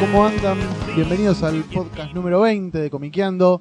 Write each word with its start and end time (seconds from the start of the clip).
¿cómo 0.00 0.24
andan? 0.26 0.58
Bienvenidos 0.94 1.42
al 1.42 1.62
podcast 1.64 2.12
número 2.14 2.40
20 2.40 2.78
de 2.78 2.90
Comiqueando. 2.90 3.60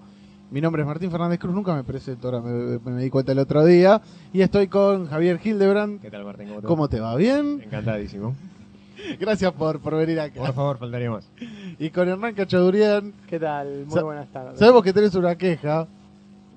Mi 0.51 0.61
nombre 0.61 0.81
es 0.81 0.87
Martín 0.87 1.11
Fernández 1.11 1.37
Cruz, 1.39 1.53
nunca 1.53 1.75
me 1.75 1.83
presento, 1.83 2.27
ahora 2.27 2.41
me, 2.41 2.79
me 2.79 3.01
di 3.03 3.09
cuenta 3.09 3.31
el 3.33 3.39
otro 3.39 3.63
día. 3.65 4.01
Y 4.33 4.41
estoy 4.41 4.67
con 4.67 5.07
Javier 5.07 5.39
Hildebrand. 5.43 6.01
¿Qué 6.01 6.09
tal, 6.09 6.25
Martín? 6.25 6.47
¿Cómo 6.47 6.59
te 6.59 6.63
va? 6.63 6.67
¿Cómo 6.67 6.89
te 6.89 6.99
va? 6.99 7.15
¿Bien? 7.15 7.61
Encantadísimo. 7.63 8.35
Gracias 9.19 9.51
por, 9.53 9.79
por 9.79 9.95
venir 9.95 10.19
acá. 10.19 10.39
Por 10.41 10.53
favor, 10.53 10.77
faltaría 10.79 11.11
más. 11.11 11.29
Y 11.77 11.89
con 11.91 12.07
Hernán 12.09 12.33
Cachadurian. 12.33 13.13
¿Qué 13.27 13.39
tal? 13.39 13.85
Muy 13.85 13.93
Sa- 13.93 14.03
buenas 14.03 14.27
tardes. 14.31 14.57
Sabemos 14.59 14.83
que 14.83 14.93
tenés 14.93 15.13
una 15.15 15.35
queja. 15.35 15.87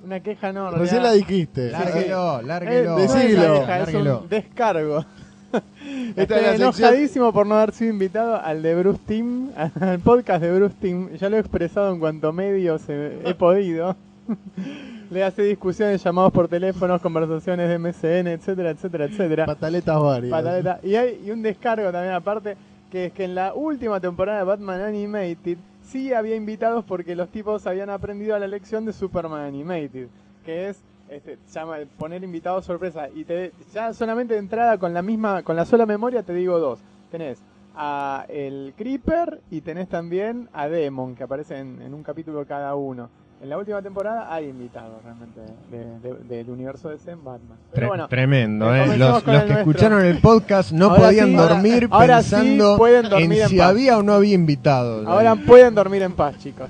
Una 0.05 0.19
queja 0.21 0.53
no, 0.53 0.71
Recién 0.73 1.03
la 1.03 1.11
realidad- 1.11 1.29
dijiste. 1.29 1.71
Lárguelo, 1.71 2.41
Eh, 2.41 2.43
lárguelo. 2.45 2.91
no 2.93 2.99
es 2.99 3.11
una 3.13 3.21
Decilo. 3.21 3.43
queja, 3.61 3.61
es 3.63 3.67
Lárguelo. 3.93 4.21
un 4.23 4.29
descargo. 4.29 5.05
Esta 6.17 6.23
Estoy 6.23 6.39
sección- 6.39 6.55
enojadísimo 6.61 7.33
por 7.33 7.47
no 7.47 7.55
haber 7.57 7.73
sido 7.73 7.91
invitado 7.93 8.37
al 8.43 8.63
de 8.63 8.75
Bruce 8.75 9.01
Team, 9.07 9.51
al 9.81 9.99
podcast 10.01 10.43
de 10.43 10.53
Bruce 10.53 10.75
Team. 10.81 11.11
Ya 11.15 11.29
lo 11.29 11.37
he 11.37 11.41
expresado 11.41 11.93
en 11.93 12.01
cuanto 12.01 12.33
medios 12.33 12.89
he, 12.89 13.19
he 13.25 13.35
podido. 13.35 13.97
Le 15.11 15.23
hace 15.25 15.43
discusiones, 15.43 16.03
llamados 16.03 16.33
por 16.33 16.49
teléfonos, 16.49 17.01
conversaciones 17.03 17.69
de 17.69 17.79
MSN, 17.79 18.29
etcétera, 18.29 18.71
etcétera, 18.71 19.05
etcétera. 19.05 19.45
Pataletas 19.47 20.01
varias. 20.01 20.31
Pataleta. 20.31 20.81
Y 20.83 20.95
hay 20.95 21.21
y 21.27 21.31
un 21.31 21.43
descargo 21.43 21.93
también 21.93 22.15
aparte, 22.15 22.57
que 22.91 23.07
es 23.07 23.13
que 23.13 23.25
en 23.25 23.35
la 23.35 23.53
última 23.53 24.01
temporada 24.01 24.39
de 24.39 24.45
Batman 24.45 24.81
Animated 24.81 25.59
sí 25.87 26.15
había 26.15 26.35
invitados 26.35 26.83
porque 26.87 27.15
los 27.15 27.29
tipos 27.29 27.67
habían 27.67 27.91
aprendido 27.91 28.35
a 28.35 28.39
la 28.39 28.47
lección 28.49 28.87
de 28.87 28.95
Superman 28.95 29.43
Animated, 29.43 30.07
que 30.47 30.71
es 30.71 30.79
este, 31.15 31.39
se 31.47 31.61
llama 31.61 31.77
poner 31.99 32.23
invitados 32.25 32.65
sorpresa 32.65 33.09
y 33.15 33.25
te 33.25 33.53
ya 33.73 33.93
solamente 33.93 34.35
de 34.35 34.41
entrada 34.41 34.79
con 34.79 34.93
la 34.95 35.03
misma 35.03 35.43
con 35.43 35.57
la 35.57 35.65
sola 35.65 35.87
memoria 35.87 36.23
te 36.23 36.33
digo 36.35 36.59
dos. 36.59 36.81
Tenés 37.11 37.39
a 37.75 38.27
el 38.29 38.75
Creeper 38.77 39.41
y 39.51 39.61
tenés 39.63 39.89
también 39.89 40.49
a 40.53 40.69
Demon 40.69 41.15
que 41.15 41.23
aparecen 41.25 41.81
en 41.83 41.95
un 41.95 42.03
capítulo 42.03 42.45
cada 42.47 42.75
uno. 42.75 43.09
En 43.43 43.49
la 43.49 43.59
última 43.59 43.83
temporada 43.83 44.33
hay 44.33 44.49
invitados 44.49 45.03
realmente 45.03 45.41
de- 45.71 45.99
de- 45.99 46.25
del 46.37 46.49
universo 46.51 46.91
de 46.91 46.97
en 47.11 47.25
Batman. 47.25 47.59
Pero 47.73 47.87
Tre- 47.87 47.89
bueno, 47.89 48.09
Tremendo, 48.09 48.73
eh, 48.73 48.85
¿eh? 48.85 48.97
Los, 48.97 49.25
que 49.25 49.33
nuestro. 49.33 49.59
escucharon 49.59 50.05
el 50.05 50.19
podcast 50.21 50.71
no 50.71 50.91
Ahora 50.91 51.03
podían 51.07 51.29
sí, 51.31 51.35
dormir 51.35 51.89
ahora 51.91 52.17
pensando 52.19 52.77
dormir 52.77 52.95
en 53.05 53.33
en 53.43 53.49
si 53.49 53.59
había 53.61 53.99
o 53.99 54.03
no 54.05 54.13
había 54.13 54.35
invitados. 54.35 55.07
Ahora 55.09 55.35
pueden 55.35 55.75
dormir 55.75 56.03
en 56.03 56.13
paz, 56.13 56.39
chicos. 56.39 56.69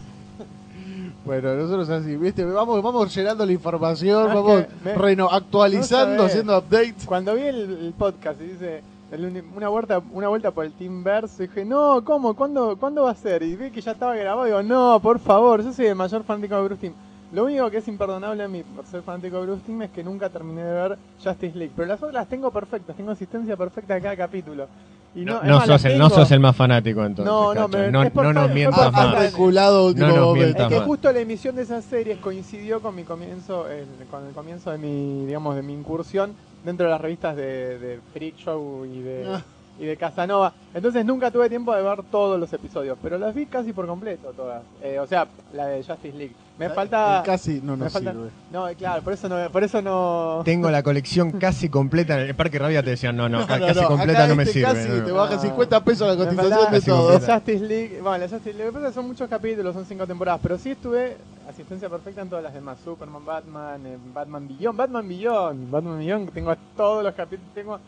Bueno, 1.25 1.55
nosotros 1.55 1.89
así, 1.91 2.17
¿viste? 2.17 2.45
Vamos, 2.45 2.83
vamos 2.83 3.15
llenando 3.15 3.47
la 3.47 3.53
información, 3.53 4.31
Ah, 4.31 4.35
vamos 4.35 4.65
me- 4.85 4.95
reno- 4.95 5.29
actualizando, 5.31 6.17
no 6.17 6.23
haciendo 6.25 6.59
updates. 6.59 7.05
Cuando 7.07 7.35
vi 7.37 7.43
el, 7.43 7.57
el 7.87 7.93
podcast 7.97 8.41
y 8.41 8.45
dice 8.49 8.83
el 9.13 9.45
una 9.55 9.69
vuelta, 9.69 10.03
una 10.13 10.29
vuelta 10.29 10.51
por 10.51 10.65
el 10.65 10.73
Teamverse, 10.73 11.45
dije, 11.47 11.65
no, 11.65 12.03
¿cómo? 12.05 12.35
¿Cuándo, 12.35 12.77
¿Cuándo 12.77 13.05
va 13.05 13.11
a 13.13 13.15
ser? 13.15 13.43
Y 13.43 13.55
vi 13.55 13.71
que 13.71 13.81
ya 13.81 13.93
estaba 13.93 14.17
grabado 14.17 14.47
y 14.47 14.51
digo, 14.51 14.63
no, 14.63 14.99
por 15.01 15.19
favor, 15.21 15.63
yo 15.63 15.73
soy 15.73 15.87
el 15.87 15.95
mayor 15.95 16.25
fanático 16.25 16.57
de 16.57 16.63
Bruce 16.65 16.81
Team. 16.81 16.95
Lo 17.33 17.45
único 17.45 17.71
que 17.71 17.79
es 17.79 17.89
imperdonable 17.89 18.43
a 18.43 18.49
mí 18.49 18.63
por 18.63 18.85
ser 18.87 19.03
fanático 19.03 19.39
de 19.41 19.47
Bruce 19.47 19.63
Team 19.67 19.83
es 19.83 19.91
que 19.91 20.05
nunca 20.05 20.29
terminé 20.29 20.63
de 20.63 20.73
ver 20.73 20.99
Justice 21.23 21.57
League. 21.57 21.73
Pero 21.75 21.89
las 21.89 21.99
otras 21.99 22.13
las 22.15 22.29
tengo 22.29 22.51
perfectas, 22.51 22.95
tengo 22.97 23.11
asistencia 23.11 23.57
perfecta 23.57 23.95
de 23.95 24.03
cada 24.03 24.17
capítulo. 24.17 24.67
Y 25.15 25.25
no, 25.27 25.43
No, 25.43 25.43
no 25.43 25.57
más, 25.59 25.67
sos 25.67 25.85
el, 25.87 25.99
no 25.99 26.09
sos 26.11 26.31
el 26.31 26.41
más 26.41 26.57
fanático 26.57 27.05
entonces. 27.05 27.27
No, 27.33 27.55
no, 27.55 27.69
me- 27.69 27.91
no, 27.91 28.03
es 28.03 28.11
por 28.11 28.25
no 28.25 28.33
nos 28.33 28.51
mientas 28.51 28.91
más. 28.93 29.13
de- 29.13 29.21
reculado 29.31 29.87
último 29.87 30.07
No 30.09 30.13
nos 30.17 30.25
momento. 30.27 30.45
mientas. 30.45 30.63
Es 30.65 30.69
que 30.73 30.79
más. 30.79 30.87
justo 30.87 31.13
la 31.13 31.21
emisión 31.21 31.57
de 31.57 31.63
esas 31.63 31.85
series 31.85 32.19
coincidió 32.19 32.81
con 32.81 32.95
mi 32.95 33.05
comienzo, 33.05 33.69
el- 33.69 33.87
con 34.11 34.27
el 34.27 34.33
comienzo 34.35 34.71
de 34.71 34.79
mi, 34.79 35.27
digamos, 35.27 35.55
de 35.57 35.63
mi 35.63 35.73
incursión 35.75 36.33
dentro 36.65 36.87
de 36.87 36.93
las 36.93 37.01
revistas 37.01 37.37
de, 37.37 37.79
de 37.79 38.01
Freak 38.15 38.37
Show 38.37 38.87
y 38.87 39.01
de, 39.03 39.27
Ah. 39.29 39.43
y 39.79 39.85
de 39.85 39.97
Casanova. 39.99 40.53
Entonces 40.73 41.05
nunca 41.05 41.31
tuve 41.31 41.49
tiempo 41.51 41.75
de 41.75 41.83
ver 41.83 42.03
todos 42.11 42.39
los 42.41 42.51
episodios, 42.53 42.97
pero 43.03 43.19
las 43.19 43.35
vi 43.35 43.45
casi 43.47 43.73
por 43.75 43.87
completo 43.87 44.33
todas. 44.35 44.63
Eh, 44.83 44.99
o 44.99 45.07
sea, 45.07 45.27
la 45.55 45.67
de 45.67 45.83
Justice 45.83 46.17
League. 46.17 46.35
Me 46.59 46.69
falta... 46.69 47.19
El 47.21 47.25
Casi 47.25 47.61
no 47.63 47.77
me 47.77 47.85
nos 47.85 47.93
falta- 47.93 48.13
sirve. 48.13 48.31
No, 48.53 48.67
claro, 48.77 49.03
por 49.03 49.13
eso 49.15 49.29
no... 49.29 49.51
Por 49.51 49.65
eso 49.65 49.81
no... 49.83 50.43
Tengo 50.45 50.71
la 50.71 50.83
colección 50.83 51.33
casi 51.33 51.69
completa. 51.69 52.21
En 52.21 52.29
el 52.29 52.35
Parque 52.35 52.59
Rabia 52.59 52.83
te 52.83 52.91
decían, 52.91 53.17
no, 53.17 53.29
no, 53.29 53.41
No, 53.41 53.47
ca- 53.47 53.59
no, 53.59 53.67
casi 53.67 53.81
no, 53.81 53.89
completa 53.89 54.27
no 54.29 54.37
me 54.37 54.43
este 54.43 54.53
sirve. 54.55 54.73
Casi 54.73 54.89
no. 54.89 55.05
te 55.05 55.13
baja 55.13 55.35
Ah. 55.35 55.39
50 55.39 55.85
pesos 55.85 56.07
la 56.09 56.15
Me 56.15 56.25
cotización 56.37 56.73
de 56.73 56.81
todo. 56.83 57.19
Justice 57.21 57.65
League, 57.67 58.01
bueno, 58.03 58.19
la 58.19 58.29
Justice 58.29 58.53
League, 58.53 58.65
lo 58.65 58.71
que 58.71 58.73
pasa 58.75 58.87
es 58.87 58.91
que 58.93 58.95
son 58.95 59.07
muchos 59.07 59.29
capítulos, 59.31 59.75
son 59.75 59.87
cinco 59.87 60.07
temporadas, 60.07 60.41
pero 60.43 60.59
sí 60.59 60.71
estuve 60.73 61.17
asistencia 61.49 61.89
perfecta 61.89 62.21
en 62.23 62.29
todas 62.29 62.45
las 62.45 62.55
demás, 62.55 62.79
Superman, 62.85 63.25
Batman, 63.25 63.87
eh, 63.87 63.99
Batman 64.15 64.47
Beyond, 64.47 64.79
Batman 64.79 65.09
Beyond, 65.09 65.71
Batman 65.71 65.99
Beyond, 65.99 66.31
tengo 66.33 66.55
todos 66.77 67.03
los 67.03 67.15
capítulos, 67.15 67.53
tengo, 67.55 67.81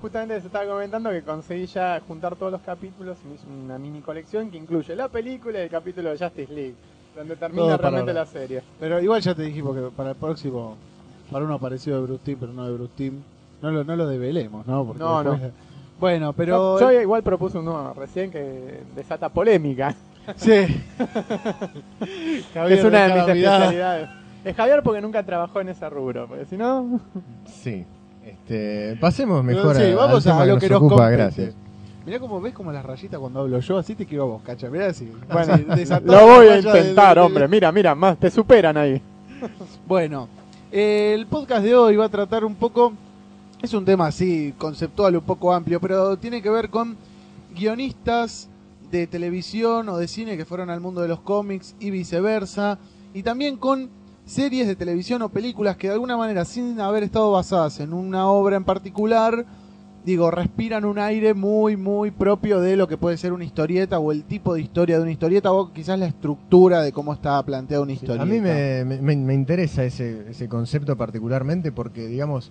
justamente 0.00 0.40
se 0.40 0.46
estaba 0.46 0.66
comentando 0.66 1.10
que 1.10 1.22
conseguí 1.22 1.66
ya 1.66 2.00
juntar 2.06 2.36
todos 2.36 2.52
los 2.52 2.60
capítulos 2.60 3.18
y 3.24 3.28
me 3.28 3.34
hice 3.34 3.46
una 3.64 3.78
mini 3.78 4.00
colección 4.02 4.50
que 4.50 4.58
incluye 4.58 4.94
la 4.94 5.08
película 5.08 5.58
y 5.58 5.62
el 5.62 5.70
capítulo 5.70 6.10
de 6.10 6.18
Justice 6.18 6.52
League, 6.52 6.74
donde 7.16 7.36
termina 7.36 7.62
Todo 7.62 7.76
para 7.76 7.90
realmente 7.90 8.10
ahora. 8.12 8.20
la 8.24 8.26
serie. 8.26 8.62
Pero 8.78 9.00
igual 9.00 9.20
ya 9.20 9.34
te 9.34 9.42
dijimos 9.42 9.74
que 9.76 9.82
para 9.96 10.10
el 10.10 10.16
próximo, 10.16 10.76
para 11.30 11.44
uno 11.44 11.58
parecido 11.58 11.96
de 12.00 12.06
Bruce 12.06 12.22
Team, 12.24 12.38
pero 12.40 12.52
no 12.52 12.66
de 12.66 12.72
Bruce 12.72 12.92
Team, 12.96 13.14
no 13.62 13.70
lo, 13.70 13.84
no 13.84 13.96
lo 13.96 14.06
develemos, 14.06 14.66
¿no? 14.66 14.84
Porque 14.84 15.00
No, 15.00 15.22
no. 15.22 15.38
Bueno, 15.98 16.32
pero... 16.32 16.80
Yo, 16.80 16.92
yo 16.92 17.00
igual 17.02 17.22
propuse 17.22 17.58
uno 17.58 17.92
recién 17.94 18.30
que 18.30 18.82
desata 18.96 19.28
polémica, 19.28 19.94
Sí. 20.36 20.50
que 20.50 22.42
Javier, 22.54 22.78
es 22.78 22.84
una 22.84 23.04
de 23.06 23.08
mis 23.14 23.22
especialidades. 23.22 24.08
Es 24.44 24.56
Javier 24.56 24.82
porque 24.82 25.00
nunca 25.02 25.22
trabajó 25.22 25.60
en 25.60 25.68
ese 25.70 25.88
rubro, 25.90 26.26
porque 26.26 26.44
si 26.46 26.56
no... 26.56 27.00
Sí. 27.46 27.84
Este, 28.24 28.96
pasemos 29.00 29.42
mejor 29.44 29.76
sí, 29.76 29.82
a, 29.92 29.96
vamos 29.96 30.26
al 30.26 30.40
a 30.42 30.46
lo 30.46 30.54
que 30.54 30.60
que 30.60 30.68
nos 30.72 30.80
nos 30.82 30.86
ocupa, 30.90 30.96
compete. 31.04 31.16
gracias. 31.16 31.54
Mirá 32.06 32.18
cómo 32.18 32.40
ves 32.40 32.54
como 32.54 32.72
las 32.72 32.84
rayitas 32.84 33.20
cuando 33.20 33.40
hablo 33.40 33.60
yo, 33.60 33.78
así 33.78 33.94
te 33.94 34.06
quiero 34.06 34.24
a 34.24 34.26
vos, 34.26 34.42
cacha. 34.42 34.68
Mirá 34.70 34.86
así. 34.86 35.10
Bueno, 35.32 35.54
así, 35.68 35.84
lo 36.04 36.26
voy 36.26 36.48
a 36.48 36.58
intentar, 36.58 37.16
de- 37.16 37.20
hombre. 37.22 37.46
Mira, 37.48 37.70
mira, 37.72 37.94
más 37.94 38.18
te 38.18 38.30
superan 38.30 38.76
ahí. 38.76 39.00
Bueno, 39.86 40.28
eh, 40.72 41.12
el 41.14 41.26
podcast 41.26 41.62
de 41.64 41.74
hoy 41.74 41.96
va 41.96 42.04
a 42.06 42.08
tratar 42.08 42.44
un 42.44 42.54
poco, 42.54 42.92
es 43.60 43.72
un 43.74 43.84
tema 43.84 44.06
así, 44.06 44.54
conceptual, 44.56 45.16
un 45.16 45.22
poco 45.24 45.52
amplio, 45.52 45.80
pero 45.80 46.16
tiene 46.16 46.40
que 46.42 46.50
ver 46.50 46.70
con 46.70 46.96
guionistas 47.54 48.48
de 48.90 49.06
televisión 49.06 49.88
o 49.88 49.96
de 49.98 50.08
cine 50.08 50.36
que 50.36 50.44
fueron 50.44 50.70
al 50.70 50.80
mundo 50.80 51.00
de 51.00 51.08
los 51.08 51.20
cómics 51.20 51.74
y 51.80 51.90
viceversa, 51.90 52.78
y 53.14 53.22
también 53.22 53.56
con 53.56 53.88
series 54.24 54.66
de 54.68 54.76
televisión 54.76 55.22
o 55.22 55.28
películas 55.28 55.76
que 55.76 55.88
de 55.88 55.94
alguna 55.94 56.16
manera, 56.16 56.44
sin 56.44 56.80
haber 56.80 57.02
estado 57.02 57.32
basadas 57.32 57.80
en 57.80 57.92
una 57.92 58.28
obra 58.28 58.56
en 58.56 58.64
particular, 58.64 59.44
digo, 60.04 60.30
respiran 60.30 60.84
un 60.84 60.98
aire 60.98 61.34
muy, 61.34 61.76
muy 61.76 62.10
propio 62.10 62.60
de 62.60 62.76
lo 62.76 62.88
que 62.88 62.96
puede 62.96 63.16
ser 63.16 63.32
una 63.32 63.44
historieta 63.44 63.98
o 63.98 64.12
el 64.12 64.24
tipo 64.24 64.54
de 64.54 64.62
historia 64.62 64.96
de 64.96 65.02
una 65.02 65.12
historieta 65.12 65.52
o 65.52 65.72
quizás 65.72 65.98
la 65.98 66.06
estructura 66.06 66.82
de 66.82 66.92
cómo 66.92 67.12
está 67.12 67.42
planteada 67.42 67.82
una 67.82 67.92
historieta. 67.92 68.22
A 68.22 68.26
mí 68.26 68.40
me, 68.40 68.84
me- 68.84 69.16
me 69.16 69.34
interesa 69.34 69.84
ese, 69.84 70.30
ese 70.30 70.48
concepto 70.48 70.96
particularmente 70.96 71.70
porque, 71.72 72.06
digamos, 72.06 72.50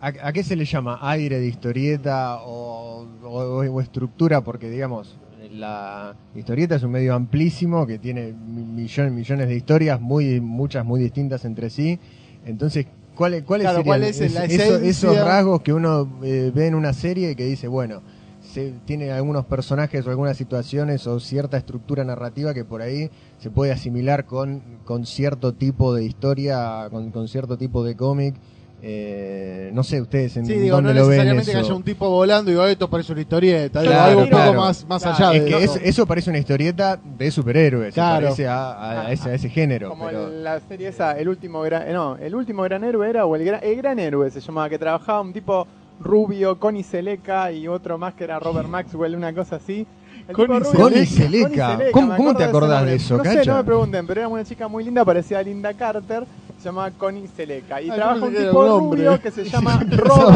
¿a, 0.00 0.08
a 0.22 0.32
qué 0.32 0.42
se 0.42 0.56
le 0.56 0.64
llama? 0.64 0.98
¿Aire 1.00 1.40
de 1.40 1.46
historieta 1.48 2.40
o, 2.42 3.06
o- 3.22 3.64
o 3.72 3.80
estructura? 3.80 4.42
Porque, 4.42 4.68
digamos, 4.68 5.16
la 5.50 6.14
historieta 6.34 6.74
es 6.76 6.82
un 6.82 6.90
medio 6.90 7.14
amplísimo 7.14 7.86
que 7.86 7.98
tiene 7.98 8.32
mi- 8.32 8.64
millones, 8.64 9.12
millones 9.12 9.48
de 9.48 9.56
historias, 9.56 10.00
muy, 10.00 10.40
muchas 10.40 10.84
muy 10.84 11.00
distintas 11.00 11.44
entre 11.44 11.70
sí. 11.70 11.98
Entonces, 12.44 12.86
¿cuáles 13.14 13.44
cuáles 13.44 13.64
Claro, 13.64 13.78
serían 13.78 13.86
¿cuál 14.00 14.02
es 14.04 14.18
la 14.34 14.44
es- 14.44 14.52
eso- 14.52 14.76
esos 14.76 14.82
esencia? 15.04 15.24
rasgos 15.24 15.62
que 15.62 15.72
uno 15.72 16.08
eh, 16.22 16.50
ve 16.54 16.66
en 16.66 16.74
una 16.74 16.92
serie 16.92 17.30
y 17.30 17.34
que 17.34 17.44
dice, 17.44 17.68
bueno, 17.68 18.02
se, 18.42 18.72
tiene 18.84 19.10
algunos 19.10 19.46
personajes 19.46 20.06
o 20.06 20.10
algunas 20.10 20.36
situaciones 20.36 21.06
o 21.06 21.18
cierta 21.18 21.56
estructura 21.56 22.04
narrativa 22.04 22.52
que 22.54 22.64
por 22.64 22.82
ahí 22.82 23.10
se 23.38 23.50
puede 23.50 23.72
asimilar 23.72 24.26
con, 24.26 24.62
con 24.84 25.06
cierto 25.06 25.52
tipo 25.54 25.94
de 25.94 26.04
historia, 26.04 26.88
con, 26.90 27.10
con 27.10 27.26
cierto 27.28 27.56
tipo 27.56 27.84
de 27.84 27.96
cómic 27.96 28.34
Eh, 28.82 29.70
no 29.72 29.82
sé 29.82 30.00
ustedes 30.02 30.36
en 30.36 30.44
Sí, 30.44 30.52
digo, 30.54 30.78
no 30.82 30.88
lo 30.92 30.94
ven 31.06 31.08
necesariamente 31.08 31.52
que 31.52 31.58
eso. 31.58 31.66
haya 31.66 31.74
un 31.74 31.82
tipo 31.82 32.08
volando 32.10 32.50
y 32.50 32.54
digo, 32.54 32.66
esto 32.66 32.90
parece 32.90 33.12
una 33.12 33.22
historieta. 33.22 33.80
Claro, 33.80 34.02
algo 34.02 34.22
un 34.22 34.28
claro. 34.28 34.50
poco 34.52 34.60
más, 34.66 34.86
más 34.86 35.02
Claro, 35.02 35.16
allá 35.28 35.36
Es 35.38 35.44
de 35.44 35.48
que 35.50 35.64
eso. 35.64 35.74
es- 35.76 35.82
eso 35.84 36.06
parece 36.06 36.28
una 36.30 36.38
historieta 36.38 36.98
de 37.02 37.30
superhéroes, 37.30 37.94
Claro. 37.94 38.26
parece 38.26 38.46
a, 38.46 39.00
a 39.06 39.12
ese, 39.12 39.30
a 39.30 39.34
ese 39.34 39.48
género. 39.48 39.88
Como 39.88 40.06
pero- 40.06 40.28
la 40.28 40.60
serie 40.60 40.88
esa, 40.88 41.12
el 41.18 41.28
último 41.30 41.62
gran, 41.62 41.88
eh, 41.88 41.92
no, 41.94 42.16
el 42.18 42.34
último 42.34 42.62
gran 42.64 42.84
héroe 42.84 43.08
era, 43.08 43.24
o 43.24 43.34
el 43.36 43.44
gran, 43.44 43.60
el 43.62 43.76
gran 43.76 43.98
héroe 43.98 44.30
se 44.30 44.40
llamaba, 44.40 44.68
que 44.68 44.78
trabajaba 44.78 45.22
un 45.22 45.32
tipo 45.32 45.66
rubio, 46.00 46.58
Connie 46.58 46.82
Seleca 46.82 47.52
y 47.52 47.66
otro 47.68 47.96
más 47.96 48.12
que 48.14 48.24
era 48.24 48.38
Robert 48.38 48.68
Maxwell, 48.68 49.14
una 49.16 49.32
cosa 49.32 49.56
así. 49.56 49.86
Connie 50.32 51.06
Seleca, 51.06 51.76
Seleca. 51.78 51.92
¿Cómo- 51.92 52.34
te 52.34 52.44
acordás 52.44 52.84
de 52.86 52.94
eso, 52.96 53.16
No 53.18 53.24
sé, 53.24 53.36
Cacha? 53.36 53.50
no 53.52 53.56
me 53.58 53.64
pregunten, 53.64 54.06
pero 54.06 54.20
era 54.20 54.28
una 54.28 54.44
chica 54.44 54.68
muy 54.68 54.84
linda, 54.84 55.04
parecía 55.04 55.42
Linda 55.42 55.72
Carter, 55.74 56.24
se 56.64 56.68
llamaba 56.70 56.90
Connie 56.90 57.28
Seleca. 57.28 57.80
Y 57.80 57.90
Ah, 57.90 57.94
yo 57.94 57.94
trabaja 57.96 58.24
un 58.26 58.34
tipo 58.34 58.60
un 58.60 58.90
rubio 58.96 59.20
que 59.20 59.30
se 59.30 59.44
llama 59.50 59.80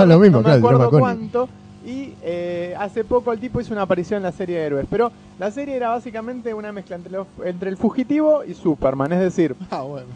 lo 0.06 0.18
mismo, 0.18 0.40
no 0.42 0.48
me 0.48 0.54
llama 0.54 0.68
acuerdo 0.68 0.90
cuánto. 0.90 1.48
Y 1.86 2.12
eh, 2.22 2.74
hace 2.78 3.02
poco 3.02 3.32
el 3.32 3.40
tipo 3.40 3.60
hizo 3.60 3.72
una 3.72 3.82
aparición 3.82 4.18
en 4.18 4.24
la 4.24 4.32
serie 4.32 4.58
de 4.58 4.66
héroes. 4.66 4.86
Pero 4.90 5.10
la 5.38 5.50
serie 5.50 5.74
era 5.74 5.88
básicamente 5.88 6.52
una 6.52 6.70
mezcla 6.70 6.96
entre, 6.96 7.12
los- 7.12 7.26
entre 7.44 7.70
el 7.70 7.76
fugitivo 7.76 8.44
y 8.44 8.52
Superman. 8.54 9.10
Es 9.12 9.20
decir, 9.20 9.56
Ah, 9.70 9.82
bueno. 9.82 10.06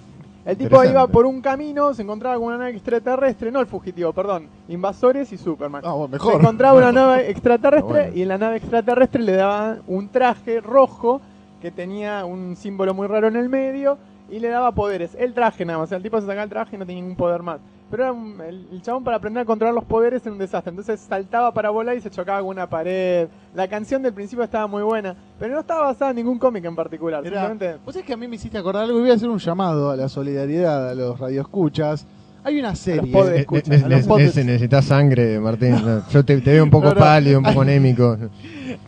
el 0.45 0.57
tipo 0.57 0.85
iba 0.85 1.07
por 1.07 1.25
un 1.25 1.41
camino, 1.41 1.95
se 1.95 2.03
encontraba 2.03 2.35
con 2.37 2.45
una 2.49 2.59
nave 2.59 2.73
extraterrestre, 2.73 3.51
no 3.51 3.61
el 3.61 3.67
fugitivo, 3.67 4.13
perdón, 4.13 4.49
invasores 4.69 5.33
y 5.33 5.39
Superman. 5.39 5.83
Ah, 5.87 5.93
bueno, 5.93 6.19
Se 6.19 6.33
encontraba 6.37 6.77
una 6.77 6.93
nave 7.01 7.31
extraterrestre 7.31 7.89
Bueno. 8.03 8.17
y 8.17 8.23
en 8.23 8.29
la 8.29 8.37
nave 8.39 8.57
extraterrestre 8.59 9.23
le 9.23 9.33
daban 9.33 9.81
un 9.87 10.09
traje 10.09 10.61
rojo 10.61 11.23
que 11.63 11.71
tenía 11.71 12.25
un 12.27 12.57
símbolo 12.57 12.93
muy 12.93 13.07
raro 13.07 13.29
en 13.29 13.37
el 13.37 13.49
medio 13.49 13.97
y 14.33 14.41
le 14.41 14.49
daba 14.49 14.73
poderes. 14.73 15.15
El 15.17 15.35
traje 15.35 15.65
nada 15.65 15.79
más, 15.79 15.87
o 15.87 15.89
sea, 15.91 15.97
el 15.99 16.03
tipo 16.03 16.19
se 16.21 16.27
sacaba 16.27 16.43
el 16.43 16.51
traje 16.51 16.75
y 16.75 16.79
no 16.79 16.87
tenía 16.87 17.03
ningún 17.03 17.17
poder 17.17 17.43
más. 17.43 17.61
Pero 17.91 18.05
era 18.05 18.13
un- 18.13 18.41
el, 18.41 18.67
el 18.73 18.81
chabón 18.81 19.05
para 19.05 19.19
aprender 19.19 19.43
a 19.43 19.45
controlar 19.45 19.75
los 19.75 19.85
poderes 19.85 20.23
era 20.23 20.33
un 20.33 20.39
desastre. 20.39 20.71
Entonces 20.71 20.99
saltaba 21.01 21.53
para 21.53 21.69
volar 21.69 21.95
y 21.97 22.01
se 22.01 22.09
chocaba 22.11 22.41
con 22.41 22.49
una 22.49 22.67
pared. 22.67 23.29
La 23.55 23.69
canción 23.69 24.03
del 24.03 24.15
principio 24.15 24.43
estaba 24.43 24.67
muy 24.67 24.83
buena, 24.83 25.15
pero 25.39 25.53
no 25.55 25.61
estaba 25.61 25.83
basada 25.89 26.11
en 26.13 26.17
ningún 26.17 26.39
cómic 26.39 26.65
en 26.65 26.75
particular. 26.75 27.25
Era- 27.27 27.47
Simplemente 27.47 27.85
Vos 27.85 27.93
sabés 27.95 28.07
que 28.07 28.15
a 28.15 28.17
mí 28.17 28.27
me 28.27 28.37
hiciste 28.37 28.57
acordar 28.57 28.85
algo 28.85 28.97
y 28.99 29.03
voy 29.03 29.11
a 29.11 29.15
hacer 29.15 29.29
un 29.29 29.39
llamado 29.39 29.91
a 29.91 29.97
la 29.97 30.09
solidaridad, 30.09 30.89
a 30.89 30.95
los 30.95 31.21
radioescuchas. 31.21 32.07
Hay 32.45 32.59
una 32.59 32.75
serie. 32.75 33.13
podes. 33.13 33.35
Ne- 33.35 33.41
escucha, 33.41 33.69
ne- 33.71 33.77
a 33.77 33.89
los 33.89 34.07
ne- 34.09 34.17
ne- 34.17 34.45
necesitas 34.53 34.85
sangre, 34.87 35.39
Martín. 35.39 35.73
No, 35.85 36.09
Yo 36.09 36.25
te, 36.25 36.41
te 36.41 36.51
veo 36.53 36.65
un 36.65 36.71
poco 36.71 36.87
No, 36.89 36.95
no. 36.95 36.99
pálido, 37.01 37.39
un 37.39 37.45
poco 37.45 37.61
anémico. 37.63 38.17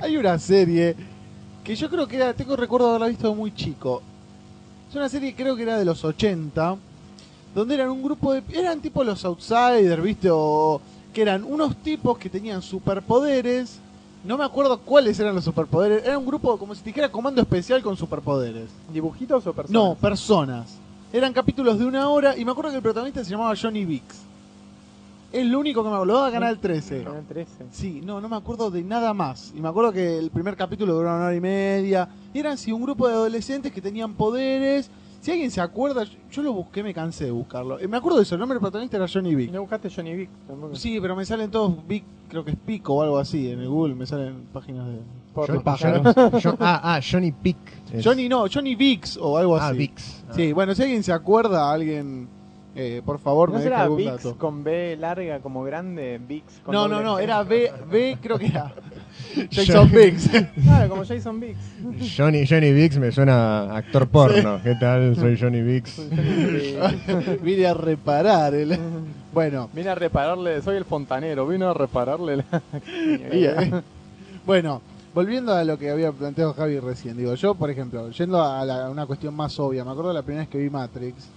Hay 0.00 0.16
una 0.16 0.38
serie 0.38 0.96
que 1.62 1.74
yo 1.76 1.90
creo 1.90 2.06
que 2.08 2.16
era, 2.16 2.32
tengo 2.32 2.56
recuerdo 2.56 2.86
de 2.86 2.90
haberla 2.92 3.08
visto 3.08 3.28
de 3.28 3.34
muy 3.36 3.52
chico. 3.54 4.02
Es 4.94 4.96
una 4.96 5.08
serie 5.08 5.34
que 5.34 5.42
creo 5.42 5.56
que 5.56 5.64
era 5.64 5.76
de 5.76 5.84
los 5.84 6.04
80, 6.04 6.76
donde 7.52 7.74
eran 7.74 7.90
un 7.90 8.00
grupo 8.00 8.32
de... 8.32 8.44
Eran 8.52 8.78
tipo 8.78 9.02
los 9.02 9.24
outsiders, 9.24 10.00
¿viste? 10.00 10.28
O 10.30 10.80
que 11.12 11.22
eran 11.22 11.42
unos 11.42 11.74
tipos 11.78 12.16
que 12.16 12.30
tenían 12.30 12.62
superpoderes. 12.62 13.80
No 14.22 14.38
me 14.38 14.44
acuerdo 14.44 14.78
cuáles 14.78 15.18
eran 15.18 15.34
los 15.34 15.42
superpoderes. 15.42 16.04
Era 16.04 16.16
un 16.16 16.24
grupo 16.24 16.56
como 16.58 16.76
si 16.76 16.84
dijera 16.84 17.10
comando 17.10 17.42
especial 17.42 17.82
con 17.82 17.96
superpoderes. 17.96 18.68
dibujitos 18.92 19.44
o 19.48 19.52
personas. 19.52 19.82
No, 19.82 19.96
personas. 19.96 20.76
Eran 21.12 21.32
capítulos 21.32 21.76
de 21.80 21.86
una 21.86 22.08
hora 22.08 22.38
y 22.38 22.44
me 22.44 22.52
acuerdo 22.52 22.70
que 22.70 22.76
el 22.76 22.82
protagonista 22.82 23.24
se 23.24 23.32
llamaba 23.32 23.52
Johnny 23.60 23.84
Vix. 23.84 24.04
Es 25.34 25.46
lo 25.46 25.58
único 25.58 25.82
que 25.82 25.88
me 25.88 25.94
acuerdo. 25.96 26.12
Lo 26.12 26.18
daba 26.20 26.30
Canal 26.32 26.58
13. 26.60 27.02
Canal 27.02 27.24
13. 27.26 27.64
Sí, 27.70 28.00
no, 28.04 28.20
no 28.20 28.28
me 28.28 28.36
acuerdo 28.36 28.70
de 28.70 28.82
nada 28.84 29.12
más. 29.12 29.52
Y 29.56 29.60
me 29.60 29.68
acuerdo 29.68 29.92
que 29.92 30.18
el 30.18 30.30
primer 30.30 30.56
capítulo 30.56 30.94
duró 30.94 31.08
una 31.14 31.26
hora 31.26 31.34
y 31.34 31.40
media. 31.40 32.08
Y 32.32 32.38
eran 32.38 32.56
sí, 32.56 32.70
un 32.72 32.82
grupo 32.82 33.08
de 33.08 33.14
adolescentes 33.14 33.72
que 33.72 33.80
tenían 33.80 34.14
poderes. 34.14 34.90
Si 35.20 35.30
alguien 35.30 35.50
se 35.50 35.60
acuerda, 35.62 36.04
yo, 36.04 36.18
yo 36.30 36.42
lo 36.42 36.52
busqué, 36.52 36.82
me 36.82 36.92
cansé 36.92 37.24
de 37.24 37.30
buscarlo. 37.30 37.80
Eh, 37.80 37.88
Me 37.88 37.96
acuerdo 37.96 38.18
de 38.18 38.24
eso, 38.24 38.34
el 38.34 38.40
nombre 38.40 38.56
del 38.56 38.60
protagonista 38.60 38.98
era 38.98 39.06
Johnny 39.08 39.30
¿Y 39.30 39.34
Vic. 39.34 39.52
no 39.52 39.62
buscaste 39.62 39.88
Johnny 39.90 40.14
Vic? 40.14 40.28
Tampoco. 40.46 40.76
Sí, 40.76 40.98
pero 41.00 41.16
me 41.16 41.24
salen 41.24 41.50
todos 41.50 41.74
Vic, 41.88 42.04
creo 42.28 42.44
que 42.44 42.50
es 42.50 42.56
Pico 42.58 42.94
o 42.96 43.02
algo 43.02 43.16
así. 43.18 43.50
En 43.50 43.60
el 43.60 43.68
Google 43.68 43.94
me 43.94 44.04
salen 44.06 44.44
páginas 44.52 44.86
de. 44.86 44.98
John- 45.34 46.56
ah, 46.60 46.80
ah, 46.94 47.00
Johnny 47.02 47.32
Pick. 47.32 47.56
Es- 47.92 48.04
Johnny 48.04 48.28
no, 48.28 48.44
Johnny 48.52 48.74
Vix 48.76 49.16
o 49.16 49.36
algo 49.38 49.56
Ah, 49.56 49.68
así. 49.68 49.78
Vix. 49.78 50.24
Ah. 50.28 50.32
Sí, 50.36 50.52
bueno, 50.52 50.74
si 50.74 50.82
alguien 50.82 51.02
se 51.02 51.12
acuerda, 51.12 51.72
alguien, 51.72 52.28
eh, 52.76 53.02
por 53.04 53.18
favor, 53.18 53.50
¿No 53.50 53.54
me 53.54 53.60
deja 53.60 53.70
será 53.70 53.82
algún 53.84 53.98
Vix 53.98 54.10
dato. 54.10 54.36
con 54.38 54.64
B 54.64 54.96
larga 54.98 55.38
como 55.40 55.62
grande? 55.64 56.20
Vix 56.26 56.60
con 56.64 56.72
No, 56.74 56.82
doble 56.82 56.96
no, 56.96 57.02
no, 57.02 57.18
era 57.18 57.42
B, 57.42 57.70
B 57.90 58.18
creo 58.20 58.38
que 58.38 58.46
era 58.46 58.72
Jason 59.50 59.90
Biggs. 59.90 60.28
Claro, 60.62 60.88
como 60.90 61.04
Jason 61.04 61.38
Biggs. 61.40 61.58
Johnny, 62.16 62.46
Johnny 62.46 62.72
Vix 62.72 62.98
me 62.98 63.10
suena 63.12 63.62
a 63.72 63.76
actor 63.76 64.08
porno. 64.08 64.60
¿Qué 64.62 64.74
tal? 64.80 65.14
Soy 65.16 65.38
Johnny 65.38 65.62
Vix. 65.62 66.00
Vine 67.42 67.66
a 67.66 67.74
reparar 67.74 68.54
el... 68.54 68.78
Bueno, 69.32 69.68
Vine 69.72 69.90
a 69.90 69.94
repararle, 69.94 70.62
soy 70.62 70.76
el 70.76 70.84
fontanero, 70.84 71.46
vine 71.46 71.64
a 71.64 71.74
repararle 71.74 72.36
la... 72.36 72.44
y, 73.32 73.44
eh, 73.44 73.82
bueno, 74.46 74.80
volviendo 75.12 75.52
a 75.52 75.64
lo 75.64 75.76
que 75.78 75.90
había 75.90 76.12
planteado 76.12 76.54
Javi 76.54 76.78
recién, 76.78 77.16
digo, 77.16 77.34
yo, 77.34 77.54
por 77.54 77.68
ejemplo, 77.70 78.10
yendo 78.10 78.40
a, 78.42 78.64
la- 78.64 78.86
a 78.86 78.90
una 78.90 79.06
cuestión 79.06 79.34
más 79.34 79.58
obvia, 79.58 79.84
me 79.84 79.90
acuerdo 79.90 80.12
la 80.12 80.22
primera 80.22 80.42
vez 80.42 80.48
que 80.50 80.58
vi 80.58 80.70
Matrix, 80.70 81.28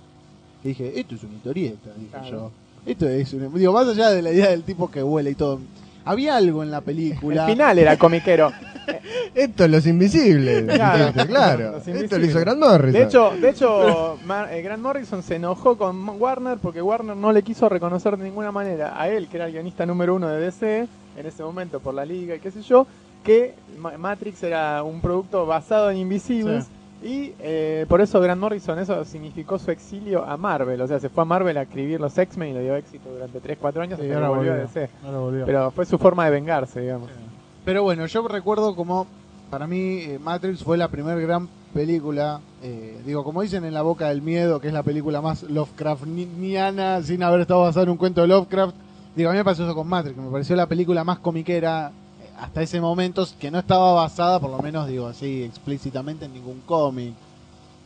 y 0.64 0.70
dije, 0.70 1.00
esto 1.00 1.16
es 1.16 1.24
una 1.24 1.36
historieta, 1.36 1.90
dije 1.98 2.10
Claro. 2.12 2.30
yo. 2.30 2.52
Esto 2.86 3.08
es 3.10 3.34
una... 3.34 3.48
Digo, 3.50 3.74
más 3.74 3.88
allá 3.88 4.10
de 4.10 4.22
la 4.22 4.32
idea 4.32 4.50
del 4.50 4.64
tipo 4.64 4.90
que 4.90 5.02
vuela 5.02 5.30
y 5.30 5.36
todo, 5.36 5.60
había 6.06 6.38
algo 6.38 6.64
en 6.64 6.72
la 6.72 6.78
El 6.78 6.84
película... 6.84 7.46
final 7.46 7.78
era 7.80 7.98
comiquero. 7.98 8.52
Esto 9.36 9.66
es 9.66 9.70
Los 9.72 9.86
Invisibles. 9.86 10.64
Claro. 10.74 10.98
dijiste, 11.08 11.28
claro. 11.28 11.72
Los 11.74 11.88
Esto 11.88 12.18
lo 12.18 12.26
hizo 12.26 12.40
Grant 12.40 12.60
Morrison. 12.60 12.94
De 13.02 13.04
hecho, 13.06 13.32
de 13.42 13.50
hecho 13.50 14.18
Mar- 14.26 14.54
eh, 14.54 14.62
Grant 14.62 14.82
Morrison 14.82 15.22
se 15.22 15.36
enojó 15.36 15.78
con 15.78 16.08
Warner 16.22 16.58
porque 16.60 16.82
Warner 16.82 17.16
no 17.18 17.32
le 17.34 17.44
quiso 17.44 17.68
reconocer 17.68 18.16
de 18.18 18.24
ninguna 18.24 18.52
manera 18.54 19.00
a 19.00 19.10
él, 19.10 19.28
que 19.28 19.36
era 19.38 19.48
el 19.48 19.52
guionista 19.52 19.86
número 19.86 20.16
uno 20.16 20.30
de 20.30 20.40
DC, 20.40 20.88
en 21.18 21.26
ese 21.26 21.44
momento 21.44 21.82
por 21.82 21.94
la 21.94 22.06
liga 22.06 22.36
y 22.36 22.40
qué 22.40 22.52
sé 22.52 22.62
yo, 22.62 22.88
que 23.24 23.54
Ma- 23.78 23.98
Matrix 23.98 24.42
era 24.44 24.82
un 24.84 25.02
producto 25.02 25.46
basado 25.46 25.92
en 25.92 25.98
Invisibles. 25.98 26.66
Y 27.04 27.34
eh, 27.40 27.86
por 27.88 28.02
eso 28.02 28.20
Grant 28.20 28.42
Morrison, 28.42 28.80
eso 28.80 29.06
significó 29.06 29.60
su 29.60 29.70
exilio 29.70 30.26
a 30.26 30.36
Marvel. 30.36 30.82
O 30.82 30.88
sea, 30.88 31.00
se 31.00 31.10
fue 31.10 31.22
a 31.24 31.26
Marvel 31.26 31.58
a 31.58 31.62
escribir 31.64 32.00
los 32.00 32.18
X-Men 32.18 32.50
y 32.50 32.54
le 32.54 32.64
dio 32.64 32.76
éxito 32.76 33.10
durante 33.10 33.42
3-4 33.42 33.82
años 33.82 34.00
Sí, 34.00 34.08
que 34.08 34.14
ahora 34.14 34.30
volvió 34.30 34.54
a. 34.54 34.56
DC. 34.58 34.90
Ahora 35.06 35.18
volvió. 35.20 35.46
Pero 35.46 35.72
fue 35.72 35.86
su 35.86 35.98
forma 35.98 36.26
de 36.26 36.32
vengarse, 36.32 36.82
digamos. 36.82 37.10
Pero 37.64 37.84
bueno, 37.84 38.06
yo 38.08 38.28
recuerdo 38.28 38.76
como 38.76 39.06
para 39.50 39.68
mí 39.68 40.00
eh, 40.00 40.20
Matrix 40.20 40.64
fue 40.64 40.78
la 40.78 40.88
primera 40.88 41.20
gran 41.20 41.48
película, 41.74 42.42
eh, 42.64 43.00
digo, 43.06 43.24
como 43.24 43.42
dicen 43.42 43.64
en 43.64 43.74
La 43.74 43.82
Boca 43.82 44.10
del 44.10 44.22
Miedo, 44.22 44.60
que 44.60 44.68
es 44.68 44.74
la 44.74 44.84
película 44.84 45.22
más 45.22 45.44
Lovecraftiana 45.44 47.02
sin 47.04 47.24
haber 47.24 47.42
estado 47.42 47.62
basada 47.62 47.84
en 47.84 47.90
un 47.92 47.98
cuento 47.98 48.22
de 48.22 48.28
Lovecraft. 48.28 48.76
Digo, 49.16 49.30
a 49.30 49.34
mí 49.34 49.38
me 49.38 49.46
pasó 49.46 49.64
eso 49.64 49.76
con 49.76 49.88
Matrix, 49.88 50.18
me 50.18 50.30
pareció 50.30 50.56
la 50.56 50.68
película 50.68 51.04
más 51.04 51.20
comiquera 51.20 51.92
hasta 52.40 52.62
ese 52.62 52.80
momento, 52.82 53.26
que 53.40 53.50
no 53.52 53.60
estaba 53.60 53.94
basada, 53.94 54.40
por 54.40 54.50
lo 54.52 54.60
menos 54.60 54.88
digo 54.88 55.08
así, 55.08 55.44
explícitamente 55.44 56.26
en 56.26 56.34
ningún 56.34 56.62
cómic. 56.62 57.14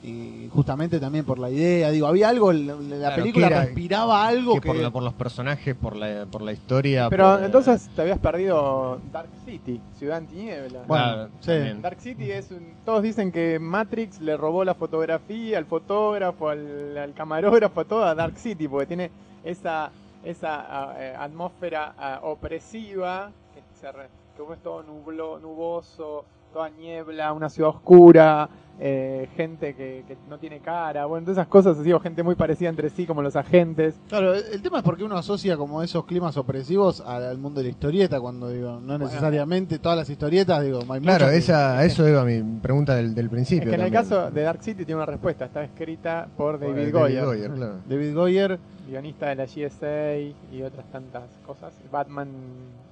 Y 0.04 0.50
justamente 0.52 1.00
también 1.00 1.24
por 1.26 1.38
la 1.38 1.52
idea, 1.52 1.92
digo, 1.92 2.08
había 2.08 2.30
algo, 2.30 2.52
la, 2.52 2.74
Claro, 2.76 3.16
película 3.18 3.48
que 3.50 3.54
era- 3.54 3.66
respiraba 3.66 4.26
algo 4.28 4.56
que 4.56 4.62
que... 4.62 4.68
por, 4.68 4.76
la- 4.78 4.90
por 4.90 5.04
los 5.04 5.14
personajes, 5.14 5.76
por 5.76 5.96
la, 5.96 6.26
por 6.26 6.42
la 6.42 6.52
historia. 6.54 7.08
Pero 7.08 7.36
por- 7.36 7.44
entonces 7.44 7.88
te 7.96 8.02
habías 8.02 8.18
perdido 8.18 9.00
Dark 9.14 9.30
City, 9.46 9.80
Ciudad 10.00 10.18
en 10.18 10.26
Tiniebla. 10.26 10.80
Bueno, 10.88 11.28
sí. 11.42 11.52
Dark 11.84 12.00
City 12.02 12.32
es 12.32 12.50
un- 12.50 12.74
todos 12.84 13.04
dicen 13.04 13.32
que 13.32 13.60
Matrix 13.60 14.20
le 14.22 14.36
robó 14.38 14.64
la 14.66 14.74
fotografía 14.74 15.60
al 15.60 15.66
fotógrafo, 15.66 16.50
al, 16.50 16.98
al 16.98 17.14
camarógrafo, 17.14 17.82
a 17.82 17.86
todo 17.86 18.04
a 18.04 18.16
Dark 18.16 18.40
City, 18.40 18.68
porque 18.68 18.88
tiene 18.88 19.12
esa 19.44 19.92
esa 20.24 20.66
ah, 20.70 20.96
eh, 21.00 21.16
atmósfera 21.18 21.94
ah, 21.98 22.20
opresiva 22.24 23.32
que 23.54 23.62
se 23.80 23.92
re- 23.92 24.08
que 24.36 24.54
es 24.54 24.60
todo 24.62 24.84
nublo, 24.84 25.40
nuboso, 25.40 26.26
toda 26.54 26.70
niebla, 26.70 27.32
una 27.32 27.48
ciudad 27.50 27.70
oscura, 27.70 28.50
eh, 28.84 29.30
gente 29.38 29.74
que, 29.76 30.04
que 30.08 30.18
no 30.28 30.38
tiene 30.40 30.60
cara, 30.60 31.06
bueno, 31.06 31.24
todas 31.26 31.38
esas 31.38 31.48
cosas 31.48 31.78
así, 31.80 31.94
o 31.94 32.00
gente 32.00 32.24
muy 32.24 32.36
parecida 32.36 32.68
entre 32.70 32.90
sí, 32.90 33.06
como 33.06 33.22
los 33.22 33.36
agentes. 33.36 33.96
Claro, 34.10 34.34
el 34.34 34.62
tema 34.62 34.80
es 34.80 34.84
porque 34.84 35.04
uno 35.04 35.16
asocia 35.16 35.56
como 35.56 35.82
esos 35.84 36.04
climas 36.06 36.36
opresivos 36.36 37.00
al, 37.02 37.24
al 37.24 37.38
mundo 37.38 37.60
de 37.62 37.66
la 37.66 37.70
historieta, 37.70 38.20
cuando 38.20 38.50
digo, 38.50 38.80
no 38.82 38.98
necesariamente 38.98 39.80
todas 39.80 39.98
las 40.00 40.10
historietas, 40.10 40.62
digo, 40.64 40.80
hay 40.90 41.00
Claro, 41.02 41.28
que- 41.28 41.38
esa, 41.38 41.78
a 41.80 41.86
eso 41.86 42.08
iba 42.10 42.26
mi 42.26 42.42
pregunta 42.60 42.96
del, 42.96 43.14
del 43.16 43.26
Es 43.28 43.32
principio. 43.32 43.70
que 43.70 43.76
en 43.76 43.82
el 43.82 43.92
caso 43.92 44.30
de 44.32 44.42
Dark 44.42 44.62
City 44.64 44.84
tiene 44.84 44.96
una 44.96 45.06
respuesta, 45.06 45.46
está 45.46 45.64
escrita 45.64 46.28
por 46.36 46.58
Por 46.60 46.68
David 46.68 46.82
el 46.88 46.92
Goyer. 46.92 47.52
claro. 47.54 47.76
David 47.88 48.14
Goyer, 48.16 48.60
guionista 48.90 49.30
de 49.30 49.36
la 49.36 49.46
GSA 49.46 50.18
y 50.52 50.64
otras 50.64 50.86
tantas 50.92 51.24
cosas. 51.46 51.72
Batman 51.92 52.28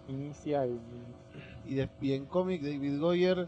inicia 0.07 0.65
y 0.65 0.79
y, 1.69 1.75
de- 1.75 1.89
y 2.01 2.13
en 2.13 2.25
cómic 2.25 2.61
David 2.61 2.99
Goyer 2.99 3.47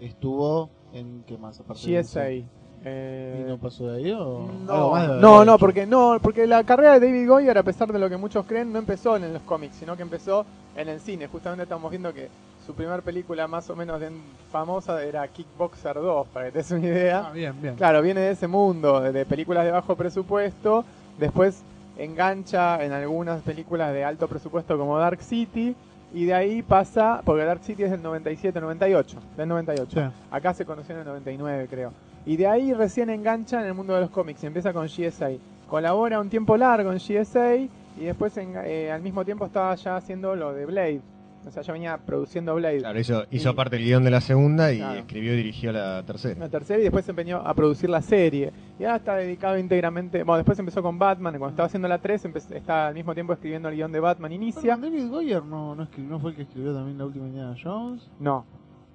estuvo 0.00 0.70
en, 0.92 1.24
¿qué 1.26 1.36
más? 1.38 1.60
Aparte 1.60 1.86
de 1.90 2.02
GSA. 2.02 2.28
eso? 2.28 2.46
eh, 2.84 3.42
¿Y 3.44 3.48
no 3.50 3.58
pasó 3.58 3.86
de 3.88 3.98
ahí 3.98 4.10
o 4.12 4.38
algo 4.38 4.52
no, 4.66 4.90
más 4.90 5.08
no, 5.20 5.44
no, 5.44 5.58
porque 5.58 5.86
no, 5.86 6.18
porque 6.22 6.46
la 6.46 6.64
carrera 6.64 6.98
de 6.98 7.06
David 7.06 7.28
Goyer, 7.28 7.58
a 7.58 7.62
pesar 7.62 7.92
de 7.92 7.98
lo 7.98 8.08
que 8.08 8.16
muchos 8.16 8.46
creen, 8.46 8.72
no 8.72 8.78
empezó 8.78 9.16
en 9.16 9.32
los 9.32 9.42
cómics, 9.42 9.76
sino 9.76 9.96
que 9.96 10.02
empezó 10.02 10.46
en 10.76 10.88
el 10.88 11.00
cine. 11.00 11.26
Justamente 11.26 11.64
estamos 11.64 11.90
viendo 11.90 12.12
que 12.14 12.28
su 12.66 12.74
primera 12.74 13.02
película 13.02 13.46
más 13.46 13.68
o 13.70 13.76
menos 13.76 14.00
de- 14.00 14.10
famosa 14.50 15.02
era 15.04 15.26
Kickboxer 15.28 15.94
2, 15.94 16.26
para 16.28 16.46
que 16.46 16.52
te 16.52 16.58
des 16.58 16.70
una 16.70 16.86
idea. 16.86 17.26
Ah, 17.28 17.32
bien, 17.32 17.54
bien. 17.60 17.74
Claro, 17.76 18.00
viene 18.02 18.20
de 18.20 18.30
ese 18.32 18.46
mundo, 18.48 19.00
de, 19.00 19.12
de 19.12 19.24
películas 19.26 19.64
de 19.64 19.70
bajo 19.72 19.94
presupuesto. 19.94 20.84
Después 21.18 21.62
engancha 21.98 22.82
en 22.82 22.92
algunas 22.92 23.42
películas 23.42 23.92
de 23.92 24.04
alto 24.04 24.26
presupuesto 24.26 24.78
como 24.78 24.98
Dark 24.98 25.20
City 25.22 25.76
y 26.12 26.24
de 26.24 26.34
ahí 26.34 26.62
pasa, 26.62 27.22
porque 27.24 27.44
Dark 27.44 27.62
City 27.62 27.84
es 27.84 27.90
del 27.90 28.02
97-98, 28.02 29.16
del 29.36 29.48
98. 29.48 29.88
Sí. 30.10 30.14
Acá 30.30 30.54
se 30.54 30.64
conoció 30.64 30.94
en 30.94 31.00
el 31.02 31.06
99 31.06 31.66
creo. 31.70 31.92
Y 32.26 32.36
de 32.36 32.46
ahí 32.46 32.72
recién 32.74 33.10
engancha 33.10 33.60
en 33.60 33.66
el 33.66 33.74
mundo 33.74 33.94
de 33.94 34.00
los 34.02 34.10
cómics 34.10 34.42
y 34.42 34.46
empieza 34.46 34.72
con 34.72 34.86
GSA. 34.86 35.30
Colabora 35.68 36.20
un 36.20 36.28
tiempo 36.28 36.56
largo 36.56 36.92
en 36.92 36.98
GSA 36.98 37.56
y 37.56 37.70
después 38.04 38.36
en- 38.36 38.54
eh, 38.64 38.90
al 38.90 39.02
mismo 39.02 39.24
tiempo 39.24 39.46
estaba 39.46 39.74
ya 39.76 39.96
haciendo 39.96 40.34
lo 40.36 40.52
de 40.52 40.66
Blade. 40.66 41.00
O 41.46 41.50
sea, 41.50 41.62
ya 41.62 41.72
venía 41.72 41.96
produciendo 41.96 42.54
Blade. 42.54 42.78
Claro, 42.78 43.00
hizo, 43.00 43.24
hizo 43.30 43.50
Y- 43.50 43.54
parte 43.54 43.76
del 43.76 43.86
guion 43.86 44.04
de 44.04 44.10
la 44.10 44.20
segunda 44.20 44.72
y 44.72 44.78
Claro. 44.78 44.98
escribió 45.00 45.32
y 45.32 45.36
dirigió 45.38 45.72
la 45.72 46.02
tercera. 46.04 46.38
la 46.38 46.48
tercera 46.50 46.80
y 46.80 46.82
después 46.82 47.04
se 47.04 47.12
empeñó 47.12 47.38
a 47.38 47.54
producir 47.54 47.88
la 47.88 48.02
serie. 48.02 48.52
Y 48.78 48.84
ahora 48.84 48.96
está 48.96 49.16
dedicado 49.16 49.56
íntegramente. 49.58 50.22
Bueno, 50.22 50.36
después 50.36 50.58
empezó 50.58 50.82
con 50.82 50.98
Batman. 50.98 51.34
y 51.34 51.38
Cuando 51.38 51.52
estaba 51.54 51.66
haciendo 51.66 51.88
la 51.88 51.98
3, 51.98 52.26
empe- 52.26 52.54
está 52.54 52.88
al 52.88 52.94
mismo 52.94 53.14
tiempo 53.14 53.32
escribiendo 53.32 53.68
el 53.70 53.74
guion 53.76 53.90
de 53.90 54.00
Batman 54.00 54.32
Inicia. 54.32 54.76
David 54.76 55.08
Goyer 55.08 55.42
no, 55.42 55.74
no, 55.74 55.82
escribió, 55.84 56.10
no 56.10 56.20
fue 56.20 56.30
el 56.30 56.36
que 56.36 56.42
escribió 56.42 56.74
también 56.74 56.98
la 56.98 57.06
última 57.06 57.26
Indiana 57.26 57.54
Jones, 57.62 58.10
No, 58.18 58.44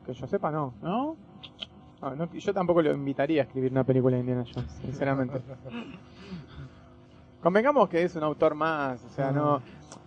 que 0.06 0.14
yo 0.14 0.28
sepa, 0.28 0.52
no. 0.52 0.75
¿no? 0.84 1.16
No, 2.02 2.16
no, 2.16 2.32
Yo 2.32 2.54
tampoco 2.54 2.84
lo 2.84 2.92
invitaría 2.94 3.42
a 3.42 3.46
escribir 3.46 3.72
una 3.72 3.84
película 3.84 4.16
de 4.18 4.22
Indiana 4.22 4.44
Jones, 4.54 4.70
sinceramente. 4.82 5.42
Convengamos 7.42 7.90
que 7.90 8.04
es 8.04 8.16
un 8.16 8.24
autor 8.24 8.56
más, 8.56 9.04
o 9.04 9.10
sea, 9.10 9.32
no. 9.32 9.62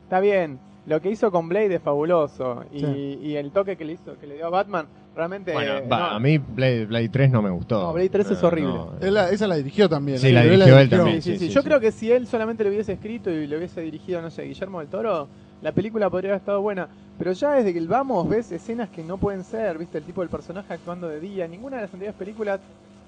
Está 0.04 0.20
bien. 0.20 0.58
Lo 0.88 1.00
que 1.02 1.10
hizo 1.10 1.30
con 1.30 1.48
Blade 1.48 1.74
es 1.76 1.82
fabuloso. 1.82 2.64
Y, 2.72 2.80
Sí. 2.80 3.18
y 3.22 3.36
el 3.36 3.50
toque 3.52 3.76
que 3.76 3.84
le 3.84 3.92
hizo, 3.92 4.18
que 4.18 4.26
le 4.26 4.36
dio 4.36 4.46
a 4.46 4.50
Batman, 4.50 4.86
realmente. 5.14 5.52
Bueno, 5.52 5.74
eh, 5.78 5.86
va, 5.86 5.98
no. 5.98 6.04
a 6.06 6.18
mí 6.20 6.38
Blade, 6.38 6.86
Blade 6.86 7.08
3 7.10 7.30
no 7.30 7.42
me 7.42 7.50
gustó. 7.50 7.80
No, 7.82 7.92
Blade 7.92 8.08
3 8.08 8.30
es 8.30 8.42
horrible. 8.42 8.72
no, 8.72 8.92
Él 9.00 9.12
la- 9.14 9.30
esa 9.30 9.46
la 9.46 9.56
dirigió 9.56 9.88
también. 9.88 10.18
Sí, 10.18 10.32
la 10.32 10.42
dirigió 10.44 10.78
él 10.78 10.88
también. 10.88 11.20
Sí, 11.22 11.32
sí, 11.32 11.32
sí, 11.32 11.38
sí. 11.40 11.46
sí, 11.48 11.52
Yo 11.54 11.60
sí. 11.60 11.66
creo 11.68 11.78
que 11.80 11.92
si 11.92 12.10
él 12.10 12.26
solamente 12.26 12.64
lo 12.64 12.70
hubiese 12.70 12.92
escrito 12.94 13.30
y 13.30 13.46
lo 13.46 13.58
hubiese 13.58 13.82
dirigido, 13.82 14.22
no 14.22 14.30
sé, 14.30 14.44
Guillermo 14.44 14.78
del 14.80 14.88
Toro, 14.88 15.28
la 15.60 15.72
película 15.72 16.08
podría 16.08 16.30
haber 16.30 16.40
estado 16.40 16.62
buena. 16.62 16.88
Pero 17.18 17.32
ya 17.32 17.52
desde 17.52 17.72
que 17.72 17.78
el 17.80 17.88
vamos 17.88 18.28
ves 18.28 18.50
escenas 18.52 18.88
que 18.88 19.02
no 19.04 19.18
pueden 19.18 19.44
ser, 19.44 19.76
viste, 19.76 19.98
el 19.98 20.04
tipo 20.04 20.20
del 20.22 20.30
personaje 20.30 20.72
actuando 20.72 21.08
de 21.08 21.20
día. 21.20 21.46
Ninguna 21.48 21.76
de 21.76 21.82
las 21.82 21.92
anteriores 21.92 22.16
películas 22.18 22.60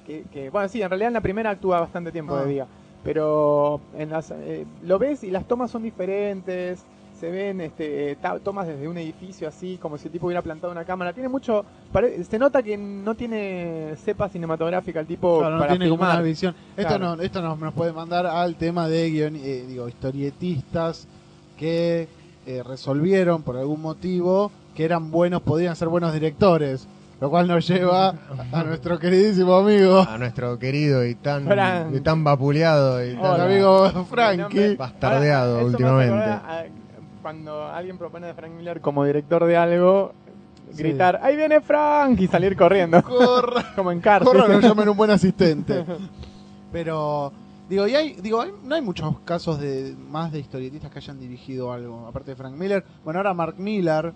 que, 0.06 0.24
que- 0.32 0.50
bueno, 0.50 0.68
sí, 0.68 0.82
en 0.82 0.88
realidad 0.90 1.08
en 1.08 1.14
la 1.14 1.20
primera 1.20 1.50
actúa 1.50 1.80
bastante 1.80 2.12
tiempo 2.12 2.34
Ah. 2.34 2.42
de 2.42 2.50
día. 2.52 2.66
Pero 3.04 3.80
en 3.96 4.10
las, 4.10 4.30
eh, 4.30 4.66
lo 4.82 4.98
ves 4.98 5.24
y 5.24 5.30
las 5.30 5.46
tomas 5.48 5.70
son 5.70 5.82
diferentes. 5.82 6.84
Se 7.20 7.30
ven 7.30 7.60
este, 7.60 8.12
eh, 8.12 8.16
tomas 8.42 8.66
desde 8.66 8.88
un 8.88 8.96
edificio 8.96 9.46
así, 9.46 9.76
como 9.80 9.98
si 9.98 10.06
el 10.08 10.12
tipo 10.12 10.26
hubiera 10.26 10.40
plantado 10.40 10.72
una 10.72 10.84
cámara. 10.84 11.12
Tiene 11.12 11.28
mucho. 11.28 11.64
pare- 11.92 12.24
se 12.24 12.38
nota 12.38 12.62
que 12.62 12.78
no 12.78 13.14
tiene 13.14 13.94
cepa 14.02 14.28
cinematográfica 14.30 15.00
el 15.00 15.06
tipo 15.06 15.38
Claro, 15.40 15.56
no 15.56 15.60
para 15.60 15.72
tiene 15.72 15.86
como 15.90 15.98
filmar. 16.02 16.16
una 16.16 16.22
visión. 16.24 16.54
Esto, 16.76 16.96
Claro. 16.96 17.16
no, 17.16 17.22
esto 17.22 17.42
nos, 17.42 17.58
nos 17.58 17.74
puede 17.74 17.92
mandar 17.92 18.24
al 18.26 18.54
tema 18.56 18.88
de 18.88 19.10
guion, 19.10 19.36
eh, 19.36 19.64
digo, 19.68 19.86
historietistas 19.88 21.06
que 21.58 22.08
eh, 22.46 22.62
resolvieron 22.66 23.42
por 23.42 23.56
algún 23.58 23.82
motivo 23.82 24.50
que 24.74 24.84
eran 24.86 25.10
buenos, 25.10 25.42
podían 25.42 25.76
ser 25.76 25.88
buenos 25.88 26.12
directores. 26.14 26.88
Lo 27.20 27.28
cual 27.28 27.46
nos 27.48 27.68
lleva 27.68 28.14
a 28.50 28.62
nuestro 28.64 28.98
queridísimo 28.98 29.54
amigo, 29.56 30.00
A 30.08 30.16
nuestro 30.16 30.58
querido 30.58 31.04
y 31.04 31.14
tan, 31.16 31.44
Frank. 31.44 31.94
y 31.94 32.00
tan 32.00 32.24
vapuleado 32.24 33.04
y 33.04 33.14
tan 33.14 33.40
amigo 33.42 33.90
Frankie. 34.10 34.74
bastardeado 34.76 35.54
Ahora, 35.56 35.66
últimamente. 35.66 36.14
a- 36.24 36.64
cuando 37.22 37.66
alguien 37.66 37.98
propone 37.98 38.28
a 38.28 38.34
Frank 38.34 38.52
Miller 38.52 38.80
como 38.80 39.04
director 39.04 39.44
de 39.44 39.56
algo, 39.56 40.12
Sí. 40.72 40.84
gritar, 40.84 41.18
¡ahí 41.22 41.36
viene 41.36 41.60
Frank! 41.60 42.20
y 42.20 42.28
salir 42.28 42.56
corriendo, 42.56 43.02
Corra, 43.02 43.72
como 43.76 43.90
en 43.90 44.00
cárcel. 44.00 44.32
corra, 44.32 44.46
lo 44.46 44.60
llamen 44.60 44.88
un 44.88 44.96
buen 44.96 45.10
asistente. 45.10 45.84
Pero, 46.72 47.32
digo, 47.68 47.86
y 47.88 47.94
hay, 47.94 48.12
digo, 48.22 48.40
hay- 48.40 48.52
no 48.64 48.74
hay 48.76 48.82
muchos 48.82 49.18
casos 49.24 49.58
de 49.60 49.94
más 50.08 50.30
de 50.32 50.38
historietistas 50.38 50.90
que 50.90 50.98
hayan 50.98 51.18
dirigido 51.18 51.72
algo, 51.72 52.06
aparte 52.06 52.30
de 52.32 52.36
Frank 52.36 52.54
Miller. 52.54 52.84
Bueno, 53.04 53.18
ahora 53.18 53.34
Mark 53.34 53.56
Miller 53.58 54.12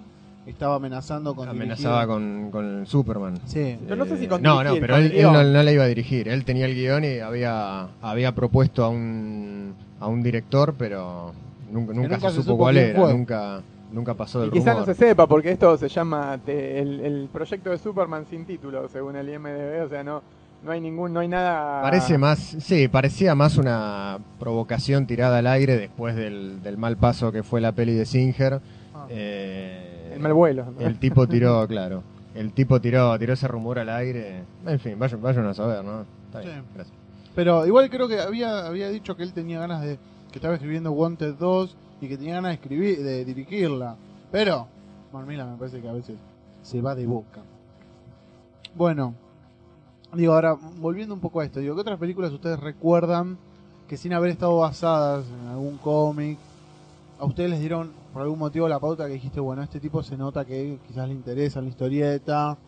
estaba 0.46 0.76
amenazando 0.76 1.34
con 1.34 1.49
Amenazaba 1.49 2.06
con, 2.06 2.50
con 2.52 2.87
Superman. 2.87 3.40
Sí. 3.46 3.76
Yo 3.88 3.96
no 3.96 4.04
sé 4.04 4.18
si 4.18 4.28
con 4.28 4.42
No, 4.42 4.58
dirigir, 4.58 4.75
no, 4.75 4.80
pero 4.87 4.96
él, 4.99 5.12
él 5.12 5.32
no 5.32 5.42
la 5.62 5.73
iba 5.73 5.84
a 5.84 5.87
dirigir. 5.88 6.28
Él 6.28 6.44
tenía 6.44 6.66
el 6.66 6.75
guion 6.75 7.02
y 7.04 7.18
había, 7.18 7.88
había 8.02 8.32
propuesto 8.34 8.84
a 8.84 8.88
un, 8.90 9.75
a 9.99 10.06
un 10.06 10.23
director, 10.23 10.75
pero 10.78 11.32
nunca, 11.75 11.93
nunca, 11.95 12.09
nunca 12.09 12.21
se 12.31 12.37
se 12.37 12.43
supo 12.43 12.43
supo 12.52 12.57
cuál 12.59 12.76
era. 12.78 13.00
fue. 13.00 13.12
Nunca, 13.12 13.61
nunca 13.93 14.14
pasó 14.14 14.38
Y 14.38 14.43
del 14.43 14.50
quizás 14.52 14.66
no 14.76 14.81
rumor. 14.81 14.87
se 14.87 14.95
sepa, 14.95 15.26
porque 15.26 15.50
esto 15.50 15.76
se 15.76 15.88
llama 15.88 16.38
te- 16.45 16.78
el, 16.81 17.00
el 17.00 17.28
proyecto 17.33 17.71
de 17.71 17.78
Superman 17.78 18.25
sin 18.28 18.45
título, 18.45 18.88
según 18.88 19.16
el 19.16 19.28
IMDB, 19.28 19.85
o 19.85 19.88
sea, 19.88 20.02
no, 20.02 20.23
no 20.64 20.71
hay 20.73 20.81
ningún, 20.81 21.12
no 21.12 21.21
hay 21.21 21.28
nada... 21.28 21.83
Parece 21.83 22.16
más, 22.19 22.38
sí, 22.38 22.88
parecía 22.88 23.35
más 23.35 23.59
una 23.59 24.19
provocación 24.38 25.07
tirada 25.07 25.38
al 25.38 25.47
aire 25.47 25.76
después 25.76 26.16
del, 26.16 26.62
del 26.62 26.78
mal 26.78 26.97
paso 26.97 27.31
que 27.33 27.43
fue 27.43 27.61
la 27.61 27.73
peli 27.73 27.93
de 27.95 28.07
Singer. 28.07 28.61
Ah. 28.95 29.07
Eh, 29.11 30.12
El 30.14 30.21
mal 30.21 30.33
vuelo. 30.33 30.64
El 30.78 30.99
tipo 30.99 31.26
tiró, 31.26 31.64
claro. 31.69 32.02
El 32.35 32.52
tipo 32.52 32.81
tiró, 32.81 33.16
tiró 33.19 33.35
ese 33.35 33.47
rumor 33.47 33.78
al 33.78 33.88
aire. 33.90 34.43
En 34.66 34.81
fin, 34.81 34.99
vayan, 34.99 35.21
vayan 35.23 35.47
a 35.47 35.54
saber, 35.54 35.85
¿no? 35.85 36.04
Está 36.26 36.40
bien, 36.40 36.62
Sí. 36.62 36.69
gracias. 36.75 36.97
Pero 37.35 37.66
igual 37.66 37.90
creo 37.90 38.09
que 38.09 38.19
había, 38.21 38.66
había 38.66 38.88
dicho 38.88 39.16
que 39.16 39.23
él 39.23 39.33
tenía 39.33 39.59
ganas 39.61 39.83
de. 39.83 39.99
Que 40.35 40.38
estaba 40.38 40.55
escribiendo 40.55 40.91
Wanted 40.91 41.37
2 41.37 41.76
y 42.00 42.09
que 42.09 42.19
tenía 42.19 42.35
ganas 42.35 42.50
de 42.50 42.55
escribir, 42.55 43.05
de 43.05 43.25
dirigirla. 43.25 43.95
Pero, 44.33 44.67
Marmila 45.12 45.47
me 45.47 45.57
parece 45.57 45.81
que 45.81 45.88
a 45.88 45.93
veces 45.93 46.17
se 46.61 46.81
va 46.81 46.97
de 46.97 47.07
boca. 47.07 47.41
Bueno, 48.75 49.14
digo, 50.12 50.33
ahora, 50.33 50.55
volviendo 50.81 51.14
un 51.14 51.21
poco 51.21 51.38
a 51.38 51.45
esto, 51.45 51.61
digo, 51.61 51.76
¿qué 51.76 51.83
otras 51.83 52.00
películas 52.00 52.33
ustedes 52.33 52.59
recuerdan 52.59 53.38
que 53.87 53.97
sin 53.97 54.12
haber 54.12 54.31
estado 54.31 54.57
basadas 54.59 55.25
en 55.41 55.50
algún 55.50 55.79
cómic, 55.79 56.37
a 57.21 57.26
ustedes 57.26 57.50
les 57.50 57.61
dieron 57.61 57.93
por 58.12 58.23
algún 58.23 58.41
motivo 58.41 58.67
la 58.67 58.81
pauta 58.81 59.07
que 59.07 59.12
dijiste, 59.12 59.38
bueno, 59.38 59.62
este 59.62 59.79
tipo 59.79 60.03
se 60.03 60.17
nota 60.17 60.45
que 60.45 60.81
quizás 60.88 61.07
le 61.07 61.14
interesa 61.14 61.61
la 61.61 61.69
historieta? 61.69 62.59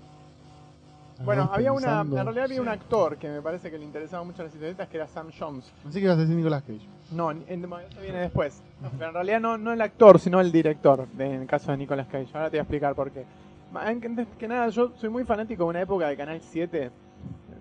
Bueno, 1.25 1.51
había 1.53 1.73
una, 1.73 2.03
en 2.03 2.13
realidad 2.13 2.45
había 2.45 2.59
sí. 2.59 2.61
un 2.61 2.69
actor 2.69 3.17
que 3.17 3.29
me 3.29 3.43
parece 3.43 3.73
que 3.73 3.79
le 3.79 3.85
interesaba 3.85 4.23
mucho 4.23 4.45
las 4.45 4.55
historietas, 4.55 4.87
que 4.87 4.99
era 4.99 5.09
Sam 5.09 5.33
Jones. 5.37 5.65
Pensé 5.83 5.99
que 5.99 6.05
ibas 6.05 6.17
a 6.17 6.21
decir 6.21 6.37
Nicolas 6.37 6.63
Cage. 6.63 6.96
No, 7.13 7.31
en- 7.31 7.45
en- 7.49 7.65
eso 7.65 8.01
viene 8.03 8.19
después. 8.19 8.61
Pero 8.99 9.09
en 9.09 9.15
realidad 9.15 9.41
no, 9.41 9.57
no 9.59 9.73
el 9.73 9.81
actor, 9.81 10.19
sino 10.19 10.41
el 10.41 10.51
director, 10.53 11.07
de- 11.13 11.27
en 11.35 11.43
el 11.43 11.47
caso 11.47 11.71
de 11.71 11.79
Nicolas 11.79 12.07
Cage. 12.09 12.29
Ahora 12.35 12.47
te 12.51 12.57
voy 12.57 12.59
a 12.59 12.63
explicar 12.63 12.95
por 12.95 13.11
qué. 13.11 13.25
Ma- 13.73 13.87
Antes 13.87 14.27
que 14.39 14.49
nada, 14.49 14.69
yo 14.69 14.93
soy 15.01 15.09
muy 15.09 15.25
fanático 15.25 15.65
de 15.65 15.71
una 15.71 15.81
época 15.83 16.09
de 16.09 16.17
Canal 16.17 16.41
7. 16.51 16.91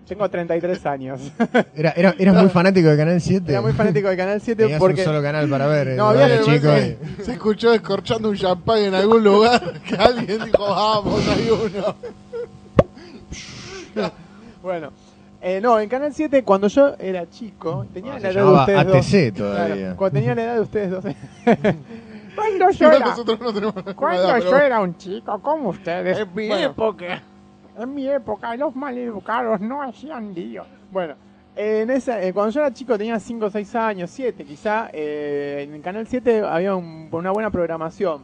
Tengo 0.06 0.28
33 0.28 0.86
años. 0.86 1.32
Era, 1.74 1.90
era, 1.96 2.14
eras 2.16 2.36
muy 2.36 2.48
fanático 2.48 2.88
de 2.88 2.96
Canal 2.96 3.20
7. 3.20 3.50
Era 3.50 3.60
muy 3.60 3.72
fanático 3.72 4.08
de 4.08 4.16
Canal 4.16 4.40
7 4.40 4.62
Tenías 4.62 4.78
porque... 4.78 5.00
un 5.00 5.04
solo 5.04 5.20
canal 5.20 5.48
para 5.48 5.66
ver. 5.66 5.88
eh, 5.88 5.96
No, 5.96 6.04
cuando 6.06 6.22
había 6.24 6.40
chico. 6.42 6.68
se, 6.68 6.98
y- 7.20 7.24
se 7.24 7.32
escuchó 7.32 7.72
escorchando 7.74 8.28
un 8.30 8.36
champán 8.36 8.78
en 8.78 8.94
algún 8.94 9.24
lugar 9.24 9.80
que 9.82 9.96
alguien 9.96 10.44
dijo, 10.44 10.62
vamos, 10.62 11.28
hay 11.28 11.50
uno. 11.50 11.94
Bueno, 14.62 14.90
eh, 15.48 15.60
no, 15.60 15.78
en 15.78 15.88
Canal 15.88 16.12
7 16.12 16.42
cuando 16.42 16.66
yo 16.68 16.94
era 16.98 17.28
chico, 17.30 17.86
tenía 17.92 18.14
Ah, 18.14 18.18
la 18.18 18.32
se 18.32 18.38
edad 18.38 18.44
de 18.44 18.52
ustedes 18.52 18.86
dos. 18.86 18.96
ATC 18.96 19.34
Claro, 19.36 19.54
todavía. 19.54 19.96
cuando 19.96 20.14
tenía 20.18 20.34
la 20.34 20.42
edad 20.42 20.54
de 20.54 20.60
ustedes 20.60 20.90
dos. 20.90 21.04
cuando 22.34 22.70
yo 22.70 22.92
era, 22.92 23.06
nosotros 23.06 23.40
no 23.40 23.52
tenemos 23.52 23.74
la 23.76 23.82
misma 23.82 23.94
cuando 23.94 24.22
edad, 24.22 24.38
yo 24.40 24.50
pero- 24.50 24.62
era 24.64 24.80
un 24.80 24.96
chico 24.96 25.38
como 25.42 25.68
ustedes. 25.70 26.18
En 26.18 26.34
mi 26.34 26.48
Bueno, 26.48 26.66
época. 26.66 27.22
En 27.78 27.94
mi 27.94 28.08
época 28.08 28.56
los 28.56 28.74
maleducados 28.74 29.60
no 29.60 29.82
hacían 29.82 30.34
lío. 30.34 30.64
Bueno, 30.90 31.14
en 31.54 31.90
esa, 31.90 32.22
eh, 32.22 32.32
cuando 32.32 32.50
yo 32.52 32.60
era 32.60 32.72
chico 32.72 32.96
tenía 32.98 33.18
5 33.20 33.46
o 33.46 33.50
6 33.50 33.74
años, 33.74 34.10
7 34.10 34.44
quizá, 34.44 34.88
eh, 34.92 35.68
en 35.72 35.80
Canal 35.82 36.06
7 36.06 36.40
había 36.40 36.74
un- 36.74 37.08
una 37.10 37.30
buena 37.32 37.50
programación. 37.50 38.22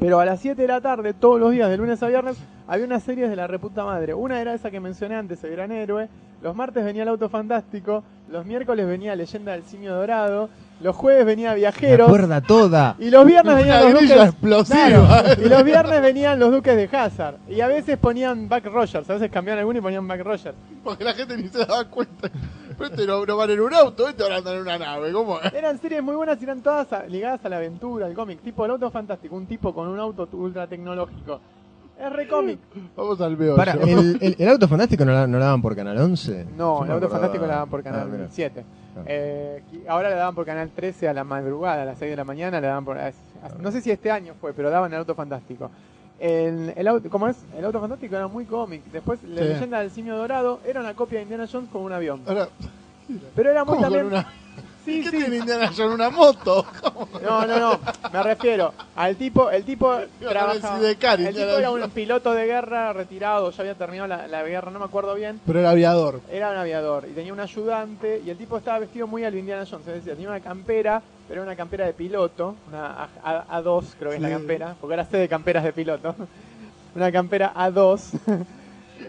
Pero 0.00 0.18
a 0.18 0.24
las 0.24 0.40
7 0.40 0.62
de 0.62 0.66
la 0.66 0.80
tarde, 0.80 1.12
todos 1.12 1.38
los 1.38 1.52
días, 1.52 1.68
de 1.68 1.76
lunes 1.76 2.02
a 2.02 2.08
viernes, 2.08 2.38
había 2.66 2.86
unas 2.86 3.02
series 3.02 3.28
de 3.28 3.36
la 3.36 3.46
reputa 3.46 3.84
madre. 3.84 4.14
Una 4.14 4.40
era 4.40 4.54
esa 4.54 4.70
que 4.70 4.80
mencioné 4.80 5.14
antes, 5.14 5.44
El 5.44 5.50
Gran 5.50 5.70
Héroe. 5.72 6.08
Los 6.42 6.56
martes 6.56 6.82
venía 6.82 7.02
El 7.02 7.10
Auto 7.10 7.28
Fantástico. 7.28 8.02
Los 8.30 8.46
miércoles 8.46 8.86
venía 8.86 9.14
Leyenda 9.14 9.52
del 9.52 9.62
Simio 9.64 9.94
Dorado. 9.94 10.48
Los 10.80 10.96
jueves 10.96 11.26
venía 11.26 11.50
La 11.50 11.54
Viajeros. 11.56 12.08
cuerda 12.08 12.40
toda. 12.40 12.96
Y 12.98 13.10
los 13.10 13.26
viernes 13.26 13.54
venían 13.56 13.82
los 13.82 13.92
duques. 14.00 14.10
explosiva. 14.10 14.76
Claro, 14.88 15.42
y 15.44 15.48
los 15.48 15.64
viernes 15.64 16.02
venían 16.02 16.38
los 16.38 16.50
duques 16.50 16.74
de 16.76 16.96
Hazard. 16.96 17.36
Y 17.48 17.60
a 17.60 17.68
veces 17.68 17.98
ponían 17.98 18.48
Buck 18.48 18.64
Rogers. 18.64 19.10
A 19.10 19.14
veces 19.14 19.30
cambiaban 19.30 19.58
alguno 19.58 19.78
y 19.78 19.82
ponían 19.82 20.08
Buck 20.08 20.20
Rogers. 20.20 20.54
Porque 20.82 21.04
la 21.04 21.12
gente 21.12 21.36
ni 21.36 21.48
se 21.48 21.58
daba 21.58 21.84
cuenta. 21.84 22.30
Pero 22.78 22.90
este 22.90 23.06
no, 23.06 23.26
no 23.26 23.36
van 23.36 23.50
en 23.50 23.60
un 23.60 23.74
auto, 23.74 24.08
este 24.08 24.22
ahora 24.22 24.36
andan 24.38 24.54
en 24.56 24.62
una 24.62 24.78
nave. 24.78 25.12
¿Cómo 25.12 25.38
es? 25.40 25.52
Eran 25.52 25.78
series 25.78 26.02
muy 26.02 26.14
buenas 26.16 26.40
y 26.40 26.44
eran 26.44 26.62
todas 26.62 26.90
a- 26.94 27.04
ligadas 27.06 27.44
a 27.44 27.48
la 27.50 27.58
aventura, 27.58 28.06
al 28.06 28.14
cómic. 28.14 28.40
Tipo 28.40 28.64
El 28.64 28.70
Auto 28.70 28.90
Fantástico. 28.90 29.36
Un 29.36 29.44
tipo 29.46 29.74
con 29.74 29.86
un 29.86 29.98
auto 30.00 30.26
ultra 30.32 30.66
tecnológico. 30.66 31.40
Es 32.02 32.10
re 32.10 32.26
cómic. 32.26 32.58
Vamos 32.96 33.20
al 33.20 33.36
meollo. 33.36 33.56
Para, 33.56 33.72
el, 33.72 34.16
el, 34.22 34.36
el 34.38 34.48
auto 34.48 34.66
fantástico 34.66 35.04
no, 35.04 35.12
la- 35.12 35.26
no 35.26 35.36
lo 35.38 35.44
daban 35.44 35.60
por 35.60 35.76
Canal 35.76 35.98
11. 35.98 36.46
No, 36.56 36.82
El 36.86 36.92
Auto 36.92 37.04
acordaba- 37.06 37.10
Fantástico 37.10 37.46
la 37.46 37.52
daban 37.52 37.68
por 37.68 37.80
Ah, 37.80 37.82
Canal 37.82 38.08
mira. 38.08 38.26
7. 38.30 38.64
Ah. 38.96 39.02
Eh, 39.06 39.62
ahora 39.88 40.08
le 40.10 40.16
daban 40.16 40.34
por 40.34 40.44
Canal 40.44 40.70
13 40.70 41.08
a 41.08 41.12
la 41.14 41.24
madrugada, 41.24 41.82
a 41.82 41.84
las 41.84 41.98
6 41.98 42.10
de 42.10 42.16
la 42.16 42.24
mañana. 42.24 42.60
Le 42.60 42.66
daban 42.66 42.84
por, 42.84 42.96
no 43.60 43.70
sé 43.72 43.80
si 43.80 43.90
este 43.90 44.10
año 44.10 44.34
fue, 44.40 44.52
pero 44.52 44.70
daban 44.70 44.92
El 44.92 44.98
Auto 44.98 45.14
Fantástico. 45.14 45.70
El, 46.18 46.74
el 46.76 46.86
auto, 46.86 47.08
¿Cómo 47.08 47.28
es? 47.28 47.36
El 47.56 47.64
Auto 47.64 47.80
Fantástico 47.80 48.14
era 48.14 48.28
muy 48.28 48.44
cómic. 48.44 48.82
Después, 48.92 49.22
La 49.22 49.42
Sí. 49.42 49.48
leyenda 49.48 49.80
del 49.80 49.90
simio 49.90 50.16
dorado 50.16 50.60
era 50.66 50.80
una 50.80 50.94
copia 50.94 51.18
de 51.18 51.22
Indiana 51.22 51.46
Jones 51.50 51.70
con 51.70 51.82
un 51.82 51.92
avión. 51.92 52.20
Ahora, 52.26 52.48
Pero 53.34 53.50
era 53.50 53.64
muy 53.64 53.74
¿cómo 53.76 53.86
con 53.86 53.92
también. 53.92 54.06
una.? 54.06 54.32
Sí, 54.84 55.02
¿Qué 55.02 55.10
sí. 55.10 55.16
tiene 55.18 55.36
Indiana 55.36 55.66
Jones? 55.76 55.94
¿Una 55.94 56.10
moto? 56.10 56.66
No, 57.22 57.46
no, 57.46 57.58
no. 57.58 57.80
Me 58.12 58.22
refiero 58.22 58.72
al 58.96 59.16
tipo. 59.16 59.50
El 59.50 59.64
tipo 59.64 59.94
trabajaba. 60.18 60.78
El 60.88 60.96
tipo 61.34 61.58
era 61.58 61.70
un 61.70 61.90
piloto 61.90 62.32
de 62.32 62.46
guerra 62.46 62.92
retirado. 62.92 63.50
Ya 63.50 63.60
había 63.62 63.74
terminado 63.74 64.08
la, 64.08 64.26
la 64.26 64.42
guerra, 64.42 64.70
no 64.70 64.78
me 64.78 64.84
acuerdo 64.86 65.14
bien. 65.14 65.40
Pero 65.46 65.60
era 65.60 65.70
aviador. 65.70 66.20
Era 66.30 66.50
un 66.50 66.56
aviador 66.56 67.06
y 67.10 67.12
tenía 67.12 67.32
un 67.32 67.40
ayudante. 67.40 68.22
Y 68.24 68.30
el 68.30 68.36
tipo 68.38 68.56
estaba 68.56 68.78
vestido 68.78 69.06
muy 69.06 69.24
al 69.24 69.34
Indiana 69.34 69.64
Jones. 69.70 69.86
Es 69.86 69.94
decir, 69.96 70.12
tenía 70.14 70.28
una 70.28 70.40
campera, 70.40 71.02
pero 71.28 71.42
era 71.42 71.48
una 71.50 71.56
campera 71.56 71.84
de 71.86 71.92
piloto. 71.92 72.56
Una 72.68 72.86
A- 72.86 73.08
A- 73.50 73.62
A2, 73.62 73.84
creo 73.98 74.10
que 74.10 74.16
es 74.16 74.22
la 74.22 74.30
campera. 74.30 74.76
Porque 74.80 74.94
ahora 74.94 75.06
sé 75.10 75.18
de 75.18 75.28
camperas 75.28 75.64
de 75.64 75.72
piloto. 75.72 76.14
Una 76.94 77.12
campera 77.12 77.52
A2. 77.54 78.00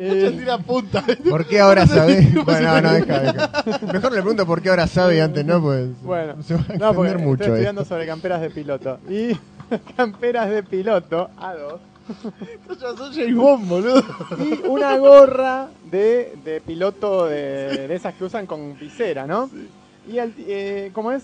Ella 0.03 0.27
Eh, 0.29 0.31
tira 0.31 0.57
punta. 0.57 1.03
¿Por 1.29 1.45
qué 1.45 1.59
ahora 1.61 1.85
cómo 1.85 2.43
Bueno, 2.43 2.81
no, 2.81 2.93
deja, 2.93 3.19
deja. 3.19 3.51
Mejor 3.93 4.11
le 4.13 4.21
pregunto 4.21 4.45
por 4.45 4.61
qué 4.61 4.69
ahora 4.69 4.87
sabe 4.87 5.17
y 5.17 5.19
antes 5.19 5.45
no, 5.45 5.61
pues 5.61 5.89
Bueno, 6.01 6.41
se 6.43 6.55
va 6.55 6.61
a 6.69 6.77
No, 6.77 6.93
porque 6.93 7.17
mucho. 7.17 7.43
estoy 7.43 7.47
estudiando 7.55 7.81
esto. 7.83 7.93
sobre 7.95 8.07
camperas 8.07 8.41
de 8.41 8.49
piloto. 8.49 8.99
Y 9.09 9.37
camperas 9.97 10.49
de 10.49 10.63
piloto, 10.63 11.29
A2. 11.39 11.77
Ya 12.81 12.97
sos 12.97 13.15
James 13.15 13.35
Bond, 13.35 13.69
boludo. 13.69 14.03
Y 14.39 14.67
una 14.67 14.97
gorra 14.97 15.67
de, 15.89 16.33
de 16.43 16.59
piloto 16.61 17.27
de, 17.27 17.87
de 17.87 17.95
esas 17.95 18.13
que 18.15 18.23
usan 18.25 18.45
con 18.47 18.77
visera, 18.77 19.25
¿no? 19.27 19.49
Y 20.11 20.17
el, 20.17 20.33
eh, 20.39 20.89
¿cómo 20.93 21.11
es? 21.11 21.23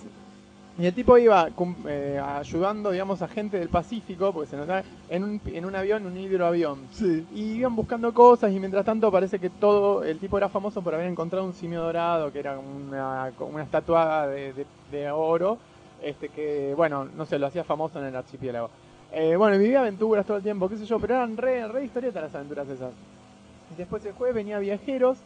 Y 0.80 0.86
el 0.86 0.94
tipo 0.94 1.18
iba 1.18 1.50
eh, 1.88 2.22
ayudando, 2.24 2.92
digamos, 2.92 3.24
a 3.24 3.28
gente 3.28 3.58
del 3.58 3.68
Pacífico, 3.70 4.32
porque 4.32 4.52
se 4.52 4.58
notaba, 4.58 4.84
en 5.10 5.24
un, 5.24 5.42
en 5.48 5.66
un 5.66 5.76
avión, 5.76 6.06
un 6.06 6.16
hidroavión. 6.16 6.78
Sí. 6.92 7.26
Y 7.34 7.54
iban 7.54 7.76
buscando 7.76 8.14
cosas 8.14 8.52
y 8.52 8.60
mientras 8.60 8.86
tanto 8.86 9.12
parece 9.12 9.40
que 9.40 9.50
todo, 9.50 10.04
el 10.04 10.20
tipo 10.20 10.38
era 10.38 10.50
famoso 10.50 10.84
por 10.84 10.94
haber 10.94 11.08
encontrado 11.08 11.46
un 11.46 11.54
simio 11.54 11.82
dorado, 11.82 12.32
que 12.32 12.40
era 12.40 12.60
una, 12.60 13.32
una 13.40 13.64
estatua 13.64 14.28
de, 14.28 14.54
de- 14.54 14.66
de 14.92 15.10
oro, 15.10 15.58
este 16.04 16.30
que, 16.30 16.74
bueno, 16.78 17.06
no 17.06 17.26
sé, 17.26 17.40
lo 17.40 17.48
hacía 17.48 17.64
famoso 17.64 18.00
en 18.00 18.06
el 18.06 18.16
archipiélago. 18.16 18.70
Eh, 19.14 19.36
bueno, 19.36 19.58
vivía 19.58 19.80
aventuras 19.80 20.28
todo 20.28 20.38
el 20.38 20.44
tiempo, 20.44 20.70
qué 20.70 20.78
sé 20.78 20.86
yo, 20.86 21.00
pero 21.00 21.16
eran 21.16 21.38
re, 21.38 21.68
re 21.68 21.86
historietas 21.86 22.22
las 22.22 22.36
aventuras 22.36 22.68
esas. 22.70 22.92
Y 23.74 23.76
después 23.78 24.06
el 24.06 24.14
jueves 24.14 24.36
venía 24.36 24.60
Viajeros, 24.60 25.18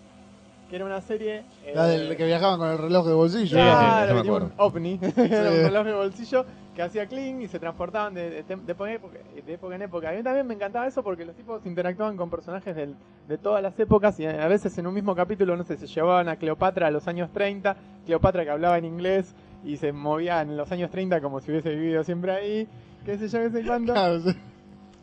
que 0.71 0.77
era 0.77 0.85
una 0.85 1.01
serie... 1.01 1.43
eh, 1.65 1.73
La 1.75 1.85
del 1.85 2.15
que 2.15 2.23
viajaban 2.25 2.57
con 2.57 2.69
el 2.69 2.77
reloj 2.77 3.05
de 3.05 3.13
bolsillo. 3.13 3.45
Sí, 3.45 3.53
Claro, 3.61 4.07
sí, 4.13 4.17
tenía 4.23 4.33
un 4.33 4.53
ovni, 4.57 4.99
era 5.17 5.51
un 5.51 5.63
reloj 5.65 5.85
de 5.85 5.93
bolsillo 5.93 6.45
que 6.73 6.81
hacía 6.81 7.07
cling 7.07 7.41
y 7.41 7.47
se 7.49 7.59
transportaban 7.59 8.13
de, 8.13 8.29
de, 8.41 8.43
de 8.43 8.71
época, 8.93 9.17
de 9.45 9.53
época 9.53 9.75
en 9.75 9.81
época. 9.81 10.09
A 10.09 10.13
mí 10.13 10.23
también 10.23 10.47
me 10.47 10.53
encantaba 10.53 10.87
eso 10.87 11.03
porque 11.03 11.25
los 11.25 11.35
tipos 11.35 11.65
interactuaban 11.65 12.15
con 12.15 12.29
personajes 12.29 12.73
del- 12.73 12.95
de 13.27 13.37
todas 13.37 13.61
las 13.61 13.77
épocas 13.81 14.17
y 14.21 14.25
a 14.25 14.47
veces 14.47 14.77
en 14.77 14.87
un 14.87 14.93
mismo 14.93 15.13
capítulo, 15.13 15.57
no 15.57 15.65
sé, 15.65 15.75
se 15.75 15.87
llevaban 15.87 16.29
a 16.29 16.37
Cleopatra 16.37 16.87
a 16.87 16.91
los 16.91 17.05
años 17.09 17.29
30, 17.33 17.75
Cleopatra 18.05 18.45
que 18.45 18.51
hablaba 18.51 18.77
en 18.77 18.85
inglés 18.85 19.35
y 19.65 19.75
se 19.75 19.91
movía 19.91 20.41
en 20.41 20.55
los 20.55 20.71
años 20.71 20.89
30 20.89 21.19
como 21.19 21.41
si 21.41 21.51
hubiese 21.51 21.71
vivido 21.75 22.01
siempre 22.05 22.31
ahí, 22.31 22.67
qué 23.03 23.17
sé 23.17 23.27
yo, 23.27 23.39
qué 23.39 23.49
sé 23.49 23.65
cuándo. 23.65 23.91
Claro, 23.91 24.21
sí. 24.21 24.29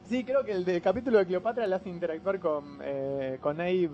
Sí, 0.09 0.25
creo 0.25 0.43
que 0.43 0.53
el 0.53 0.65
de- 0.65 0.81
capítulo 0.81 1.19
de 1.19 1.27
Cleopatra 1.27 1.67
le 1.67 1.75
hace 1.75 1.91
interactuar 1.91 2.41
con, 2.41 2.79
eh, 2.83 3.37
con 3.43 3.61
Abe, 3.61 3.91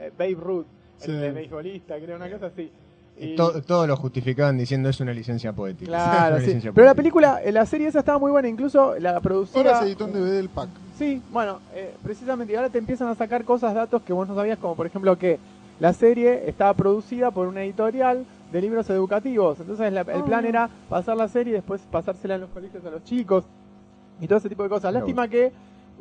eh, 0.00 0.10
Babe 0.18 0.34
Ruth, 0.40 0.66
Sí. 1.00 1.10
el 1.10 1.20
de 1.20 1.30
beisbolista, 1.32 1.96
creo, 1.98 2.16
una 2.16 2.30
cosa 2.30 2.46
así. 2.46 2.70
Y 3.18 3.36
to- 3.36 3.60
todo 3.62 3.86
lo 3.86 3.96
justificaban 3.96 4.56
diciendo 4.56 4.88
es 4.88 4.98
una 5.00 5.12
licencia 5.12 5.52
poética. 5.52 5.90
Claro, 5.90 6.34
Una 6.36 6.40
sí. 6.40 6.46
licencia 6.46 6.72
Pero 6.72 6.86
la 6.86 6.94
película, 6.94 7.40
eh, 7.42 7.52
la 7.52 7.66
serie 7.66 7.88
esa 7.88 7.98
estaba 7.98 8.18
muy 8.18 8.30
buena, 8.30 8.48
incluso 8.48 8.94
la 8.98 9.20
producía... 9.20 9.60
Ahora 9.60 9.78
se 9.80 9.86
editó 9.86 10.06
en 10.06 10.12
DVD 10.14 10.38
el 10.38 10.48
pack. 10.48 10.70
Sí, 10.96 11.20
bueno, 11.30 11.58
eh, 11.74 11.94
precisamente, 12.02 12.52
y 12.52 12.56
ahora 12.56 12.70
te 12.70 12.78
empiezan 12.78 13.08
a 13.08 13.14
sacar 13.14 13.44
cosas, 13.44 13.74
datos 13.74 14.00
que 14.02 14.12
vos 14.14 14.26
no 14.26 14.34
sabías, 14.34 14.58
como 14.58 14.74
por 14.74 14.86
ejemplo 14.86 15.18
que 15.18 15.38
la 15.80 15.92
serie 15.92 16.48
estaba 16.48 16.72
producida 16.74 17.30
por 17.30 17.46
una 17.46 17.62
editorial 17.62 18.24
de 18.52 18.60
libros 18.60 18.88
educativos. 18.90 19.60
Entonces 19.60 19.92
la- 19.92 20.00
el 20.02 20.20
Ah. 20.22 20.24
plan 20.24 20.44
era 20.46 20.70
pasar 20.88 21.16
la 21.16 21.28
serie 21.28 21.52
y 21.52 21.54
después 21.56 21.80
pasársela 21.90 22.36
en 22.36 22.42
los 22.42 22.50
colegios 22.50 22.84
a 22.86 22.90
los 22.90 23.04
chicos 23.04 23.44
y 24.20 24.26
todo 24.26 24.38
ese 24.38 24.48
tipo 24.48 24.62
de 24.62 24.68
cosas. 24.70 24.92
Lástima 24.94 25.28
que, 25.28 25.52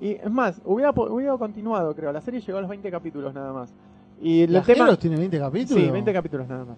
y 0.01 0.11
es 0.11 0.31
más, 0.31 0.61
hubiera, 0.65 0.93
po- 0.93 1.07
hubiera 1.11 1.37
continuado, 1.37 1.93
creo. 1.95 2.11
La 2.13 2.21
serie 2.21 2.39
llegó 2.41 2.57
a 2.57 2.61
los 2.61 2.69
20 2.69 2.89
capítulos 2.91 3.33
nada 3.33 3.51
más. 3.53 3.69
Y 4.21 4.41
el 4.43 4.51
¿Viajeros 4.51 4.85
tema... 4.87 4.97
tiene 4.97 5.17
20 5.17 5.39
capítulos? 5.39 5.83
Sí, 5.83 5.89
20 5.89 6.13
capítulos 6.13 6.47
nada 6.47 6.65
más. 6.65 6.77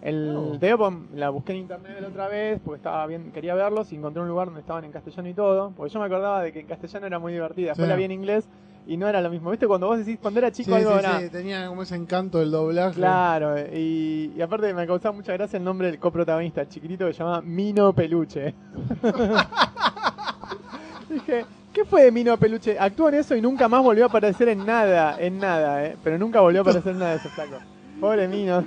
El 0.00 0.58
Opom 0.74 1.08
la 1.16 1.28
busqué 1.30 1.52
en 1.52 1.58
internet 1.58 1.96
la 2.00 2.06
otra 2.08 2.28
vez 2.28 2.60
porque 2.64 2.76
estaba 2.76 3.04
bien, 3.06 3.32
quería 3.32 3.56
verlos 3.56 3.92
y 3.92 3.96
encontré 3.96 4.22
un 4.22 4.28
lugar 4.28 4.46
donde 4.46 4.60
estaban 4.60 4.84
en 4.84 4.92
castellano 4.92 5.28
y 5.28 5.34
todo. 5.34 5.72
Porque 5.76 5.92
yo 5.92 5.98
me 5.98 6.06
acordaba 6.06 6.40
de 6.42 6.52
que 6.52 6.60
en 6.60 6.66
castellano 6.66 7.06
era 7.08 7.18
muy 7.18 7.32
divertida. 7.32 7.68
Después 7.70 7.86
Sí. 7.86 7.90
la 7.90 7.96
vi 7.96 8.04
en 8.04 8.12
inglés 8.12 8.48
y 8.86 8.96
no 8.96 9.08
era 9.08 9.20
lo 9.20 9.28
mismo. 9.28 9.50
¿Viste? 9.50 9.66
Cuando 9.66 9.88
vos 9.88 9.98
decís, 9.98 10.16
cuando 10.22 10.38
era 10.38 10.52
chico 10.52 10.70
Sí, 10.70 10.76
algo 10.76 10.92
sí, 10.92 10.98
era. 11.00 11.20
sí, 11.20 11.28
tenía 11.30 11.66
como 11.66 11.82
ese 11.82 11.96
encanto 11.96 12.38
del 12.38 12.52
doblaje. 12.52 12.94
Claro, 12.94 13.58
y, 13.58 14.32
y 14.36 14.40
aparte 14.40 14.72
me 14.72 14.86
causaba 14.86 15.16
mucha 15.16 15.32
gracia 15.32 15.56
el 15.56 15.64
nombre 15.64 15.88
del 15.88 15.98
coprotagonista, 15.98 16.60
el 16.60 16.68
chiquitito 16.68 17.04
que 17.06 17.12
se 17.12 17.18
llama 17.24 17.40
Mino 17.42 17.92
Peluche. 17.92 18.54
Dije, 21.10 21.44
¿qué 21.78 21.84
fue 21.84 22.02
de 22.04 22.10
Mino 22.10 22.36
Peluche? 22.36 22.76
Actuó 22.78 23.08
en 23.08 23.14
eso 23.16 23.36
y 23.36 23.40
nunca 23.40 23.68
más 23.68 23.82
volvió 23.82 24.04
a 24.04 24.08
aparecer 24.08 24.48
en 24.48 24.66
nada, 24.66 25.16
en 25.18 25.38
nada, 25.38 25.84
¿eh? 25.84 25.96
Pero 26.02 26.18
nunca 26.18 26.40
volvió 26.40 26.60
a 26.60 26.62
aparecer 26.62 26.92
en 26.92 26.98
nada 26.98 27.10
de 27.12 27.16
ese 27.18 27.28
flaco. 27.28 27.52
Pobre 28.00 28.26
Mino. 28.26 28.64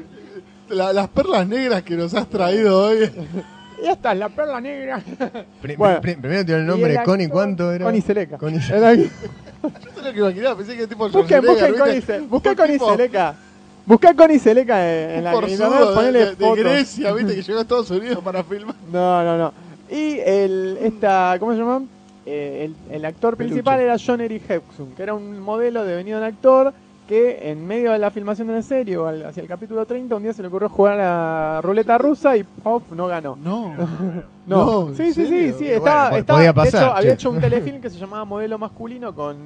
La- 0.70 0.94
las 0.94 1.10
perlas 1.10 1.46
negras 1.48 1.84
que 1.84 1.96
nos 1.98 2.14
has 2.14 2.28
traído 2.30 2.86
hoy. 2.88 3.12
Y 3.84 3.88
esta 3.88 4.14
es 4.14 4.20
la 4.20 4.30
perla 4.30 4.62
negra. 4.62 5.02
Bueno. 5.78 6.00
primero 6.02 6.46
tiene 6.46 6.62
el 6.62 6.68
nombre, 6.68 6.94
el 6.96 7.04
Connie, 7.04 7.28
¿cuánto 7.28 7.72
era? 7.72 7.84
Connie 7.84 8.02
Seleca. 8.02 8.38
Connie 8.38 8.62
Era- 8.70 8.94
Yo 8.94 9.10
sé 9.96 10.02
lo 10.04 10.14
que 10.14 10.20
imaginaba, 10.20 10.56
pensé 10.56 10.78
que 10.78 10.88
tipo 10.88 11.10
busquen 11.10 11.42
Connie, 12.56 12.80
Seleca. 12.80 13.36
Buscá 13.86 14.14
Connie 14.14 14.40
Seleca 14.40 14.88
en, 14.90 15.10
en 15.18 15.24
la 15.26 15.32
internet, 15.36 15.58
de, 16.14 16.20
de- 16.36 16.56
de. 16.56 16.64
Grecia, 16.64 17.12
viste, 17.14 17.36
que 17.36 17.42
llegó 17.42 17.60
a 17.60 17.62
Estados 17.64 17.92
Unidos 17.92 18.20
para 18.24 18.44
filmar. 18.44 18.76
No, 18.92 19.24
no, 19.24 19.38
no. 19.38 19.54
Y 19.90 20.20
el, 20.20 20.78
esta, 20.82 21.36
¿cómo 21.40 21.52
se 21.54 21.58
llama? 21.60 21.82
Eh, 22.26 22.66
el, 22.90 22.96
el 22.96 23.06
actor 23.06 23.36
Peluche. 23.36 23.54
principal 23.56 23.80
era 23.80 23.96
John 24.04 24.22
Eric 24.22 24.50
Hexum, 24.50 24.92
que 24.96 25.04
era 25.04 25.14
un 25.14 25.40
modelo 25.40 25.84
devenido 25.84 26.18
en 26.20 26.24
actor 26.26 26.72
que 27.08 27.50
en 27.50 27.66
medio 27.68 27.92
de 27.92 27.98
la 27.98 28.10
filmación 28.12 28.48
de 28.48 28.54
la 28.54 28.62
serie, 28.62 28.96
o 28.96 29.08
al- 29.08 29.26
hacia 29.26 29.42
el 29.42 29.48
capítulo 29.48 29.86
30, 29.86 30.16
un 30.16 30.24
día 30.24 30.32
se 30.32 30.42
le 30.42 30.48
ocurrió 30.48 30.70
jugar 30.70 30.94
a 30.94 30.98
la 31.56 31.62
ruleta 31.62 31.98
rusa 31.98 32.38
y 32.38 32.44
¡pop! 32.44 32.84
no 32.92 33.08
ganó. 33.08 33.36
No. 33.44 33.74
No, 34.48 34.66
No, 34.66 34.88
¿en 34.90 34.96
sí, 34.96 35.14
sí, 35.14 35.26
sí, 35.28 35.54
sí, 35.54 35.68
estaba, 35.70 36.10
bueno, 36.10 36.18
estaba- 36.22 36.40
podía 36.40 36.54
de 36.64 36.70
hecho, 36.70 36.78
había 36.96 37.14
hecho 37.14 37.30
un 37.32 37.40
telefilm 37.42 37.80
que 37.82 37.90
se 37.90 37.98
llamaba 38.00 38.26
Modelo 38.26 38.58
Masculino 38.58 39.14
con 39.14 39.38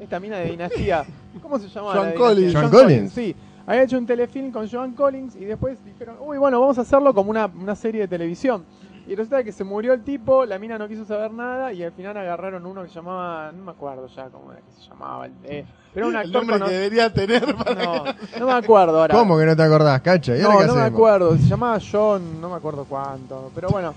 esta 0.00 0.18
mina 0.18 0.38
de 0.38 0.50
dinastía. 0.50 1.04
¿Cómo 1.42 1.58
se 1.58 1.68
llamaba? 1.68 1.94
Joan 1.94 2.06
la 2.06 2.10
de 2.10 2.16
dinastía? 2.16 2.26
Collins. 2.26 2.54
Joan 2.54 2.70
Collins. 2.70 3.12
Sí, 3.12 3.34
había 3.66 3.82
hecho 3.82 3.98
un 3.98 4.06
telefilm 4.06 4.50
con 4.50 4.68
Joan 4.68 4.92
Collins 4.94 5.36
y 5.36 5.44
después 5.44 5.78
dijeron, 5.84 6.16
uy, 6.20 6.38
bueno, 6.38 6.60
vamos 6.60 6.78
a 6.78 6.80
hacerlo 6.82 7.12
como 7.14 7.30
una, 7.30 7.46
una 7.46 7.76
serie 7.76 8.02
de 8.02 8.08
televisión. 8.08 8.64
Y 9.10 9.16
resulta 9.16 9.42
que 9.42 9.50
se 9.50 9.64
murió 9.64 9.92
el 9.92 10.04
tipo, 10.04 10.44
la 10.46 10.56
mina 10.60 10.78
no 10.78 10.86
quiso 10.86 11.04
saber 11.04 11.32
nada 11.32 11.72
y 11.72 11.82
al 11.82 11.90
final 11.90 12.16
agarraron 12.16 12.64
uno 12.64 12.82
que 12.84 12.88
se 12.90 12.94
llamaba, 12.94 13.50
no 13.50 13.64
me 13.64 13.72
acuerdo 13.72 14.06
ya 14.06 14.28
cómo 14.28 14.52
era 14.52 14.60
que 14.60 14.70
se 14.80 14.88
llamaba, 14.88 15.26
el- 15.26 15.32
eh, 15.42 15.64
pero 15.92 16.06
era 16.06 16.10
un 16.10 16.14
El 16.14 16.20
actor 16.20 16.32
nombre 16.34 16.54
cono- 16.60 16.66
que 16.66 16.72
debería 16.72 17.12
tener 17.12 17.56
para 17.56 17.74
no, 17.84 18.04
no 18.38 18.46
me 18.46 18.52
acuerdo 18.52 19.00
ahora. 19.00 19.12
¿Cómo 19.12 19.36
que 19.36 19.46
no 19.46 19.56
te 19.56 19.62
acordás, 19.64 20.00
cacha? 20.00 20.36
¿Y 20.36 20.42
ahora 20.42 20.64
No, 20.64 20.74
no 20.74 20.74
me 20.76 20.86
acuerdo. 20.86 21.36
Se 21.36 21.42
llamaba 21.42 21.78
John, 21.80 22.40
no 22.40 22.50
me 22.50 22.54
acuerdo 22.54 22.84
cuánto. 22.84 23.50
Pero 23.52 23.68
bueno, 23.70 23.92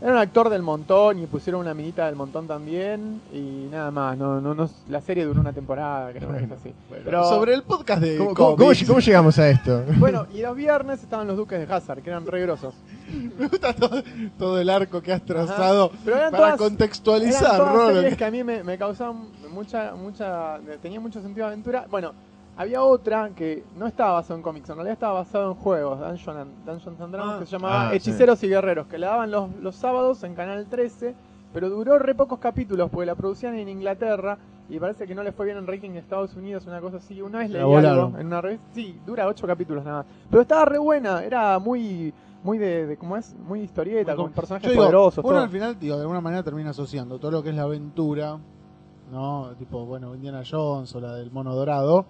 era 0.00 0.12
un 0.12 0.18
actor 0.18 0.50
del 0.50 0.62
montón 0.62 1.18
y 1.20 1.26
pusieron 1.26 1.62
una 1.62 1.72
minita 1.74 2.06
del 2.06 2.16
montón 2.16 2.46
también. 2.46 3.20
Y 3.32 3.68
nada 3.70 3.90
más. 3.90 4.16
No, 4.18 4.40
no, 4.40 4.54
no, 4.54 4.68
la 4.88 5.00
serie 5.00 5.24
duró 5.24 5.40
una 5.40 5.52
temporada, 5.52 6.12
creo 6.12 6.30
que 6.36 6.44
es 6.44 6.50
así. 6.52 6.72
Pero, 7.04 7.24
Sobre 7.28 7.54
el 7.54 7.62
podcast 7.62 8.02
de 8.02 8.18
¿Cómo, 8.18 8.34
cómo- 8.34 8.56
cómics, 8.56 8.80
cómo- 8.80 8.88
cómo 8.88 9.00
llegamos 9.00 9.38
a 9.38 9.48
esto? 9.48 9.82
Bueno, 9.98 10.26
y 10.34 10.42
los 10.42 10.54
viernes 10.54 11.02
estaban 11.02 11.26
los 11.26 11.36
Duques 11.36 11.58
de 11.66 11.72
Hazard, 11.74 12.02
que 12.02 12.10
eran 12.10 12.26
re 12.26 12.42
grosos. 12.42 12.74
me 13.38 13.48
gusta 13.48 13.72
todo, 13.72 14.02
todo 14.38 14.60
el 14.60 14.68
arco 14.68 15.00
que 15.00 15.12
has 15.12 15.22
trazado 15.24 15.90
Pero 16.04 16.16
eran 16.16 16.30
para 16.32 16.56
todas- 16.56 16.58
contextualizar, 16.58 17.54
Eran 17.54 17.72
todas 17.74 18.04
que- 18.04 18.16
que 18.16 18.24
a 18.24 18.30
mí 18.30 18.44
me, 18.44 18.62
me 18.64 18.76
causaban 18.76 19.28
mucha, 19.50 19.94
mucha, 19.94 20.58
tenía 20.82 21.00
mucho 21.00 21.22
sentido 21.22 21.46
de 21.46 21.52
aventura. 21.52 21.86
Bueno, 21.90 22.12
había 22.56 22.82
otra 22.82 23.30
que 23.30 23.64
no 23.76 23.86
estaba 23.86 24.12
basada 24.14 24.36
en 24.36 24.42
cómics, 24.42 24.68
en 24.70 24.76
realidad 24.76 24.94
estaba 24.94 25.12
basado 25.14 25.48
en 25.50 25.54
juegos, 25.56 25.98
Dungeons 26.00 26.28
and, 26.40 26.64
Dungeons 26.64 27.00
and 27.00 27.12
Dragons, 27.12 27.34
Ah. 27.34 27.38
que 27.40 27.46
se 27.46 27.52
llamaba 27.52 27.86
Ah, 27.88 27.90
sí. 27.90 27.96
Hechiceros 27.96 28.42
y 28.42 28.48
Guerreros, 28.48 28.86
que 28.86 28.98
la 28.98 29.08
daban 29.08 29.30
los, 29.30 29.50
los 29.60 29.74
sábados 29.76 30.22
en 30.24 30.34
Canal 30.34 30.66
13, 30.66 31.14
pero 31.52 31.68
duró 31.70 31.98
re 31.98 32.14
pocos 32.14 32.38
capítulos, 32.38 32.90
porque 32.90 33.06
la 33.06 33.14
producían 33.14 33.54
en 33.56 33.68
Inglaterra, 33.68 34.38
y 34.68 34.78
parece 34.80 35.06
que 35.06 35.14
no 35.14 35.22
le 35.22 35.30
fue 35.32 35.46
bien 35.46 35.58
en 35.58 35.66
rating 35.66 35.90
en 35.90 35.96
Estados 35.98 36.34
Unidos, 36.34 36.66
una 36.66 36.80
cosa 36.80 36.96
así. 36.96 37.22
Una 37.22 37.38
vez 37.38 37.50
La 37.50 37.58
leí 37.60 37.66
volaron. 37.68 38.04
algo 38.06 38.18
en 38.18 38.26
una 38.26 38.40
revista, 38.40 38.66
sí, 38.72 38.98
dura 39.06 39.26
ocho 39.28 39.46
capítulos 39.46 39.84
nada 39.84 39.98
más. 39.98 40.06
Pero 40.28 40.42
estaba 40.42 40.64
re 40.64 40.78
buena, 40.78 41.22
era 41.22 41.58
muy, 41.60 42.12
muy 42.42 42.58
de, 42.58 42.86
de 42.86 42.96
¿cómo 42.96 43.16
es? 43.16 43.32
Muy 43.46 43.60
historieta, 43.60 44.14
Muy 44.16 44.24
con 44.24 44.32
personajes 44.32 44.68
digo, 44.70 44.82
poderosos, 44.82 45.24
uno 45.24 45.34
todo. 45.34 45.42
al 45.44 45.50
final, 45.50 45.78
digo, 45.78 45.94
de 45.94 46.00
alguna 46.02 46.20
manera 46.20 46.42
termina 46.42 46.70
asociando 46.70 47.18
todo 47.20 47.30
lo 47.30 47.42
que 47.44 47.50
es 47.50 47.54
la 47.54 47.62
aventura, 47.62 48.38
¿no? 49.12 49.50
Tipo, 49.56 49.84
bueno, 49.86 50.14
Indiana 50.16 50.42
Jones 50.48 50.92
o 50.96 51.00
la 51.00 51.14
del 51.14 51.30
mono 51.30 51.54
dorado, 51.54 52.06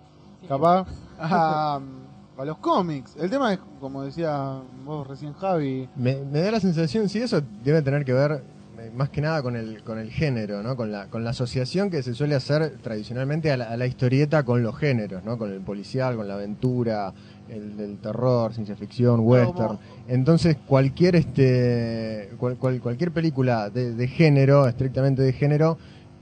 capaz, 0.48 0.86
a, 1.18 1.80
a 2.38 2.44
los 2.44 2.58
cómics. 2.58 3.14
El 3.18 3.30
tema 3.30 3.52
es, 3.54 3.60
como 3.80 4.02
decía 4.02 4.60
vos 4.84 5.06
recién, 5.06 5.32
Javi, 5.34 5.88
Me, 5.96 6.16
me 6.16 6.40
da 6.40 6.50
la 6.50 6.60
sensación, 6.60 7.08
si 7.08 7.18
eso 7.18 7.40
debe 7.64 7.82
tener 7.82 8.04
que 8.04 8.12
ver 8.12 8.42
eh, 8.78 8.90
más 8.94 9.08
que 9.08 9.20
nada 9.22 9.42
con 9.42 9.56
el, 9.56 9.82
con 9.82 9.98
el 9.98 10.10
género, 10.10 10.62
¿no? 10.62 10.76
Con 10.76 10.92
la, 10.92 11.06
con 11.06 11.24
la 11.24 11.30
asociación 11.30 11.90
que 11.90 12.02
se 12.02 12.12
suele 12.14 12.34
hacer 12.34 12.76
tradicionalmente 12.82 13.50
a 13.50 13.56
la, 13.56 13.70
a 13.70 13.76
la 13.76 13.86
historieta 13.86 14.42
con 14.44 14.62
los 14.62 14.76
géneros, 14.76 15.24
¿no? 15.24 15.38
Con 15.38 15.50
el 15.52 15.60
policial, 15.60 16.16
con 16.16 16.28
la 16.28 16.34
aventura, 16.34 17.12
el 17.48 17.76
del 17.76 17.96
terror, 17.98 18.52
ciencia 18.52 18.76
ficción, 18.76 19.20
western. 19.20 19.54
como- 19.54 19.78
Entonces, 20.08 20.56
cualquier 20.66 21.16
este 21.16 22.30
cual- 22.38 22.56
cual- 22.56 22.80
cualquier 22.80 23.12
película 23.12 23.70
de, 23.70 23.94
de 23.94 24.08
género, 24.08 24.68
estrictamente 24.68 25.22
de 25.22 25.32
género, 25.32 25.78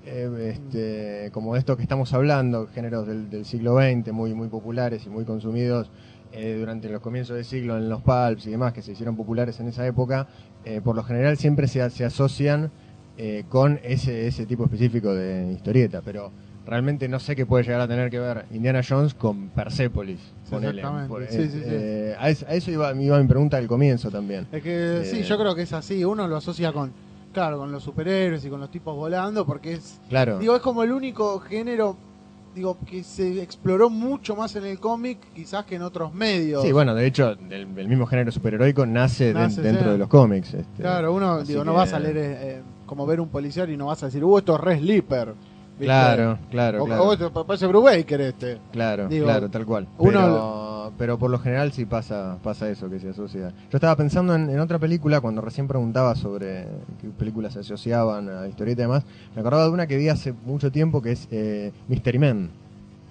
eh, 0.06 0.50
este, 0.54 1.30
como 1.32 1.56
esto 1.56 1.76
que 1.76 1.82
estamos 1.82 2.12
hablando, 2.12 2.66
géneros 2.68 3.06
del, 3.06 3.30
del 3.30 3.44
siglo 3.44 3.76
XX 3.78 4.12
muy, 4.12 4.34
muy 4.34 4.48
populares 4.48 5.04
y 5.06 5.10
muy 5.10 5.24
consumidos 5.24 5.90
eh, 6.32 6.56
durante 6.58 6.88
los 6.88 7.00
comienzos 7.00 7.36
del 7.36 7.44
siglo 7.44 7.76
en 7.76 7.88
los 7.88 8.02
pulps 8.02 8.46
y 8.46 8.50
demás, 8.50 8.72
que 8.72 8.82
se 8.82 8.92
hicieron 8.92 9.16
populares 9.16 9.60
en 9.60 9.68
esa 9.68 9.86
época, 9.86 10.26
eh, 10.64 10.80
por 10.82 10.96
lo 10.96 11.02
general 11.04 11.36
siempre 11.36 11.68
se, 11.68 11.88
se 11.90 12.04
asocian 12.04 12.70
eh, 13.16 13.44
con 13.48 13.78
ese, 13.84 14.26
ese 14.26 14.44
tipo 14.44 14.64
específico 14.64 15.14
de 15.14 15.52
historieta, 15.52 16.02
pero 16.04 16.32
realmente 16.66 17.08
no 17.08 17.20
sé 17.20 17.36
qué 17.36 17.46
puede 17.46 17.62
llegar 17.64 17.80
a 17.82 17.86
tener 17.86 18.10
que 18.10 18.18
ver 18.18 18.46
Indiana 18.50 18.80
Jones 18.86 19.14
con 19.14 19.50
Persepolis. 19.50 20.18
Ponele. 20.50 20.82
Por- 21.08 21.26
Sí, 21.28 21.36
eh, 21.42 21.48
sí, 21.52 21.58
sí. 21.58 21.62
eh, 21.64 22.16
a, 22.18 22.30
eso, 22.30 22.70
iba, 22.70 22.92
iba 22.94 23.20
mi 23.20 23.28
pregunta 23.28 23.56
al 23.58 23.66
comienzo 23.68 24.10
también. 24.10 24.46
Es 24.50 24.62
que 24.62 25.02
sí, 25.04 25.22
yo 25.22 25.38
creo 25.38 25.54
que 25.54 25.62
es 25.62 25.72
así. 25.72 26.04
Uno 26.04 26.26
lo 26.26 26.36
asocia 26.36 26.72
con, 26.72 26.92
claro, 27.34 27.58
con 27.58 27.70
los 27.70 27.82
superhéroes 27.82 28.42
y 28.44 28.48
con 28.48 28.60
los 28.60 28.70
tipos 28.70 28.96
volando, 28.96 29.44
porque 29.44 29.74
es, 29.74 30.00
Claro. 30.08 30.38
digo, 30.38 30.56
es 30.56 30.62
como 30.62 30.82
el 30.82 30.92
único 30.92 31.38
género, 31.40 31.96
digo, 32.54 32.78
que 32.86 33.02
se 33.02 33.42
exploró 33.42 33.90
mucho 33.90 34.34
más 34.36 34.54
en 34.56 34.64
el 34.64 34.78
cómic, 34.80 35.18
quizás 35.34 35.66
que 35.66 35.74
en 35.74 35.82
otros 35.82 36.14
medios. 36.14 36.62
Sí, 36.62 36.72
bueno, 36.72 36.94
de 36.94 37.06
hecho, 37.06 37.30
el, 37.50 37.76
el 37.76 37.88
mismo 37.88 38.06
género 38.06 38.30
superheroico 38.32 38.86
nace, 38.86 39.26
den- 39.34 39.34
Nace, 39.34 39.60
dentro 39.60 39.92
de 39.92 39.98
los 39.98 40.08
cómics. 40.08 40.54
este. 40.54 40.80
Claro, 40.82 41.12
uno, 41.12 41.32
Así 41.32 41.48
digo, 41.52 41.64
no 41.64 41.74
vas 41.74 41.92
a 41.92 41.98
leer 41.98 42.16
eh, 42.18 42.62
como 42.86 43.04
ver 43.06 43.20
un 43.20 43.28
policial 43.28 43.68
y 43.70 43.76
no 43.76 43.86
vas 43.86 44.02
a 44.02 44.06
decir, 44.06 44.22
uh, 44.24 44.38
esto 44.38 44.54
es 44.54 44.60
Red 44.60 44.78
Sleeper. 44.78 45.34
¿viste? 45.76 45.84
Claro, 45.86 46.38
claro, 46.52 46.82
O, 46.84 46.86
claro. 46.86 47.02
o 47.02 47.12
esto 47.12 47.44
parece 47.44 47.66
Bruce 47.66 47.96
Baker 47.96 48.20
este. 48.20 48.58
Claro, 48.70 49.08
Digo, 49.08 49.24
claro, 49.26 49.50
tal 49.50 49.66
cual. 49.66 49.88
uno- 49.98 50.10
Pero, 50.20 50.63
pero 50.98 51.18
por 51.18 51.30
lo 51.30 51.38
general 51.38 51.72
sí 51.72 51.84
pasa, 51.86 52.38
pasa 52.42 52.68
eso 52.68 52.88
que 52.90 52.98
se 53.00 53.10
asocia. 53.10 53.50
Yo 53.70 53.76
estaba 53.76 53.96
pensando 53.96 54.34
en, 54.34 54.48
en 54.50 54.60
otra 54.60 54.78
película 54.78 55.20
cuando 55.20 55.40
recién 55.40 55.66
preguntaba 55.68 56.14
sobre 56.14 56.66
qué 57.00 57.08
películas 57.18 57.52
se 57.54 57.60
asociaban 57.60 58.28
a 58.28 58.46
historieta 58.48 58.82
y 58.82 58.84
demás. 58.84 59.04
Me 59.34 59.40
acordaba 59.40 59.64
de 59.64 59.70
una 59.70 59.86
que 59.86 59.96
vi 59.96 60.08
hace 60.08 60.32
mucho 60.32 60.70
tiempo 60.72 61.02
que 61.02 61.12
es 61.12 61.28
eh, 61.30 61.72
Mystery 61.88 62.18
Men. 62.18 62.50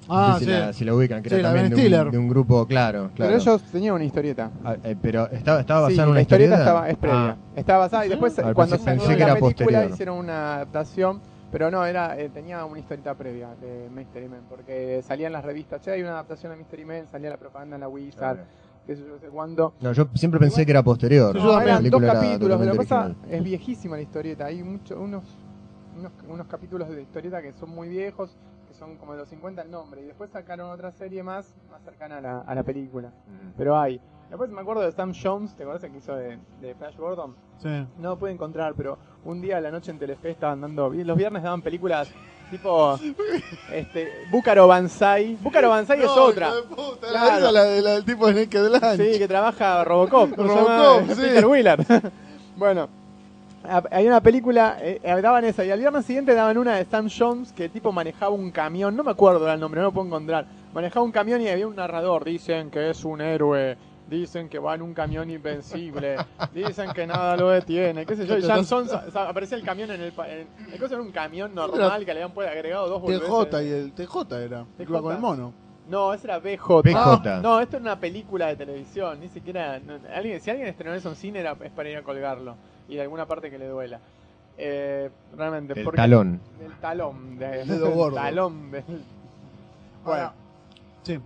No 0.08 0.16
Ah, 0.16 0.34
sé 0.34 0.40
sí. 0.40 0.46
si, 0.46 0.52
la, 0.52 0.74
si 0.74 0.84
la 0.86 0.94
ubican, 0.96 1.24
que 1.24 1.30
Sí, 1.30 1.36
era 1.36 1.44
la 1.44 1.50
también 1.50 1.70
Ben 1.70 1.78
de 1.78 1.82
Stiller. 1.84 2.06
un, 2.08 2.12
de 2.12 2.18
un 2.18 2.28
grupo, 2.28 2.68
claro, 2.68 3.10
claro. 3.16 3.32
Pero 3.32 3.42
ellos 3.42 3.62
tenían 3.72 3.96
una 3.96 4.04
historieta. 4.04 4.52
Ah, 4.66 4.76
eh, 4.84 4.98
pero 5.02 5.30
estaba, 5.32 5.62
estaba 5.62 5.80
basada 5.82 5.96
Sí, 5.96 6.02
en 6.02 6.08
una 6.10 6.16
la 6.16 6.22
historieta 6.22 6.56
historieta. 6.56 6.72
estaba, 6.72 6.90
es 6.90 6.98
previa. 6.98 7.30
Ah, 7.30 7.38
Estaba 7.56 7.80
basada 7.80 8.06
y 8.06 8.10
después 8.10 8.38
Ah, 8.40 8.54
cuando 8.54 8.76
pensé- 8.76 8.84
salió 8.84 9.00
pensé 9.02 9.14
que 9.14 9.20
la 9.20 9.26
era 9.32 9.34
película 9.40 9.66
posterior. 9.66 9.92
hicieron 9.94 10.18
una 10.18 10.56
adaptación, 10.56 11.22
pero 11.54 11.70
no, 11.70 11.86
era 11.86 12.20
eh, 12.20 12.30
tenía 12.30 12.66
una 12.66 12.80
historieta 12.80 13.14
previa 13.14 13.54
de 13.62 13.88
Mystery 13.94 14.28
Men, 14.28 14.42
porque 14.50 15.04
salían 15.04 15.32
las 15.32 15.46
revistas, 15.46 15.80
che, 15.82 15.92
hay 15.92 16.02
una 16.02 16.14
adaptación 16.14 16.52
de 16.52 16.58
Mystery 16.58 16.84
Men, 16.84 17.08
salía 17.08 17.30
la 17.30 17.38
propaganda 17.38 17.76
en 17.76 17.82
la 17.82 17.88
Wizard, 17.88 18.40
qué 18.88 18.96
sé 18.96 19.04
yo, 19.08 19.20
sé 19.20 19.28
cuándo. 19.28 19.76
no, 19.80 19.92
yo 19.92 20.08
siempre 20.16 20.40
pensé 20.40 20.66
que 20.66 20.72
era 20.72 20.82
posterior. 20.82 21.36
No. 21.36 21.56
La 21.56 21.64
eran 21.64 21.88
dos 21.92 22.02
capítulos, 22.02 22.60
lo 22.60 22.66
que 22.66 22.66
totalmente 22.66 22.78
pasa 22.78 23.16
es 23.30 23.44
viejísima 23.44 23.96
la 23.98 24.02
historieta, 24.02 24.46
hay 24.46 24.64
mucho, 24.64 25.00
unos, 25.00 25.24
unos, 25.96 26.12
unos 26.28 26.48
capítulos 26.48 26.90
de 26.90 27.04
historieta 27.04 27.40
que 27.44 27.54
son 27.54 27.70
muy 27.70 27.88
viejos, 27.88 28.36
que 28.68 28.74
son 28.74 28.98
como 28.98 29.12
de 29.12 29.20
los 29.20 29.30
50 29.30 29.62
el 29.62 29.70
nombre, 29.70 30.02
y 30.02 30.06
después 30.06 30.32
sacaron 30.32 30.72
otra 30.72 30.92
serie 30.92 31.22
más, 31.22 31.54
más 31.70 31.84
cercana 31.84 32.18
a 32.18 32.22
la, 32.22 32.40
a 32.40 32.56
la 32.56 32.64
película, 32.64 33.12
pero 33.56 33.78
hay. 33.78 34.02
Después 34.34 34.50
me 34.50 34.62
acuerdo 34.62 34.82
de 34.82 34.92
Sam 34.92 35.14
Jones, 35.14 35.56
¿te 35.56 35.62
acuerdas 35.62 35.92
que 35.92 35.96
hizo 35.96 36.16
de, 36.16 36.40
de 36.60 36.74
Flash 36.74 36.98
Gordon? 36.98 37.36
Sí. 37.62 37.70
No 38.00 38.10
lo 38.10 38.18
pude 38.18 38.32
encontrar, 38.32 38.74
pero 38.76 38.98
un 39.26 39.40
día 39.40 39.58
a 39.58 39.62
la 39.62 39.70
noche 39.70 39.92
en 39.92 40.00
Telefe 40.00 40.32
estaban 40.32 40.60
dando. 40.60 40.90
Los 40.90 41.16
viernes 41.16 41.44
daban 41.44 41.62
películas 41.62 42.10
tipo. 42.50 42.98
este 43.72 44.10
Búcaro 44.32 44.66
Banzai. 44.66 45.36
Búcaro 45.40 45.70
Banzai 45.70 46.02
es 46.02 46.08
otra. 46.10 46.48
hijo 46.48 46.56
de 46.56 46.64
puta, 46.64 47.08
Claro. 47.10 47.38
Esa 47.38 47.48
es 47.48 47.54
la, 47.54 47.64
de- 47.64 47.82
la 47.84 47.92
del 47.92 48.06
tipo 48.06 48.26
de 48.26 48.34
Naked 48.34 48.70
Lunch. 48.70 48.98
Sí, 49.14 49.20
que 49.20 49.28
trabaja 49.28 49.84
Robocop. 49.84 50.36
¿cómo 50.36 50.50
se 50.50 50.56
Robocop, 50.56 51.02
llama? 51.02 51.14
sí. 51.16 51.22
Peter 51.22 51.46
Wheeler. 51.46 51.86
bueno. 52.58 52.90
Hay 53.92 54.08
una 54.08 54.20
película, 54.20 54.78
eh, 54.82 55.00
eh, 55.04 55.22
daban 55.22 55.46
esa, 55.46 55.64
y 55.64 55.70
al 55.70 55.80
viernes 55.80 56.06
siguiente 56.06 56.34
daban 56.34 56.58
una 56.58 56.76
de 56.76 56.86
Sam 56.86 57.08
Jones 57.08 57.54
que 57.54 57.66
el 57.66 57.72
tipo 57.72 57.92
manejaba 57.94 58.32
un 58.36 58.50
camión, 58.52 58.94
no 58.96 59.04
me 59.04 59.12
acuerdo 59.12 59.50
el 59.50 59.58
nombre, 59.60 59.80
no 59.80 59.88
lo 59.88 59.94
puedo 59.94 60.08
encontrar. 60.08 60.48
Manejaba 60.74 61.06
un 61.06 61.12
camión 61.14 61.40
y 61.40 61.48
había 61.48 61.66
un 61.68 61.76
narrador, 61.76 62.26
dicen 62.26 62.70
que 62.72 62.90
es 62.90 63.06
un 63.06 63.22
héroe, 63.22 63.78
dicen 64.14 64.50
que 64.50 64.60
va 64.60 64.76
en 64.76 64.82
un 64.82 64.94
camión 64.94 65.30
invencible, 65.30 66.18
dicen 66.54 66.92
que 66.94 67.06
nada 67.08 67.36
lo 67.38 67.50
detiene, 67.50 68.06
qué 68.06 68.16
sé 68.16 68.26
yo. 68.28 68.38
Y 68.38 68.42
sa- 68.44 69.30
aparecía 69.30 69.58
el 69.58 69.64
camión 69.64 69.92
en 69.92 70.02
el... 70.02 70.14
en- 70.28 70.48
el 70.74 70.80
cosa 70.80 70.94
era 70.96 71.02
un 71.04 71.12
camión 71.12 71.54
normal 71.56 72.00
que 72.06 72.14
le 72.14 72.22
habían 72.24 72.32
pues, 72.34 72.48
agregado 72.50 72.88
dos 72.90 73.02
TJ 73.06 73.28
boludeces. 73.28 73.66
y 73.66 73.72
el 73.72 73.92
TJ 73.94 74.32
era. 74.38 74.66
TJ. 74.78 74.90
Iba 74.90 75.02
con 75.02 75.14
el 75.16 75.20
mono. 75.20 75.54
No, 75.90 76.14
ese 76.14 76.28
era 76.28 76.40
BJ. 76.40 76.82
BJ. 76.84 77.42
No, 77.42 77.60
esto 77.60 77.76
era 77.76 77.82
una 77.84 78.00
película 78.00 78.48
de 78.48 78.56
televisión, 78.56 79.20
ni 79.20 79.28
siquiera... 79.28 79.80
no, 79.80 80.00
alguien, 80.16 80.40
si 80.40 80.50
alguien 80.50 80.70
estrenó 80.70 80.96
eso 80.96 81.10
en 81.10 81.16
cine 81.16 81.40
era, 81.42 81.58
es 81.62 81.72
para 81.72 81.90
ir 81.90 81.98
a 81.98 82.04
colgarlo 82.04 82.56
y 82.88 82.96
de 82.96 83.02
alguna 83.02 83.26
parte 83.26 83.50
que 83.52 83.58
le 83.58 83.68
duela. 83.68 84.00
Eh, 84.58 85.10
realmente, 85.36 85.74
El 85.78 85.84
porque- 85.84 85.98
talón. 85.98 86.40
Del 86.60 86.72
talón. 86.80 87.38
de- 87.40 87.66
Dedo 87.66 87.86
del 87.88 87.94
gordo. 87.96 88.16
talón. 88.16 88.72
del- 88.72 88.84
Bueno, 90.06 90.32
Sí. 91.04 91.20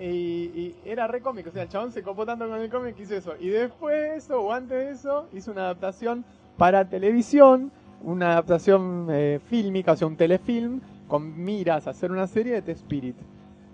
Y, 0.00 0.06
y 0.06 0.76
era 0.84 1.06
re 1.06 1.20
cómico, 1.20 1.50
o 1.50 1.52
sea, 1.52 1.62
el 1.64 1.68
chabón 1.68 1.92
se 1.92 2.02
copó 2.02 2.24
tanto 2.26 2.48
con 2.48 2.60
el 2.60 2.70
cómic 2.70 2.94
que 2.96 3.02
hizo 3.02 3.14
eso. 3.14 3.34
Y 3.38 3.48
después 3.48 3.94
de 4.00 4.16
eso, 4.16 4.40
o 4.40 4.52
antes 4.52 4.78
de 4.78 4.90
eso, 4.90 5.26
hizo 5.32 5.50
una 5.52 5.62
adaptación 5.62 6.24
para 6.56 6.88
televisión, 6.88 7.70
una 8.02 8.32
adaptación 8.32 9.08
eh, 9.10 9.40
fílmica, 9.48 9.92
o 9.92 9.96
sea, 9.96 10.06
un 10.08 10.16
telefilm, 10.16 10.80
con 11.08 11.42
miras 11.44 11.86
a 11.86 11.90
hacer 11.90 12.10
una 12.12 12.26
serie 12.26 12.54
de 12.54 12.62
The 12.62 12.72
Spirit. 12.72 13.16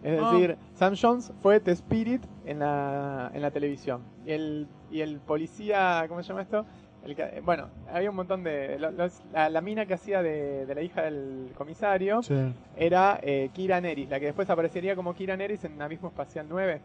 Es 0.03 0.21
Ah. 0.23 0.33
decir, 0.33 0.57
Sam 0.75 0.95
Jones 1.01 1.33
fue 1.43 1.61
The 1.61 1.73
Spirit 1.73 2.23
en 2.45 2.59
la, 2.59 3.31
en 3.35 3.41
la 3.43 3.51
televisión. 3.51 4.03
Y 4.27 4.33
el, 4.33 4.69
y 4.91 5.01
el 5.01 5.19
policía, 5.19 6.05
¿cómo 6.09 6.23
se 6.23 6.29
llama 6.29 6.43
esto? 6.43 6.65
El 7.05 7.15
que- 7.15 7.43
bueno, 7.45 7.69
había 7.93 8.09
un 8.11 8.17
montón 8.17 8.43
de... 8.45 8.79
lo- 8.79 8.91
los- 8.91 9.23
la, 9.33 9.51
la 9.51 9.61
mina 9.61 9.85
que 9.87 9.95
hacía 9.95 10.23
de, 10.23 10.65
de 10.67 10.75
la 10.75 10.81
hija 10.83 11.03
del 11.03 11.51
comisario 11.57 12.23
Sí. 12.23 12.35
era 12.77 13.19
eh, 13.23 13.51
Kira 13.53 13.81
Neris, 13.81 14.09
la 14.09 14.19
que 14.19 14.27
después 14.27 14.49
aparecería 14.49 14.97
como 14.97 15.15
Kira 15.15 15.37
Neris 15.37 15.65
en 15.65 15.81
Abismo 15.83 16.09
Espacial 16.09 16.47
9. 16.49 16.81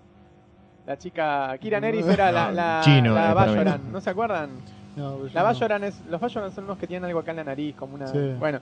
La 0.86 0.98
chica. 0.98 1.58
Kira 1.60 1.80
Neris 1.80 2.06
era 2.08 2.32
la, 2.32 2.52
la, 2.52 2.82
chino, 2.84 3.14
la 3.14 3.32
eh. 3.32 3.34
Bajoran, 3.34 3.92
¿no 3.92 4.02
se 4.02 4.10
acuerdan? 4.10 4.50
No, 4.96 5.20
yo 5.28 5.34
La 5.34 5.42
no. 5.42 5.48
Bajoran 5.48 5.84
es. 5.84 6.02
Los 6.10 6.20
Bajoran 6.20 6.52
son 6.52 6.64
unos 6.66 6.78
que 6.80 6.88
tienen 6.88 7.06
algo 7.06 7.20
acá 7.20 7.32
en 7.32 7.38
la 7.38 7.44
nariz, 7.44 7.76
como 7.76 7.94
una. 7.96 8.08
Sí. 8.08 8.34
Bueno, 8.40 8.60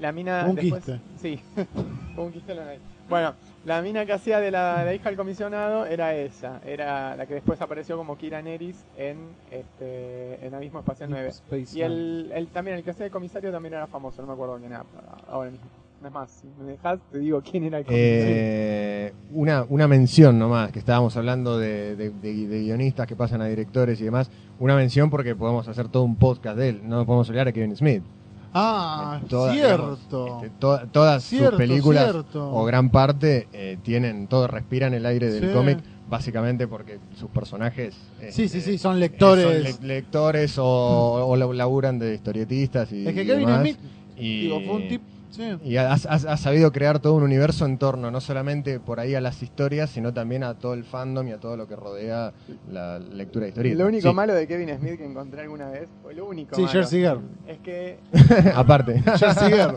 la 0.00 0.12
mina. 0.12 0.40
Como 0.40 0.50
un 0.50 0.56
después- 0.56 0.84
quiste. 0.84 1.00
Sí, 1.16 1.40
un 2.16 2.32
quiste 2.32 2.52
en 2.52 2.58
la 2.58 2.64
nariz. 2.66 2.80
Bueno, 3.08 3.34
la 3.64 3.80
mina 3.82 4.04
que 4.06 4.12
hacía 4.12 4.40
de 4.40 4.50
la, 4.50 4.92
hija 4.94 5.08
del 5.08 5.16
comisionado 5.16 5.86
era 5.86 6.14
esa. 6.14 6.60
Era 6.66 7.16
la 7.16 7.26
que 7.26 7.34
después 7.34 7.60
apareció 7.60 7.96
como 7.96 8.16
Kira 8.18 8.42
Neris 8.42 8.84
en, 8.96 9.18
este, 9.50 10.44
en 10.46 10.54
Abismo 10.54 10.80
Espacial 10.80 11.08
9. 11.10 11.28
Space 11.28 11.78
Y 11.78 11.82
el, 11.82 12.30
el 12.34 12.48
también, 12.48 12.76
el 12.76 12.82
que 12.84 12.90
hacía 12.90 13.04
de 13.04 13.10
comisario 13.10 13.50
también 13.50 13.74
era 13.74 13.86
famoso, 13.86 14.20
no 14.22 14.28
me 14.28 14.34
acuerdo 14.34 14.58
quién 14.58 14.72
era 14.72 14.84
ahora 15.28 15.50
mismo. 15.50 15.66
No 16.02 16.08
es 16.08 16.14
más, 16.14 16.30
si 16.30 16.46
me 16.62 16.72
dejas, 16.72 17.00
te 17.10 17.18
digo 17.18 17.40
quién 17.40 17.64
era 17.64 17.78
el 17.78 17.84
comisario. 17.86 18.12
Eh, 18.18 19.12
una, 19.32 19.64
una 19.70 19.88
mención 19.88 20.38
nomás, 20.38 20.70
que 20.70 20.78
estábamos 20.78 21.16
hablando 21.16 21.58
de, 21.58 21.96
de- 21.96 22.10
de- 22.10 22.46
de 22.46 22.60
guionistas 22.60 23.06
que 23.06 23.16
pasan 23.16 23.40
a 23.40 23.46
directores 23.46 23.98
y 24.02 24.04
demás. 24.04 24.30
Una 24.58 24.76
mención 24.76 25.08
porque 25.08 25.34
podemos 25.34 25.66
hacer 25.66 25.88
todo 25.88 26.02
un 26.02 26.16
podcast 26.16 26.58
de 26.58 26.68
él. 26.68 26.80
No 26.84 27.06
podemos 27.06 27.26
olvidar 27.30 27.48
a 27.48 27.52
Kevin 27.52 27.74
Smith. 27.74 28.02
Ah, 28.54 29.20
Toda- 29.28 29.52
cierto. 29.52 30.40
este, 30.42 30.50
to- 30.60 30.80
todas 30.92 31.24
Cierto, 31.24 31.50
sus 31.50 31.58
películas, 31.58 32.12
cierto. 32.12 32.52
o 32.54 32.64
gran 32.64 32.88
parte, 32.90 33.48
eh, 33.52 33.78
tienen 33.82 34.28
todo, 34.28 34.46
respiran 34.46 34.94
el 34.94 35.04
aire 35.06 35.28
del 35.30 35.48
Sí. 35.48 35.52
cómic, 35.52 35.78
básicamente 36.08 36.68
porque 36.68 37.00
sus 37.18 37.28
personajes. 37.30 37.94
Sí, 38.30 38.48
sí, 38.48 38.58
este, 38.58 38.60
sí, 38.60 38.78
son 38.78 38.96
eh, 38.96 39.00
lectores. 39.00 39.44
son 39.44 39.86
le- 39.88 39.94
lectores 39.94 40.56
o, 40.58 40.64
o 40.64 41.36
la- 41.36 41.46
laburan 41.52 41.98
de 41.98 42.14
historietistas 42.14 42.92
y. 42.92 43.06
es 43.08 43.12
que 43.14 43.26
Kevin. 43.26 43.48
Smith, 43.60 43.78
Y, 44.16 44.42
digo, 44.42 44.60
fue 44.60 44.74
un 44.76 44.88
tip. 44.88 45.02
Sí. 45.34 45.56
y 45.64 45.76
ha, 45.78 45.92
ha- 45.92 45.94
ha 45.94 46.36
sabido 46.36 46.70
crear 46.72 46.98
todo 47.00 47.14
un 47.14 47.22
universo 47.24 47.64
en 47.66 47.76
torno 47.78 48.10
no 48.10 48.20
solamente 48.20 48.78
por 48.78 49.00
ahí 49.00 49.14
a 49.14 49.20
las 49.20 49.42
historias, 49.42 49.90
sino 49.90 50.12
también 50.14 50.44
a 50.44 50.54
todo 50.54 50.74
el 50.74 50.84
fandom 50.84 51.26
y 51.28 51.32
a 51.32 51.38
todo 51.40 51.56
lo 51.56 51.66
que 51.66 51.74
rodea 51.76 52.32
la 52.70 52.98
lectura 52.98 53.44
de 53.44 53.48
historietas. 53.50 53.78
Lo 53.80 53.86
único 53.86 54.08
Sí, 54.08 54.14
malo 54.14 54.34
de 54.34 54.46
Kevin 54.46 54.76
Smith 54.78 54.96
que 54.98 55.04
encontré 55.04 55.40
alguna 55.42 55.68
vez, 55.70 55.88
fue 56.02 56.14
lo 56.14 56.26
único 56.26 56.54
Sí, 56.54 56.62
malo, 56.62 56.72
Jersey 56.72 57.04
es 57.48 57.58
que... 57.58 57.98
Aparte. 58.54 59.02
Jersey 59.18 59.52
Girl. 59.52 59.74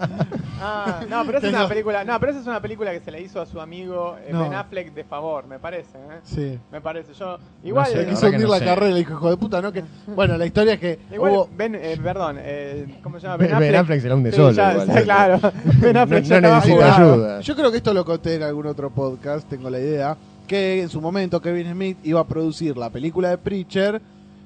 Ah, 0.61 1.01
no, 1.09 1.23
pero 1.25 1.37
esa 1.37 1.47
es 1.47 1.53
una 1.53 1.67
película, 1.67 2.03
no, 2.03 2.19
pero 2.19 2.31
esa 2.31 2.41
es 2.41 2.47
una 2.47 2.61
película 2.61 2.91
que 2.91 2.99
se 2.99 3.11
le 3.11 3.21
hizo 3.21 3.41
a 3.41 3.45
su 3.45 3.59
amigo 3.61 4.17
eh, 4.25 4.29
No. 4.31 4.41
Ben 4.43 4.53
Affleck 4.53 4.93
de 4.93 5.03
favor, 5.03 5.47
me 5.47 5.59
parece, 5.59 5.97
¿eh? 5.97 6.19
Sí. 6.23 6.59
Me 6.71 6.81
parece, 6.81 7.13
yo... 7.13 7.37
Igual... 7.63 7.85
sé, 7.87 7.97
Le 7.97 8.05
quiso 8.07 8.25
hundir 8.27 8.41
no 8.41 8.49
la 8.53 8.59
sé. 8.59 8.65
carrera, 8.65 8.91
le 8.91 8.97
dijo, 8.99 9.13
hijo 9.13 9.29
de 9.29 9.37
puta, 9.37 9.61
¿no? 9.61 9.71
Que, 9.71 9.83
bueno, 10.07 10.37
la 10.37 10.45
historia 10.45 10.73
es 10.73 10.79
que 10.79 10.99
Igual, 11.11 11.31
hubo... 11.31 11.49
Ben, 11.55 11.75
eh, 11.75 11.97
perdón, 12.03 12.37
eh, 12.39 12.99
¿cómo 13.03 13.19
se 13.19 13.27
llama? 13.27 13.37
Ben 13.37 13.47
Ben 13.47 13.55
Affleck. 13.55 13.75
Affleck 13.81 14.01
se 14.01 14.09
la 14.09 14.15
hunde 14.15 14.31
Sí, 14.31 14.37
solo. 14.37 14.51
ya, 14.51 14.71
igual, 14.73 14.87
sí, 14.87 14.93
¿no? 14.95 15.03
claro. 15.03 15.39
Ben 15.81 15.97
Affleck 15.97 16.23
No- 16.23 16.29
ya 16.29 16.41
no 16.41 16.55
necesita 16.55 16.75
jugado. 16.93 17.13
ayuda. 17.13 17.41
Yo 17.41 17.55
creo 17.55 17.71
que 17.71 17.77
esto 17.77 17.93
lo 17.93 18.05
conté 18.05 18.35
en 18.35 18.43
algún 18.43 18.67
otro 18.67 18.89
podcast, 18.89 19.47
tengo 19.49 19.69
la 19.69 19.79
idea, 19.79 20.17
que 20.47 20.81
en 20.81 20.89
su 20.89 21.01
momento 21.01 21.41
Kevin 21.41 21.71
Smith 21.71 21.97
iba 22.03 22.19
a 22.21 22.27
producir 22.27 22.77
la 22.77 22.89
película 22.89 23.29
de 23.29 23.37
Preacher, 23.37 24.01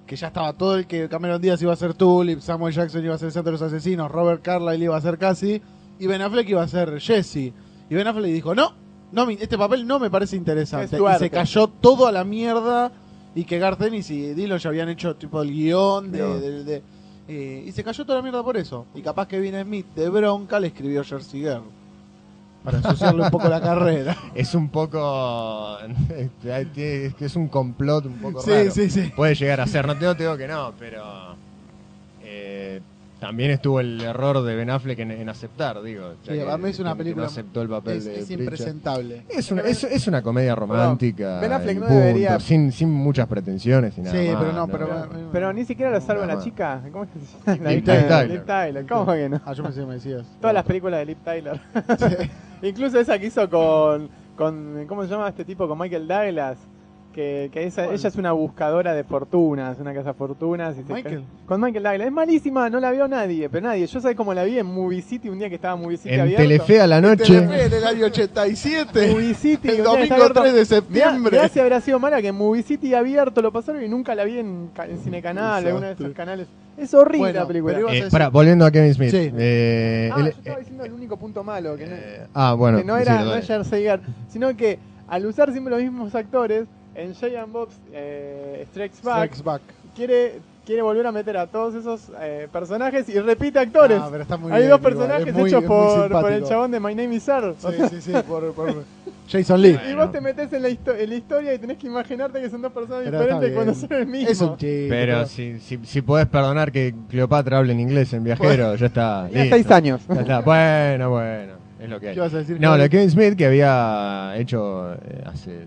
que 0.08 0.16
ya 0.16 0.28
estaba 0.28 0.52
todo 0.54 0.76
el 0.78 0.88
que 0.88 1.08
Cameron 1.08 1.42
Díaz 1.42 1.62
iba 1.62 1.72
a 1.74 1.76
ser 1.76 1.94
Tulip, 1.94 2.40
Samuel 2.42 2.74
Jackson 2.74 3.04
iba 3.06 3.16
a 3.16 3.18
ser 3.18 3.28
el 3.28 3.32
centro 3.34 3.52
de 3.52 3.60
los 3.60 3.62
asesinos, 3.62 4.12
Robert 4.12 4.42
Carlyle 4.42 4.84
iba 4.84 4.98
a 4.98 5.02
ser 5.02 5.18
Cassie 5.18 5.62
y 6.00 6.08
Ben 6.08 6.22
Affleck 6.22 6.50
iba 6.50 6.64
a 6.64 6.68
ser 6.68 7.00
Jesse. 7.00 7.36
Y 7.90 7.96
Ben 7.96 8.08
Affleck 8.08 8.32
dijo, 8.34 8.54
no, 8.56 8.74
no, 9.12 9.30
este 9.30 9.58
papel 9.58 9.86
no 9.88 10.00
me 10.00 10.10
parece 10.10 10.36
interesante. 10.36 10.98
Es 10.98 11.02
Y 11.02 11.20
se 11.20 11.30
cayó 11.30 11.68
todo 11.68 12.08
a 12.08 12.12
la 12.12 12.24
mierda 12.24 12.92
y 13.36 13.46
que 13.46 13.60
Garth 13.60 13.82
Ennis 13.84 14.10
y 14.10 14.34
Dillon 14.34 14.58
ya 14.60 14.70
habían 14.70 14.90
hecho 14.90 15.16
tipo 15.16 15.42
el 15.42 15.52
guion 15.52 16.12
de... 16.12 16.20
No. 16.20 16.40
de- 16.40 16.64
de- 16.66 16.84
eh, 17.28 17.64
y 17.68 17.72
se 17.72 17.84
cayó 17.84 18.06
toda 18.06 18.20
la 18.20 18.24
mierda 18.24 18.44
por 18.44 18.58
eso. 18.58 18.86
Y 18.96 19.02
capaz 19.02 19.28
que 19.28 19.40
Vin 19.40 19.60
Smith 19.62 19.86
de 19.96 20.10
bronca 20.10 20.60
le 20.60 20.68
escribió 20.68 21.04
Jersey 21.04 21.42
Girl. 21.42 21.64
Para 22.64 22.78
ensuciarle 22.78 23.24
un 23.24 23.32
poco 23.32 23.50
la 23.50 23.60
carrera. 23.60 24.16
Es 24.36 24.54
un 24.54 24.70
poco. 24.70 25.78
es 27.20 27.36
un 27.36 27.48
complot 27.48 28.06
un 28.06 28.20
poco 28.20 28.42
Sí, 28.42 28.52
raro. 28.52 28.72
sí, 28.72 28.90
sí. 28.90 29.12
Puede 29.16 29.34
llegar 29.36 29.62
a 29.62 29.68
ser, 29.68 29.88
no 29.88 29.98
te 29.98 30.14
digo 30.16 30.38
que 30.38 30.48
no, 30.48 30.72
pero. 30.78 31.31
También 33.22 33.52
estuvo 33.52 33.80
el 33.80 34.02
error 34.02 34.42
de 34.42 34.56
Ben 34.56 34.70
Affleck 34.72 35.00
en, 35.00 35.12
en 35.12 35.30
aceptar, 35.30 35.82
digo. 35.84 36.16
Sí, 36.24 36.34
que- 36.34 36.44
para 36.44 36.58
mí 36.58 36.70
es 36.72 36.80
una 36.80 36.90
que- 36.92 36.98
que 36.98 37.04
película- 37.04 37.26
no 37.26 37.30
aceptó 37.32 37.62
el 37.62 37.70
papel 37.70 37.98
Es, 38.00 38.06
de 38.06 38.20
es 38.20 38.32
impresentable. 38.32 39.24
Es 39.30 39.52
una, 39.52 39.62
es, 39.62 39.84
es 39.84 40.08
una 40.08 40.22
comedia 40.24 40.56
romántica. 40.56 41.40
Ben 41.40 41.54
Affleck 41.54 41.76
no 41.78 41.86
punto, 41.86 41.94
debería- 42.02 42.40
sin, 42.40 42.72
sin 42.72 42.90
muchas 42.92 43.28
pretensiones 43.28 43.98
y 43.98 44.02
nada 44.02 44.20
Sí, 44.20 44.28
más, 44.30 44.42
pero 44.44 44.54
no, 44.54 44.68
pero... 44.68 44.90
Pero 45.32 45.54
ni 45.54 45.64
siquiera 45.66 45.92
la 45.92 46.02
salva 46.02 46.26
la 46.26 46.40
chica. 46.40 46.82
¿Cómo 46.92 47.04
es 47.06 47.10
que 47.12 47.20
se 47.20 47.58
llama? 47.58 47.70
Liv 47.72 47.84
La- 47.88 48.08
Tyler. 48.08 48.30
Liv 48.32 48.46
Tyler. 48.46 48.86
¿Cómo 48.88 49.14
que 49.14 49.30
no? 49.30 49.42
Ah, 49.46 49.54
yo 49.54 49.64
pensé 49.64 49.80
que 49.82 49.86
me 49.86 49.94
decías. 49.94 50.26
Todas 50.42 50.54
las 50.54 50.66
películas 50.66 51.00
de 51.00 51.06
Liv 51.06 51.18
Tyler. 51.24 51.62
Incluso 52.64 53.00
esa 53.00 53.18
que 53.20 53.28
hizo 53.28 53.50
con, 53.50 54.10
con. 54.36 54.86
¿Cómo 54.88 55.04
se 55.04 55.10
llama 55.10 55.30
este 55.30 55.46
tipo? 55.46 55.68
Con 55.68 55.78
Michael 55.78 56.08
Douglas. 56.08 56.58
Que, 57.14 57.50
que 57.52 57.66
esa- 57.66 57.92
ella 57.92 58.08
es 58.08 58.16
una 58.16 58.32
buscadora 58.32 58.94
de 58.94 59.04
fortunas, 59.04 59.78
una 59.80 59.94
casa 59.94 60.10
de 60.10 60.14
fortunas. 60.14 60.76
Y 60.78 60.94
Michael. 60.94 61.24
Con 61.46 61.60
Michael 61.60 61.84
Douglas. 61.84 62.08
Es 62.08 62.14
malísima, 62.14 62.70
no 62.70 62.80
la 62.80 62.92
vio 62.92 63.08
nadie, 63.08 63.50
pero 63.50 63.68
nadie. 63.68 63.86
Yo 63.86 64.00
sé 64.00 64.16
cómo 64.16 64.34
la 64.34 64.46
vi 64.46 64.58
en 64.60 64.66
Movie 64.66 65.02
City 65.02 65.28
un 65.28 65.38
día 65.38 65.50
que 65.50 65.56
estaba 65.56 65.76
Movie 65.76 65.98
City 65.98 66.14
En 66.16 66.22
abierto. 66.22 66.42
Telefe 66.44 66.80
a 66.80 66.88
la 66.88 67.02
noche. 67.02 67.26
Telefe 67.26 67.66
en 67.66 67.74
el 67.74 67.84
año 67.86 68.06
87. 68.06 69.12
Movie 69.12 69.34
City, 69.34 69.68
el 69.70 69.78
domingo 69.84 70.04
estaba 70.04 70.20
abierto. 70.26 70.42
3 70.42 70.54
de 70.54 70.60
Mirá, 70.62 70.66
septiembre. 70.66 71.38
mirá 71.38 71.50
si 71.50 71.60
habrá 71.60 71.82
sido 71.82 72.00
mala 72.00 72.22
que 72.22 72.28
en 72.30 72.36
Movie 72.36 72.64
City 72.64 72.94
abierto 72.94 73.42
lo 73.42 73.52
pasaron 73.52 73.84
y 73.84 73.90
nunca 73.90 74.16
la 74.16 74.24
vi 74.24 74.40
en, 74.40 74.70
en 74.88 74.98
Cine 75.00 75.22
Canal, 75.22 75.66
alguno 75.68 75.88
de 75.88 75.94
esos 75.94 76.14
canales. 76.14 76.48
Es 76.78 76.94
horrible 76.94 77.20
Bueno, 77.20 77.40
la 77.42 77.48
película. 77.48 77.80
Eh, 77.92 78.30
volviendo 78.32 78.66
a 78.66 78.72
Kevin 78.72 78.94
Smith. 78.94 79.12
Sí. 79.12 79.32
Eh, 79.38 80.10
Ah, 80.14 80.16
él- 80.20 80.24
yo 80.26 80.30
estaba 80.32 80.58
diciendo 80.60 80.84
el 80.86 80.94
único 80.94 81.18
punto 81.18 81.44
malo, 81.44 81.76
que 81.76 81.86
no, 81.86 81.96
eh, 81.96 82.28
ah, 82.34 82.54
bueno. 82.54 82.78
que 82.80 82.84
no 82.86 82.98
era, 82.98 83.38
es 83.38 83.46
Jersey 83.48 83.84
Girl, 83.84 84.02
sino 84.30 84.56
que 84.56 84.80
al 85.08 85.26
usar 85.26 85.52
siempre 85.52 85.72
los 85.72 85.82
mismos 85.84 86.16
actores, 86.16 86.66
en 86.96 87.14
Jay 87.16 87.36
and 87.36 87.52
Bob's 87.54 87.76
eh, 87.94 88.66
Strikes 88.72 88.98
Back, 89.04 89.34
Strikes 89.34 89.44
Back. 89.44 89.62
quiere, 89.96 90.40
quiere 90.66 90.82
volver 90.82 91.08
a 91.08 91.12
meter 91.12 91.38
a 91.38 91.48
todos 91.48 91.74
esos 91.76 92.12
eh, 92.20 92.48
personajes 92.52 93.08
y 93.10 93.20
repite 93.20 93.60
actores. 93.60 94.00
Ah, 94.02 94.10
pero 94.12 94.24
está 94.24 94.38
muy 94.38 94.52
Hay 94.52 94.60
bien, 94.60 94.70
dos 94.72 94.82
personajes 94.82 95.28
es 95.28 95.34
muy- 95.34 95.50
hechos 95.50 95.64
por, 95.64 96.10
por 96.12 96.32
el 96.32 96.44
chabón 96.44 96.72
de 96.72 96.80
My 96.80 96.94
Name 96.96 97.16
is 97.16 97.28
Earl. 97.28 97.56
Sí, 97.58 97.68
sí, 97.90 98.02
sí, 98.02 98.12
por, 98.28 98.52
por 98.54 98.84
Jason 99.30 99.62
Lee. 99.62 99.80
Y 99.90 99.94
vos 99.96 100.12
te 100.12 100.20
metes 100.20 100.52
en 100.52 100.62
la, 100.62 100.70
histo- 100.70 100.94
en 100.98 101.10
la 101.10 101.16
historia 101.16 101.54
y 101.54 101.60
tenés 101.60 101.78
que 101.78 101.88
imaginarte 101.88 102.42
que 102.42 102.50
son 102.50 102.62
dos 102.62 102.74
personas 102.74 103.04
Pero 103.06 103.20
diferentes 103.22 103.54
cuando 103.54 103.74
son 103.74 103.94
el 103.94 104.06
mismo. 104.08 104.30
Es 104.30 104.42
un 104.42 104.58
chiste. 104.58 104.88
Pero 104.90 105.26
si, 105.26 105.60
si, 105.62 105.80
si 105.86 106.02
podés 106.02 106.28
perdonar 106.28 106.72
que 106.74 106.94
Cleopatra 107.10 107.60
hable 107.60 107.72
en 107.72 107.80
inglés 107.80 108.12
en 108.12 108.26
viajero, 108.26 108.76
ya 108.76 108.88
está. 108.88 109.30
Listo. 109.32 109.56
seis 109.56 109.72
años. 109.72 110.02
Ya 110.10 110.22
está. 110.22 110.40
Bueno, 110.42 111.10
bueno. 111.12 111.54
Es 111.80 111.90
lo 111.90 112.00
que 112.02 112.10
hay. 112.10 112.14
¿Qué 112.16 112.20
vas 112.20 112.34
a 112.34 112.38
decir? 112.40 112.60
No, 112.60 112.76
lo 112.76 112.84
de 112.84 112.90
Kevin 112.90 113.10
Smith 113.10 113.36
que 113.38 113.46
había 113.46 114.34
hecho 114.38 114.94
eh, 114.96 115.24
hace. 115.26 115.60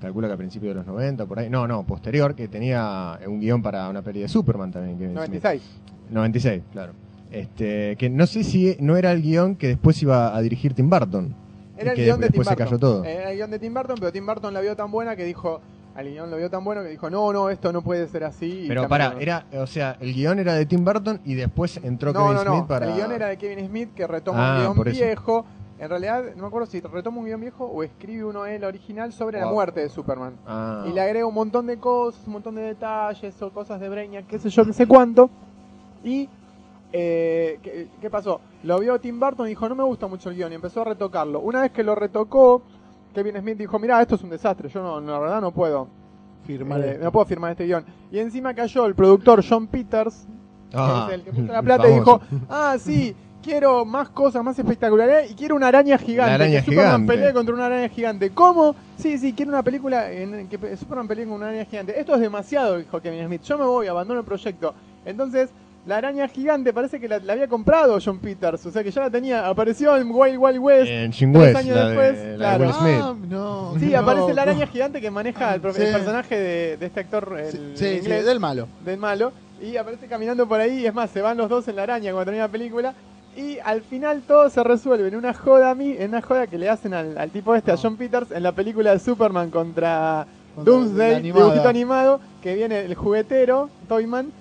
Calculo 0.00 0.26
que 0.28 0.34
a 0.34 0.36
principios 0.36 0.70
de 0.70 0.78
los 0.80 0.86
90, 0.86 1.26
por 1.26 1.38
ahí. 1.38 1.50
No, 1.50 1.66
no, 1.68 1.84
posterior, 1.84 2.34
que 2.34 2.48
tenía 2.48 3.18
un 3.26 3.38
guion 3.40 3.62
para 3.62 3.88
una 3.88 4.02
peli 4.02 4.20
de 4.20 4.28
Superman 4.28 4.70
también. 4.72 4.96
Smith. 4.96 5.14
96. 5.14 5.62
96, 6.10 6.62
claro. 6.72 6.92
Este, 7.30 7.94
que 7.96 8.10
no 8.10 8.26
sé 8.26 8.42
si 8.42 8.76
no 8.80 8.96
era 8.96 9.12
el 9.12 9.22
guion 9.22 9.54
que 9.56 9.68
después 9.68 10.02
iba 10.02 10.34
a 10.36 10.40
dirigir 10.42 10.74
Tim 10.74 10.90
Burton. 10.90 11.34
Era 11.76 11.90
el 11.92 11.96
que 11.96 12.04
guion 12.04 12.20
de 12.20 12.26
Tim 12.26 12.32
después 12.32 12.48
se 12.48 12.54
Burton. 12.54 12.66
cayó 12.66 12.78
todo. 12.78 13.04
Era 13.04 13.30
el 13.30 13.36
guion 13.36 13.50
de 13.50 13.58
Tim 13.58 13.72
Burton, 13.74 13.96
pero 14.00 14.12
Tim 14.12 14.26
Burton 14.26 14.52
la 14.54 14.60
vio 14.60 14.74
tan 14.76 14.90
buena 14.90 15.14
que 15.16 15.24
dijo. 15.24 15.60
Al 15.94 16.08
guion 16.08 16.30
lo 16.30 16.36
vio 16.36 16.48
tan 16.50 16.62
bueno 16.64 16.82
que 16.82 16.88
dijo: 16.88 17.10
No, 17.10 17.32
no, 17.32 17.50
esto 17.50 17.72
no 17.72 17.82
puede 17.82 18.06
ser 18.08 18.24
así. 18.24 18.64
Pero 18.68 18.82
cambiaron. 18.82 19.12
para, 19.18 19.22
era, 19.22 19.44
o 19.62 19.66
sea, 19.66 19.96
el 20.00 20.14
guion 20.14 20.38
era 20.38 20.54
de 20.54 20.64
Tim 20.66 20.84
Burton 20.84 21.20
y 21.24 21.34
después 21.34 21.78
entró 21.82 22.12
No, 22.12 22.20
Kevin 22.20 22.34
no, 22.36 22.44
no. 22.44 22.52
Smith 22.56 22.66
para. 22.66 22.86
El 22.86 22.94
guion 22.94 23.12
era 23.12 23.26
de 23.28 23.36
Kevin 23.36 23.66
Smith 23.66 23.90
que 23.94 24.06
retoma 24.06 24.64
Ah, 24.64 24.68
un 24.70 24.74
guion 24.74 24.92
viejo. 24.92 25.44
En 25.80 25.88
realidad, 25.88 26.22
no 26.36 26.42
me 26.42 26.48
acuerdo 26.48 26.66
si 26.66 26.78
retoma 26.80 27.18
un 27.18 27.24
guion 27.24 27.40
viejo 27.40 27.64
o 27.64 27.82
escribe 27.82 28.24
uno 28.24 28.44
él 28.44 28.64
original 28.64 29.14
sobre 29.14 29.40
la 29.40 29.46
muerte 29.46 29.80
de 29.80 29.88
Superman. 29.88 30.34
Ah. 30.46 30.84
Y 30.86 30.92
le 30.92 31.00
agrega 31.00 31.24
un 31.24 31.32
montón 31.32 31.66
de 31.66 31.78
cosas, 31.78 32.20
un 32.26 32.34
montón 32.34 32.54
de 32.56 32.62
detalles 32.62 33.40
o 33.40 33.50
cosas 33.50 33.80
de 33.80 33.88
Brainiac, 33.88 34.26
qué 34.26 34.38
sé 34.38 34.50
yo, 34.50 34.66
qué 34.66 34.74
sé 34.74 34.86
cuánto. 34.86 35.30
Y, 36.04 36.28
eh, 36.92 37.58
¿qué, 37.62 37.88
qué 37.98 38.10
pasó? 38.10 38.42
Lo 38.62 38.78
vio 38.78 39.00
Tim 39.00 39.18
Burton 39.18 39.46
y 39.46 39.50
dijo, 39.50 39.68
no 39.70 39.74
me 39.74 39.84
gusta 39.84 40.06
mucho 40.06 40.28
el 40.28 40.36
guion, 40.36 40.52
y 40.52 40.56
empezó 40.56 40.82
a 40.82 40.84
retocarlo. 40.84 41.40
Una 41.40 41.62
vez 41.62 41.70
que 41.70 41.82
lo 41.82 41.94
retocó, 41.94 42.60
Kevin 43.14 43.38
Smith 43.40 43.56
dijo, 43.56 43.78
mira, 43.78 44.02
esto 44.02 44.16
es 44.16 44.22
un 44.22 44.30
desastre, 44.30 44.68
yo 44.68 44.82
no, 44.82 45.00
la 45.00 45.18
verdad 45.18 45.40
no 45.40 45.50
puedo, 45.50 45.88
Firmar 46.44 46.80
eh, 46.82 46.98
no 47.02 47.10
puedo 47.10 47.24
firmar 47.24 47.52
este 47.52 47.64
guion. 47.64 47.86
Y 48.12 48.18
encima 48.18 48.52
cayó 48.52 48.84
el 48.84 48.94
productor 48.94 49.42
John 49.48 49.66
Peters, 49.66 50.26
Ah, 50.74 51.06
que 51.08 51.14
es 51.14 51.20
el 51.20 51.24
que 51.24 51.32
puso 51.32 51.52
la 51.52 51.62
plata 51.62 51.88
y 51.88 51.94
dijo, 51.98 52.20
ah, 52.48 52.76
sí, 52.78 53.14
quiero 53.42 53.84
más 53.84 54.08
cosas, 54.10 54.42
más 54.44 54.58
espectaculares 54.58 55.30
y 55.30 55.34
quiero 55.34 55.56
una 55.56 55.68
araña 55.68 55.98
gigante. 55.98 56.28
La 56.30 56.34
araña 56.34 56.60
que 56.60 56.66
Superman 56.70 56.86
gigante. 57.02 57.12
pelee 57.14 57.32
contra 57.32 57.54
una 57.54 57.66
araña 57.66 57.88
gigante. 57.88 58.30
¿Cómo? 58.30 58.74
Sí, 58.98 59.18
sí, 59.18 59.32
quiero 59.32 59.50
una 59.50 59.62
película 59.62 60.10
en 60.10 60.48
que 60.48 60.58
pe- 60.58 60.76
Superman 60.76 61.08
pelee 61.08 61.24
con 61.24 61.34
una 61.34 61.48
araña 61.48 61.64
gigante. 61.64 61.98
Esto 61.98 62.14
es 62.14 62.20
demasiado, 62.20 62.78
dijo 62.78 63.00
Kevin 63.00 63.26
Smith. 63.26 63.42
Yo 63.42 63.58
me 63.58 63.64
voy, 63.64 63.86
abandono 63.86 64.20
el 64.20 64.26
proyecto. 64.26 64.74
Entonces, 65.04 65.50
la 65.86 65.96
araña 65.96 66.28
gigante 66.28 66.74
parece 66.74 67.00
que 67.00 67.08
la, 67.08 67.18
la 67.20 67.32
había 67.32 67.48
comprado 67.48 67.98
John 68.04 68.18
Peters, 68.18 68.66
o 68.66 68.70
sea 68.70 68.84
que 68.84 68.90
ya 68.90 69.00
la 69.00 69.10
tenía. 69.10 69.46
Apareció 69.48 69.96
en 69.96 70.10
Wild 70.10 70.36
Wild 70.38 70.58
West. 70.58 70.90
En 71.22 71.34
West, 71.36 71.56
años 71.56 71.74
la, 71.76 71.86
después, 71.88 72.18
de, 72.18 72.24
la 72.24 72.30
de 72.30 72.36
claro. 72.36 72.64
Will 72.64 72.74
Smith. 72.74 73.00
Ah, 73.02 73.14
no, 73.28 73.74
Sí, 73.80 73.86
no, 73.86 73.98
aparece 73.98 74.28
la 74.34 74.44
no. 74.44 74.50
araña 74.50 74.66
gigante 74.66 75.00
que 75.00 75.10
maneja 75.10 75.54
el, 75.54 75.60
pro- 75.62 75.70
el 75.70 75.76
Sí. 75.76 75.92
personaje 75.92 76.36
de, 76.38 76.76
de 76.76 76.86
este 76.86 77.00
actor, 77.00 77.34
el 77.38 77.50
Sí, 77.50 77.58
sí, 77.74 78.00
sí, 78.02 78.08
del 78.10 78.38
malo. 78.40 78.68
del 78.84 78.98
malo 78.98 79.32
y 79.62 79.76
aparece 79.78 80.06
caminando 80.06 80.46
por 80.46 80.60
ahí 80.60 80.80
y 80.80 80.86
es 80.86 80.92
más, 80.94 81.10
se 81.10 81.22
van 81.22 81.36
los 81.38 81.48
dos 81.48 81.66
en 81.68 81.76
la 81.76 81.82
araña 81.84 82.12
cuando 82.12 82.24
termina 82.26 82.44
la 82.46 82.52
película 82.52 82.94
y 83.36 83.58
al 83.60 83.82
final 83.82 84.22
todo 84.26 84.50
se 84.50 84.62
resuelve 84.64 85.08
en 85.08 85.16
una 85.16 85.32
joda 85.34 85.70
a 85.70 85.74
mí, 85.74 85.94
en 85.98 86.10
una 86.10 86.22
joda 86.22 86.46
que 86.46 86.58
le 86.58 86.68
hacen 86.68 86.94
al, 86.94 87.16
al 87.16 87.30
tipo 87.30 87.54
este, 87.54 87.72
a 87.72 87.76
John 87.76 87.96
Peters, 87.96 88.30
en 88.30 88.42
la 88.42 88.52
película 88.52 88.92
de 88.92 88.98
Superman 88.98 89.50
contra, 89.50 90.26
Contra 90.54 90.72
Doomsday, 90.72 91.22
dibujito 91.22 91.68
animado, 91.68 92.20
que 92.42 92.54
viene 92.54 92.80
el 92.80 92.94
juguetero, 92.94 93.70
Toyman, 93.88 94.32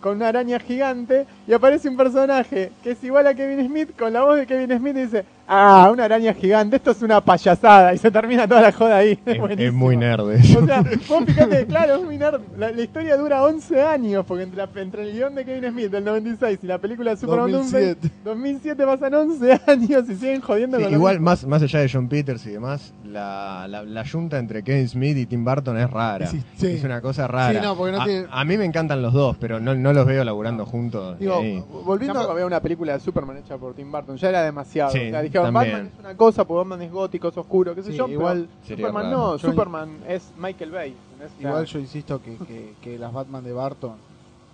con 0.00 0.16
una 0.16 0.28
araña 0.28 0.60
gigante 0.60 1.26
y 1.48 1.52
aparece 1.52 1.88
un 1.88 1.96
personaje 1.96 2.70
que 2.82 2.92
es 2.92 3.02
igual 3.02 3.26
a 3.26 3.34
Kevin 3.34 3.66
Smith 3.66 3.90
con 3.98 4.12
la 4.12 4.22
voz 4.22 4.36
de 4.36 4.46
Kevin 4.46 4.78
Smith 4.78 4.96
y 4.96 5.00
dice, 5.00 5.24
ah, 5.48 5.88
una 5.92 6.04
araña 6.04 6.34
gigante, 6.34 6.76
esto 6.76 6.90
es 6.90 7.02
una 7.02 7.20
payasada 7.20 7.94
y 7.94 7.98
se 7.98 8.10
termina 8.10 8.46
toda 8.48 8.62
la 8.62 8.72
joda 8.72 8.96
ahí. 8.98 9.18
Es, 9.26 9.72
muy 9.72 9.96
nerd 9.96 10.30
eso. 10.32 10.60
O 10.60 10.66
sea, 10.66 10.82
vos 11.08 11.24
fíjate, 11.26 11.66
claro, 11.68 11.96
es 11.96 12.02
muy 12.04 12.18
nerd. 12.18 12.40
La, 12.58 12.70
la 12.70 12.82
historia 12.82 13.16
dura 13.16 13.42
11 13.44 13.82
años, 13.82 14.24
porque 14.26 14.44
entre, 14.44 14.58
la- 14.66 14.80
entre 14.82 15.02
el 15.04 15.12
guion 15.12 15.34
de 15.34 15.44
Kevin 15.44 15.70
Smith 15.70 15.90
del 15.90 16.04
96 16.04 16.58
y 16.62 16.66
la 16.66 16.78
película 16.78 17.10
de 17.12 17.16
Superman 17.16 17.52
2007. 17.52 17.94
Doomsday, 18.00 18.22
2007 18.24 18.84
pasan 18.86 19.14
11 19.14 19.60
años 19.66 20.08
y 20.08 20.14
siguen 20.16 20.40
jodiendo 20.40 20.78
Sí, 20.78 20.84
con 20.84 20.92
igual, 20.92 21.20
más, 21.20 21.46
más 21.46 21.62
allá 21.62 21.80
de 21.80 21.90
John 21.92 22.08
Peters 22.08 22.44
y 22.46 22.50
demás, 22.50 22.92
la, 23.04 23.66
la, 23.68 23.82
la 23.84 24.04
junta 24.08 24.38
entre 24.38 24.62
Kevin 24.62 24.88
Smith 24.88 25.16
y 25.16 25.26
Tim 25.26 25.44
Burton 25.44 25.78
es 25.78 25.90
rara. 25.90 26.26
Sí, 26.26 26.42
sí. 26.56 26.66
Es 26.68 26.84
una 26.84 27.00
cosa 27.00 27.26
rara. 27.26 27.60
Sí, 27.60 27.64
no, 27.66 27.76
porque 27.76 27.92
no 27.92 28.02
a, 28.02 28.04
tiene- 28.04 28.26
a 28.30 28.44
mí 28.44 28.56
me 28.58 28.64
encantan 28.64 29.00
los 29.02 29.12
dos, 29.12 29.36
pero 29.38 29.60
no, 29.60 29.74
no 29.74 29.92
los 29.92 30.06
veo 30.06 30.24
laburando 30.24 30.66
juntos. 30.66 31.18
Digo, 31.18 31.40
volviendo 31.84 32.18
a... 32.20 32.32
había 32.32 32.46
una 32.46 32.60
película 32.60 32.92
de 32.94 33.00
Superman 33.00 33.36
hecha 33.38 33.56
por 33.56 33.74
Tim 33.74 33.90
Burton, 33.90 34.16
ya 34.16 34.28
era 34.28 34.42
demasiado. 34.42 34.90
Sí, 34.90 34.98
o 35.06 35.10
sea, 35.10 35.22
también. 35.42 35.72
Batman 35.72 35.90
es 35.94 36.00
una 36.00 36.16
cosa, 36.16 36.44
porque 36.44 36.58
Batman 36.58 36.82
es 36.82 36.92
gótico, 36.92 37.28
es 37.28 37.36
oscuro, 37.36 37.74
qué 37.74 37.82
sé 37.82 37.90
Sí, 37.92 37.96
yo, 37.98 38.08
igual 38.08 38.48
pero 38.66 38.76
Superman 38.78 39.04
raro. 39.04 39.16
no, 39.16 39.36
Yo- 39.36 39.50
Superman 39.50 39.88
es 40.08 40.30
Michael 40.38 40.70
Bay. 40.70 40.94
Igual 41.40 41.64
yo 41.66 41.78
insisto 41.78 42.20
que, 42.22 42.36
que, 42.46 42.72
que 42.82 42.98
las 42.98 43.12
Batman 43.12 43.42
de 43.44 43.52
Barton, 43.52 43.94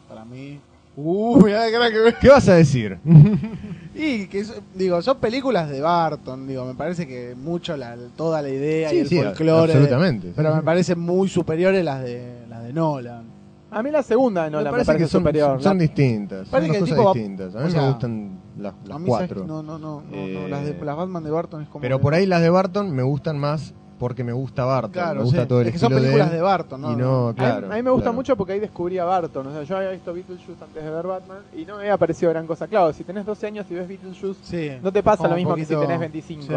para 0.08 0.24
mí... 0.24 0.58
Uh, 0.94 1.42
mirá 1.42 1.64
la 1.64 1.72
cara 1.72 1.90
que 1.90 1.98
me... 2.00 2.14
¿Qué 2.20 2.28
vas 2.28 2.46
a 2.48 2.54
decir? 2.54 2.98
Y 3.94 4.26
que, 4.26 4.44
digo, 4.74 5.00
son 5.02 5.18
películas 5.18 5.68
de 5.68 5.80
Barton, 5.80 6.46
digo, 6.46 6.64
me 6.64 6.74
parece 6.74 7.06
que 7.06 7.34
mucho 7.34 7.76
la, 7.76 7.94
toda 8.16 8.40
la 8.42 8.48
idea 8.48 8.92
y 8.92 8.98
el 9.00 9.08
sí, 9.08 9.16
folclore... 9.20 9.72
de- 9.72 9.78
absolutamente. 9.78 10.32
pero 10.34 10.54
me 10.56 10.62
parecen 10.62 10.98
muy 10.98 11.28
superiores 11.28 11.84
las 11.84 12.02
de, 12.02 12.44
las 12.48 12.62
de 12.64 12.72
Nolan. 12.72 13.24
A 13.70 13.82
mí 13.82 13.90
la 13.90 14.02
segunda 14.02 14.48
no 14.50 14.58
me 14.58 14.64
la 14.64 14.70
parece, 14.70 14.96
que 14.96 15.06
son, 15.08 15.20
superior. 15.22 15.62
son 15.62 15.76
La- 15.78 15.82
distintas. 15.82 16.40
Son 16.48 16.50
Parece 16.50 16.78
dos 16.78 16.88
que 16.90 16.94
cosas 16.96 17.14
distintas. 17.14 17.54
A 17.54 17.58
o 17.58 17.64
mí 17.64 17.70
sea, 17.70 17.82
me 17.82 17.88
gustan 17.88 18.30
las, 18.62 18.74
las 18.84 18.96
a 18.96 18.98
mí, 18.98 19.06
cuatro. 19.06 19.44
No, 19.44 19.62
no, 19.62 19.78
no, 19.78 20.00
no, 20.00 20.02
no, 20.10 20.16
Eh, 20.16 20.46
las, 20.48 20.64
de, 20.64 20.74
las 20.82 20.96
Batman 20.96 21.24
de 21.24 21.30
Barton 21.30 21.62
es 21.62 21.68
como... 21.68 21.82
Pero 21.82 22.00
por 22.00 22.14
ahí 22.14 22.26
las 22.26 22.40
de 22.40 22.50
Barton 22.50 22.90
me 22.94 23.02
gustan 23.02 23.38
más 23.38 23.74
porque 24.02 24.24
me 24.24 24.32
gusta 24.32 24.64
Barton, 24.64 24.90
Claro, 24.90 25.14
me 25.20 25.22
gusta 25.26 25.42
sí. 25.42 25.46
todo 25.48 25.60
el 25.60 25.68
es 25.68 25.72
que 25.74 25.78
son 25.78 25.90
de 25.94 26.00
películas 26.00 26.26
él, 26.30 26.34
de 26.34 26.42
Barton, 26.42 26.80
¿no? 26.80 26.92
y 26.92 26.96
no, 26.96 27.28
A 27.28 27.30
mí- 27.30 27.34
claro. 27.38 27.66
a 27.72 27.76
mí 27.76 27.82
me 27.82 27.90
gusta 27.90 28.02
claro. 28.06 28.12
mucho 28.16 28.36
porque 28.36 28.54
ahí 28.54 28.58
descubrí 28.60 28.98
a 28.98 29.04
Barton. 29.04 29.46
O 29.46 29.52
sea, 29.52 29.62
yo 29.62 29.76
había 29.76 29.90
visto 29.90 30.12
Beetlejuice 30.12 30.64
antes 30.64 30.82
de 30.84 30.90
ver 30.90 31.06
Batman 31.06 31.38
y 31.56 31.64
no 31.64 31.76
me 31.76 31.82
había 31.82 31.96
parecido 31.96 32.32
gran 32.32 32.46
cosa. 32.48 32.66
Claro, 32.66 32.92
si 32.92 33.04
tenés 33.04 33.24
12 33.24 33.46
años 33.46 33.64
y 33.70 33.74
ves 33.74 33.86
Beetlejuice, 33.86 34.40
Sí. 34.42 34.72
no 34.82 34.90
te 34.92 35.02
pasa 35.04 35.18
Como 35.18 35.30
lo 35.30 35.36
mismo 35.36 35.54
que 35.54 35.64
si 35.64 35.72
poquito- 35.74 35.86
tenés 35.86 36.00
25. 36.00 36.42
Sí. 36.42 36.54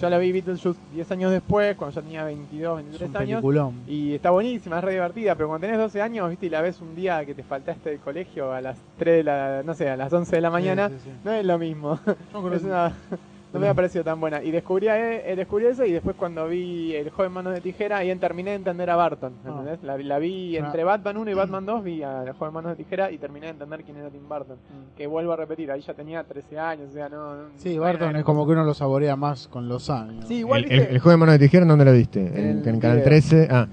Yo 0.00 0.10
la 0.10 0.18
vi 0.18 0.32
Beetlejuice 0.32 0.78
10 0.94 1.10
años 1.12 1.30
después, 1.32 1.76
cuando 1.76 1.94
ya 1.94 2.02
tenía 2.02 2.24
22, 2.24 2.78
Es 2.80 2.84
23 2.84 3.10
un 3.10 3.16
años. 3.16 3.28
peliculón. 3.36 3.74
Y 3.86 4.14
está 4.14 4.30
buenísima, 4.30 4.78
es 4.78 4.84
re 4.84 4.92
divertida, 4.92 5.34
pero 5.34 5.48
cuando 5.48 5.66
tenés 5.66 5.78
12 5.80 6.00
años, 6.02 6.28
viste, 6.30 6.46
y 6.46 6.50
la 6.50 6.60
ves 6.62 6.80
un 6.80 6.94
día 6.94 7.24
que 7.26 7.34
te 7.34 7.42
faltaste 7.42 7.90
del 7.90 7.98
colegio 8.00 8.52
a 8.52 8.60
las 8.60 8.76
3 8.98 9.16
de 9.18 9.24
la, 9.24 9.62
no 9.64 9.74
sé, 9.74 9.88
a 9.90 9.96
las 9.96 10.12
11 10.12 10.36
de 10.36 10.42
la 10.42 10.50
mañana, 10.50 10.88
Sí, 10.88 10.94
sí, 10.96 11.00
sí. 11.10 11.10
no 11.24 11.32
es 11.32 11.44
lo 11.44 11.58
mismo. 11.58 11.98
No, 12.32 12.42
con 12.42 12.52
Es 12.54 12.62
una- 12.62 12.92
no 13.56 13.60
me 13.60 13.68
ha 13.68 13.74
parecido 13.74 14.04
tan 14.04 14.20
buena. 14.20 14.42
Y 14.42 14.50
descubrí, 14.50 14.88
a- 14.88 14.96
eh, 15.26 15.34
descubrí 15.36 15.66
eso 15.66 15.84
y 15.84 15.92
después 15.92 16.16
cuando 16.16 16.46
vi 16.48 16.94
El 16.94 17.10
joven 17.10 17.32
manos 17.32 17.54
de 17.54 17.60
tijera, 17.60 17.98
ahí 17.98 18.14
terminé 18.16 18.50
de 18.50 18.56
entender 18.56 18.88
a 18.90 18.96
Barton. 18.96 19.32
Ah. 19.44 19.48
¿entendés? 19.48 19.82
La, 19.82 19.96
la 19.98 20.18
vi 20.18 20.56
Ah. 20.56 20.66
entre 20.66 20.84
Batman 20.84 21.16
1 21.16 21.30
y 21.30 21.34
Batman 21.34 21.66
2, 21.66 21.82
vi 21.84 22.02
a 22.02 22.22
El 22.22 22.32
joven 22.32 22.54
manos 22.54 22.70
de 22.76 22.84
tijera 22.84 23.10
y 23.10 23.18
terminé 23.18 23.46
de 23.46 23.52
entender 23.52 23.82
quién 23.84 23.96
era 23.96 24.10
Tim 24.10 24.28
Burton. 24.28 24.56
Que 24.96 25.06
vuelvo 25.06 25.32
a 25.32 25.36
repetir, 25.36 25.70
ahí 25.72 25.80
ya 25.80 25.94
tenía 25.94 26.22
13 26.24 26.58
años, 26.58 26.88
o 26.90 26.92
sea, 26.92 27.08
no... 27.08 27.34
no- 27.34 27.42
Sí, 27.56 27.78
Barton 27.78 28.10
era 28.10 28.18
es 28.20 28.24
como 28.24 28.46
que 28.46 28.52
uno 28.52 28.64
lo 28.64 28.74
saborea 28.74 29.16
más 29.16 29.48
con 29.48 29.68
los 29.68 29.90
años. 29.90 30.24
Sí, 30.28 30.36
igual, 30.38 30.64
El, 30.64 30.72
el, 30.72 30.80
el 30.88 30.98
juego 30.98 31.10
de 31.10 31.16
mano 31.16 31.32
de 31.32 31.38
tijera, 31.38 31.64
¿dónde 31.66 31.84
lo 31.84 31.92
viste? 31.92 32.20
En 32.20 32.36
En, 32.36 32.58
el 32.60 32.68
en 32.68 32.80
Canal 32.80 32.96
video. 32.98 33.08
13. 33.08 33.48
Ah, 33.50 33.66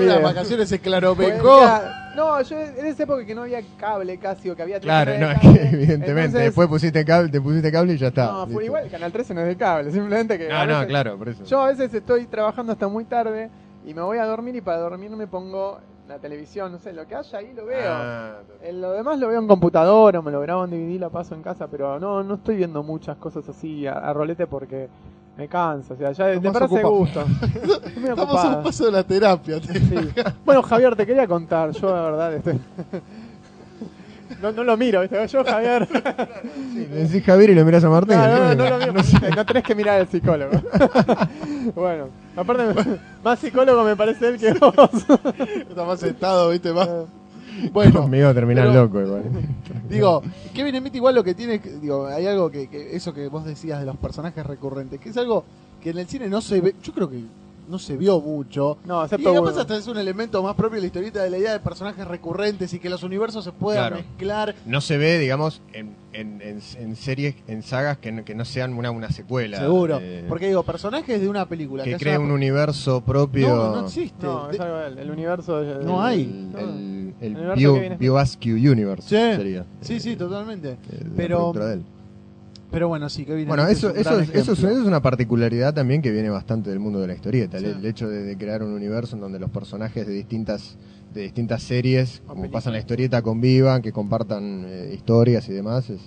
Las 0.00 0.22
vacaciones 0.22 0.72
en 0.72 0.78
Claro 0.78 1.14
Pues, 1.14 1.34
Becó. 1.34 1.58
mira, 1.60 2.07
No, 2.18 2.42
yo 2.42 2.58
en 2.60 2.84
esa 2.86 3.02
época 3.04 3.24
que 3.24 3.34
no 3.34 3.42
había 3.42 3.60
cable 3.78 4.18
casi, 4.18 4.50
o 4.50 4.56
que 4.56 4.62
había 4.62 4.80
claro, 4.80 5.12
no, 5.18 5.30
es 5.30 5.38
que 5.40 5.48
evidentemente. 5.48 6.10
entonces- 6.10 6.32
Después 6.42 6.68
pusiste 6.68 7.04
cable, 7.04 7.28
te 7.30 7.40
pusiste 7.40 7.70
cable 7.72 7.94
y 7.94 7.96
ya 7.98 8.08
está. 8.08 8.26
No, 8.26 8.38
fue 8.46 8.48
listo. 8.48 8.62
igual, 8.64 8.90
Canal 8.90 9.12
13 9.12 9.34
no 9.34 9.40
es 9.42 9.46
de 9.46 9.56
cable, 9.56 9.90
simplemente 9.92 10.36
que... 10.38 10.48
no, 10.48 10.66
veces- 10.66 10.86
claro, 10.86 11.16
por 11.16 11.28
eso. 11.28 11.44
Yo 11.44 11.62
a 11.62 11.68
veces 11.68 11.94
estoy 11.94 12.26
trabajando 12.26 12.72
hasta 12.72 12.88
muy 12.88 13.04
tarde 13.04 13.50
y 13.86 13.94
me 13.94 14.02
voy 14.02 14.18
a 14.18 14.24
dormir 14.26 14.56
y 14.56 14.60
para 14.60 14.78
dormir 14.78 15.10
me 15.12 15.26
pongo 15.26 15.78
la 16.08 16.18
televisión, 16.18 16.72
no 16.72 16.78
sé, 16.78 16.92
lo 16.92 17.06
que 17.06 17.14
haya 17.14 17.38
ahí 17.38 17.52
lo 17.54 17.66
veo. 17.66 17.84
Ah, 17.86 18.36
Lo 18.72 18.92
demás 18.92 19.18
lo 19.18 19.28
veo 19.28 19.40
en 19.40 19.46
computadora, 19.46 20.18
o 20.18 20.22
me 20.22 20.30
lo 20.32 20.40
grabo 20.40 20.64
en 20.64 20.70
DVD, 20.70 20.98
lo 21.00 21.10
paso 21.10 21.34
en 21.34 21.42
casa, 21.42 21.68
pero 21.68 22.00
no, 22.00 22.22
no 22.24 22.34
estoy 22.36 22.56
viendo 22.56 22.82
muchas 22.82 23.16
cosas 23.18 23.48
así 23.48 23.86
a, 23.86 23.92
a 23.92 24.12
rolete 24.14 24.46
porque 24.46 24.88
me 25.38 25.46
cansa, 25.46 25.94
o 25.94 25.96
sea, 25.96 26.10
ya 26.10 26.26
de, 26.26 26.38
verdad 26.40 26.68
se 26.68 26.82
muy 26.82 27.08
Estamos 28.08 28.44
a 28.44 28.56
un 28.56 28.62
paso 28.64 28.86
de 28.86 28.90
la 28.92 29.04
terapia. 29.04 29.60
te- 29.60 29.78
Sí. 29.78 29.94
Bueno, 30.44 30.62
Javier, 30.62 30.96
te 30.96 31.06
quería 31.06 31.28
contar, 31.28 31.70
yo 31.70 31.94
de 31.94 32.02
verdad 32.02 32.34
estoy... 32.34 32.58
No, 34.42 34.52
no 34.52 34.62
lo 34.62 34.76
miro, 34.76 35.00
¿viste? 35.00 35.26
Yo, 35.26 35.42
Javier. 35.44 35.88
sí, 36.72 36.86
le 36.90 37.04
decís 37.08 37.24
Javier 37.24 37.50
y 37.50 37.54
lo 37.54 37.64
miras 37.64 37.82
a 37.82 37.88
Martín. 37.88 38.16
No, 38.16 38.26
no, 38.28 38.54
no, 38.54 38.70
lo 38.70 38.78
miro, 38.78 38.92
porque 38.92 39.30
no 39.34 39.46
tenés 39.46 39.62
que 39.64 39.74
mirar 39.74 40.00
al 40.00 40.06
psicólogo. 40.08 40.52
bueno, 41.74 42.08
aparte, 42.36 42.62
más 43.24 43.38
psicólogo 43.38 43.82
me 43.84 43.96
parece 43.96 44.28
él 44.28 44.38
que 44.38 44.52
vos. 44.52 44.74
Está 45.68 45.84
más 45.84 45.98
sentado, 45.98 46.50
¿viste? 46.50 46.72
Más... 46.72 46.88
Bueno, 47.72 48.02
Conmigo 48.02 48.32
terminás 48.34 48.66
pero- 48.68 48.82
loco 48.84 49.00
igual. 49.00 49.22
digo, 49.88 50.22
Kevin 50.54 50.76
Smith 50.78 50.94
igual 50.94 51.14
lo 51.14 51.24
que 51.24 51.34
tiene, 51.34 51.60
que- 51.60 51.70
digo, 51.78 52.06
hay 52.06 52.26
algo 52.26 52.50
que, 52.50 52.68
que- 52.68 52.94
eso 52.96 53.12
que 53.12 53.28
vos 53.28 53.44
decías 53.44 53.80
de 53.80 53.86
los 53.86 53.96
personajes 53.96 54.44
recurrentes, 54.46 55.00
que 55.00 55.08
es 55.10 55.16
algo 55.16 55.44
que 55.82 55.90
en 55.90 55.98
el 55.98 56.06
cine 56.06 56.28
no 56.28 56.40
se 56.40 56.60
ve, 56.60 56.74
yo 56.82 56.92
creo 56.92 57.08
que 57.08 57.22
no 57.68 57.78
se 57.78 57.96
vio 57.96 58.20
mucho. 58.20 58.78
No, 58.84 59.02
Y 59.02 59.04
excepto 59.04 59.32
capaz 59.34 59.50
uno. 59.52 59.60
hasta 59.60 59.76
es 59.76 59.86
un 59.86 59.98
elemento 59.98 60.42
más 60.42 60.54
propio 60.54 60.76
de 60.76 60.80
la 60.82 60.86
historieta 60.86 61.22
de 61.22 61.30
la 61.30 61.38
idea 61.38 61.52
de 61.52 61.60
personajes 61.60 62.06
recurrentes 62.06 62.72
y 62.74 62.78
que 62.78 62.88
los 62.88 63.02
universos 63.02 63.44
se 63.44 63.52
puedan 63.52 63.88
Claro. 63.88 63.96
mezclar. 63.96 64.54
No 64.66 64.80
se 64.80 64.96
ve, 64.96 65.18
digamos, 65.18 65.60
en, 65.72 65.94
en, 66.12 66.40
en, 66.42 66.60
en 66.78 66.96
series, 66.96 67.34
en 67.46 67.62
sagas 67.62 67.98
que 67.98 68.10
no, 68.12 68.24
que 68.24 68.34
no 68.34 68.44
sean 68.44 68.74
una, 68.74 68.90
una 68.90 69.10
secuela. 69.10 69.58
Seguro. 69.58 69.98
eh, 70.00 70.24
Porque 70.28 70.46
digo, 70.48 70.62
personajes 70.62 71.20
de 71.20 71.28
una 71.28 71.46
película 71.46 71.84
que 71.84 71.94
una- 71.94 72.18
un 72.20 72.30
universo 72.30 73.00
propio. 73.02 73.48
No, 73.48 73.76
no 73.80 73.86
existe. 73.86 74.26
No, 74.26 74.50
es 74.50 74.58
algo 74.60 74.76
de 74.78 74.86
él, 74.88 74.98
el 74.98 75.10
universo. 75.10 75.62
No 75.82 76.02
hay. 76.02 76.22
El, 76.56 76.58
el, 76.58 77.14
el, 77.20 77.36
El 77.36 77.52
Bio- 77.56 77.74
que 78.40 78.52
Universe 78.52 79.02
Sí. 79.08 79.36
sería. 79.36 79.64
Sí, 79.80 79.94
eh, 79.96 80.00
sí, 80.00 80.16
totalmente. 80.16 80.70
eh, 80.72 81.04
Pero- 81.16 81.36
productora 81.38 81.66
de 81.66 81.74
él. 81.74 81.82
Pero 82.70 82.88
bueno, 82.88 83.08
sí, 83.08 83.24
Kevin 83.24 83.48
Bueno, 83.48 83.64
Smith 83.64 83.76
eso, 83.78 83.88
es 83.90 83.96
eso, 84.00 84.00
es, 84.00 84.06
eso, 84.06 84.20
es, 84.20 84.28
ejemplo. 84.44 84.68
eso 84.70 84.80
es 84.82 84.86
una 84.86 85.00
particularidad 85.00 85.72
también 85.72 86.02
que 86.02 86.10
viene 86.10 86.28
bastante 86.28 86.68
del 86.70 86.78
mundo 86.80 87.00
de 87.00 87.06
la 87.06 87.14
historieta. 87.14 87.56
el- 87.58 87.64
Sí. 87.64 87.70
El, 87.78 87.86
hecho 87.86 88.08
de, 88.08 88.22
de 88.22 88.36
crear 88.36 88.62
un 88.62 88.72
universo 88.72 89.16
en 89.16 89.22
donde 89.22 89.38
los 89.38 89.50
personajes 89.50 90.06
de 90.06 90.12
distintas 90.12 90.76
de 91.14 91.22
distintas 91.22 91.62
series, 91.62 92.18
O 92.26 92.28
como 92.28 92.42
películas. 92.42 92.52
pasa 92.62 92.68
en 92.68 92.72
la 92.74 92.78
historieta, 92.80 93.22
convivan, 93.22 93.80
que 93.80 93.92
compartan 93.92 94.66
eh, 94.68 94.90
historias 94.94 95.48
y 95.48 95.52
demás. 95.54 95.88
Es, 95.88 96.00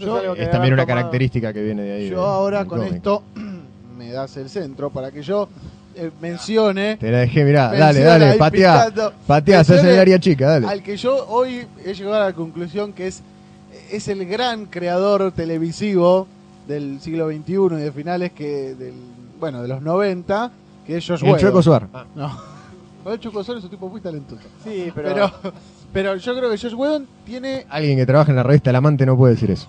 Yo- 0.00 0.34
que 0.34 0.46
también 0.46 0.74
una 0.74 0.82
tomado- 0.82 0.86
característica 0.86 1.52
que 1.52 1.62
viene 1.62 1.82
de 1.82 1.92
ahí. 1.92 2.08
Yo 2.10 2.16
de- 2.20 2.26
ahora 2.26 2.64
con 2.64 2.78
cómic. 2.80 2.94
esto 2.96 3.22
me 3.96 4.10
das 4.10 4.36
el 4.36 4.48
centro 4.50 4.90
para 4.90 5.12
que 5.12 5.22
yo 5.22 5.48
eh, 5.94 6.10
mencione 6.20 6.96
Te 6.96 7.10
la 7.12 7.18
dejé, 7.18 7.44
mirá, 7.44 7.70
dale, 7.72 8.00
dale, 8.00 8.32
picando, 8.50 9.12
Pateá, 9.28 9.62
se 9.64 9.76
hace 9.76 9.92
el 9.94 9.98
área 10.00 10.18
chica, 10.18 10.48
dale. 10.48 10.66
al 10.66 10.82
que 10.82 10.96
yo 10.96 11.26
hoy 11.28 11.64
he 11.84 11.94
llegado 11.94 12.16
a 12.16 12.20
la 12.26 12.32
conclusión 12.32 12.92
que 12.92 13.06
es, 13.06 13.22
es 13.90 14.08
el 14.08 14.26
gran 14.26 14.66
creador 14.66 15.32
televisivo 15.32 16.26
del 16.66 17.00
siglo 17.00 17.28
XXI 17.28 17.52
y 17.52 17.82
de 17.82 17.92
finales 17.92 18.32
que 18.32 18.74
del 18.74 18.94
bueno 19.40 19.62
de 19.62 19.68
los 19.68 19.80
90 19.82 20.50
que 20.86 20.96
es 20.98 21.06
Josh 21.06 21.20
El 21.22 21.26
Whedon. 21.26 21.40
Chueco 21.40 21.62
Suar. 21.62 21.86
No. 22.14 22.58
No, 23.04 23.12
el 23.12 23.20
Chueco 23.20 23.44
Suar 23.44 23.58
es 23.58 23.64
un 23.64 23.70
tipo 23.70 23.88
muy 23.88 24.00
talentoso. 24.00 24.42
Sí, 24.64 24.90
pero. 24.94 25.14
Pero, 25.14 25.32
pero 25.92 26.16
yo 26.16 26.36
creo 26.36 26.50
que 26.50 26.58
Josh 26.58 26.74
Whedon 26.74 27.06
tiene 27.24 27.64
Alguien 27.70 27.96
que 27.96 28.04
trabaja 28.04 28.30
en 28.32 28.36
la 28.36 28.42
revista 28.42 28.70
El 28.70 28.76
Amante 28.76 29.06
no 29.06 29.16
puede 29.16 29.34
decir 29.34 29.50
eso. 29.52 29.68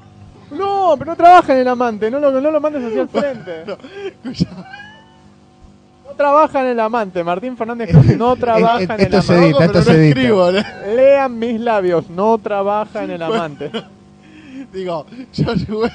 No, 0.52 0.96
pero 0.98 1.12
no 1.12 1.16
trabaja 1.16 1.54
en 1.54 1.60
el 1.60 1.68
amante, 1.68 2.10
no 2.10 2.20
lo, 2.20 2.32
no 2.42 2.50
lo 2.52 2.60
mandes 2.60 2.84
hacia 2.84 3.02
el 3.04 3.08
frente. 3.10 3.66
No 6.06 6.16
trabaja 6.18 6.62
en 6.62 6.68
el 6.68 6.80
amante, 6.80 7.24
Martín 7.24 7.56
Fernández 7.56 7.92
Cruz 7.92 8.18
no 8.18 8.36
trabaja 8.36 8.82
en 8.84 8.92
el 8.92 9.02
esto 9.02 9.22
se 9.22 9.34
amante. 9.34 9.48
edita, 9.52 9.66
esto 9.66 9.82
se 9.84 10.12
edita. 10.12 10.88
Lean 10.96 11.38
mis 11.38 11.60
labios, 11.62 12.10
no 12.10 12.38
trabaja 12.40 13.04
en 13.04 13.12
el 13.12 13.22
amante. 13.22 13.72
Digo, 14.74 15.06
Josh 15.36 15.70
Whedon, 15.70 15.92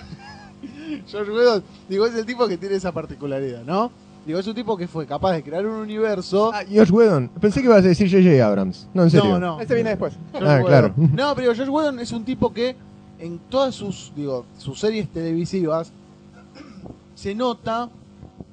Josh 1.10 1.28
Whedon, 1.28 1.62
digo, 1.88 2.06
es 2.06 2.14
el 2.14 2.26
tipo 2.26 2.48
que 2.48 2.58
tiene 2.58 2.76
esa 2.76 2.92
particularidad, 2.92 3.64
¿no? 3.64 3.90
Digo, 4.26 4.38
es 4.38 4.46
un 4.46 4.54
tipo 4.54 4.76
que 4.76 4.88
fue 4.88 5.06
capaz 5.06 5.32
de 5.32 5.42
crear 5.42 5.66
un 5.66 5.76
universo. 5.76 6.50
Ah, 6.52 6.62
Josh 6.68 6.90
Whedon. 6.90 7.28
Pensé 7.40 7.60
que 7.60 7.66
ibas 7.66 7.84
a 7.84 7.88
decir 7.88 8.10
J.J. 8.10 8.44
Abrams. 8.44 8.88
No, 8.94 9.02
en 9.02 9.10
serio. 9.10 9.38
no, 9.38 9.38
no. 9.38 9.60
Ese 9.60 9.74
viene 9.74 9.90
después. 9.90 10.14
Ah, 10.32 10.38
Whedon. 10.38 10.64
claro. 10.64 10.94
No, 10.96 11.34
pero 11.34 11.54
Josh 11.54 11.68
Whedon 11.68 11.98
es 12.00 12.10
un 12.10 12.24
tipo 12.24 12.52
que 12.52 12.74
en 13.18 13.38
todas 13.50 13.74
sus, 13.74 14.12
digo, 14.16 14.46
sus 14.58 14.80
series 14.80 15.08
televisivas 15.10 15.92
se 17.14 17.34
nota 17.34 17.90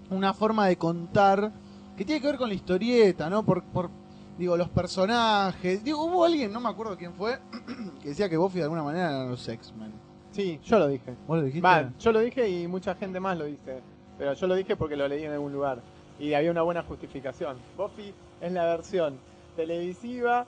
una 0.09 0.33
forma 0.33 0.67
de 0.67 0.77
contar 0.77 1.51
que 1.95 2.03
tiene 2.05 2.21
que 2.21 2.27
ver 2.27 2.37
con 2.37 2.49
la 2.49 2.55
historieta, 2.55 3.29
¿no? 3.29 3.43
Por, 3.43 3.63
por 3.63 3.89
digo, 4.37 4.57
los 4.57 4.69
personajes. 4.69 5.83
Digo, 5.83 6.03
hubo 6.03 6.25
alguien, 6.25 6.51
no 6.51 6.59
me 6.59 6.69
acuerdo 6.69 6.97
quién 6.97 7.13
fue, 7.13 7.39
que 8.01 8.09
decía 8.09 8.29
que 8.29 8.37
Buffy 8.37 8.57
de 8.57 8.63
alguna 8.63 8.83
manera 8.83 9.09
eran 9.09 9.29
los 9.29 9.47
X-Men. 9.47 10.10
Sí, 10.31 10.59
yo 10.63 10.79
lo 10.79 10.87
dije. 10.87 11.13
¿Vos 11.27 11.37
lo 11.39 11.43
dijiste? 11.43 11.61
Va, 11.67 11.91
yo 11.99 12.11
lo 12.11 12.19
dije 12.19 12.47
y 12.49 12.67
mucha 12.67 12.95
gente 12.95 13.19
más 13.19 13.37
lo 13.37 13.45
dice. 13.45 13.79
Pero 14.17 14.33
yo 14.33 14.47
lo 14.47 14.55
dije 14.55 14.75
porque 14.75 14.95
lo 14.95 15.07
leí 15.07 15.23
en 15.23 15.31
algún 15.31 15.51
lugar. 15.51 15.79
Y 16.19 16.33
había 16.33 16.51
una 16.51 16.61
buena 16.61 16.83
justificación. 16.83 17.57
Buffy 17.77 18.13
es 18.39 18.51
la 18.51 18.65
versión 18.65 19.15
televisiva 19.55 20.45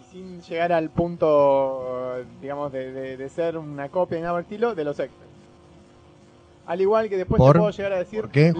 y 0.00 0.12
sin 0.12 0.40
llegar 0.42 0.72
al 0.72 0.90
punto, 0.90 2.16
digamos, 2.40 2.72
de, 2.72 2.92
de- 2.92 3.16
de 3.16 3.28
ser 3.28 3.56
una 3.58 3.88
copia 3.88 4.18
en 4.18 4.24
nada 4.24 4.40
estilo 4.40 4.74
de 4.74 4.84
los 4.84 4.98
X-Men. 4.98 5.28
Al 6.66 6.80
igual 6.80 7.08
que 7.10 7.16
después 7.18 7.38
te 7.38 7.58
puedo 7.58 7.70
llegar 7.70 7.92
a 7.92 7.98
decir, 7.98 8.22
¿Por 8.22 8.30
qué? 8.30 8.52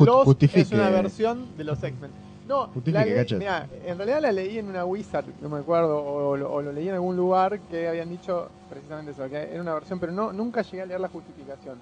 Es 0.61 0.71
una 0.73 0.91
versión 1.03 1.57
de 1.57 1.65
los 1.65 1.83
X-Men. 1.83 2.11
No, 2.47 2.71
la 2.87 3.05
leí- 3.07 3.15
cachas. 3.15 3.39
mirá, 3.39 3.67
en 3.87 3.97
realidad 3.97 4.21
la 4.21 4.33
leí 4.33 4.59
en 4.59 4.69
una 4.69 4.85
Wizard, 4.85 5.25
no 5.41 5.49
me 5.49 5.59
acuerdo, 5.61 5.97
o, 6.05 6.37
lo- 6.37 6.53
o 6.53 6.61
lo 6.63 6.73
leí 6.73 6.89
en 6.89 6.95
algún 6.95 7.17
lugar 7.17 7.59
que 7.71 7.89
habían 7.89 8.11
dicho 8.11 8.49
precisamente 8.69 9.13
eso, 9.13 9.29
que 9.29 9.37
era 9.51 9.61
una 9.63 9.75
versión, 9.75 9.99
pero 9.99 10.13
no 10.13 10.33
nunca 10.33 10.61
llegué 10.63 10.83
a 10.83 10.87
leer 10.87 11.01
la 11.01 11.09
justificación. 11.09 11.79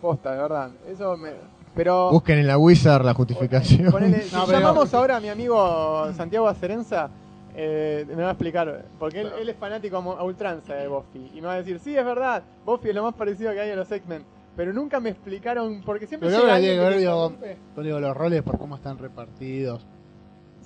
Posta, 0.00 0.32
de 0.32 0.38
verdad. 0.38 0.70
Eso 0.88 1.16
me... 1.16 1.30
Pero... 1.74 2.10
Busquen 2.10 2.38
en 2.38 2.46
la 2.46 2.56
Wizard 2.56 3.04
la 3.04 3.12
justificación. 3.14 3.90
Ponele, 3.92 4.22
si 4.22 4.34
No, 4.34 4.46
pero- 4.46 4.58
llamamos 4.60 4.94
ahora 4.94 5.16
a 5.16 5.20
mi 5.20 5.28
amigo 5.28 6.10
Santiago 6.14 6.48
Acerenza, 6.48 7.10
eh, 7.54 8.04
me 8.08 8.22
va 8.22 8.28
a 8.28 8.32
explicar, 8.32 8.84
porque 8.98 9.20
él, 9.20 9.32
él 9.40 9.48
es 9.50 9.56
fanático 9.56 9.96
a 9.96 10.22
ultranza 10.24 10.74
de 10.74 10.88
Buffy, 10.88 11.30
y 11.34 11.40
me 11.40 11.48
va 11.48 11.54
a 11.54 11.56
decir, 11.58 11.78
sí, 11.78 11.96
es 11.96 12.04
verdad, 12.04 12.42
Buffy 12.64 12.88
es 12.90 12.94
lo 12.94 13.02
más 13.02 13.14
parecido 13.14 13.52
que 13.52 13.60
hay 13.60 13.70
a 13.70 13.76
los 13.76 13.90
X-Men, 13.90 14.22
pero 14.54 14.72
nunca 14.72 15.00
me 15.00 15.10
explicaron, 15.10 15.82
porque 15.84 16.06
siempre 16.06 16.28
Pero 16.30 16.40
llega 16.42 16.58
que 16.60 16.78
ver, 16.78 16.98
digo. 16.98 17.32
Yo 17.76 17.82
digo, 17.82 18.00
los 18.00 18.16
roles 18.16 18.42
por 18.42 18.56
cómo 18.58 18.76
están 18.76 18.96
repartidos. 18.98 19.86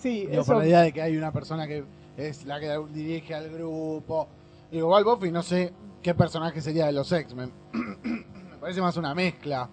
Sí, 0.00 0.26
Digo, 0.26 0.42
eso... 0.42 0.52
por 0.52 0.62
la 0.62 0.66
idea 0.66 0.80
de 0.80 0.92
que 0.92 1.02
hay 1.02 1.16
una 1.16 1.30
persona 1.32 1.66
que 1.66 1.84
es 2.16 2.44
la 2.44 2.58
que 2.58 2.78
dirige 2.92 3.34
al 3.34 3.50
grupo. 3.50 4.26
Digo, 4.70 4.86
igual 4.86 5.04
Buffy 5.04 5.30
no 5.30 5.42
sé 5.42 5.72
qué 6.02 6.14
personaje 6.14 6.60
sería 6.60 6.86
de 6.86 6.92
los 6.92 7.10
X-Men. 7.12 7.52
Me 8.02 8.56
parece 8.60 8.80
más 8.80 8.96
una 8.96 9.14
mezcla. 9.14 9.68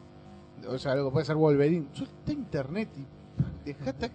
O 0.68 0.78
sea, 0.78 0.94
algo 0.94 1.12
puede 1.12 1.26
ser 1.26 1.36
Wolverine. 1.36 1.88
Está 1.94 2.32
internet 2.32 2.90
y 2.98 3.70
dejate 3.74 4.12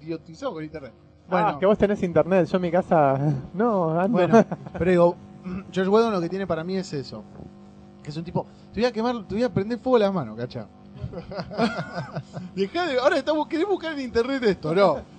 idiotizado 0.00 0.54
con 0.54 0.64
internet. 0.64 0.92
Bueno, 1.28 1.48
Ah, 1.48 1.56
que 1.58 1.66
vos 1.66 1.76
tenés 1.76 2.02
internet, 2.02 2.46
yo 2.46 2.56
en 2.56 2.62
mi 2.62 2.70
casa... 2.70 3.18
No, 3.54 3.98
ando... 3.98 4.16
bueno, 4.16 4.44
pero 4.72 4.90
digo, 4.90 5.16
George 5.72 5.90
Whedon 5.90 6.12
lo 6.12 6.20
que 6.20 6.28
tiene 6.28 6.46
para 6.46 6.62
mí 6.64 6.76
es 6.76 6.92
eso. 6.92 7.24
Que 8.02 8.10
es 8.10 8.16
un 8.16 8.24
tipo. 8.24 8.46
Te 8.72 8.80
voy 8.80 8.88
a 8.88 8.92
quemar, 8.92 9.26
te 9.26 9.34
voy 9.34 9.42
a 9.42 9.52
prender 9.52 9.78
fuego 9.80 9.98
las 9.98 10.12
manos, 10.12 10.36
cacha. 10.36 10.66
Dejá 12.54 12.86
de, 12.86 12.98
ahora 12.98 13.18
estamos, 13.18 13.48
querés 13.48 13.66
buscar 13.66 13.92
en 13.94 14.00
internet 14.00 14.42
esto, 14.44 14.74
no. 14.74 15.15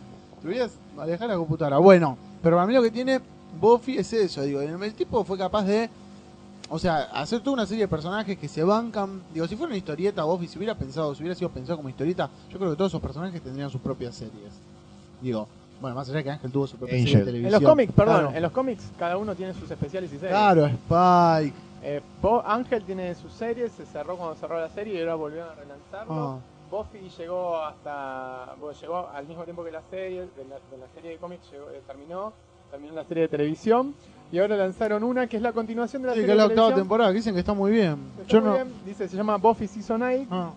Voy 0.47 0.59
a 0.59 0.69
alejar 1.03 1.27
la 1.29 1.35
computadora. 1.37 1.77
Bueno, 1.77 2.17
pero 2.41 2.55
para 2.57 2.67
mí 2.67 2.73
lo 2.73 2.81
que 2.81 2.91
tiene 2.91 3.19
Buffy 3.59 3.97
es 3.97 4.11
eso, 4.13 4.41
digo, 4.43 4.61
el, 4.61 4.81
el 4.81 4.93
tipo 4.93 5.23
fue 5.23 5.37
capaz 5.37 5.63
de, 5.63 5.89
o 6.69 6.77
sea, 6.79 7.03
hacer 7.13 7.39
toda 7.41 7.53
una 7.53 7.65
serie 7.65 7.83
de 7.85 7.87
personajes 7.87 8.37
que 8.37 8.47
se 8.47 8.63
bancan. 8.63 9.21
Digo, 9.33 9.47
si 9.47 9.55
fuera 9.55 9.69
una 9.69 9.77
historieta 9.77 10.23
Buffy, 10.23 10.47
si 10.47 10.57
hubiera 10.57 10.75
pensado, 10.75 11.15
si 11.15 11.21
hubiera 11.23 11.35
sido 11.35 11.49
pensado 11.49 11.77
como 11.77 11.89
historieta, 11.89 12.29
yo 12.51 12.57
creo 12.57 12.71
que 12.71 12.77
todos 12.77 12.91
esos 12.91 13.01
personajes 13.01 13.41
tendrían 13.41 13.69
sus 13.69 13.81
propias 13.81 14.15
series. 14.15 14.53
Digo, 15.21 15.47
bueno, 15.81 15.95
más 15.95 16.07
allá 16.09 16.17
de 16.17 16.23
que 16.23 16.31
Ángel 16.31 16.51
tuvo 16.51 16.67
su 16.67 16.77
propia 16.77 16.95
serie 16.97 17.07
Angel. 17.13 17.19
de 17.19 17.25
televisión. 17.25 17.55
En 17.55 17.61
los 17.61 17.69
cómics, 17.71 17.93
perdón, 17.93 18.15
Claro, 18.21 18.35
en 18.35 18.41
los 18.43 18.51
cómics 18.51 18.83
cada 18.99 19.17
uno 19.17 19.35
tiene 19.35 19.53
sus 19.53 19.69
especiales 19.69 20.11
y 20.11 20.15
series. 20.17 20.31
claro 20.31 20.65
Spike. 20.65 21.53
Eh, 21.83 22.01
Ángel 22.45 22.83
tiene 22.83 23.13
sus 23.15 23.31
series, 23.33 23.71
se 23.71 23.85
cerró 23.85 24.17
cuando 24.17 24.35
cerró 24.35 24.59
la 24.59 24.69
serie 24.69 24.95
y 24.95 24.99
ahora 24.99 25.15
volvieron 25.15 25.49
a 25.49 25.53
relanzarlo. 25.55 26.13
Ah. 26.13 26.37
Buffy 26.69 27.09
llegó 27.17 27.57
hasta 27.61 28.55
bueno, 28.59 28.77
llegó 28.79 29.07
al 29.13 29.25
mismo 29.27 29.43
tiempo 29.43 29.63
que 29.63 29.71
la 29.71 29.81
serie, 29.89 30.21
de 30.21 30.45
la, 30.49 30.55
de 30.71 30.77
la 30.77 30.87
serie 30.93 31.11
de 31.11 31.17
cómics 31.17 31.49
llegó- 31.51 31.69
eh, 31.71 31.81
terminó, 31.87 32.33
terminó 32.71 32.93
la 32.93 33.03
serie 33.05 33.23
de 33.23 33.29
televisión 33.29 33.93
y 34.31 34.39
ahora 34.39 34.57
lanzaron 34.57 35.03
una 35.03 35.27
que 35.27 35.37
es 35.37 35.41
la 35.43 35.53
continuación 35.53 36.01
de 36.01 36.07
la 36.09 36.13
Sí, 36.13 36.19
que 36.19 36.25
serie 36.27 36.33
es 36.33 36.37
la 36.37 36.43
de 36.43 36.47
octava 36.49 36.67
televisión. 36.67 36.83
temporada, 36.85 37.09
que 37.11 37.15
dicen 37.15 37.33
que 37.33 37.39
está 37.39 37.53
muy 37.53 37.71
bien. 37.71 37.97
Está 38.19 38.33
Yo 38.33 38.41
muy 38.41 38.49
no. 38.49 38.55
bien, 38.55 38.73
dice, 38.85 39.07
se 39.07 39.15
llama 39.15 39.37
Buffy 39.37 39.67
Season 39.67 40.01
8 40.01 40.27
Ah. 40.29 40.51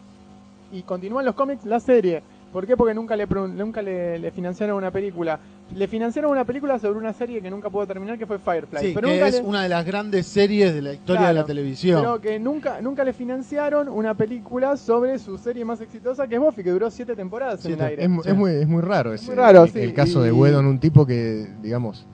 y 0.72 0.82
continúan 0.82 1.24
los 1.24 1.34
cómics 1.34 1.64
la 1.64 1.78
serie. 1.80 2.22
¿Por 2.52 2.66
qué? 2.66 2.76
Porque 2.76 2.94
nunca 2.94 3.14
le 3.14 3.26
nunca 3.26 3.80
le, 3.80 4.18
le 4.18 4.30
financiaron 4.32 4.76
una 4.76 4.90
película. 4.90 5.38
Le 5.72 5.86
financiaron 5.86 6.32
una 6.32 6.44
película 6.44 6.80
sobre 6.80 6.98
una 6.98 7.12
serie 7.12 7.40
que 7.40 7.48
nunca 7.48 7.70
pudo 7.70 7.86
terminar, 7.86 8.18
que 8.18 8.26
fue 8.26 8.40
Firefly. 8.40 8.80
Sí, 8.80 8.90
pero 8.92 9.06
que 9.06 9.14
nunca 9.14 9.28
es 9.28 9.34
le- 9.36 9.42
una 9.42 9.62
de 9.62 9.68
las 9.68 9.86
grandes 9.86 10.26
series 10.26 10.74
de 10.74 10.82
la 10.82 10.92
historia 10.92 11.20
de 11.20 11.26
Claro, 11.26 11.38
la 11.40 11.44
televisión. 11.44 12.00
Pero 12.00 12.20
que 12.20 12.40
nunca, 12.40 12.80
nunca 12.80 13.04
le 13.04 13.12
financiaron 13.12 13.88
una 13.88 14.14
película 14.14 14.76
sobre 14.76 15.20
su 15.20 15.38
serie 15.38 15.64
más 15.64 15.80
exitosa, 15.80 16.26
que 16.26 16.34
es 16.34 16.40
Buffy, 16.40 16.64
que 16.64 16.70
duró 16.70 16.90
siete 16.90 17.14
temporadas 17.14 17.64
en 17.64 17.72
el 17.72 17.78
Siete. 17.78 17.90
aire. 17.90 18.04
Es, 18.04 18.10
Sí. 18.24 18.30
es 18.30 18.36
muy, 18.36 18.50
es 18.50 18.66
muy 18.66 18.82
raro 18.82 19.14
ese. 19.14 19.26
muy 19.26 19.36
raro, 19.36 19.62
el, 19.62 19.70
sí, 19.70 19.78
el 19.78 19.94
caso 19.94 20.20
de 20.20 20.30
y- 20.30 20.32
Whedon, 20.32 20.66
un 20.66 20.80
tipo 20.80 21.06
que, 21.06 21.46
digamos, 21.62 22.04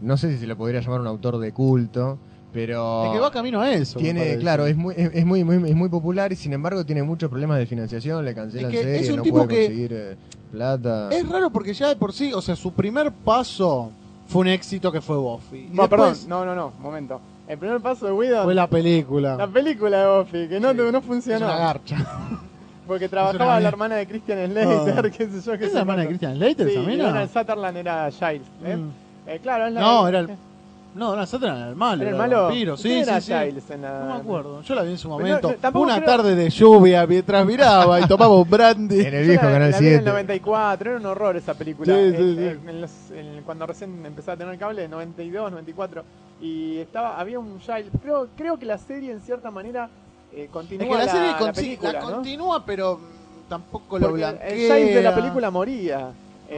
no 0.00 0.16
sé 0.16 0.30
si 0.30 0.38
se 0.38 0.46
le 0.46 0.54
podría 0.54 0.80
llamar 0.80 1.00
un 1.00 1.08
autor 1.08 1.38
de 1.38 1.50
culto, 1.50 2.16
pero. 2.52 3.04
Es 3.06 3.12
que 3.12 3.18
va 3.20 3.30
camino 3.30 3.60
a 3.60 3.70
eso. 3.72 3.98
Tiene, 3.98 4.36
claro, 4.38 4.66
es 4.66 4.76
muy, 4.76 4.94
es, 4.96 5.10
es 5.14 5.24
muy, 5.26 5.44
muy, 5.44 5.56
es 5.70 5.76
muy 5.76 5.88
popular 5.88 6.32
y 6.32 6.36
sin 6.36 6.52
embargo 6.52 6.84
tiene 6.84 7.02
muchos 7.02 7.30
problemas 7.30 7.58
de 7.58 7.66
financiación, 7.66 8.24
le 8.24 8.34
cancelan 8.34 8.70
Es 8.70 8.76
que 8.78 8.82
series, 8.84 9.02
es 9.02 9.10
un 9.10 9.16
no 9.16 9.22
tipo 9.22 9.36
puede 9.38 9.48
que- 9.48 9.64
conseguir 9.66 9.92
eh, 9.94 10.16
plata. 10.52 11.08
Es 11.10 11.28
raro 11.28 11.50
porque 11.50 11.72
ya 11.74 11.88
de 11.88 11.96
por 11.96 12.12
sí, 12.12 12.32
o 12.32 12.40
sea, 12.42 12.56
su 12.56 12.72
primer 12.72 13.12
paso 13.12 13.90
fue 14.26 14.42
un 14.42 14.48
éxito 14.48 14.90
que 14.92 15.00
fue 15.00 15.16
Buffy. 15.16 15.68
Y 15.72 15.74
No, 15.74 15.88
perdón, 15.88 16.14
no, 16.28 16.44
no, 16.44 16.54
no, 16.54 16.72
momento. 16.80 17.20
El 17.48 17.58
primer 17.58 17.80
paso 17.80 18.06
de 18.06 18.12
Widow, 18.12 18.44
fue 18.44 18.54
la 18.54 18.68
película. 18.68 19.34
la 19.36 19.46
película 19.48 20.00
de 20.00 20.18
Buffy, 20.18 20.48
que 20.48 20.60
no, 20.60 20.70
Sí. 20.70 20.76
no 20.76 20.98
es 20.98 21.04
funcionó. 21.04 21.46
una 21.46 21.56
garcha. 21.56 21.96
Porque 22.86 23.08
trabajaba 23.08 23.60
la 23.60 23.68
hermana 23.68 23.94
de 23.96 24.06
Christian 24.06 24.50
Slater, 24.50 25.04
Ah. 25.06 25.10
qué 25.16 25.28
sé 25.28 25.40
yo, 25.40 25.58
qué 25.58 25.64
¿Es 25.64 25.70
sé 25.70 25.74
la 25.74 25.80
hermana 25.80 26.02
de. 26.02 26.08
Christian 26.08 26.36
Slater 26.36 26.66
Sí, 26.68 26.72
esa 26.76 26.82
mina? 26.88 27.04
Donald 27.06 27.30
Sutherland 27.32 27.76
era 27.76 28.10
Giles. 28.10 28.42
¿eh? 28.64 28.76
Mm. 28.76 28.90
Eh, 29.28 29.38
claro, 29.42 29.66
es 29.68 29.72
la- 29.74 29.80
No, 29.80 30.08
era 30.08 30.18
el- 30.20 30.30
No, 30.92 31.14
no, 31.14 31.24
Sutherland 31.24 31.60
era 31.60 31.70
el 31.70 31.76
malo. 31.76 32.02
¿Era 32.02 32.10
el 32.10 32.16
malo? 32.16 32.42
vampiro, 32.44 32.76
sí, 32.76 32.82
¿Quién 32.88 33.04
sí, 33.04 33.10
era 33.10 33.20
sí. 33.20 33.32
Giles 33.32 33.70
en 33.70 33.82
la- 33.82 34.00
No 34.00 34.06
me 34.06 34.20
acuerdo. 34.20 34.62
Yo 34.62 34.74
la 34.74 34.82
vi 34.82 34.90
en 34.90 34.98
su 34.98 35.08
momento. 35.08 35.50
no, 35.50 35.54
tampoco 35.56 35.84
Una 35.84 35.94
creo- 35.96 36.06
tarde 36.06 36.34
de 36.34 36.50
lluvia 36.50 37.06
mientras 37.06 37.46
miraba 37.46 38.00
y 38.00 38.06
tomaba 38.08 38.34
un 38.34 38.50
brandy. 38.50 39.00
En 39.00 39.14
el 39.14 39.22
Yo 39.24 39.28
viejo 39.30 39.44
la- 39.46 39.52
Canal 39.52 39.70
la 39.70 39.78
vi 39.78 39.86
en 39.86 39.92
el 39.92 39.98
7. 40.00 40.10
94, 40.10 40.90
era 40.90 40.98
un 41.00 41.06
horror 41.06 41.36
esa 41.36 41.54
película. 41.54 41.94
Sí, 41.94 42.00
En- 42.00 42.16
sí, 42.16 42.34
sí. 42.36 42.44
en- 42.46 42.68
en 42.68 42.80
los- 42.80 43.10
en- 43.12 43.42
cuando 43.44 43.66
recién 43.66 44.04
empezaba 44.04 44.34
a 44.34 44.38
tener 44.38 44.58
cable, 44.58 44.88
92, 44.88 45.50
94. 45.52 46.02
Y 46.40 46.78
estaba, 46.78 47.20
había 47.20 47.38
un 47.38 47.60
Giles. 47.60 47.86
Creo, 48.02 48.26
creo 48.36 48.58
que 48.58 48.66
la 48.66 48.78
serie, 48.78 49.12
en 49.12 49.20
cierta 49.20 49.50
manera, 49.52 49.88
eh, 50.32 50.48
continúa 50.50 50.84
Es 50.86 50.90
que 50.90 50.98
la, 50.98 51.04
la, 51.04 51.12
serie 51.12 51.28
la 51.32 51.38
con- 51.38 51.54
sí, 51.54 51.60
película. 51.62 51.92
la 51.92 52.00
¿no? 52.00 52.10
continúa, 52.12 52.64
pero 52.66 52.96
mm, 52.98 53.48
tampoco 53.48 53.98
lo 53.98 54.06
Porque 54.08 54.22
blanquea. 54.22 54.48
el 54.48 54.56
Giles 54.58 54.94
de 54.96 55.02
la 55.02 55.14
película 55.14 55.50
moría. 55.52 56.08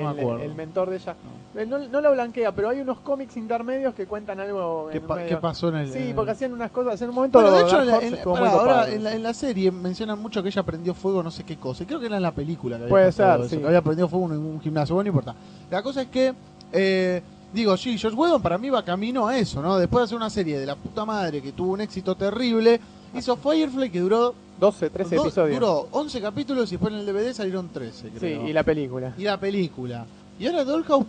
No 0.01 0.11
el, 0.11 0.15
me 0.17 0.21
acuerdo. 0.23 0.43
el 0.45 0.55
mentor 0.55 0.91
de 0.91 0.97
ella. 0.97 1.15
Eh, 1.55 1.67
No, 1.67 1.79
no 1.79 2.01
lo 2.01 2.13
blanquea, 2.13 2.53
pero 2.53 2.71
hay 2.71 2.81
unos 2.81 3.01
cómics 3.01 3.37
intermedios 3.37 3.95
que 3.95 4.07
cuentan 4.07 4.41
algo. 4.41 4.89
¿Qué, 4.91 5.01
pa- 5.01 5.21
pasó 5.41 5.69
en 5.69 5.77
el.? 5.77 5.93
Sí, 5.93 6.13
porque 6.15 6.31
hacían 6.31 6.53
unas 6.53 6.71
cosas. 6.71 7.01
En 7.03 7.11
un 7.11 7.15
momento. 7.15 7.41
Bueno, 7.41 7.55
de 7.57 7.63
hecho, 7.65 7.77
Dark 7.77 7.83
en 7.85 7.91
la, 7.91 7.99
en 8.07 8.13
la- 8.17 8.25
pará, 8.25 8.51
ahora 8.53 8.89
en 8.91 9.05
la, 9.05 9.15
en 9.15 9.23
la 9.23 9.35
serie 9.35 9.71
mencionan 9.71 10.19
mucho 10.21 10.43
que 10.43 10.49
ella 10.49 10.63
prendió 10.63 10.95
fuego 10.95 11.23
no 11.23 11.31
sé 11.31 11.45
qué 11.45 11.57
cosa. 11.57 11.83
Y 11.83 11.87
creo 11.87 12.01
que 12.01 12.07
era 12.07 12.17
en 12.17 12.23
la 12.23 12.33
película 12.33 12.79
que 12.79 12.85
Puede 12.87 13.13
ser, 13.13 13.41
eso, 13.41 13.49
sí. 13.49 13.59
que 13.59 13.67
había 13.67 13.83
prendido 13.83 14.09
fuego 14.09 14.27
en 14.33 14.39
un 14.39 14.61
gimnasio. 14.61 14.95
Bueno, 14.95 15.11
no 15.13 15.17
importa. 15.19 15.35
La 15.71 15.83
cosa 15.83 16.03
es 16.03 16.09
que, 16.09 16.35
eh, 16.73 17.23
digo, 17.53 17.77
sí, 17.77 17.99
Josh 17.99 18.15
Whedon 18.15 18.41
para 18.41 18.57
mí 18.59 18.71
va 18.71 18.83
camino 18.85 19.27
a 19.29 19.37
eso, 19.37 19.61
¿no? 19.61 19.77
Después 19.77 20.01
de 20.01 20.05
hacer 20.05 20.17
una 20.17 20.31
serie 20.31 20.59
de 20.59 20.65
la 20.67 20.75
puta 20.77 21.05
madre 21.05 21.43
que 21.43 21.53
tuvo 21.53 21.73
un 21.73 21.81
éxito 21.83 22.15
terrible, 22.17 22.81
hizo 23.15 23.37
Firefly 23.37 23.91
que 23.91 24.01
duró, 24.01 24.35
12, 24.63 24.91
13 24.91 25.17
do- 25.17 25.23
episodios. 25.23 25.59
duró 25.61 25.89
11 25.91 26.21
capítulos 26.21 26.69
y 26.71 26.77
después 26.77 26.93
en 26.95 27.01
el 27.01 27.07
DVD 27.07 27.33
salieron 27.35 27.69
13, 27.69 28.11
sí, 28.21 28.27
y 28.27 28.53
la 28.53 28.63
película. 28.63 29.13
Y 29.19 29.25
la 29.25 29.39
película. 29.39 30.07
Y 30.39 30.47
ahora 30.47 30.65
Dollhouse 30.65 31.05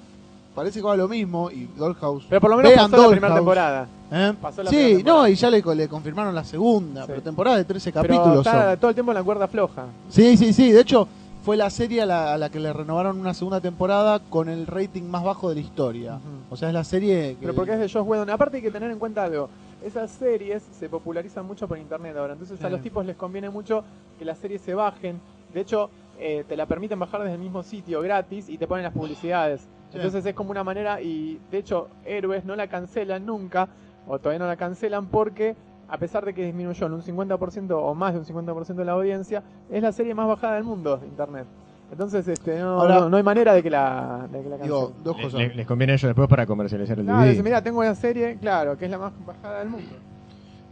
parece 0.56 0.80
que 0.80 0.86
va 0.86 0.96
lo 0.98 1.08
mismo 1.08 1.50
y 1.52 1.66
Dollhouse... 1.78 2.26
Pero 2.30 2.42
por 2.42 2.50
lo 2.50 2.58
menos 2.58 2.72
Vean 2.72 2.90
pasó 2.92 3.04
la 3.04 3.10
primera 3.10 3.36
temporada. 3.36 3.88
¿Eh? 4.12 4.34
Pasó 4.42 4.64
la 4.64 4.70
Sí, 4.70 4.76
primera 4.76 4.98
no, 4.98 5.04
temporada. 5.04 5.30
y 5.30 5.36
ya 5.36 5.50
le, 5.50 5.64
le 5.76 5.88
confirmaron 5.88 6.36
la 6.36 6.44
segunda, 6.44 7.02
Sí. 7.02 7.08
pero 7.10 7.22
temporada 7.22 7.58
de 7.58 7.66
13 7.66 7.92
Pero 7.92 8.04
capítulos. 8.08 8.46
está 8.46 8.70
son. 8.72 8.80
todo 8.80 8.90
el 8.90 8.96
tiempo 8.96 9.12
en 9.12 9.16
la 9.18 9.24
cuerda 9.24 9.48
floja. 9.48 9.86
Sí, 10.10 10.36
sí, 10.38 10.52
sí. 10.54 10.72
De 10.72 10.82
hecho, 10.82 11.08
fue 11.44 11.58
la 11.58 11.70
serie 11.70 12.02
a 12.02 12.06
la, 12.06 12.34
a 12.34 12.38
la 12.38 12.50
que 12.50 12.60
le 12.60 12.72
renovaron 12.72 13.20
una 13.20 13.34
segunda 13.34 13.60
temporada 13.62 14.20
con 14.30 14.48
el 14.50 14.66
rating 14.68 15.04
más 15.04 15.24
bajo 15.24 15.50
de 15.50 15.56
la 15.56 15.62
historia. 15.62 16.20
O 16.50 16.56
sea, 16.56 16.70
es 16.70 16.74
la 16.74 16.84
serie 16.84 17.32
que... 17.32 17.38
Pero 17.42 17.54
porque 17.56 17.74
es 17.74 17.80
de 17.80 17.90
Josh 17.90 18.06
Whedon. 18.08 18.30
Aparte 18.30 18.58
hay 18.58 18.64
que 18.64 18.72
tener 18.72 18.90
en 18.92 19.00
cuenta 19.00 19.24
algo. 19.26 19.50
Esas 19.84 20.12
series 20.12 20.64
se 20.64 20.90
popularizan 20.90 21.46
mucho 21.46 21.68
por 21.68 21.78
internet 21.78 22.16
ahora. 22.18 22.34
Entonces 22.34 22.64
a 22.64 22.70
los 22.70 22.82
tipos 22.82 23.06
les 23.06 23.16
conviene 23.16 23.50
mucho 23.50 23.84
que 24.18 24.26
las 24.26 24.38
series 24.38 24.62
se 24.62 24.74
bajen. 24.74 25.20
De 25.54 25.62
hecho, 25.62 25.90
eh, 26.20 26.46
te 26.48 26.56
la 26.56 26.66
permiten 26.66 27.00
bajar 27.00 27.22
desde 27.22 27.36
el 27.36 27.42
mismo 27.42 27.64
sitio 27.64 28.02
gratis 28.02 28.50
y 28.50 28.58
te 28.58 28.68
ponen 28.68 28.84
las 28.84 28.94
publicidades. 28.94 29.62
Sí. 29.62 29.98
Entonces 29.98 30.26
es 30.26 30.34
como 30.34 30.52
una 30.52 30.64
manera 30.64 31.02
y 31.02 31.40
de 31.52 31.58
hecho 31.58 31.90
Héroes 32.06 32.46
no 32.46 32.56
la 32.56 32.68
cancelan 32.68 33.26
nunca 33.26 33.68
o 34.08 34.18
todavía 34.20 34.40
no 34.40 34.48
la 34.48 34.56
cancelan 34.56 35.08
porque 35.08 35.56
a 35.88 35.98
pesar 35.98 36.26
de 36.26 36.34
que 36.34 36.46
disminuyó 36.46 36.88
en 36.88 36.94
un 36.94 37.02
50% 37.02 37.72
o 37.72 37.94
más 37.94 38.14
de 38.14 38.20
un 38.20 38.26
50% 38.26 38.74
de 38.74 38.86
la 38.86 38.94
audiencia, 38.94 39.44
es 39.70 39.84
la 39.84 39.92
serie 39.92 40.16
más 40.16 40.28
bajada 40.28 40.56
del 40.56 40.64
mundo, 40.64 41.00
internet. 41.06 41.46
Entonces 41.94 42.28
este, 42.28 42.60
no, 42.60 42.82
Ahora- 42.82 43.00
no, 43.02 43.10
no 43.10 43.18
hay 43.18 43.24
manera 43.24 43.54
de 43.54 43.64
que 43.64 43.70
la, 43.70 44.28
de 44.32 44.42
que 44.44 44.50
la 44.50 44.58
Digo, 44.58 44.80
cancelen. 44.88 45.04
dos 45.04 45.18
Le- 45.18 45.24
cosas. 45.24 45.40
le- 45.40 45.56
les 45.56 45.68
conviene 45.68 45.94
a 45.94 45.96
ellos 45.96 46.10
después 46.10 46.28
para 46.28 46.46
comercializar 46.46 47.00
el 47.00 47.06
Claro, 47.06 47.20
DVD. 47.22 47.30
dice, 47.32 47.44
mira, 47.44 47.62
tengo 47.64 47.80
una 47.80 47.96
serie, 47.96 48.38
claro, 48.40 48.78
que 48.78 48.86
es 48.86 48.92
la 48.92 48.98
más 48.98 49.14
bajada 49.26 49.60
del 49.60 49.70
mundo. 49.70 49.92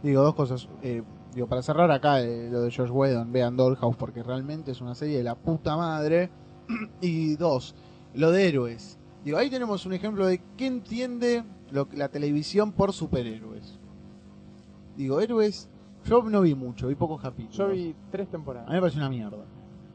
Digo, 0.02 0.22
dos 0.22 0.34
cosas. 0.34 0.68
Eh, 0.82 1.02
digo, 1.34 1.46
para 1.46 1.62
cerrar 1.62 1.90
acá 1.92 2.20
eh, 2.20 2.48
lo 2.50 2.60
de 2.62 2.70
Josh 2.70 2.90
Whedon, 2.90 3.32
vean 3.32 3.56
Dollhouse 3.56 3.96
porque 3.96 4.22
realmente 4.22 4.72
es 4.72 4.80
una 4.80 4.94
serie 4.96 5.16
de 5.18 5.22
la 5.24 5.34
puta 5.36 5.76
madre. 5.76 6.28
y 7.00 7.36
dos, 7.36 7.74
lo 8.14 8.30
de 8.32 8.48
héroes. 8.48 8.98
Digo, 9.24 9.38
ahí 9.38 9.48
tenemos 9.48 9.86
un 9.86 9.92
ejemplo 9.92 10.26
de 10.26 10.40
qué 10.56 10.66
entiende 10.66 11.44
lo, 11.70 11.86
la 11.94 12.08
televisión 12.08 12.72
por 12.72 12.92
superhéroes. 12.92 13.78
Digo, 14.96 15.20
héroes, 15.20 15.68
yo 16.04 16.22
no 16.24 16.40
vi 16.40 16.54
mucho, 16.56 16.88
vi 16.88 16.94
pocos 16.96 17.20
capítulos. 17.22 17.56
Yo 17.56 17.68
vi 17.68 17.94
tres 18.10 18.26
A 18.26 18.30
temporadas. 18.32 18.68
mí 18.68 18.74
me 18.74 18.80
pareció 18.80 19.00
una 19.00 19.08
mierda. 19.08 19.44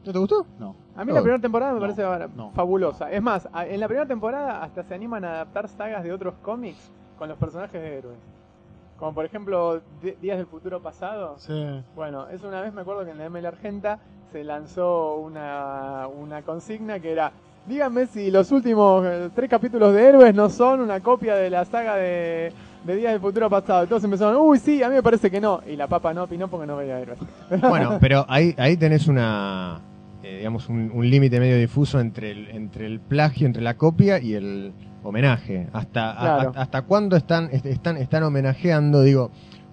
¿No 0.04 0.12
te 0.12 0.18
gustó? 0.18 0.46
No. 0.58 0.74
A 0.96 1.04
mí 1.04 1.12
la 1.12 1.20
primera 1.20 1.40
temporada 1.40 1.72
me 1.72 1.78
No, 1.80 1.84
parece 1.86 2.02
ahora 2.02 2.28
no. 2.34 2.50
fabulosa. 2.52 3.10
Es 3.10 3.22
más, 3.22 3.48
a- 3.52 3.66
en 3.66 3.78
la 3.80 3.86
primera 3.88 4.06
temporada 4.06 4.62
hasta 4.62 4.82
se 4.82 4.94
animan 4.94 5.24
a 5.24 5.32
adaptar 5.32 5.68
sagas 5.68 6.02
de 6.02 6.12
otros 6.12 6.34
cómics 6.42 6.90
con 7.18 7.28
los 7.28 7.36
personajes 7.38 7.80
de 7.80 7.98
héroes. 7.98 8.18
Como 8.98 9.12
por 9.14 9.24
ejemplo 9.24 9.80
Días 10.20 10.38
del 10.38 10.46
Futuro 10.46 10.80
Pasado. 10.80 11.34
Sí. 11.38 11.82
Bueno, 11.94 12.28
es 12.30 12.42
una 12.42 12.60
vez 12.60 12.72
me 12.72 12.80
acuerdo 12.80 13.04
que 13.04 13.10
en 13.12 13.18
la 13.18 13.26
ML 13.28 13.46
Argenta 13.46 13.98
se 14.32 14.42
lanzó 14.44 15.16
una, 15.16 16.08
una 16.08 16.42
consigna 16.42 16.98
que 17.00 17.12
era 17.12 17.32
díganme 17.66 18.06
si 18.06 18.30
los 18.30 18.50
últimos 18.50 19.04
eh, 19.06 19.30
tres 19.34 19.48
capítulos 19.50 19.92
de 19.94 20.02
Héroes 20.08 20.34
no 20.34 20.48
son 20.48 20.80
una 20.80 21.00
copia 21.00 21.34
de 21.34 21.50
la 21.50 21.64
saga 21.66 21.96
de, 21.96 22.52
de 22.88 22.96
Días 22.96 23.12
del 23.12 23.20
Futuro 23.20 23.48
Pasado. 23.48 23.84
Y 23.84 23.86
todos 23.86 24.02
empezaron, 24.04 24.36
uy 24.40 24.58
sí, 24.58 24.82
a 24.82 24.88
mí 24.88 24.94
me 24.96 25.02
parece 25.02 25.30
que 25.30 25.40
no. 25.40 25.60
Y 25.66 25.76
la 25.76 25.86
papa 25.86 26.12
no 26.14 26.24
opinó 26.24 26.48
porque 26.48 26.66
no 26.66 26.76
veía 26.76 26.98
Héroes. 27.00 27.18
Bueno, 27.60 27.98
pero 28.00 28.24
ahí, 28.28 28.54
ahí 28.58 28.76
tenés 28.76 29.06
una, 29.06 29.80
eh, 30.22 30.38
digamos, 30.38 30.68
un, 30.68 30.90
un 30.92 31.08
límite 31.08 31.38
medio 31.38 31.56
difuso 31.58 32.00
entre 32.00 32.30
el, 32.32 32.48
entre 32.48 32.86
el 32.86 32.98
plagio, 33.00 33.46
entre 33.46 33.62
la 33.62 33.76
copia 33.76 34.18
y 34.18 34.34
el 34.34 34.72
homenaje. 35.04 35.68
Hasta, 35.72 36.16
Claro. 36.18 36.52
a- 36.56 36.60
hasta 36.62 36.82
cuándo 36.82 37.16
están, 37.16 37.50
est- 37.52 37.66
están, 37.66 37.96
están 37.98 38.22
homenajeando, 38.24 39.02
digo, 39.02 39.30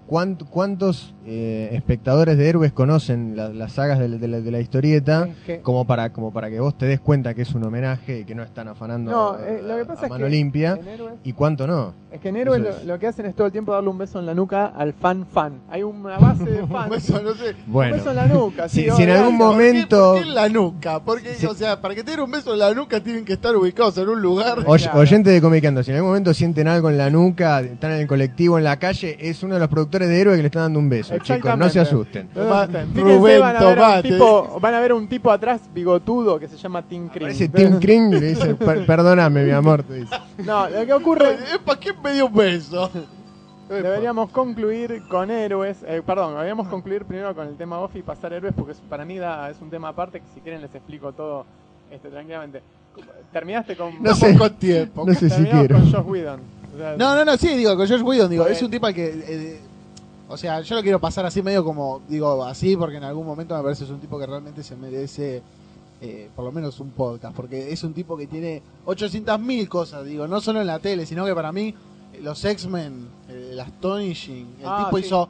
¿cuánt- 0.07 0.45
¿cuántos 0.49 1.14
eh, 1.25 1.69
espectadores 1.73 2.37
de 2.37 2.47
héroes 2.49 2.71
conocen 2.71 3.35
la- 3.35 3.49
las 3.49 3.73
sagas 3.73 3.99
de, 3.99 4.07
la- 4.09 4.17
de 4.17 4.27
la, 4.27 4.41
de 4.41 4.51
la 4.51 4.59
historieta? 4.59 5.27
Que- 5.45 5.59
Como 5.61 5.85
para, 5.85 6.11
como 6.13 6.31
para 6.31 6.49
que 6.49 6.59
vos 6.59 6.77
te 6.77 6.85
des 6.85 6.99
cuenta 6.99 7.33
que 7.33 7.41
es 7.41 7.53
un 7.55 7.63
homenaje 7.63 8.19
y 8.19 8.23
que 8.25 8.35
no 8.35 8.43
están 8.43 8.67
afanando 8.67 9.11
No, 9.11 9.39
eh, 9.39 9.61
lo 9.65 9.75
que 9.75 9.81
a- 9.81 9.85
pasa 9.85 10.01
a 10.01 10.05
es 10.05 10.09
mano 10.11 10.25
que 10.25 10.29
limpia. 10.31 10.79
Héroes 10.87 11.13
¿Y 11.23 11.33
cuánto 11.33 11.65
no? 11.67 11.93
Es 12.11 12.21
que 12.21 12.29
en 12.29 12.37
Héroes 12.37 12.85
lo, 12.85 12.97
que 12.99 13.07
hacen 13.07 13.25
es 13.25 13.35
todo 13.35 13.47
el 13.47 13.51
tiempo 13.51 13.73
darle 13.73 13.89
un 13.89 13.97
beso 13.97 14.19
en 14.19 14.25
la 14.25 14.33
nuca 14.33 14.67
al 14.67 14.93
fan 14.93 15.25
fan. 15.25 15.61
Hay 15.69 15.83
una 15.83 16.17
base 16.17 16.45
de 16.45 16.61
no 16.67 16.99
sé. 16.99 17.55
Bueno, 17.67 17.93
Un 17.93 17.97
beso 17.99 18.09
en 18.11 18.15
la 18.15 18.27
nuca. 18.27 18.69
Si- 18.69 18.83
sí, 18.83 18.89
si 18.95 19.03
en 19.03 19.09
algún 19.09 19.37
¿Por 19.37 19.47
qué- 19.49 19.53
momento- 19.53 20.13
¿Por 20.13 20.21
qué 20.23 20.27
en 20.29 20.35
la 20.35 20.49
nuca? 20.49 20.99
Porque, 21.03 21.33
Sí. 21.35 21.45
o 21.45 21.53
sea, 21.53 21.81
para 21.81 21.95
que 21.95 22.03
te 22.03 22.11
den 22.11 22.19
un 22.21 22.31
beso 22.31 22.53
en 22.53 22.59
la 22.59 22.73
nuca 22.73 23.01
tienen 23.01 23.25
que 23.25 23.33
estar 23.33 23.55
ubicados 23.55 23.97
en 23.97 24.07
un 24.09 24.21
lugar. 24.21 24.59
Oy- 24.65 24.79
Claro. 24.79 24.99
Oyente 24.99 25.29
de 25.31 25.41
Comicando, 25.41 25.81
si 25.83 25.89
en 25.91 25.97
algún 25.97 26.11
momento 26.11 26.33
sienten 26.33 26.67
algo 26.67 26.89
en 26.89 26.97
la 26.97 27.09
nuca, 27.09 27.61
están 27.61 27.91
en 27.91 28.01
el 28.01 28.07
colectivo, 28.07 28.57
en 28.57 28.63
la 28.63 28.77
calle, 28.77 29.17
es 29.19 29.41
uno 29.43 29.55
de 29.55 29.59
los 29.59 29.69
productores 29.69 30.07
de 30.07 30.21
héroe 30.21 30.35
que 30.35 30.41
le 30.43 30.47
están 30.47 30.63
dando 30.63 30.79
un 30.79 30.89
beso, 30.89 31.14
chicos, 31.21 31.57
no 31.57 31.69
se 31.69 31.79
asusten. 31.79 32.29
Va-. 32.37 32.65
Rubén 32.65 32.87
Fíjense, 32.93 33.39
van 33.39 33.55
a, 33.55 33.61
ver 33.63 33.79
un 33.79 34.01
tipo, 34.03 34.59
van 34.59 34.73
a 34.73 34.79
ver 34.79 34.93
un 34.93 35.07
tipo 35.07 35.31
atrás 35.31 35.61
bigotudo 35.73 36.39
que 36.39 36.47
se 36.47 36.57
llama 36.57 36.81
Tim 36.83 37.07
Kring. 37.09 37.23
Parece 37.27 37.49
Tim 37.49 37.79
Kring 37.79 38.13
y 38.13 38.19
le 38.19 38.27
dice, 38.27 38.55
"Per- 38.55 38.85
perdóname, 38.85 39.43
mi 39.43 39.51
amor, 39.51 39.83
te 39.83 39.93
dice. 39.95 40.15
No, 40.45 40.69
lo 40.69 40.85
que 40.85 40.93
ocurre, 40.93 41.37
¿Para 41.65 41.79
qué 41.79 41.91
me 42.03 42.13
dio 42.13 42.27
un 42.27 42.33
beso? 42.33 42.89
deberíamos 43.69 44.29
concluir 44.29 45.01
con 45.09 45.31
héroes. 45.31 45.77
eh, 45.87 46.01
perdón, 46.05 46.33
deberíamos 46.33 46.67
concluir 46.67 47.03
primero 47.05 47.33
con 47.33 47.47
el 47.47 47.55
tema 47.55 47.79
Buffy 47.79 47.99
y 47.99 48.03
pasar 48.03 48.31
héroes 48.33 48.53
porque 48.55 48.73
es- 48.73 48.81
para 48.89 49.05
mí 49.05 49.17
da- 49.17 49.49
es 49.49 49.57
un 49.61 49.69
tema 49.69 49.89
aparte 49.89 50.19
que 50.19 50.25
si 50.33 50.39
quieren 50.41 50.61
les 50.61 50.73
explico 50.75 51.11
todo 51.13 51.45
este, 51.91 52.09
tranquilamente. 52.09 52.61
Terminaste 53.33 53.75
con... 53.75 54.01
No 54.01 54.15
sé. 54.15 54.37
con 54.37 54.53
tiempo. 54.55 55.03
No 55.05 55.13
sé 55.13 55.29
si 55.29 55.43
quiero. 55.43 55.75
con 55.75 55.91
Josh 55.91 56.05
Whedon. 56.05 56.39
O 56.73 56.77
sea, 56.77 56.95
No, 56.97 57.15
no, 57.15 57.25
no, 57.25 57.37
sí, 57.37 57.49
digo, 57.57 57.75
con 57.75 57.87
Josh 57.87 58.01
Whedon, 58.01 58.29
digo, 58.29 58.47
es 58.47 58.61
un 58.61 58.71
tipo 58.71 58.85
al 58.85 58.93
que. 58.93 59.05
eh, 59.27 59.59
o 60.27 60.37
sea, 60.37 60.61
yo 60.61 60.75
lo 60.75 60.81
quiero 60.81 60.99
pasar 60.99 61.25
así 61.25 61.41
medio 61.41 61.63
como, 61.63 62.01
digo, 62.07 62.43
así, 62.45 62.75
porque 62.75 62.97
en 62.97 63.03
algún 63.03 63.25
momento 63.25 63.55
me 63.55 63.61
parece 63.63 63.79
que 63.79 63.85
es 63.85 63.91
un 63.91 63.99
tipo 63.99 64.17
que 64.19 64.25
realmente 64.25 64.63
se 64.63 64.75
merece 64.75 65.41
eh, 66.01 66.29
por 66.35 66.43
lo 66.45 66.51
menos 66.51 66.79
un 66.79 66.91
podcast, 66.91 67.35
porque 67.35 67.71
es 67.71 67.83
un 67.83 67.93
tipo 67.93 68.17
que 68.17 68.27
tiene 68.27 68.61
800.000 68.85 69.67
cosas, 69.67 70.05
digo, 70.05 70.27
no 70.27 70.41
solo 70.41 70.61
en 70.61 70.67
la 70.67 70.79
tele, 70.79 71.05
sino 71.05 71.25
que 71.25 71.33
para 71.35 71.51
mí 71.51 71.73
eh, 72.13 72.19
los 72.21 72.43
X-Men, 72.43 73.07
eh, 73.29 73.49
el 73.53 73.59
Astonishing, 73.59 74.55
el 74.59 74.65
Ah, 74.65 74.83
tipo 74.85 74.97
sí. 74.97 75.05
hizo 75.05 75.29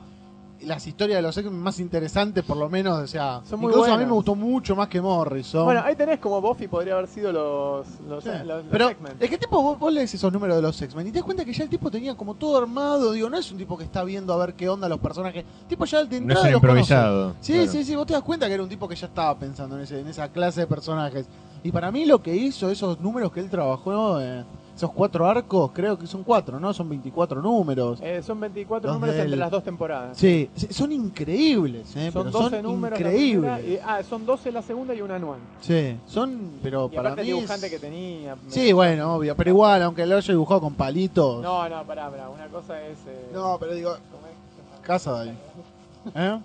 las 0.66 0.86
historias 0.88 1.18
de 1.18 1.22
los 1.22 1.38
X-Men 1.38 1.60
más 1.62 1.80
interesantes, 1.80 2.44
por 2.44 2.58
lo 2.58 2.70
menos, 2.70 3.00
o 3.00 3.08
sea, 3.08 3.42
Son 3.50 3.60
muy 3.60 3.70
incluso 3.72 3.94
a 3.94 3.98
mí 3.98 4.06
me 4.06 4.12
gustó 4.12 4.36
mucho 4.36 4.76
más 4.76 4.88
que 4.88 5.00
Morrison. 5.02 5.66
Bueno, 5.66 5.82
ahí 5.84 5.96
tenés 5.96 6.20
como 6.20 6.42
Buffy 6.42 6.68
podría 6.68 6.94
haber 6.94 7.08
sido 7.08 7.32
los, 7.32 7.88
los, 8.08 8.24
Sí. 8.24 8.30
los- 8.30 8.46
los 8.48 8.64
Pero 8.72 8.90
X-Men. 8.90 9.14
es 9.20 9.30
que 9.30 9.38
tipo 9.38 9.62
vos, 9.62 9.78
vos 9.80 9.94
lees 9.94 10.14
esos 10.14 10.32
números 10.34 10.56
de 10.56 10.62
los 10.62 10.82
X-Men 10.82 11.08
y 11.08 11.12
te 11.12 11.20
das 11.20 11.26
cuenta 11.26 11.46
que 11.46 11.54
ya 11.54 11.64
el 11.64 11.70
tipo 11.70 11.90
tenía 11.92 12.16
como 12.16 12.34
todo 12.36 12.58
armado, 12.58 13.12
digo, 13.12 13.30
no 13.30 13.38
es 13.38 13.52
un 13.52 13.58
tipo 13.58 13.78
que 13.78 13.84
está 13.84 14.04
viendo 14.04 14.34
a 14.34 14.38
ver 14.38 14.56
qué 14.56 14.68
onda 14.70 14.90
los 14.90 15.00
personajes, 15.00 15.46
tipo 15.68 15.86
ya 15.86 16.04
de 16.04 16.20
No 16.20 16.34
entrada 16.34 16.42
es 16.42 16.46
un 16.48 16.52
los 16.54 16.62
conoce. 16.62 16.80
improvisado. 16.94 17.36
Sí, 17.42 17.54
claro. 17.54 17.72
sí, 17.72 17.84
sí, 17.84 17.96
vos 17.96 18.06
te 18.08 18.14
das 18.14 18.24
cuenta 18.24 18.48
que 18.48 18.54
era 18.54 18.64
un 18.64 18.70
tipo 18.70 18.88
que 18.88 18.96
ya 18.96 19.08
estaba 19.08 19.38
pensando 19.38 19.76
en, 19.78 19.84
ese, 19.84 20.00
en 20.00 20.08
esa 20.08 20.28
clase 20.30 20.62
de 20.62 20.68
personajes. 20.68 21.28
Y 21.64 21.72
para 21.72 21.92
mí 21.92 22.06
lo 22.06 22.22
que 22.22 22.36
hizo, 22.36 22.70
esos 22.70 23.00
números 23.00 23.32
que 23.32 23.40
él 23.40 23.50
trabajó, 23.50 24.20
eh, 24.22 24.44
esos 24.76 24.92
cuatro 24.92 25.26
arcos, 25.26 25.72
creo 25.74 25.98
que 25.98 26.06
son 26.06 26.24
cuatro, 26.24 26.60
¿no? 26.60 26.74
Son 26.74 26.90
24 26.90 27.42
números. 27.42 28.00
Eh, 28.02 28.22
son 28.22 28.40
24 28.42 28.88
Los 28.90 28.96
números 28.98 29.16
del- 29.16 29.26
entre 29.26 29.40
las 29.40 29.50
dos 29.52 29.64
temporadas. 29.64 30.18
Sí, 30.18 30.50
sí, 30.56 30.68
son 30.70 30.92
increíbles, 30.92 31.96
eh, 31.96 32.12
Son 32.12 32.24
pero 32.26 32.32
12 32.40 32.56
son 32.58 32.64
números 32.64 33.00
increíbles. 33.00 33.66
y- 33.66 33.78
ah, 33.86 34.04
son 34.04 34.26
12 34.26 34.52
la 34.52 34.62
segunda 34.62 34.94
y 34.94 35.02
una 35.02 35.16
anual. 35.16 35.40
Sí, 35.62 35.96
son, 36.06 36.52
pero 36.62 36.90
Y 36.92 36.96
para 36.96 37.12
mí 37.16 37.22
el 37.22 37.28
es- 37.30 37.36
dibujante 37.36 37.70
que 37.70 37.80
tenía. 37.80 38.36
Sí, 38.50 38.74
bueno, 38.74 39.16
obvio, 39.16 39.36
pero 39.36 39.50
igual, 39.50 39.82
aunque 39.84 40.06
lo 40.06 40.18
haya 40.18 40.34
dibujado 40.34 40.60
con 40.62 40.74
palitos. 40.74 41.42
No, 41.42 41.70
no, 41.70 41.84
pará, 41.86 42.10
pará. 42.10 42.30
Una 42.30 42.48
cosa 42.48 42.82
es. 42.82 42.98
Eh, 43.08 43.30
No, 43.34 43.58
pero 43.60 43.74
digo, 43.74 43.96
casa 44.82 45.24
de 45.24 45.30
ahí. 45.32 45.38
¿Eh? 46.16 46.40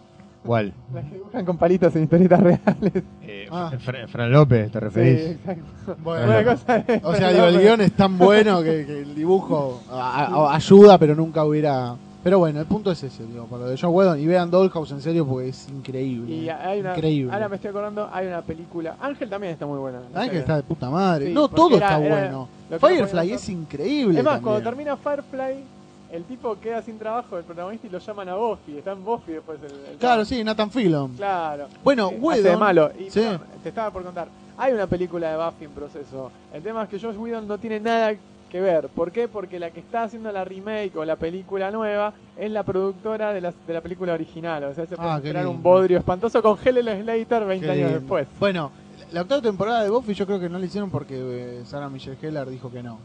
¿Cuál? 0.44 0.72
Las 0.94 1.04
que 1.04 1.14
dibujan 1.16 1.44
con 1.44 1.58
palitos 1.58 1.94
en 1.96 2.04
historietas 2.04 2.40
reales. 2.40 3.02
Eh, 3.22 3.46
Ah. 3.52 3.72
Fra- 3.78 4.06
Fran 4.08 4.30
López, 4.32 4.70
¿te 4.70 4.78
Sí, 4.78 4.84
referís? 4.84 5.20
exacto. 5.32 5.96
Bueno, 6.02 6.24
Una 6.26 6.44
cosa 6.44 6.76
es. 6.86 7.04
o 7.04 7.14
sea, 7.14 7.32
digo, 7.32 7.44
el 7.46 7.60
guion 7.60 7.80
es 7.80 7.92
tan 7.92 8.16
bueno 8.16 8.62
que, 8.62 8.86
que 8.86 9.00
el 9.00 9.14
dibujo 9.14 9.82
a- 9.90 10.24
a- 10.50 10.54
ayuda, 10.54 10.98
pero 10.98 11.14
nunca 11.14 11.44
hubiera. 11.44 11.94
Pero 12.22 12.38
bueno, 12.38 12.60
el 12.60 12.66
punto 12.66 12.90
es 12.92 13.02
ese, 13.02 13.24
digo, 13.26 13.46
para 13.46 13.64
lo 13.64 13.70
de 13.70 13.78
John 13.80 13.94
Whedon. 13.94 14.20
Y 14.20 14.26
vean 14.26 14.50
Dollhouse 14.50 14.90
en 14.92 15.00
serio 15.00 15.26
porque 15.26 15.48
es 15.48 15.68
increíble. 15.70 16.32
Y 16.34 16.48
hay 16.50 16.80
una. 16.80 16.94
Increíble. 16.94 17.32
Ahora 17.32 17.48
me 17.48 17.56
estoy 17.56 17.70
acordando, 17.70 18.08
hay 18.12 18.26
una 18.26 18.42
película. 18.42 18.96
Ángel 19.00 19.28
también 19.30 19.54
está 19.54 19.66
muy 19.66 19.78
buena. 19.78 20.00
Ángel 20.14 20.36
está 20.38 20.56
de 20.56 20.62
puta 20.62 20.90
madre. 20.90 21.26
Sí, 21.28 21.32
no, 21.34 21.48
todo 21.48 21.76
era- 21.78 21.86
está 21.86 22.00
era 22.04 22.14
bueno. 22.30 22.48
Firefly 22.78 23.32
es 23.32 23.48
increíble. 23.48 24.18
Es 24.18 24.24
más, 24.24 24.34
también. 24.34 24.42
cuando 24.44 24.62
termina 24.62 24.96
Firefly, 24.96 25.64
el 26.12 26.24
tipo 26.24 26.58
queda 26.60 26.82
sin 26.82 26.98
trabajo, 26.98 27.38
el 27.38 27.44
protagonista, 27.44 27.86
y 27.86 27.90
lo 27.90 27.98
llaman 27.98 28.28
a 28.28 28.34
Buffy. 28.36 28.78
Está 28.78 28.92
en 28.92 29.04
Buffy 29.04 29.32
después. 29.32 29.58
El, 29.62 29.92
el 29.92 29.98
Claro, 29.98 30.24
sí, 30.24 30.42
Nathan 30.44 30.70
Fillion. 30.70 31.14
Claro. 31.14 31.66
Bueno, 31.84 32.10
Whedon- 32.10 32.32
hace 32.32 32.42
de 32.50 32.56
malo. 32.56 32.90
Y, 32.98 33.10
Sí. 33.10 33.22
te 33.62 33.68
estaba 33.68 33.90
por 33.90 34.02
contar. 34.02 34.28
Hay 34.58 34.72
una 34.72 34.86
película 34.86 35.30
de 35.30 35.36
Buffy 35.44 35.64
en 35.64 35.70
proceso. 35.70 36.30
El 36.52 36.62
tema 36.62 36.82
es 36.82 36.88
que 36.88 36.98
Josh 37.00 37.16
Whedon 37.16 37.46
no 37.48 37.58
tiene 37.58 37.80
nada 37.80 38.14
que 38.50 38.60
ver. 38.60 38.88
¿Por 38.88 39.12
qué? 39.12 39.28
Porque 39.28 39.60
la 39.60 39.70
que 39.70 39.78
está 39.80 40.02
haciendo 40.02 40.32
la 40.32 40.44
remake 40.44 40.96
o 40.96 41.04
la 41.04 41.14
película 41.16 41.70
nueva 41.70 42.12
es 42.36 42.50
la 42.50 42.64
productora 42.64 43.32
de 43.32 43.40
la, 43.40 43.54
de 43.66 43.72
la 43.72 43.80
película 43.80 44.12
original. 44.12 44.64
O 44.64 44.74
sea, 44.74 44.86
se 44.86 44.96
puede 44.96 45.08
Ah, 45.08 45.20
qué 45.22 45.28
esperar 45.28 45.46
un 45.46 45.62
bodrio 45.62 45.98
espantoso 45.98 46.42
con 46.42 46.58
Helen 46.62 47.02
Slater 47.04 47.44
20 47.44 47.64
Qué 47.66 47.72
años 47.72 47.84
lindo. 47.84 48.00
después. 48.00 48.26
Bueno, 48.40 48.72
la 49.12 49.22
octava 49.22 49.40
temporada 49.40 49.84
de 49.84 49.90
Buffy 49.90 50.14
yo 50.14 50.26
creo 50.26 50.40
que 50.40 50.48
no 50.48 50.58
la 50.58 50.66
hicieron 50.66 50.90
porque 50.90 51.14
eh, 51.16 51.62
Sarah 51.64 51.88
Michelle 51.88 52.16
Gellar 52.16 52.50
dijo 52.50 52.70
que 52.72 52.82
no. 52.82 52.98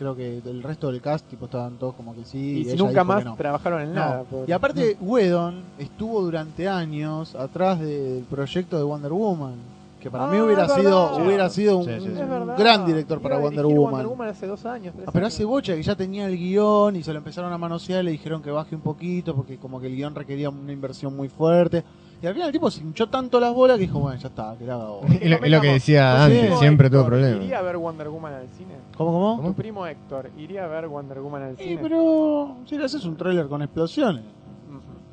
Creo 0.00 0.16
que 0.16 0.38
el 0.38 0.62
resto 0.62 0.90
del 0.90 1.02
cast 1.02 1.28
tipo 1.28 1.44
estaban 1.44 1.74
todos 1.76 1.94
como 1.94 2.14
que 2.14 2.24
sí. 2.24 2.60
y 2.60 2.64
si 2.64 2.74
nunca 2.78 3.04
más 3.04 3.22
no. 3.22 3.34
trabajaron 3.36 3.82
en 3.82 3.88
No. 3.90 3.94
nada. 4.00 4.24
Y 4.46 4.50
aparte, 4.52 4.96
Whedon 4.98 5.62
estuvo 5.78 6.22
durante 6.22 6.66
años 6.66 7.34
atrás 7.34 7.78
del 7.80 8.24
proyecto 8.30 8.78
de 8.78 8.82
Wonder 8.82 9.12
Woman. 9.12 9.56
Que 10.00 10.10
para 10.10 10.24
Ah, 10.24 10.30
mí 10.32 10.40
hubiera 10.40 10.66
sido, 10.66 11.16
hubiera 11.18 11.50
sido 11.50 11.76
un, 11.76 11.84
Sí, 11.84 11.90
sí, 11.96 12.00
sí. 12.00 12.08
un 12.12 12.16
Es 12.16 12.28
verdad. 12.30 12.56
gran 12.58 12.86
director 12.86 13.20
para 13.20 13.34
Iba 13.34 13.44
Wonder 13.44 13.66
Woman. 13.66 13.90
Wonder 13.90 14.06
Woman 14.06 14.28
hace 14.30 14.46
dos 14.46 14.64
años. 14.64 14.94
Ah, 14.96 15.10
pero 15.12 15.26
años. 15.26 15.34
hace 15.34 15.44
bocha 15.44 15.74
que 15.74 15.82
ya 15.82 15.94
tenía 15.94 16.24
el 16.26 16.38
guion 16.38 16.96
y 16.96 17.02
se 17.02 17.12
lo 17.12 17.18
empezaron 17.18 17.52
a 17.52 17.58
manosear 17.58 18.00
y 18.00 18.04
le 18.06 18.10
dijeron 18.12 18.40
que 18.40 18.50
baje 18.50 18.74
un 18.74 18.80
poquito 18.80 19.36
porque 19.36 19.58
como 19.58 19.78
que 19.78 19.88
el 19.88 19.96
guion 19.96 20.14
requería 20.14 20.48
una 20.48 20.72
inversión 20.72 21.14
muy 21.14 21.28
fuerte. 21.28 21.84
Y 22.22 22.26
al 22.26 22.34
final 22.34 22.48
el 22.48 22.52
tipo 22.52 22.70
se 22.70 22.80
hinchó 22.82 23.08
tanto 23.08 23.40
las 23.40 23.54
bolas 23.54 23.76
que 23.78 23.82
dijo, 23.82 23.98
bueno, 23.98 24.18
ya 24.20 24.28
está, 24.28 24.54
que 24.58 24.64
la 24.66 24.74
haga 24.74 24.84
ahora. 24.84 25.08
Es 25.14 25.30
lo, 25.30 25.36
es 25.44 25.50
lo 25.50 25.60
que 25.60 25.72
decía 25.72 26.16
Sí. 26.16 26.22
antes, 26.38 26.58
siempre 26.58 26.90
tuvo 26.90 27.00
Héctor, 27.00 27.12
problemas. 27.12 27.42
¿Iría 27.44 27.58
a 27.58 27.62
ver 27.62 27.76
Wonder 27.78 28.08
Woman 28.10 28.32
al 28.34 28.48
cine? 28.58 28.74
¿Cómo, 28.96 29.12
cómo? 29.12 29.36
¿Cómo? 29.36 29.48
Tu 29.48 29.54
primo 29.54 29.86
Héctor, 29.86 30.30
¿iría 30.36 30.64
a 30.64 30.68
ver 30.68 30.86
Wonder 30.88 31.20
Woman 31.20 31.42
al 31.42 31.56
Sí, 31.56 31.64
cine? 31.64 31.80
pero 31.82 32.56
si 32.66 32.76
le 32.76 32.84
haces 32.84 33.04
un 33.06 33.16
tráiler 33.16 33.46
con 33.48 33.62
explosiones, 33.62 34.24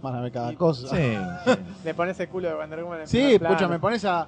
van 0.02 0.16
a 0.16 0.22
ver 0.22 0.32
cada 0.34 0.52
Y- 0.52 0.56
cosa. 0.58 0.88
Sí, 0.90 0.96
sí. 1.46 1.52
Le 1.86 1.94
pones 1.94 2.20
el 2.20 2.28
culo 2.28 2.50
de 2.50 2.56
Wonder 2.56 2.84
Woman 2.84 3.02
en 3.02 3.08
Sí, 3.08 3.40
pucha, 3.40 3.68
me 3.70 3.80
pones 3.80 4.04
a... 4.06 4.28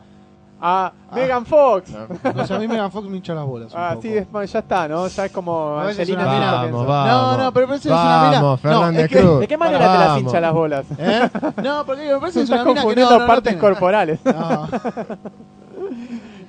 Ah, 0.62 0.92
Megan 1.16 1.46
Fox. 1.46 1.92
O 2.36 2.46
sea, 2.46 2.58
a 2.58 2.60
mí 2.60 2.68
Megan 2.68 2.92
Fox 2.92 3.08
me 3.08 3.18
hincha 3.18 3.34
las 3.34 3.46
bolas. 3.46 3.72
Ah, 3.76 3.92
poco. 3.94 4.02
sí, 4.02 4.10
es- 4.18 4.52
ya 4.52 4.60
está, 4.60 4.88
¿no? 4.88 5.08
Ya 5.08 5.26
es 5.26 5.32
como 5.32 5.80
Angelina 5.80 6.22
una 6.24 6.32
Jolie 6.32 6.72
Vamos, 6.72 6.88
vamos. 6.88 7.38
No, 7.38 7.44
no, 7.46 7.54
pero 7.54 7.68
parece 7.68 7.88
que 7.90 7.94
es 7.96 8.00
una 8.00 8.24
mina- 8.28 8.42
Vamos, 8.42 8.64
no, 8.64 8.90
es 9.00 9.08
que- 9.10 9.20
Cruz. 9.20 9.40
¿De 9.40 9.48
qué 9.48 9.58
manera 9.58 9.80
te 9.80 9.86
las 9.86 10.08
Vamos. 10.08 10.22
hincha 10.24 10.40
las 10.42 10.54
bolas? 10.54 10.86
¿Eh? 10.98 11.30
No, 11.64 11.86
porque 11.86 12.14
me 12.14 12.20
parece 12.20 12.40
que 12.40 12.44
es 12.44 12.50
una 12.50 12.64
mina 12.66 12.74
que 12.74 12.82
confundiendo 12.82 13.12
no, 13.14 13.18
no, 13.20 13.24
no 13.24 13.28
partes 13.28 13.44
tiene- 13.54 13.60
corporales. 13.60 14.20
No. 14.26 14.68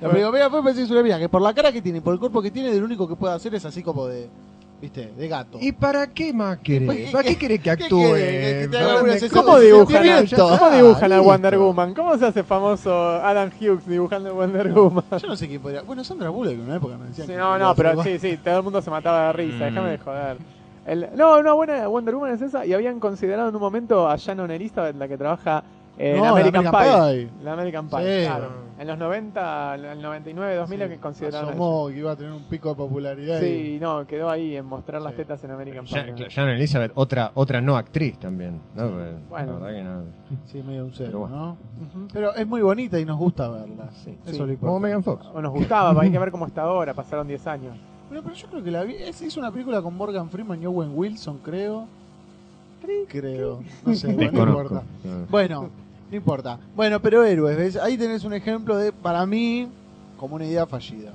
La 0.01 0.09
primera 0.09 0.29
vez 0.31 0.49
pensé 0.63 0.79
que 0.79 0.83
es 0.85 0.91
una 0.91 1.03
mina 1.03 1.19
que 1.19 1.29
por 1.29 1.41
la 1.41 1.53
cara 1.53 1.71
que 1.71 1.81
tiene 1.81 1.99
y 1.99 2.01
por 2.01 2.13
el 2.13 2.19
cuerpo 2.19 2.41
que 2.41 2.49
tiene, 2.51 2.73
lo 2.73 2.85
único 2.85 3.07
que 3.07 3.15
puede 3.15 3.33
hacer 3.35 3.53
es 3.55 3.63
así 3.65 3.83
como 3.83 4.07
de. 4.07 4.29
¿Viste? 4.81 5.11
De 5.15 5.27
gato. 5.27 5.59
¿Y 5.61 5.71
para 5.73 6.07
qué 6.07 6.33
más 6.33 6.57
querés? 6.57 6.89
¿Qué- 6.89 7.09
¿Para 7.11 7.23
qué 7.23 7.35
querés 7.37 7.59
que 7.59 7.63
qué 7.63 7.69
actúe? 7.69 8.13
querés? 8.15 9.21
Que 9.21 9.29
¿Cómo 9.29 9.59
dibujan, 9.59 10.09
a. 10.09 10.23
¿Cómo 10.35 10.69
dibujan 10.71 11.11
a. 11.13 11.21
Wonder 11.21 11.57
Woman? 11.59 11.93
¿Cómo 11.93 12.17
se 12.17 12.25
hace 12.25 12.43
famoso 12.43 12.91
Adam 12.91 13.51
Hughes 13.59 13.85
dibujando 13.87 14.29
a 14.29 14.33
Wonder 14.33 14.71
Woman? 14.73 15.03
Yo 15.21 15.27
no 15.27 15.35
sé 15.35 15.47
quién 15.47 15.61
podría. 15.61 15.83
Bueno, 15.83 16.03
Sandra 16.03 16.29
Bullock 16.29 16.53
en 16.53 16.61
una 16.61 16.77
época 16.77 16.97
me 16.97 17.07
decían 17.09 17.27
Sí, 17.27 17.33
que 17.33 17.37
no, 17.37 17.59
no, 17.59 17.75
pero 17.75 18.01
sí, 18.01 18.17
sí, 18.17 18.37
todo 18.43 18.57
el 18.57 18.63
mundo 18.63 18.81
se 18.81 18.89
mataba 18.89 19.27
de 19.27 19.33
risa, 19.33 19.55
Mm. 19.57 19.69
déjame 19.69 19.89
de 19.91 19.97
joder. 19.99 20.37
El- 20.87 21.09
no, 21.15 21.37
una 21.37 21.53
buena 21.53 21.87
Wonder 21.87 22.15
Woman 22.15 22.33
es 22.33 22.41
esa, 22.41 22.65
y 22.65 22.73
habían 22.73 22.99
considerado 22.99 23.49
en 23.49 23.55
un 23.55 23.61
momento 23.61 24.09
a 24.09 24.15
Shannon 24.17 24.49
Elizabeth, 24.49 24.95
la 24.95 25.07
que 25.07 25.15
trabaja 25.15 25.63
en 26.09 26.17
No, 26.17 26.23
la 26.23 26.29
American, 26.31 26.67
American 26.67 27.11
Pie. 27.13 27.27
Pie. 27.27 27.43
La 27.43 27.53
American 27.53 27.89
Pie, 27.89 28.21
Sí. 28.21 28.25
claro. 28.27 28.71
En 28.81 28.87
los 28.87 28.97
90, 28.97 29.75
en 29.75 29.85
el 29.85 30.01
99, 30.01 30.55
2000 30.55 30.79
Sí, 30.81 30.87
que 30.89 30.97
consideraron. 30.97 31.49
Asomó 31.49 31.87
que 31.89 31.97
iba 31.97 32.11
a 32.13 32.15
tener 32.15 32.31
un 32.31 32.41
pico 32.45 32.69
de 32.69 32.75
popularidad. 32.75 33.37
ella. 33.43 33.47
y- 33.55 33.73
Sí, 33.75 33.79
no, 33.79 34.07
quedó 34.07 34.27
ahí 34.27 34.55
en 34.57 34.65
mostrar 34.65 35.03
las 35.03 35.11
Sí. 35.11 35.17
tetas 35.17 35.43
en 35.43 35.51
American 35.51 35.85
Ya- 35.85 36.03
Pie. 36.15 36.29
Shannon 36.29 36.55
Elizabeth, 36.55 36.91
otra, 36.95 37.29
otra 37.35 37.61
no 37.61 37.77
actriz 37.77 38.17
también. 38.17 38.59
¿no? 38.75 38.89
Porque 38.89 39.11
Bueno. 39.29 39.59
La 39.59 39.59
verdad 39.67 39.77
que 39.77 39.83
no. 39.83 40.03
Sí, 40.47 40.63
medio 40.63 40.85
un 40.85 40.91
cero, 40.93 41.09
Pero 41.09 41.19
bueno. 41.19 41.35
¿no? 41.35 41.51
Ujú. 41.51 42.07
Pero 42.11 42.33
es 42.33 42.47
muy 42.47 42.61
bonita 42.63 42.99
y 42.99 43.05
nos 43.05 43.19
gusta 43.19 43.49
verla. 43.49 43.89
Sí, 44.03 44.17
Eso 44.25 44.47
sí. 44.47 44.51
lo 44.53 44.57
Como. 44.59 44.79
Megan 44.79 45.03
Fox. 45.03 45.27
O 45.31 45.39
nos 45.41 45.51
gustaba, 45.51 45.93
hay 46.01 46.11
que 46.11 46.17
ver 46.17 46.31
cómo 46.31 46.47
está 46.47 46.63
ahora, 46.63 46.95
pasaron 46.95 47.27
10 47.27 47.45
años. 47.45 47.77
Bueno, 48.07 48.23
pero 48.23 48.35
yo 48.35 48.47
creo 48.47 48.63
que 48.63 48.71
la 48.71 48.83
vi. 48.83 48.95
Es, 48.95 49.21
es 49.21 49.37
una 49.37 49.51
película 49.51 49.79
con 49.83 49.95
Morgan 49.95 50.27
Freeman 50.31 50.59
y 50.61 50.65
Owen 50.65 50.91
Wilson, 50.95 51.37
creo. 51.43 51.85
Creo. 53.09 53.61
No 53.85 53.93
sé, 53.93 54.07
bueno, 54.15 54.31
no 54.31 54.47
importa. 54.59 54.83
No. 55.03 55.25
Bueno, 55.29 55.69
no 56.11 56.17
importa. 56.17 56.59
Bueno, 56.75 57.01
pero 57.01 57.23
héroes, 57.23 57.57
¿ves? 57.57 57.77
Ahí 57.77 57.97
tenés 57.97 58.25
un 58.25 58.33
ejemplo 58.33 58.77
de, 58.77 58.91
para 58.91 59.25
mí, 59.25 59.69
como 60.17 60.35
una 60.35 60.45
idea 60.45 60.67
fallida. 60.67 61.13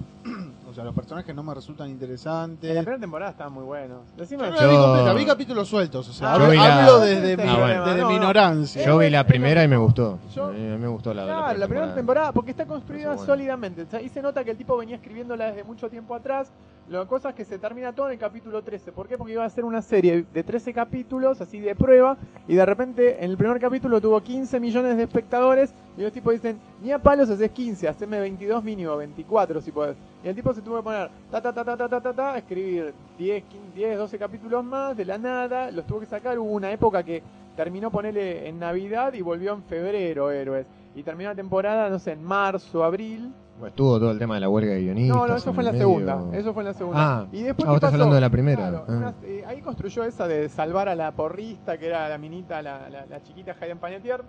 O 0.77 0.79
sea, 0.79 0.85
los 0.85 0.95
personajes 0.95 1.35
no 1.35 1.43
me 1.43 1.55
resultan 1.55 1.87
En 1.87 1.93
la 1.93 1.95
interesantes. 1.95 2.71
primera 2.71 2.99
temporada 3.01 3.31
estaban 3.31 3.51
muy 3.55 3.65
buenos. 3.65 4.01
Decime, 4.15 4.45
Yo 4.45 4.51
no 4.51 4.57
la 4.61 4.67
vi 4.67 4.75
Yo- 4.75 4.83
completa, 4.83 5.13
vi 5.15 5.25
capítulos 5.25 5.69
sueltos. 5.69 6.07
O 6.07 6.13
sea, 6.13 6.29
Ah, 6.29 6.35
hablo, 6.35 6.53
la- 6.53 7.05
desde, 7.07 7.37
mi, 7.39 7.43
Ah, 7.49 7.57
bueno. 7.59 7.85
desde 7.87 8.01
No, 8.03 8.09
mi 8.09 8.15
no. 8.15 8.21
ignorancia. 8.21 8.85
Yo 8.85 8.99
vi 8.99 9.09
la 9.09 9.27
primera 9.27 9.65
y 9.65 9.69
me 9.69 9.79
gustó. 9.79 10.19
Yo- 10.35 10.49
A 10.49 10.51
mí 10.53 10.59
me 10.61 10.87
gustó 10.89 11.15
la, 11.15 11.25
Claro, 11.25 11.59
la 11.59 11.67
primera 11.67 11.95
temporada, 11.95 12.33
porque 12.33 12.51
está 12.51 12.67
construida 12.67 13.07
bueno. 13.15 13.25
sólidamente. 13.25 13.83
O 13.83 13.87
sea, 13.87 14.01
ahí 14.01 14.11
se 14.11 14.21
nota 14.21 14.45
que 14.45 14.51
el 14.51 14.59
tipo 14.59 14.77
venía 14.77 14.97
escribiéndola 14.97 15.47
desde 15.47 15.65
mucho 15.65 15.89
tiempo 15.89 16.15
atrás, 16.15 16.53
La 16.89 17.05
cosa 17.05 17.31
es 17.31 17.35
que 17.35 17.45
se 17.45 17.59
termina 17.59 17.93
todo 17.93 18.07
en 18.07 18.13
el 18.13 18.19
capítulo 18.21 18.63
13. 18.63 18.93
¿Por 18.93 19.09
qué? 19.09 19.19
Porque 19.19 19.33
iba 19.33 19.45
a 19.45 19.51
ser 19.51 19.65
una 19.65 19.83
serie 19.83 20.25
de 20.33 20.45
13 20.45 20.73
capítulos, 20.73 21.41
así 21.41 21.59
de 21.59 21.75
prueba, 21.75 22.17
y 22.47 22.55
de 22.55 22.65
repente 22.65 23.25
en 23.25 23.33
el 23.33 23.37
primer 23.37 23.59
capítulo 23.59 24.01
tuvo 24.01 24.21
15 24.21 24.61
millones 24.61 24.97
de 24.97 25.03
espectadores, 25.03 25.75
y 25.99 26.03
los 26.03 26.13
tipos 26.13 26.33
dicen, 26.35 26.61
ni 26.81 26.93
a 26.93 27.01
palos 27.01 27.29
haces 27.29 27.51
15, 27.51 27.89
haceme 27.89 28.21
22 28.21 28.63
mínimo, 28.63 28.97
24 28.97 29.61
si 29.61 29.73
podés. 29.73 29.97
Y 30.23 30.29
el 30.29 30.37
tipo 30.37 30.55
se 30.55 30.63
tuvo 30.67 30.77
que 30.79 30.83
poner, 30.83 31.11
ta 31.31 31.41
ta 31.41 31.53
ta 31.53 31.65
ta 31.65 31.77
ta 31.77 31.89
ta 31.89 32.01
ta, 32.01 32.13
ta, 32.13 32.39
escribir 32.39 32.93
10, 33.19 33.45
15, 33.45 33.73
10, 33.75 33.99
12 33.99 34.19
capítulos 34.19 34.65
más, 34.65 34.97
de 34.97 35.05
la 35.05 35.17
nada, 35.19 35.71
los 35.71 35.87
tuvo 35.87 36.01
que 36.01 36.07
sacar, 36.07 36.39
hubo 36.39 36.51
una 36.53 36.71
época 36.71 37.03
que 37.03 37.23
terminó 37.57 37.91
ponerle 37.91 38.49
en 38.49 38.59
Navidad 38.59 39.13
y 39.15 39.23
volvió 39.23 39.55
en 39.55 39.63
febrero, 39.63 40.31
héroes. 40.31 40.67
Y 40.95 41.03
terminó 41.03 41.31
la 41.31 41.37
temporada, 41.37 41.89
no 41.91 41.99
sé, 41.99 42.13
en 42.13 42.23
marzo, 42.25 42.83
abril, 42.85 43.33
estuvo 43.67 43.99
todo 43.99 44.11
el 44.11 44.19
tema 44.19 44.35
de 44.35 44.41
la 44.43 44.49
huelga 44.51 44.73
de 44.75 44.83
guionistas. 44.83 45.17
no, 45.17 45.27
no, 45.27 45.37
eso 45.37 45.53
fue 45.55 45.63
en 45.63 45.73
la 45.73 45.79
segunda. 45.79 46.23
Eso 46.33 46.53
fue 46.53 46.63
en 46.63 46.67
la 46.69 46.75
segunda. 46.75 47.01
Ah, 47.21 47.27
y 47.33 47.43
después 47.43 47.65
ah, 47.65 47.65
¿qué 47.65 47.67
vos 47.69 47.75
estás 47.77 47.93
hablando 47.95 48.15
de 48.15 48.21
la 48.21 48.31
primera. 48.31 48.69
Claro, 48.69 48.85
Ah. 48.89 48.93
una- 48.93 49.15
eh, 49.25 49.45
ahí 49.47 49.61
construyó 49.63 50.05
esa 50.05 50.27
de 50.29 50.49
salvar 50.49 50.89
a 50.91 50.95
la 50.95 51.13
porrista, 51.13 51.79
que 51.79 51.87
era 51.87 52.09
la 52.09 52.19
minita, 52.19 52.61
la, 52.63 52.89
la, 52.91 53.07
la 53.07 53.23
chiquita 53.23 53.55
Hayden 53.61 53.79
Panettiere, 53.79 54.23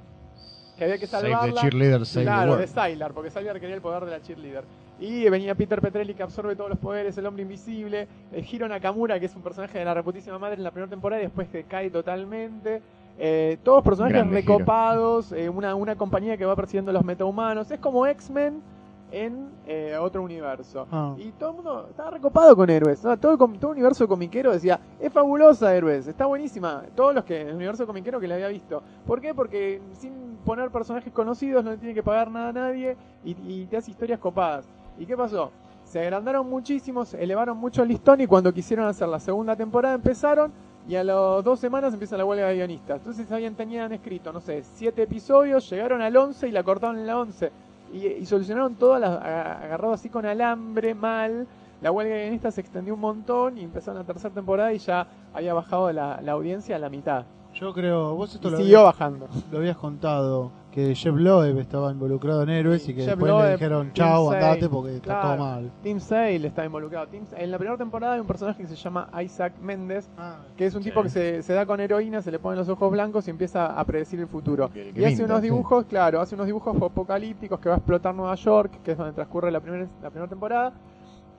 que 0.78 0.84
había 0.84 0.98
que 0.98 1.08
Save 1.08 1.32
salvarla. 1.32 1.54
the 1.54 1.62
cheerleader, 1.62 2.06
save 2.06 2.26
the 2.26 2.32
claro, 2.32 2.58
de. 2.58 2.68
Sylar, 2.68 3.14
porque 3.14 3.32
Sylar 3.32 3.60
quería 3.60 3.76
el 3.76 3.82
poder 3.82 4.06
de 4.06 4.12
la 4.12 4.22
cheerleader. 4.22 4.64
Y 5.00 5.30
venía 5.30 5.54
Peter 5.56 5.80
Petrelli 5.82 6.14
que 6.14 6.24
absorbe 6.24 6.56
todos 6.56 6.70
los 6.70 6.80
poderes, 6.80 7.18
el 7.18 7.26
hombre 7.26 7.44
invisible, 7.44 8.08
el 8.32 8.46
Hiro 8.46 8.68
Nakamura, 8.68 9.20
que 9.20 9.28
es 9.28 9.36
un 9.36 9.44
personaje 9.44 9.78
de 9.78 9.86
la 9.86 9.94
reputísima 9.94 10.40
madre 10.40 10.56
en 10.56 10.64
la 10.64 10.72
primera 10.72 10.90
temporada 10.90 11.22
y 11.22 11.26
después 11.26 11.48
que 11.50 11.64
cae 11.66 11.90
totalmente. 11.90 12.82
Eh, 13.20 13.58
todos 13.64 13.84
personajes 13.84 14.18
Grande 14.18 14.36
recopados, 14.36 15.32
eh, 15.32 15.50
una, 15.50 15.76
una 15.76 15.96
compañía 15.96 16.38
que 16.38 16.46
va 16.46 16.56
persiguiendo 16.56 16.92
a 16.92 16.94
los 16.94 17.04
metahumanos. 17.04 17.70
Es 17.72 17.80
como 17.80 18.06
X-Men 18.06 18.62
en 19.12 19.50
eh, 19.66 19.98
otro 20.00 20.22
universo. 20.22 20.88
Ah. 20.92 21.16
Y 21.18 21.32
todo 21.32 21.50
el 21.52 21.56
mundo 21.56 21.88
estaba 21.90 22.12
recopado 22.12 22.56
con 22.56 22.70
héroes. 22.70 23.04
¿no? 23.04 23.18
Todo, 23.18 23.34
el 23.46 23.60
todo 23.60 23.72
universo 23.72 24.08
comiquero 24.08 24.52
decía, 24.52 24.80
es 25.00 25.12
fabulosa 25.12 25.76
héroes, 25.76 26.08
está 26.08 26.26
buenísima. 26.26 26.84
Todos 26.96 27.16
los 27.16 27.24
que, 27.24 27.42
el 27.42 27.56
universo 27.56 27.86
comiquero 27.86 28.20
que 28.20 28.28
la 28.28 28.36
había 28.36 28.48
visto. 28.50 28.82
¿Por 29.06 29.22
qué? 29.22 29.34
Porque 29.34 29.82
sin 29.94 30.38
poner 30.46 30.70
personajes 30.70 31.12
conocidos 31.14 31.64
no 31.64 31.72
le 31.72 31.78
tiene 31.78 31.94
que 31.94 32.04
pagar 32.04 32.30
nada 32.32 32.50
a 32.50 32.54
nadie 32.54 32.98
y, 33.24 33.36
y 33.48 33.66
te 33.68 33.78
hace 33.78 33.92
historias 33.92 34.20
copadas. 34.20 34.68
¿Y 34.98 35.06
qué 35.06 35.16
pasó? 35.16 35.52
Se 35.84 36.00
agrandaron 36.00 36.50
muchísimo, 36.50 37.06
se 37.06 37.24
elevaron 37.24 37.58
mucho 37.58 37.82
el 37.82 37.90
listón 37.90 38.20
y 38.20 38.28
cuando 38.28 38.54
quisieron 38.54 38.88
hacer 38.88 39.08
la 39.08 39.20
segunda 39.20 39.56
temporada 39.56 39.96
empezaron 39.96 40.52
y 40.88 40.96
a 40.96 41.04
las 41.04 41.44
dos 41.44 41.60
semanas 41.60 41.94
empieza 41.94 42.18
la 42.18 42.26
huelga 42.26 42.48
de 42.48 42.56
guionistas. 42.56 42.98
Entonces 43.00 43.30
habían 43.32 43.56
tenían 43.56 43.92
escrito, 43.92 44.32
no 44.32 44.40
sé, 44.40 44.64
siete 44.64 45.04
episodios, 45.04 45.70
llegaron 45.70 46.02
al 46.02 46.16
11 46.16 46.48
y 46.48 46.52
la 46.52 46.64
cortaron 46.64 46.98
en 46.98 47.08
la 47.08 47.20
11. 47.20 47.52
Y, 47.94 48.06
y 48.08 48.26
solucionaron 48.26 48.76
las- 49.00 49.22
a- 49.22 49.60
agarrado 49.64 49.94
así 49.94 50.10
con 50.10 50.26
alambre, 50.26 50.94
mal. 50.96 51.48
La 51.82 51.92
huelga 51.92 52.16
de 52.16 52.22
guionistas 52.24 52.56
se 52.56 52.62
extendió 52.62 52.96
un 52.96 53.00
montón 53.00 53.58
y 53.58 53.64
empezaron 53.64 54.00
la 54.00 54.06
tercera 54.06 54.34
temporada 54.34 54.74
y 54.74 54.80
ya 54.80 55.08
había 55.34 55.54
bajado 55.54 55.92
la, 55.94 56.20
la 56.22 56.32
audiencia 56.32 56.76
a 56.76 56.80
la 56.80 56.90
mitad. 56.90 57.24
Yo 57.54 57.74
creo, 57.74 58.16
vos 58.16 58.34
esto 58.34 58.48
Y 58.48 58.52
lo, 58.52 58.58
siguió 58.58 58.80
habías, 58.80 58.94
bajando. 59.00 59.28
lo 59.52 59.58
habías 59.60 59.78
contado, 59.78 60.52
que 60.78 60.94
Jeff 60.94 61.16
Loeb 61.16 61.58
estaba 61.58 61.92
involucrado 61.92 62.44
en 62.44 62.50
Héroes 62.50 62.84
Sí, 62.84 62.92
y 62.92 62.94
que 62.94 63.02
Jeff 63.02 63.10
después 63.14 63.32
Loeb, 63.32 63.46
le 63.46 63.52
dijeron, 63.54 63.94
chao, 63.94 64.32
Sale, 64.32 64.46
andate 64.46 64.70
porque 64.70 64.96
está 64.98 65.06
claro. 65.06 65.28
todo 65.30 65.38
mal. 65.38 65.72
Tim 65.82 66.00
Sale 66.00 66.36
está 66.48 66.66
involucrado. 66.66 67.08
En 67.36 67.50
la 67.50 67.58
primera 67.58 67.78
temporada 67.80 68.14
hay 68.14 68.20
un 68.20 68.28
personaje 68.28 68.62
que 68.62 68.68
se 68.68 68.76
llama 68.76 69.10
Isaac 69.24 69.54
Méndez, 69.60 70.08
Ah, 70.20 70.36
que 70.56 70.68
es 70.68 70.76
un 70.76 70.84
Sí. 70.84 70.90
tipo 70.90 71.02
que 71.02 71.10
se, 71.10 71.42
se 71.42 71.54
da 71.54 71.66
con 71.66 71.80
heroína, 71.80 72.22
se 72.22 72.30
le 72.30 72.38
ponen 72.38 72.60
los 72.60 72.70
ojos 72.70 72.92
blancos 72.92 73.28
y 73.28 73.32
empieza 73.32 73.66
a 73.66 73.84
predecir 73.86 74.20
el 74.20 74.28
futuro. 74.28 74.70
Y 74.76 75.04
hace 75.04 75.24
unos 75.24 75.40
sí. 75.40 75.46
dibujos, 75.46 75.86
claro, 75.86 76.22
hace 76.22 76.36
unos 76.36 76.46
dibujos 76.46 76.78
apocalípticos 76.80 77.60
que 77.60 77.70
va 77.70 77.76
a 77.76 77.78
explotar 77.80 78.14
Nueva 78.14 78.36
York, 78.36 78.80
que 78.84 78.92
es 78.92 78.98
donde 79.00 79.14
transcurre 79.14 79.50
la 79.50 79.60
primera, 79.60 79.88
la 80.04 80.12
primera 80.12 80.30
temporada. 80.30 80.74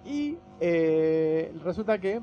Y 0.05 0.37
eh, 0.59 1.55
resulta 1.65 1.97
que, 1.99 2.21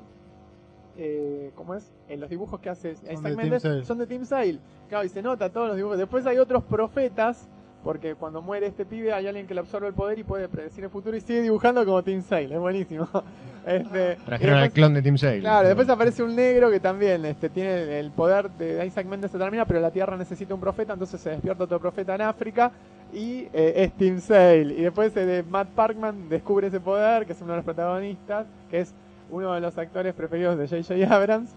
eh, 0.97 1.51
¿cómo 1.55 1.75
es? 1.75 1.91
En 2.07 2.19
los 2.19 2.29
dibujos 2.29 2.59
que 2.59 2.69
hace 2.69 2.91
Isaac 2.91 3.23
Tim 3.23 3.35
Méndez 3.35 3.61
Sale. 3.61 3.85
son 3.85 3.97
de 3.97 4.07
Tim 4.07 4.25
Sale. 4.25 4.59
Claro, 4.89 5.05
y 5.05 5.09
se 5.09 5.21
nota 5.21 5.51
todos 5.51 5.67
los 5.67 5.77
dibujos. 5.77 5.97
Después 5.97 6.25
hay 6.25 6.37
otros 6.37 6.63
profetas, 6.63 7.47
porque 7.83 8.15
cuando 8.15 8.41
muere 8.41 8.67
este 8.67 8.85
pibe 8.85 9.13
hay 9.13 9.27
alguien 9.27 9.45
que 9.45 9.53
le 9.53 9.59
absorbe 9.59 9.87
el 9.87 9.93
poder 9.93 10.17
y 10.19 10.23
puede 10.23 10.47
predecir 10.47 10.83
el 10.83 10.89
futuro 10.89 11.15
y 11.15 11.21
sigue 11.21 11.41
dibujando 11.41 11.85
como 11.85 12.03
Tim 12.03 12.21
Sale. 12.21 12.53
Es 12.53 12.59
buenísimo. 12.59 13.07
Este, 13.65 14.17
Trajeron 14.23 14.59
al 14.59 14.71
clon 14.71 14.93
de 14.93 15.01
Tim 15.01 15.17
Sale. 15.17 15.39
Claro, 15.39 15.67
después 15.67 15.89
aparece 15.89 16.21
un 16.21 16.35
negro 16.35 16.69
que 16.69 16.79
también 16.79 17.25
este, 17.25 17.49
tiene 17.49 17.99
el 17.99 18.11
poder 18.11 18.51
de 18.51 18.85
Isaac 18.85 19.07
Méndez 19.07 19.31
se 19.31 19.39
termina, 19.39 19.65
pero 19.65 19.79
la 19.79 19.89
Tierra 19.89 20.15
necesita 20.15 20.53
un 20.53 20.59
profeta, 20.59 20.93
entonces 20.93 21.19
se 21.19 21.31
despierta 21.31 21.63
otro 21.63 21.79
profeta 21.79 22.13
en 22.13 22.21
África 22.21 22.71
y 23.11 23.47
eh, 23.53 23.73
es 23.75 23.93
Tim 23.93 24.19
Sale. 24.19 24.71
Y 24.71 24.83
después 24.83 25.17
eh, 25.17 25.25
de 25.25 25.41
Matt 25.41 25.69
Parkman 25.69 26.29
descubre 26.29 26.67
ese 26.67 26.79
poder, 26.79 27.25
que 27.25 27.31
es 27.31 27.41
uno 27.41 27.53
de 27.53 27.57
los 27.57 27.65
protagonistas, 27.65 28.45
que 28.69 28.81
es 28.81 28.93
uno 29.30 29.53
de 29.53 29.61
los 29.61 29.78
actores 29.78 30.13
preferidos 30.13 30.57
de 30.57 30.67
J.J. 30.67 31.13
Abrams. 31.15 31.51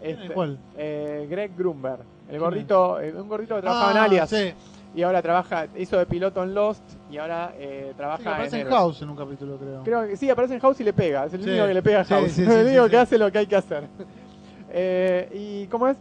¿Quién 0.00 0.12
es 0.14 0.20
Este, 0.22 0.34
cuál? 0.34 0.58
eh, 0.76 1.26
Greg 1.30 1.56
Grumber, 1.56 1.98
el 2.28 2.38
gordito, 2.38 3.00
eh, 3.00 3.12
un 3.14 3.28
gordito 3.28 3.54
que 3.56 3.60
trabajaba 3.62 3.90
en 3.92 3.96
Ah, 3.98 4.04
Alias 4.04 4.30
Sí, 4.30 4.52
y 4.94 5.02
ahora 5.02 5.20
trabaja, 5.22 5.66
hizo 5.76 5.98
de 5.98 6.06
piloto 6.06 6.42
en 6.42 6.54
Lost 6.54 6.82
y 7.10 7.18
ahora 7.18 7.52
eh, 7.58 7.88
sí, 7.90 7.94
trabaja 7.96 8.32
aparece 8.34 8.60
en. 8.60 8.68
House 8.68 9.02
en 9.02 9.10
un 9.10 9.16
capítulo, 9.16 9.58
creo. 9.58 9.82
Creo 9.84 10.06
que 10.08 10.16
sí, 10.16 10.30
aparece 10.30 10.54
en 10.54 10.60
House 10.60 10.80
y 10.80 10.84
le 10.84 10.92
pega. 10.92 11.26
Es 11.26 11.34
el 11.34 11.42
Sí. 11.42 11.50
único 11.50 11.66
que 11.66 11.74
le 11.74 11.82
pega 11.82 12.00
a 12.00 12.04
Sí, 12.04 12.14
House. 12.14 12.32
sí, 12.32 12.42
es 12.42 12.48
sí, 12.52 12.54
el 12.54 12.64
sí, 12.66 12.70
único 12.70 12.84
sí. 12.84 12.90
que 12.90 12.96
hace 12.96 13.18
lo 13.18 13.30
que 13.30 13.38
hay 13.38 13.46
que 13.46 13.56
hacer. 13.56 13.84
Eh, 14.72 15.28
¿Y 15.34 15.66
cómo 15.66 15.88
es? 15.88 15.96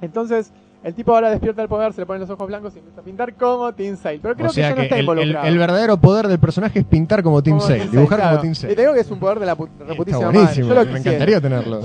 Entonces, 0.00 0.52
el 0.84 0.94
tipo 0.94 1.14
ahora 1.14 1.30
despierta 1.30 1.62
el 1.62 1.68
poder, 1.68 1.92
se 1.92 2.00
le 2.00 2.06
ponen 2.06 2.20
los 2.22 2.30
ojos 2.30 2.46
blancos 2.46 2.74
y 2.74 2.78
empieza 2.78 3.00
a 3.00 3.04
pintar 3.04 3.34
como 3.34 3.72
Tim 3.72 3.96
Sale. 3.96 4.18
Pero 4.20 4.34
creo 4.34 4.50
o 4.50 4.52
sea 4.52 4.68
que 4.68 4.70
ya 4.70 4.76
no 4.76 4.82
está 4.82 4.94
el, 4.96 5.00
involucrado. 5.02 5.46
el 5.46 5.58
verdadero 5.58 5.96
poder 5.96 6.28
del 6.28 6.38
personaje 6.38 6.80
es 6.80 6.84
pintar 6.84 7.22
como 7.22 7.42
Tim 7.42 7.56
Como 7.58 7.66
Sale, 7.68 7.80
Tim 7.82 7.90
dibujar 7.92 8.18
claro. 8.18 8.30
como 8.36 8.42
Tim 8.42 8.54
Sale. 8.54 8.72
Y 8.72 8.76
te 8.76 8.82
digo 8.82 8.94
que 8.94 9.00
es 9.00 9.10
un 9.10 9.18
poder 9.20 9.38
de 9.40 9.46
la 9.46 9.54
reputísima 9.54 10.26
madre. 10.26 10.38
buenísimo, 10.38 10.68
Yo 10.68 10.74
lo 10.74 10.80
me 10.80 10.86
quisiera. 10.92 11.10
encantaría 11.12 11.40
tenerlo. 11.40 11.80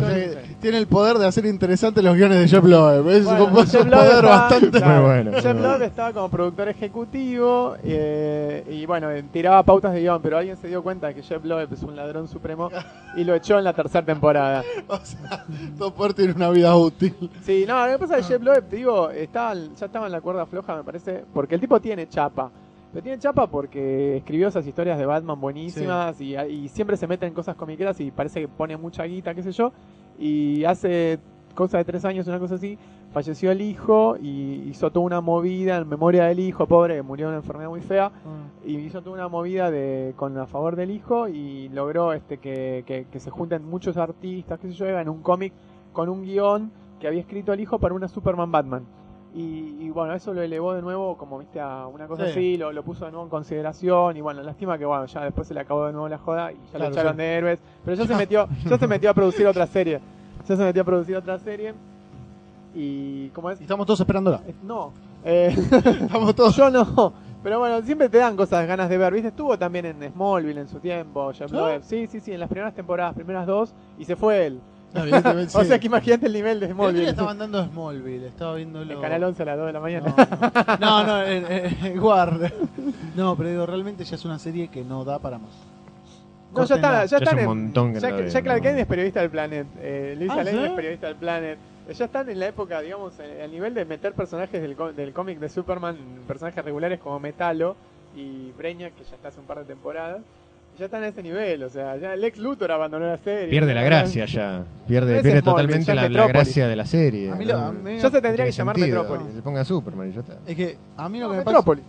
Tiene 0.60 0.78
el 0.80 0.88
poder 0.88 1.18
de 1.18 1.28
hacer 1.28 1.45
interesantes 1.45 2.04
los 2.04 2.16
guiones 2.16 2.39
de 2.39 2.48
Jeff 2.48 2.64
Loeb. 2.66 3.08
Es 3.10 3.26
Bueno, 3.26 3.45
un 3.45 3.52
poder 3.54 3.68
está- 3.68 4.22
bastante... 4.22 4.72
claro, 4.82 5.02
Muy 5.02 5.10
bueno, 5.24 5.32
Jeff. 5.41 5.62
Loeb 5.62 5.82
estaba 5.84 6.14
como 6.14 6.30
productor 6.30 6.70
ejecutivo 6.70 7.76
eh, 7.84 8.64
y 8.70 8.86
bueno, 8.86 9.12
eh, 9.12 9.24
tiraba 9.32 9.62
pautas 9.64 9.93
de 9.93 10.02
guion, 10.02 10.22
pero 10.22 10.38
alguien 10.38 10.58
se 10.58 10.68
dio 10.68 10.82
cuenta 10.82 11.14
que 11.14 11.22
Jeff 11.22 11.43
Loeb 11.45 11.72
es 11.74 11.84
un 11.84 11.95
ladrón 11.95 12.28
supremo 12.28 12.70
y 13.16 13.24
lo 13.24 13.36
echó 13.36 13.58
en 13.58 13.64
la 13.64 13.74
tercera 13.74 14.06
temporada. 14.06 14.64
O 14.89 15.00
sea, 15.04 15.45
todo 15.78 15.93
poder 15.93 16.14
tiene 16.14 16.34
una 16.34 16.50
vida 16.50 16.76
útil. 16.76 17.14
Sí, 17.43 17.66
no, 17.68 17.86
lo 17.86 17.91
que 17.93 18.00
pasa 18.00 18.18
es 18.18 18.26
que 18.26 18.34
Jeff 18.34 18.41
Loeb, 18.41 18.70
te 18.70 18.76
digo, 18.78 18.87
estaba, 19.12 19.54
ya 19.54 19.86
estaba 19.86 20.06
en 20.08 20.12
la 20.12 20.22
cuerda 20.22 20.46
floja, 20.46 20.76
me 20.76 20.84
parece, 20.84 21.24
porque 21.34 21.56
el 21.56 21.62
tipo 21.62 21.80
tiene 21.80 22.08
chapa. 22.08 22.52
Pero 22.92 23.04
tiene 23.04 23.20
chapa 23.20 23.48
porque 23.48 24.18
escribió 24.18 24.48
esas 24.48 24.66
historias 24.66 24.98
de 24.98 25.06
Batman 25.06 25.40
buenísimas 25.42 26.20
y, 26.22 26.36
y 26.38 26.68
siempre 26.70 26.96
se 26.98 27.06
mete 27.08 27.26
en 27.26 27.34
cosas 27.34 27.56
comiqueras 27.56 28.00
y 28.00 28.12
parece 28.12 28.40
que 28.42 28.48
pone 28.48 28.78
mucha 28.78 29.04
guita, 29.04 29.36
qué 29.36 29.44
sé 29.44 29.52
yo. 29.52 29.72
Y 30.18 30.64
hace 30.64 31.20
cosa 31.54 31.78
de 31.80 31.86
tres 31.86 32.06
años, 32.06 32.28
una 32.28 32.40
cosa 32.40 32.56
así, 32.56 32.78
falleció 33.12 33.52
el 33.52 33.62
hijo 33.62 34.16
y 34.22 34.64
hizo 34.70 34.90
toda 34.92 35.06
una 35.06 35.22
movida 35.22 35.78
en 35.78 35.88
memoria 35.90 36.26
del 36.26 36.40
hijo, 36.40 36.66
pobre, 36.68 36.96
que 36.96 37.02
murió 37.02 37.28
de 37.28 37.30
una 37.34 37.38
enfermedad 37.40 37.70
muy 37.70 37.82
fea. 37.82 38.12
Y 38.66 38.78
hizo 38.78 39.02
toda 39.02 39.16
una 39.16 39.28
movida 39.28 39.70
de 39.70 40.14
con 40.16 40.38
a 40.38 40.46
favor 40.48 40.76
del 40.76 40.92
hijo 40.92 41.28
y 41.28 41.70
logró 41.70 42.14
este 42.14 42.38
que, 42.38 42.84
que- 42.86 43.06
que 43.12 43.20
se 43.20 43.30
junten 43.32 43.66
muchos 43.66 43.98
artistas, 43.98 44.60
qué 44.60 44.68
sé 44.70 44.74
yo, 44.74 44.88
en 44.88 45.10
un 45.10 45.22
cómic 45.22 45.52
con 45.94 46.10
un 46.10 46.24
guion 46.24 46.72
que 47.00 47.08
había 47.08 47.22
escrito 47.22 47.54
el 47.54 47.60
hijo 47.60 47.80
para 47.80 47.93
una 47.95 48.08
Superman 48.08 48.52
Batman. 48.52 48.86
Y, 49.36 49.76
y 49.82 49.89
bueno, 49.91 50.14
eso 50.16 50.34
lo 50.34 50.41
elevó 50.41 50.74
de 50.74 50.82
nuevo, 50.82 51.16
como 51.18 51.38
viste, 51.38 51.60
a 51.60 51.86
una 51.88 52.08
cosa 52.08 52.26
Sí. 52.26 52.32
así, 52.32 52.58
lo, 52.58 52.72
lo 52.72 52.82
puso 52.84 53.06
de 53.06 53.12
nuevo 53.12 53.26
en 53.26 53.30
consideración. 53.30 54.18
Y 54.18 54.22
bueno, 54.22 54.41
lástima 54.41 54.78
que 54.78 54.86
bueno, 54.86 55.06
ya 55.06 55.24
después 55.26 55.48
se 55.48 55.54
le 55.54 55.60
acabó 55.60 55.86
de 55.86 55.91
nuevo 55.93 56.08
la 56.10 56.18
joda 56.18 56.52
y 56.52 56.56
ya 56.56 56.62
Claro, 56.72 56.86
lo 56.86 56.91
echaron 56.91 57.14
sí. 57.14 57.18
de 57.18 57.34
héroes. 57.36 57.60
Pero 57.86 57.98
ya 57.98 58.08
se 58.08 58.16
metió, 58.16 58.48
ya 58.68 58.78
se 58.78 58.88
metió 58.88 59.10
a 59.10 59.14
producir 59.14 59.45
otra 59.45 59.68
serie. 59.68 60.00
Ya 60.48 60.56
se 60.56 60.64
metió 60.64 60.82
a 60.82 60.86
producir 60.86 61.16
otra 61.18 61.38
serie. 61.38 61.74
Y 62.74 63.30
¿cómo 63.30 63.52
es? 63.52 63.60
Y 63.60 63.64
estamos 63.64 63.86
todos 63.86 64.00
esperándola. 64.00 64.41
No. 64.64 64.91
Eh, 65.24 65.54
Estamos 66.02 66.36
todos... 66.36 66.56
yo 66.56 66.70
no. 66.70 67.14
Pero 67.43 67.60
bueno, 67.60 67.82
siempre 67.82 68.10
te 68.10 68.18
dan 68.18 68.36
cosas 68.36 68.68
ganas 68.68 68.89
de 68.89 68.98
ver, 68.98 69.14
¿viste? 69.14 69.30
Estuvo 69.30 69.58
también 69.58 69.86
en 69.86 70.12
Smallville 70.12 70.60
en 70.62 70.68
su 70.68 70.80
tiempo, 70.80 71.32
Jeff. 71.34 71.52
Loeb. 71.52 71.82
Sí, 71.84 72.08
sí, 72.08 72.20
sí, 72.20 72.34
en 72.34 72.39
las 72.39 72.50
primeras 72.50 72.74
temporadas, 72.74 73.14
primeras 73.14 73.45
dos, 73.45 73.74
y 73.98 74.06
se 74.06 74.16
fue 74.16 74.48
él. 74.48 74.60
No, 74.94 75.04
O 75.54 75.64
sea 75.64 75.80
que 75.80 75.88
imagínate 75.88 76.26
el 76.28 76.34
nivel 76.34 76.60
de 76.60 76.68
El 76.68 76.72
Smallville. 76.74 77.10
estaban 77.10 77.38
dando 77.38 77.64
Smallville, 77.66 78.28
estaba 78.28 78.56
viendo 78.56 78.82
En 78.82 79.02
Canal 79.02 79.24
11 79.26 79.44
a 79.44 79.46
las 79.46 79.58
2 79.58 79.68
de 79.68 79.74
la 79.74 79.80
mañana. 79.80 80.16
No, 80.80 81.04
no, 81.04 81.08
no, 81.08 81.24
en, 81.24 81.52
en- 81.52 81.86
en 81.86 82.00
Warner. 82.00 82.54
No, 83.16 83.36
pero 83.36 83.50
digo, 83.50 83.66
realmente 83.66 84.04
ya 84.06 84.16
es 84.16 84.26
una 84.26 84.40
serie 84.40 84.70
que 84.70 84.84
no 84.84 85.04
da 85.04 85.20
para 85.20 85.38
más. 85.40 85.52
No, 86.56 86.64
ya 86.64 86.76
está, 86.76 87.06
ya 87.06 87.18
están 87.18 87.38
es 87.40 87.46
un 87.46 87.52
en- 87.52 87.64
montón 87.64 87.94
que 87.94 88.00
ya, 88.00 88.10
no 88.12 88.22
ya 88.22 88.42
Clark. 88.42 88.62
Kent 88.62 88.80
es 88.80 88.86
periodista 88.88 89.20
del 89.22 89.30
Planet. 89.30 89.68
Eh, 89.80 90.16
Luis 90.18 90.32
Ah, 90.32 90.38
Lane 90.38 90.52
¿sí? 90.52 90.64
es 90.64 90.72
periodista 90.72 91.08
del 91.08 91.16
Planet. 91.18 91.58
Eh, 91.90 91.94
Ya 91.94 92.06
están 92.06 92.30
en 92.30 92.40
la 92.40 92.48
época, 92.48 92.80
digamos, 92.82 93.14
eh, 93.20 93.42
al 93.44 93.52
nivel 93.52 93.74
de 93.74 93.86
meter 93.86 94.14
personajes 94.14 94.62
del, 94.62 94.76
del 94.96 95.14
cómic 95.14 95.40
de 95.40 95.50
Superman, 95.50 95.98
personajes 96.28 96.64
regulares 96.64 97.00
como 97.00 97.20
Metalo 97.20 97.76
y 98.16 98.52
Brainiac, 98.58 98.96
que 98.96 99.04
ya 99.04 99.16
está 99.16 99.28
hace 99.28 99.40
un 99.40 99.46
par 99.46 99.60
de 99.60 99.66
temporadas. 99.66 100.22
Ya 100.80 100.86
están 100.86 101.01
a 101.03 101.07
ese 101.07 101.23
nivel, 101.23 101.63
o 101.63 101.69
sea, 101.69 101.97
ya 101.97 102.15
Lex 102.15 102.38
Luthor 102.38 102.71
abandonó 102.71 103.07
la 103.07 103.17
serie. 103.17 103.47
Pierde 103.49 103.73
la 103.73 103.82
gracia 103.82 104.25
ya. 104.25 104.63
Pierde, 104.88 105.15
No 105.17 105.21
pierde 105.23 105.41
totalmente 105.41 105.95
la, 105.95 106.07
gracia 106.28 106.67
de 106.67 106.75
la 106.75 106.86
serie. 106.86 107.32
A 107.32 107.36
mí, 107.36 107.45
lo- 107.45 107.57
¿no? 107.59 107.65
a 107.67 107.71
mí- 107.71 107.95
Ya 107.99 108.11
se 108.11 108.21
tendría 108.21 108.45
que 108.45 108.51
llamar 108.51 108.75
sentido. 108.75 109.01
Metrópolis. 109.03 109.36
Se 109.36 109.41
ponga 109.41 109.65
Superman 109.65 110.09
y 110.09 110.13
ya 110.13 110.19
está. 110.19 110.34
Es 110.45 110.55
que 110.55 110.78
a 110.95 111.09
mí 111.09 111.19
lo 111.19 111.25
No, 111.28 111.32
que 111.32 111.38
me 111.39 111.43
pasa, 111.43 111.57
Metrópolis. 111.57 111.84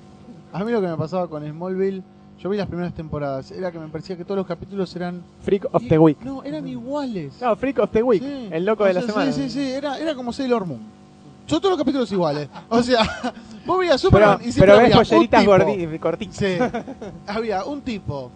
a 0.53 0.65
mí 0.65 0.73
lo 0.73 0.81
que 0.81 0.87
me 0.87 0.97
pasaba 0.97 1.29
con 1.29 1.47
Smallville 1.47 2.03
Yo 2.41 2.49
vi 2.49 2.57
las 2.57 2.69
primeras 2.69 2.95
temporadas. 2.95 3.51
Era 3.51 3.73
que 3.73 3.79
me 3.81 3.89
parecía 3.89 4.17
que 4.17 4.25
todos 4.25 4.39
los 4.39 4.47
capítulos 4.47 4.95
eran. 4.97 5.23
Freak 5.43 5.67
of 5.73 5.83
the 5.89 5.99
Week. 5.99 6.19
No, 6.23 6.43
eran 6.45 6.67
iguales. 6.69 7.33
No, 7.43 7.57
Freak 7.57 7.81
of 7.81 7.91
the 7.91 8.03
Week, 8.03 8.23
Sí. 8.23 8.49
el 8.53 8.65
loco 8.65 8.85
O 8.85 8.87
de 8.87 8.95
la 8.95 9.03
semana. 9.03 9.33
Sí, 9.33 9.43
sí, 9.43 9.51
sí. 9.51 9.71
Era, 9.73 9.99
era 9.99 10.15
como 10.15 10.33
Sailor 10.33 10.65
Moon. 10.65 10.81
Son 11.47 11.61
todos 11.61 11.73
los 11.73 11.79
capítulos 11.79 12.11
iguales. 12.13 12.49
O 12.69 12.81
sea, 12.83 13.01
vos 13.67 13.79
veías 13.81 14.01
Superman 14.01 14.37
Pero, 14.39 14.49
y 14.49 14.53
siempre 14.53 14.75
pero 14.77 14.99
ves 15.01 15.11
un 15.13 15.29
tipo- 15.29 15.43
gordi- 15.53 15.99
cortitas. 15.99 16.37
Sí. 16.37 16.57
había 17.27 17.65
un 17.65 17.81
tipo 17.83 18.31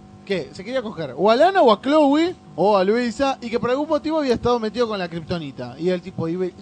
que 0.48 0.54
se 0.54 0.64
quería 0.64 0.82
coger 0.82 1.14
o 1.16 1.30
a 1.30 1.36
Lana 1.36 1.62
o 1.62 1.72
a 1.72 1.80
Chloe 1.80 2.34
o 2.56 2.76
a 2.76 2.84
Luisa 2.84 3.38
y 3.40 3.50
que 3.50 3.58
por 3.60 3.70
algún 3.70 3.88
motivo 3.88 4.18
había 4.18 4.34
estado 4.34 4.58
metido 4.58 4.88
con 4.88 4.98
la 4.98 5.08
kriptonita. 5.08 5.74
Y 5.78 5.88
el 5.90 6.00
tipo 6.02 6.28
iba 6.28 6.44
eran 6.46 6.54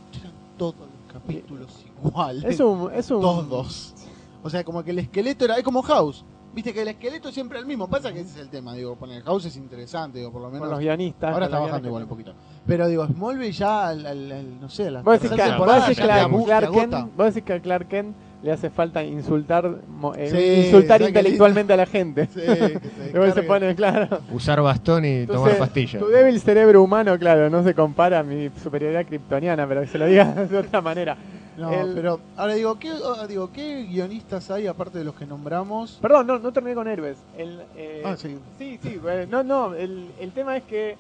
todos 0.57 0.75
los 0.77 1.13
capítulos 1.13 1.69
iguales. 2.05 2.45
Es 2.45 2.61
un, 2.61 2.91
es 2.93 3.11
un 3.11 3.21
Todos. 3.21 3.95
O 4.43 4.49
sea, 4.51 4.65
como 4.65 4.83
que 4.83 4.91
el 4.91 4.99
esqueleto 5.01 5.45
era. 5.45 5.57
Es 5.57 5.63
como 5.65 5.83
House. 5.83 6.25
Viste 6.53 6.73
que 6.75 6.83
el 6.83 6.89
esqueleto 6.89 7.31
siempre 7.31 7.59
es 7.59 7.63
el 7.63 7.69
mismo. 7.69 7.87
Pasa 7.89 8.13
que 8.13 8.21
ese 8.21 8.31
es 8.31 8.37
el 8.39 8.49
tema. 8.49 8.75
Digo, 8.75 8.97
poner 8.97 9.23
House 9.23 9.45
es 9.45 9.57
interesante, 9.57 10.19
digo, 10.19 10.33
por 10.33 10.41
lo 10.41 10.47
con 10.49 10.55
menos. 10.55 10.71
los 10.71 10.81
guionistas. 10.81 11.33
Ahora 11.33 11.47
con 11.47 11.55
está 11.55 11.61
bajando 11.67 11.89
igual 11.89 12.03
un 12.05 12.09
poquito. 12.09 12.33
Pero 12.67 12.89
digo, 12.89 13.07
Smallville 13.07 13.53
ya, 13.53 13.89
al, 13.89 14.05
al- 14.07 14.33
al- 14.33 14.61
no 14.61 14.69
sé, 14.69 14.89
a 14.89 14.91
la 14.91 15.03
Vos 15.03 15.21
decís, 15.21 15.37
que, 15.37 15.57
vos 15.57 15.75
decís 15.87 15.99
Clark 16.01 16.73
Kent, 16.73 16.95
agota. 16.95 17.09
vos 17.17 17.27
decís 17.35 17.45
que 17.47 17.61
Clark 17.61 17.89
Kent 17.89 18.17
le 18.43 18.53
hace 18.53 18.71
falta 18.71 19.03
insultar 19.05 19.71
mo- 19.89 20.15
eh, 20.15 20.31
Sí, 20.31 20.67
insultar 20.67 21.01
¿sabes 21.01 21.13
qué 21.13 21.19
intelectualmente 21.19 21.73
a 21.73 21.77
la 21.77 21.87
gente. 21.87 22.27
Sí, 22.27 22.41
que 22.41 22.47
se 22.97 23.13
Luego 23.13 23.33
se 23.35 23.41
descargue. 23.43 23.47
pone, 23.47 23.75
claro. 23.75 24.19
Usar 24.33 24.61
bastón 24.63 25.05
y 25.05 25.27
tomar 25.27 25.59
pastillas. 25.59 26.03
Tu 26.03 26.09
débil 26.09 26.41
cerebro 26.41 26.83
humano, 26.83 27.19
claro, 27.19 27.51
no 27.51 27.63
se 27.63 27.75
compara 27.75 28.21
a 28.21 28.23
mi 28.23 28.51
superioridad 28.63 29.05
kryptoniana, 29.07 29.67
pero 29.67 29.83
que 29.83 29.87
se 29.89 29.99
lo 29.99 30.07
diga 30.07 30.25
de 30.51 30.57
otra 30.59 30.81
manera. 30.81 31.17
No, 31.59 31.71
El- 31.73 31.93
pero 31.95 32.21
ahora 32.37 32.55
digo 32.55 32.79
¿qué, 32.79 32.91
ah, 32.91 33.27
digo, 33.27 33.51
¿qué 33.53 33.83
guionistas 33.85 34.51
hay 34.51 34.67
aparte 34.67 34.97
de 34.99 35.05
los 35.05 35.15
que 35.15 35.27
nombramos? 35.27 35.99
Perdón, 36.01 36.27
no, 36.27 36.39
no 36.39 36.53
terminé 36.53 36.75
con 36.75 36.89
héroes. 36.89 37.19
El, 37.37 37.61
eh, 37.77 38.03
Ah, 38.05 38.17
sí. 38.17 38.39
Sí, 38.59 38.79
sí, 38.83 38.99
eh, 39.07 39.27
no, 39.29 39.43
no, 39.43 39.75
el, 39.75 40.07
el 40.21 40.31
tema 40.33 40.57
es 40.57 40.63
que 40.63 40.97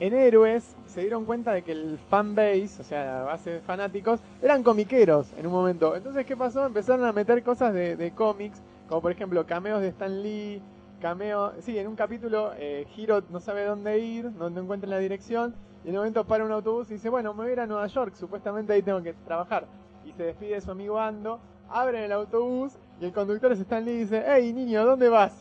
en 0.00 0.14
Héroes 0.14 0.74
se 0.86 1.02
dieron 1.02 1.26
cuenta 1.26 1.52
de 1.52 1.62
que 1.62 1.72
el 1.72 1.98
fanbase, 2.08 2.80
o 2.80 2.84
sea, 2.84 3.04
la 3.04 3.22
base 3.22 3.50
de 3.50 3.60
fanáticos, 3.60 4.20
eran 4.42 4.62
comiqueros 4.62 5.32
en 5.38 5.46
un 5.46 5.52
momento. 5.52 5.94
Entonces, 5.94 6.26
¿qué 6.26 6.36
pasó? 6.36 6.66
Empezaron 6.66 7.04
a 7.04 7.12
meter 7.12 7.42
cosas 7.42 7.72
de, 7.74 7.96
de 7.96 8.10
cómics, 8.12 8.60
como 8.88 9.02
por 9.02 9.12
ejemplo 9.12 9.46
cameos 9.46 9.82
de 9.82 9.88
Stan 9.88 10.22
Lee, 10.22 10.60
cameo, 11.00 11.52
sí, 11.60 11.78
en 11.78 11.86
un 11.86 11.96
capítulo 11.96 12.52
eh, 12.58 12.86
Hiro 12.96 13.22
no 13.30 13.40
sabe 13.40 13.64
dónde 13.64 13.98
ir, 13.98 14.24
no, 14.32 14.50
no 14.50 14.62
encuentra 14.62 14.88
la 14.88 14.98
dirección, 14.98 15.54
y 15.84 15.88
en 15.88 15.94
un 15.94 15.98
momento 16.00 16.24
para 16.24 16.44
un 16.44 16.52
autobús 16.52 16.90
y 16.90 16.94
dice, 16.94 17.08
bueno, 17.08 17.32
me 17.34 17.42
voy 17.42 17.50
a 17.50 17.52
ir 17.52 17.60
a 17.60 17.66
Nueva 17.66 17.86
York, 17.86 18.14
supuestamente 18.14 18.72
ahí 18.72 18.82
tengo 18.82 19.02
que 19.02 19.12
trabajar. 19.26 19.66
Y 20.04 20.12
se 20.12 20.24
despide 20.24 20.54
de 20.54 20.60
su 20.62 20.70
amigo 20.70 20.98
Ando, 20.98 21.40
abren 21.68 22.02
el 22.02 22.12
autobús 22.12 22.72
y 23.00 23.04
el 23.04 23.12
conductor 23.12 23.52
es 23.52 23.60
Stan 23.60 23.84
Lee 23.84 23.92
y 23.92 23.98
dice, 23.98 24.24
hey 24.26 24.52
niño, 24.52 24.84
¿dónde 24.84 25.08
vas? 25.08 25.32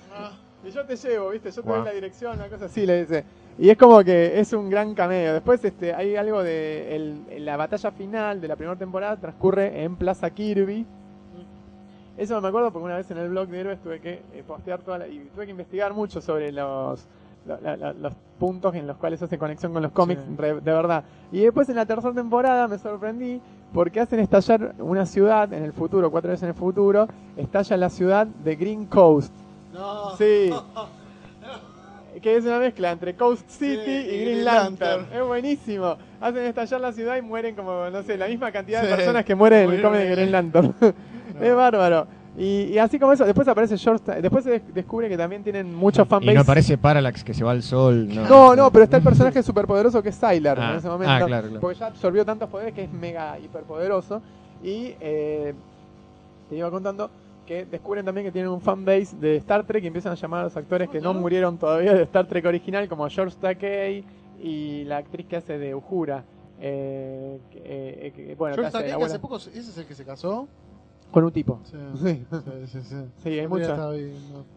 Y 0.64 0.72
yo 0.72 0.86
te 0.86 0.96
llevo, 0.98 1.30
¿viste? 1.30 1.50
Yo 1.50 1.62
te 1.62 1.70
doy 1.70 1.78
Guau. 1.78 1.86
la 1.86 1.94
dirección, 1.94 2.36
una 2.38 2.50
cosa 2.50 2.66
así, 2.66 2.86
le 2.86 3.02
dice. 3.02 3.24
Y 3.60 3.70
es 3.70 3.78
como 3.78 4.02
que 4.04 4.40
es 4.40 4.54
un 4.54 4.70
gran 4.70 4.94
cameo. 4.96 5.34
Después 5.34 5.64
este, 5.66 5.94
hay 5.94 6.16
algo 6.16 6.42
de 6.44 6.96
el- 6.96 7.46
la 7.46 7.58
batalla 7.58 7.92
final 7.92 8.40
de 8.40 8.48
la 8.48 8.56
primera 8.56 8.78
temporada 8.78 9.18
transcurre 9.18 9.84
en 9.84 9.96
Plaza 9.98 10.30
Kirby. 10.30 10.86
Eso 12.18 12.40
me 12.42 12.48
acuerdo 12.50 12.72
porque 12.72 12.86
una 12.86 12.98
vez 12.98 13.10
en 13.12 13.18
el 13.18 13.30
blog 13.30 13.48
de 13.48 13.60
Héroes 13.60 13.80
tuve 13.82 14.00
que 14.02 14.22
eh, 14.34 14.44
postear 14.46 14.80
toda 14.82 14.98
la, 15.00 15.08
y 15.08 15.30
tuve 15.34 15.46
que 15.46 15.52
investigar 15.52 15.94
mucho 15.94 16.20
sobre 16.22 16.52
los, 16.52 17.06
los 17.46 18.14
puntos 18.38 18.76
en 18.76 18.88
los 18.88 18.98
cuales 18.98 19.22
hace 19.22 19.38
conexión 19.38 19.72
con 19.74 19.82
los 19.84 19.92
cómics 19.94 20.22
Sí. 20.26 20.36
de 20.38 20.54
verdad. 20.54 21.04
Y 21.32 21.42
después 21.42 21.70
en 21.70 21.76
la 21.78 21.86
tercera 21.86 22.14
temporada 22.14 22.68
me 22.68 22.78
sorprendí 22.78 23.42
porque 23.74 24.02
hacen 24.02 24.20
estallar 24.20 24.74
una 24.80 25.06
ciudad 25.06 25.52
en 25.54 25.64
el 25.64 25.72
futuro, 25.72 26.12
cuatro 26.12 26.30
veces 26.32 26.44
en 26.44 26.50
el 26.50 26.56
futuro, 26.56 27.08
estalla 27.38 27.78
la 27.78 27.90
ciudad 27.90 28.28
de 28.28 28.56
Green 28.56 28.86
Coast. 28.86 29.34
No. 29.74 30.16
Sí. 30.18 30.50
Que 32.22 32.36
es 32.38 32.44
una 32.46 32.60
mezcla 32.60 32.92
entre 32.92 33.16
Coast 33.16 33.50
City 33.50 33.80
Sí, 33.86 33.92
y 33.92 34.22
Green 34.26 34.46
Lantern. 34.46 34.92
Lantern. 35.02 35.22
Es 35.22 35.28
buenísimo. 35.28 35.98
Hacen 36.20 36.44
estallar 36.46 36.82
la 36.82 36.92
ciudad 36.92 37.16
y 37.18 37.22
mueren 37.22 37.56
como, 37.56 37.90
no 37.90 38.04
sé, 38.04 38.18
la 38.18 38.28
misma 38.28 38.52
cantidad 38.52 38.82
de 38.84 38.90
personas 38.96 39.24
que 39.26 39.36
mueren 39.36 39.70
en 39.70 39.76
el 39.76 39.82
cómic 39.82 40.00
de 40.02 40.06
en- 40.08 40.12
Green 40.14 40.32
Lantern. 40.32 40.74
es 41.42 41.56
bárbaro. 41.56 42.08
Y, 42.38 42.66
y 42.72 42.78
así 42.78 43.00
como 43.00 43.12
eso, 43.12 43.26
después 43.26 43.48
aparece 43.48 43.78
George. 43.78 44.22
Después 44.22 44.44
se 44.44 44.52
des- 44.52 44.74
descubre 44.74 45.10
que 45.10 45.18
también 45.18 45.44
tienen 45.44 45.74
muchos 45.76 46.08
fanbase. 46.08 46.32
Y 46.32 46.36
no 46.36 46.42
aparece 46.42 46.78
Parallax 46.78 47.24
que 47.24 47.34
se 47.34 47.44
va 47.44 47.52
al 47.52 47.64
sol. 47.64 48.08
No, 48.14 48.24
No, 48.28 48.56
no, 48.56 48.72
pero 48.72 48.84
está 48.86 48.98
el 48.98 49.04
personaje 49.04 49.42
superpoderoso 49.44 50.02
que 50.04 50.10
es 50.10 50.16
Sylar 50.16 50.60
Ah, 50.60 50.72
en 50.72 50.78
ese 50.78 50.88
momento. 50.88 51.12
ah, 51.12 51.18
claro, 51.26 51.48
claro. 51.48 51.60
Porque 51.60 51.80
ya 51.80 51.88
absorbió 51.88 52.24
tantos 52.26 52.50
poderes 52.50 52.74
que 52.74 52.84
es 52.84 52.92
mega 52.92 53.38
hiperpoderoso. 53.40 54.22
Y 54.64 54.94
eh, 55.02 55.54
te 56.50 56.56
iba 56.56 56.70
contando 56.72 57.10
que 57.50 57.66
descubren 57.66 58.06
también 58.06 58.28
que 58.28 58.32
tienen 58.32 58.52
un 58.52 58.62
fanbase 58.62 59.18
de 59.20 59.38
Star 59.38 59.66
Trek 59.66 59.84
y 59.84 59.88
empiezan 59.88 60.12
a 60.12 60.16
llamar 60.16 60.42
a 60.42 60.44
los 60.44 60.56
actores 60.56 60.88
que 60.88 61.02
no 61.02 61.16
murieron 61.16 61.58
todavía 61.58 61.96
de 61.96 62.04
Star 62.04 62.28
Trek 62.28 62.46
original, 62.46 62.88
como 62.88 63.10
George 63.10 63.36
Takei 63.42 64.06
y 64.40 64.84
la 64.84 64.98
actriz 64.98 65.26
que 65.26 65.38
hace 65.38 65.58
de 65.58 65.74
Uhura. 65.74 66.24
Eh, 66.60 67.40
eh, 67.56 68.36
bueno, 68.38 68.54
George 68.56 68.72
Takei, 68.72 68.96
que 68.96 69.04
hace 69.04 69.18
poco, 69.18 69.38
ese 69.38 69.50
es 69.58 69.78
el 69.80 69.86
que 69.88 69.96
se 69.96 70.06
casó. 70.06 70.48
con 71.10 71.24
un 71.24 71.32
tipo. 71.32 71.60
Sí, 71.64 71.76
Sí. 71.96 72.24
sí, 72.30 72.68
sí. 72.68 72.82
sí. 72.84 72.96
Sí, 73.24 73.30
hay 73.30 73.48
viendo. 73.48 73.96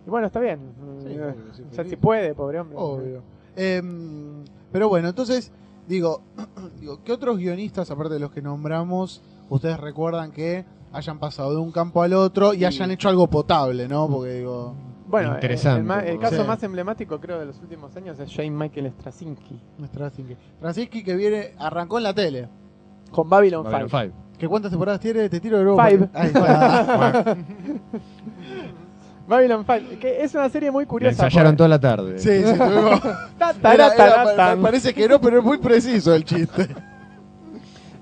Y 0.06 0.10
bueno, 0.10 0.26
está 0.26 0.38
bien. 0.38 0.58
Sí, 1.00 1.08
Eh, 1.18 1.34
sí, 1.52 1.62
o 1.70 1.74
sea, 1.74 1.84
si 1.84 1.96
puede, 1.96 2.34
pobre 2.34 2.60
hombre. 2.60 2.76
Obvio. 2.78 3.22
Em, 3.56 4.44
pero 4.70 4.90
bueno, 4.90 5.08
entonces, 5.08 5.50
digo, 5.88 6.20
digo, 6.78 7.00
¿qué 7.04 7.12
otros 7.12 7.38
guionistas, 7.38 7.90
aparte 7.90 8.12
de 8.12 8.20
los 8.20 8.32
que 8.32 8.42
nombramos, 8.42 9.22
ustedes 9.48 9.80
recuerdan 9.80 10.30
que 10.30 10.66
hayan 10.92 11.18
pasado 11.18 11.50
de 11.52 11.56
un 11.58 11.72
campo 11.72 12.02
al 12.02 12.12
otro 12.14 12.54
y 12.54 12.64
hayan 12.64 12.90
hecho 12.90 13.08
algo 13.08 13.28
potable, 13.28 13.88
¿no? 13.88 14.08
Porque 14.08 14.34
digo, 14.34 14.74
Bueno, 15.08 15.34
Interesante. 15.34 15.80
El, 15.80 15.84
ma- 15.86 16.00
el 16.00 16.18
caso 16.18 16.42
Sí. 16.42 16.48
más 16.48 16.62
emblemático 16.62 17.20
creo 17.20 17.38
de 17.38 17.46
los 17.46 17.58
últimos 17.60 17.94
años 17.96 18.18
es 18.18 18.28
Shane 18.30 18.50
Michael 18.50 18.92
Straczynski 18.98 19.60
Straczynski. 19.86 20.36
Straczynski 20.58 21.04
que 21.04 21.14
viene, 21.16 21.54
arrancó 21.58 21.98
en 21.98 22.04
la 22.04 22.14
tele. 22.14 22.48
con 23.10 23.28
Babylon, 23.28 23.62
Babylon 23.64 23.88
5. 23.90 23.98
Five. 24.00 24.12
¿Qué 24.38 24.48
cuántas 24.48 24.70
temporadas 24.70 25.00
tiene? 25.00 25.28
Te 25.28 25.38
tiro 25.38 25.58
de 25.58 25.64
nuevo. 25.64 25.82
Five. 25.84 26.08
Ahí 26.14 26.26
está. 26.28 27.36
Babylon 29.28 29.64
5, 29.66 30.00
que 30.00 30.22
es 30.24 30.34
una 30.34 30.48
serie 30.48 30.70
muy 30.70 30.84
curiosa. 30.86 31.24
ensayaron 31.26 31.52
porque- 31.52 31.56
toda 31.58 31.68
la 31.68 31.78
tarde. 31.80 32.18
sí, 32.18 32.42
sí, 32.44 32.58
tuvimos. 32.58 33.00
Era- 33.62 33.94
era- 33.94 34.56
parece 34.60 34.92
que 34.94 35.06
no, 35.08 35.20
pero 35.20 35.38
es 35.38 35.44
muy 35.44 35.58
preciso 35.58 36.14
el 36.14 36.24
chiste. 36.24 36.68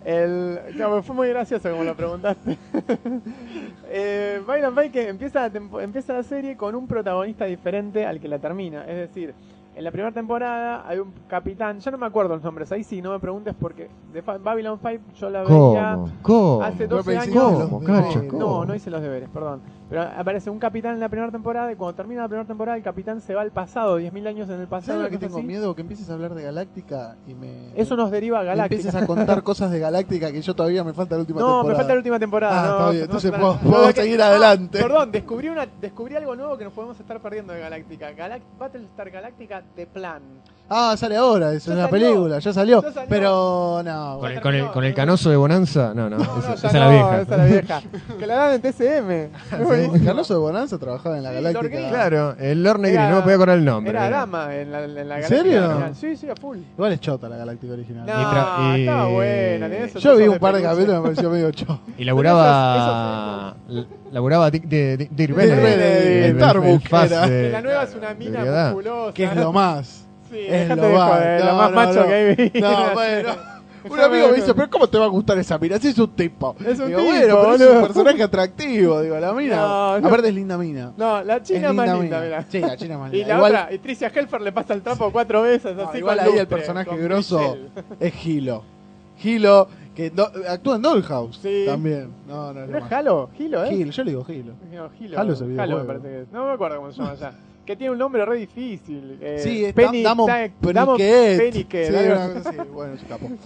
El, 0.04 0.58
no, 0.76 1.02
fue 1.02 1.14
muy 1.14 1.28
gracioso 1.28 1.70
como 1.70 1.84
lo 1.84 1.94
preguntaste. 1.94 2.56
eh, 3.90 4.42
Babylon 4.46 4.74
5 4.76 4.92
que 4.92 5.08
empieza 5.08 5.40
la, 5.42 5.50
tempo- 5.50 5.80
empieza 5.80 6.12
la 6.14 6.22
serie 6.22 6.56
con 6.56 6.74
un 6.74 6.86
protagonista 6.86 7.44
diferente 7.44 8.06
al 8.06 8.20
que 8.20 8.28
la 8.28 8.38
termina. 8.38 8.82
Es 8.86 8.96
decir, 8.96 9.34
en 9.74 9.84
la 9.84 9.90
primera 9.90 10.12
temporada 10.12 10.84
hay 10.88 10.98
un 10.98 11.12
capitán, 11.28 11.80
ya 11.80 11.90
no 11.90 11.98
me 11.98 12.06
acuerdo 12.06 12.34
los 12.34 12.42
nombres, 12.42 12.70
ahí 12.72 12.82
sí, 12.82 13.00
no 13.02 13.12
me 13.12 13.18
preguntes 13.20 13.54
porque 13.58 13.88
de 14.12 14.22
Fa- 14.22 14.38
Babylon 14.38 14.78
5 14.80 15.02
yo 15.18 15.30
la 15.30 15.40
veía... 15.42 15.92
¿Cómo? 15.94 16.10
¿Cómo? 16.22 16.62
Hace 16.62 16.84
No 16.88 16.96
12 16.96 17.10
me 17.10 17.16
años. 17.18 17.34
¿Cómo? 17.68 17.80
No, 17.80 18.28
¿Cómo? 18.28 18.64
no 18.64 18.74
hice 18.74 18.90
los 18.90 19.02
deberes, 19.02 19.28
perdón. 19.28 19.60
Pero 19.90 20.02
aparece 20.02 20.48
un 20.50 20.60
capitán 20.60 20.94
en 20.94 21.00
la 21.00 21.08
primera 21.08 21.32
temporada 21.32 21.70
y 21.72 21.74
cuando 21.74 21.96
termina 21.96 22.22
la 22.22 22.28
primera 22.28 22.46
temporada 22.46 22.76
el 22.78 22.82
capitán 22.84 23.20
se 23.20 23.34
va 23.34 23.42
al 23.42 23.50
pasado, 23.50 23.98
10.000 23.98 24.28
años 24.28 24.48
en 24.48 24.60
el 24.60 24.68
pasado. 24.68 24.98
¿Sabes 25.00 25.10
que 25.10 25.18
tengo 25.18 25.38
así. 25.38 25.46
miedo? 25.46 25.74
Que 25.74 25.80
empieces 25.82 26.08
a 26.08 26.12
hablar 26.12 26.32
de 26.34 26.44
Galáctica 26.44 27.16
y 27.26 27.34
me. 27.34 27.72
Eso 27.74 27.96
nos 27.96 28.12
deriva 28.12 28.38
a 28.38 28.44
Galáctica. 28.44 28.76
empieces 28.76 29.02
a 29.02 29.04
contar 29.04 29.42
cosas 29.42 29.72
de 29.72 29.80
Galáctica 29.80 30.30
que 30.30 30.40
yo 30.42 30.54
todavía 30.54 30.84
me 30.84 30.92
falta 30.92 31.16
la 31.16 31.22
última 31.22 31.40
No, 31.40 31.46
temporada. 31.46 31.68
me 31.68 31.74
falta 31.76 31.92
la 31.94 31.98
última 31.98 32.18
temporada. 32.20 32.52
Ah, 32.62 32.66
no, 32.66 32.72
está 32.78 32.90
bien, 32.90 32.98
no, 33.00 33.04
entonces 33.06 33.32
no, 33.32 33.38
puedo- 33.38 33.54
no, 33.54 33.60
puedo 33.70 33.82
no, 33.88 33.92
que- 33.92 34.00
seguir 34.02 34.22
adelante. 34.22 34.78
perdón, 34.80 35.10
descubrí, 35.10 35.48
una, 35.48 35.66
descubrí 35.66 36.14
algo 36.14 36.36
nuevo 36.36 36.56
que 36.56 36.64
nos 36.64 36.72
podemos 36.72 37.00
estar 37.00 37.20
perdiendo 37.20 37.52
de 37.52 37.58
Galáctica. 37.60 38.12
Galact 38.12 38.44
Battlestar 38.60 39.10
Galáctica 39.10 39.62
de 39.74 39.86
plan. 39.88 40.22
Ah, 40.72 40.94
sale 40.96 41.16
ahora, 41.16 41.52
eso 41.52 41.72
Ya 41.72 41.72
es 41.72 41.78
una 41.80 41.88
salió. 41.90 42.06
película, 42.08 42.38
ya 42.38 42.52
salió. 42.52 42.80
Ya 42.82 42.92
salió. 42.92 43.08
Pero 43.08 43.82
no. 43.84 44.18
¿Con 44.20 44.30
el, 44.30 44.40
con, 44.40 44.54
el, 44.54 44.66
¿Con 44.68 44.84
el 44.84 44.90
no. 44.90 44.96
canoso 44.96 45.28
de 45.30 45.34
Bonanza? 45.36 45.92
No, 45.94 46.08
no, 46.08 46.18
No, 46.18 46.22
esa, 46.38 46.48
no, 46.48 46.54
esa 46.54 46.54
ya 46.54 46.68
es 46.68 46.74
la 46.74 46.88
vieja. 46.90 47.20
Esa 47.22 47.32
es 47.34 47.38
la 47.38 47.44
vieja. 47.44 47.82
que 48.20 48.26
la 48.26 48.34
dan 48.36 48.52
en 48.54 48.60
TCM. 48.62 49.10
Es 49.10 49.30
Sí, 49.50 49.56
buenísimo. 49.64 50.04
Carlos 50.04 50.28
de 50.28 50.34
Bonanza 50.36 50.78
trabajaba 50.78 51.16
en 51.16 51.24
la 51.24 51.30
Sí, 51.30 51.34
Galáctica. 51.42 51.88
Claro, 51.88 52.36
el 52.38 52.62
Lord 52.62 52.78
Negri, 52.80 52.98
no 53.02 53.16
me 53.16 53.22
podía 53.22 53.34
acordar 53.34 53.58
el 53.58 53.64
nombre. 53.64 53.90
Era 53.90 54.06
Era- 54.06 54.18
dama 54.20 54.54
en 54.54 54.70
la, 54.70 54.84
en 54.84 54.94
la 54.94 55.00
¿En 55.00 55.08
Galáctica 55.08 55.28
serio? 55.42 55.64
original. 55.66 55.94
Sí, 55.96 56.16
sí, 56.16 56.28
a 56.30 56.36
full. 56.36 56.58
Igual 56.76 56.92
es 56.92 57.00
chota 57.00 57.28
la 57.28 57.36
Galáctica 57.36 57.72
original. 57.72 58.06
No, 58.06 58.76
Y 58.76 58.80
estaba 58.82 59.06
buena. 59.08 59.68
tenía 59.68 59.84
esos 59.86 60.02
Yo 60.02 60.16
vi 60.16 60.28
un 60.28 60.38
par 60.38 60.54
de 60.54 60.62
capítulos 60.62 60.94
y 60.94 60.96
me 60.98 61.02
pareció 61.02 61.30
medio 61.30 61.50
chota. 61.52 61.78
Y 61.98 62.04
laburaba. 62.04 63.56
laburaba 64.12 64.50
Dick, 64.52 64.64
Dick 64.68 65.10
Benedict. 65.10 65.34
Benedict, 65.36 65.82
El- 65.82 66.24
el- 66.24 66.36
Starbuck 66.36 66.66
el 66.82 66.88
fast 66.88 67.10
era. 67.12 67.26
de- 67.28 67.42
Que 67.46 67.50
la 67.50 67.60
nueva 67.60 67.82
es 67.82 67.94
una 67.96 68.14
mina 68.14 68.44
musculosa. 68.70 69.14
Que 69.14 69.24
es 69.24 69.34
lo 69.36 69.52
más. 69.52 70.06
Sí, 70.30 70.38
es 70.48 70.68
de 70.68 70.76
joder, 70.76 71.44
lo 71.44 71.54
más 71.54 71.72
macho 71.72 72.06
que 72.06 72.50
vi. 72.52 72.60
No, 72.60 72.92
bueno. 72.94 73.28
Un 73.82 73.98
amigo 73.98 74.28
me 74.28 74.34
dice, 74.34 74.52
pero 74.52 74.68
¿cómo 74.68 74.86
te 74.88 74.98
va 74.98 75.06
a 75.06 75.08
gustar 75.08 75.38
esa 75.38 75.56
mina? 75.58 75.78
Si 75.78 75.88
es 75.88 75.98
un 75.98 76.10
tipo. 76.14 76.54
Es 76.66 76.78
un 76.78 76.88
digo, 76.88 77.00
tipo, 77.00 77.10
bueno, 77.10 77.38
pero 77.40 77.54
es 77.54 77.62
un 77.76 77.82
personaje 77.82 78.22
atractivo. 78.22 79.00
Digo, 79.00 79.18
la 79.18 79.32
mina. 79.32 79.56
No, 79.56 79.98
no. 80.00 80.06
Aparte 80.06 80.28
es 80.28 80.34
linda 80.34 80.58
mina. 80.58 80.92
No, 80.98 81.24
la 81.24 81.36
Es 81.36 81.44
china 81.44 81.72
más 81.72 81.98
linda, 81.98 82.20
mirá. 82.20 82.44
Sí, 82.50 82.60
la 82.60 82.76
china 82.76 82.98
más 82.98 83.10
Y 83.10 83.16
linda. 83.16 83.28
la 83.28 83.34
Igual, 83.36 83.52
otra, 83.52 83.72
y 83.72 83.78
Tricia 83.78 84.08
Helfer 84.14 84.42
le 84.42 84.52
pasa 84.52 84.74
el 84.74 84.82
trapo 84.82 85.10
cuatro 85.10 85.40
veces, 85.40 85.74
no, 85.74 85.88
así 85.88 85.96
igual 85.96 86.18
con 86.18 86.28
ahí 86.28 86.38
el 86.38 86.46
personaje 86.46 86.94
grosso 86.98 87.38
Michelle. 87.38 87.70
es 88.00 88.12
Gilo. 88.12 88.62
Gilo, 89.16 89.68
que 89.96 90.12
actúa 90.46 90.76
en 90.76 90.82
Dollhouse 90.82 91.38
Sí. 91.42 91.64
también. 91.66 92.10
No, 92.28 92.52
no, 92.52 92.60
¿No 92.60 92.66
no. 92.66 92.78
es 92.78 92.84
Gilo? 92.86 93.30
¿Gilo, 93.34 93.64
eh? 93.64 93.70
Gilo, 93.70 93.92
yo 93.92 94.04
le 94.04 94.10
digo 94.10 94.24
Gilo. 94.26 94.52
Halo 95.16 95.32
es 95.32 95.40
Halo 95.58 95.78
me 95.78 95.84
parece 95.84 96.06
que 96.06 96.20
es. 96.20 96.32
No 96.32 96.44
me 96.44 96.52
acuerdo 96.52 96.76
cómo 96.76 96.92
se 96.92 96.98
llama 97.00 97.14
ya. 97.14 97.32
Que 97.70 97.76
tiene 97.76 97.92
un 97.92 97.98
nombre 97.98 98.24
re 98.24 98.36
difícil. 98.36 99.16
eh, 99.20 99.38
Sí, 99.38 99.64
es 99.64 99.72
Penny, 99.72 100.04
así. 100.04 100.52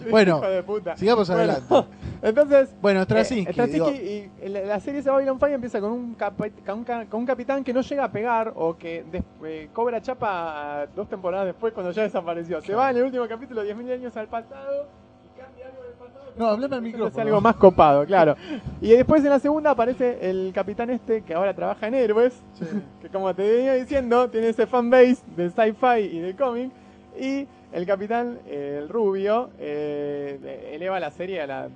Bueno. 0.09 0.41
Bueno, 0.66 0.97
sigamos 0.97 1.29
Bueno, 1.29 1.43
adelante. 1.53 1.89
Entonces, 2.22 2.75
Bueno, 2.81 3.01
eh, 3.01 3.05
Straczynski. 3.05 3.53
Straczynski 3.53 3.99
digo, 3.99 4.33
y 4.47 4.49
la, 4.49 4.81
serie 4.81 5.03
de 5.03 5.11
Babylon 5.11 5.37
5 5.39 5.47
empieza 5.53 5.79
con 5.83 5.93
un, 5.93 6.14
con, 6.14 6.79
un 6.79 6.85
con 6.85 7.20
un 7.20 7.27
capitán 7.27 7.62
que 7.62 7.75
no 7.75 7.83
llega 7.83 8.05
a 8.05 8.11
pegar 8.11 8.51
o 8.57 8.79
que 8.79 9.05
des- 9.12 9.22
eh, 9.45 9.68
cobra 9.75 10.01
chapa 10.01 10.87
dos 10.97 11.07
temporadas 11.07 11.45
después 11.49 11.75
cuando 11.75 11.93
ya 11.93 12.05
desapareció. 12.05 12.62
Se 12.62 12.75
va 12.75 12.91
en 12.93 12.97
el 12.97 13.03
último 13.05 13.29
capítulo 13.29 13.62
10.000 13.62 13.93
años 13.93 14.16
al 14.16 14.29
pasado 14.29 14.89
y 15.22 15.39
cambia 15.39 15.66
algo 15.66 15.83
del 15.83 15.93
pasado. 15.93 16.24
No, 16.37 16.47
hablame 16.49 16.76
al 16.76 16.82
micrófono. 16.82 17.22
algo 17.22 17.41
más 17.41 17.57
copado, 17.57 18.05
claro. 18.05 18.37
Y 18.80 18.91
después 18.91 19.22
en 19.24 19.30
la 19.30 19.39
segunda 19.39 19.70
aparece 19.70 20.18
el 20.28 20.51
capitán 20.55 20.91
este 20.91 21.22
que 21.22 21.35
ahora 21.35 21.55
trabaja 21.55 21.87
en 21.87 21.95
Héroes, 21.95 22.35
Sí. 22.55 22.64
que 23.03 23.09
como 23.09 23.32
te 23.35 23.43
venía 23.49 23.74
diciendo, 23.74 24.28
tiene 24.30 24.49
ese 24.49 24.66
fanbase 24.66 25.18
de 25.37 25.51
sci-fi 25.51 26.01
y 26.01 26.18
de 26.20 26.35
cómic. 26.35 26.70
Y 27.20 27.47
el 27.72 27.87
capitán, 27.87 28.39
el 28.49 28.89
rubio, 28.89 29.51
eh, 29.59 30.70
eleva 30.72 30.99
la 31.01 31.11
serie 31.11 31.41
a 31.43 31.47
la 31.47 31.68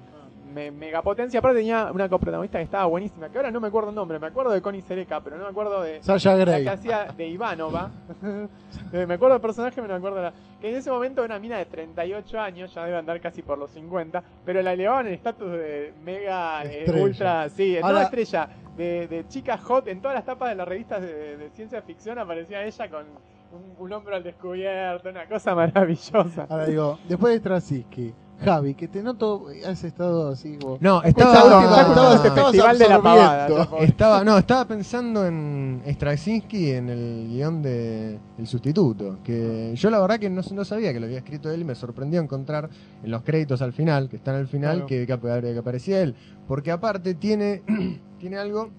me- 0.48 0.70
megapotencia. 0.70 1.38
Aparte 1.40 1.58
tenía 1.58 1.90
una 1.92 2.08
coprotagonista 2.08 2.58
que 2.58 2.64
estaba 2.64 2.86
buenísima, 2.86 3.28
que 3.28 3.36
ahora 3.38 3.50
no 3.50 3.60
me 3.60 3.68
acuerdo 3.68 3.90
el 3.90 3.94
nombre. 3.94 4.18
Me 4.18 4.26
acuerdo 4.28 4.52
de 4.52 4.60
Connie 4.62 4.82
Sereca, 4.82 5.20
pero 5.20 5.36
no 5.36 5.44
me 5.44 5.50
acuerdo 5.50 5.82
de... 5.82 6.02
Sasha 6.02 6.34
La 6.34 6.44
Grey. 6.44 6.64
que 6.64 6.70
hacía 6.70 7.04
de 7.16 7.26
Ivanova. 7.28 7.90
Eh, 8.90 9.04
me 9.06 9.14
acuerdo 9.14 9.34
del 9.34 9.42
personaje, 9.42 9.74
pero 9.74 9.86
no 9.88 9.94
me 9.94 9.98
acuerdo 9.98 10.22
la. 10.22 10.32
Que 10.62 10.70
en 10.70 10.76
ese 10.76 10.90
momento 10.90 11.22
era 11.22 11.34
una 11.34 11.38
mina 11.40 11.58
de 11.58 11.66
38 11.66 12.40
años, 12.40 12.72
ya 12.74 12.84
debe 12.86 12.96
andar 12.96 13.20
casi 13.20 13.42
por 13.42 13.58
los 13.58 13.70
50, 13.70 14.22
pero 14.46 14.62
la 14.62 14.72
elevaban 14.72 15.06
en 15.08 15.12
estatus 15.14 15.50
de 15.52 15.92
mega 16.02 16.64
eh, 16.64 16.86
ultra. 16.98 17.50
Sí, 17.50 17.76
en 17.76 17.84
Ahora- 17.84 17.94
toda 17.96 18.04
estrella. 18.04 18.48
De, 18.78 19.08
de 19.08 19.26
chica 19.28 19.58
hot, 19.58 19.88
en 19.88 20.00
todas 20.00 20.14
las 20.14 20.24
tapas 20.24 20.50
de 20.50 20.54
las 20.54 20.66
revistas 20.66 21.02
de, 21.02 21.36
de 21.36 21.50
ciencia 21.50 21.82
ficción 21.82 22.18
aparecía 22.18 22.62
ella 22.64 22.88
con 22.88 23.04
un, 23.52 23.74
un 23.76 23.92
hombro 23.92 24.14
al 24.14 24.22
descubierto, 24.22 25.08
una 25.10 25.26
cosa 25.26 25.54
maravillosa. 25.54 26.46
Ahora 26.48 26.64
digo, 26.66 26.98
después 27.08 27.32
de 27.34 27.38
Straczynski, 27.40 28.14
Javi, 28.44 28.74
que 28.74 28.86
te 28.86 29.02
noto, 29.02 29.46
has 29.66 29.82
estado 29.82 30.28
así 30.28 30.56
como... 30.58 30.78
No, 30.80 31.02
Esta 31.02 31.24
estaba, 31.24 32.14
este 32.14 32.30
festival 32.30 32.78
de 32.78 32.88
la 32.88 33.02
pavada. 33.02 33.48
Estaba, 33.80 34.22
no, 34.24 34.38
estaba 34.38 34.64
pensando 34.66 35.26
en 35.26 35.82
Straczynski 35.86 36.70
en 36.70 36.88
el 36.88 37.28
guion 37.30 37.62
de 37.62 38.18
El 38.38 38.46
Sustituto, 38.46 39.18
que 39.24 39.72
yo 39.74 39.90
la 39.90 39.98
verdad 40.00 40.20
que 40.20 40.30
no, 40.30 40.42
no 40.52 40.64
sabía 40.64 40.92
que 40.92 41.00
lo 41.00 41.06
había 41.06 41.18
escrito 41.18 41.50
él 41.50 41.62
y 41.62 41.64
me 41.64 41.74
sorprendió 41.74 42.20
encontrar 42.20 42.70
en 43.02 43.10
los 43.10 43.22
créditos 43.22 43.60
al 43.60 43.72
final, 43.72 44.08
que 44.08 44.16
están 44.16 44.36
al 44.36 44.46
final, 44.46 44.86
Claro. 44.86 44.86
que, 44.86 45.06
que 45.06 45.58
aparecía 45.58 46.00
él, 46.00 46.14
porque 46.46 46.70
aparte 46.70 47.14
tiene, 47.14 47.62
tiene 48.20 48.36
algo 48.38 48.70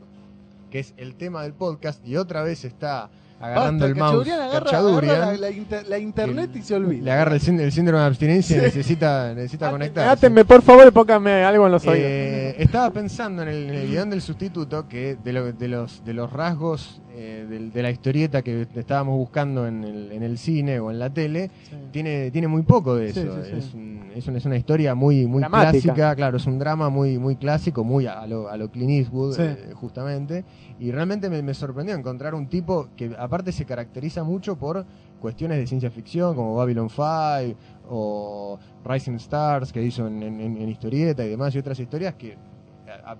que 0.71 0.79
es 0.79 0.93
el 0.97 1.15
tema 1.15 1.43
del 1.43 1.53
podcast 1.53 2.05
y 2.07 2.15
otra 2.15 2.43
vez 2.43 2.63
está 2.63 3.09
agarrando 3.39 3.85
Basta, 3.85 3.85
el 3.87 3.95
mouse. 3.95 4.11
Cachadurian 4.27 4.41
agarra, 4.41 4.65
Cachadurian, 4.65 5.15
agarra 5.15 5.31
la, 5.33 5.37
la 5.37 5.49
inter- 5.51 5.87
la 5.87 5.97
internet 5.99 6.51
y 6.55 6.61
se 6.61 6.75
olvida. 6.75 7.03
le 7.03 7.11
agarra 7.11 7.35
el, 7.35 7.59
el 7.59 7.71
síndrome 7.71 7.99
de 8.01 8.05
abstinencia 8.05 8.57
y 8.57 8.59
Sí. 8.59 8.65
necesita, 8.65 9.33
necesita 9.33 9.71
conectarse. 9.71 10.09
Átenme, 10.11 10.45
por 10.45 10.61
favor, 10.61 10.87
y 10.87 10.91
pónganme 10.91 11.43
algo 11.43 11.65
en 11.65 11.71
los 11.71 11.85
oídos. 11.87 12.05
Eh, 12.05 12.55
estaba 12.59 12.91
pensando 12.91 13.41
en 13.43 13.47
el, 13.49 13.69
en 13.69 13.75
el 13.75 13.87
guion 13.89 14.09
del 14.09 14.21
sustituto 14.21 14.87
que 14.87 15.17
de, 15.23 15.33
lo- 15.33 15.53
de 15.53 15.67
los, 15.67 16.03
de 16.03 16.13
los 16.13 16.31
rasgos 16.33 17.01
eh, 17.15 17.45
del- 17.49 17.71
de, 17.71 17.81
la 17.83 17.91
historieta 17.91 18.41
que 18.41 18.65
estábamos 18.75 19.15
buscando 19.17 19.67
en 19.67 19.83
el, 19.83 20.11
en 20.11 20.23
el 20.23 20.37
cine 20.37 20.79
o 20.79 20.89
en 20.91 20.99
la 20.99 21.09
tele, 21.09 21.49
Sí. 21.69 21.75
tiene, 21.91 22.31
tiene 22.31 22.47
muy 22.47 22.61
poco 22.63 22.95
de 22.95 23.11
Sí, 23.13 23.19
eso. 23.21 23.35
sí, 23.43 23.49
sí. 23.51 23.57
Es, 23.57 23.73
un- 23.73 24.08
es 24.19 24.27
una, 24.27 24.37
es 24.37 24.45
una 24.45 24.55
historia 24.57 24.95
muy, 24.95 25.25
muy 25.27 25.39
Dramática. 25.41 25.71
clásica, 25.71 26.15
claro, 26.15 26.37
es 26.37 26.45
un 26.45 26.59
drama 26.59 26.89
muy, 26.89 27.17
muy 27.17 27.35
clásico, 27.35 27.83
muy 27.83 28.05
a 28.05 28.25
lo, 28.27 28.47
a 28.49 28.55
lo 28.57 28.69
Clint 28.69 28.91
Eastwood, 28.91 29.33
Sí. 29.35 29.41
eh, 29.43 29.71
justamente. 29.73 30.45
Y 30.79 30.91
realmente 30.91 31.29
me, 31.29 31.41
me 31.41 31.53
sorprendió 31.53 31.95
encontrar 31.95 32.35
un 32.35 32.47
tipo 32.47 32.89
que 32.95 33.15
aparte 33.17 33.51
se 33.51 33.65
caracteriza 33.65 34.23
mucho 34.23 34.57
por 34.57 34.85
cuestiones 35.19 35.57
de 35.57 35.67
ciencia 35.67 35.89
ficción 35.91 36.35
como 36.35 36.55
Babylon 36.55 36.89
5 36.89 37.57
o 37.89 38.59
Rising 38.85 39.15
Stars 39.15 39.73
que 39.73 39.81
hizo 39.83 40.07
en, 40.07 40.21
en- 40.23 40.39
en 40.57 40.69
historieta 40.69 41.25
y 41.25 41.29
demás 41.29 41.53
y 41.55 41.59
otras 41.59 41.79
historias 41.79 42.15
que 42.15 42.37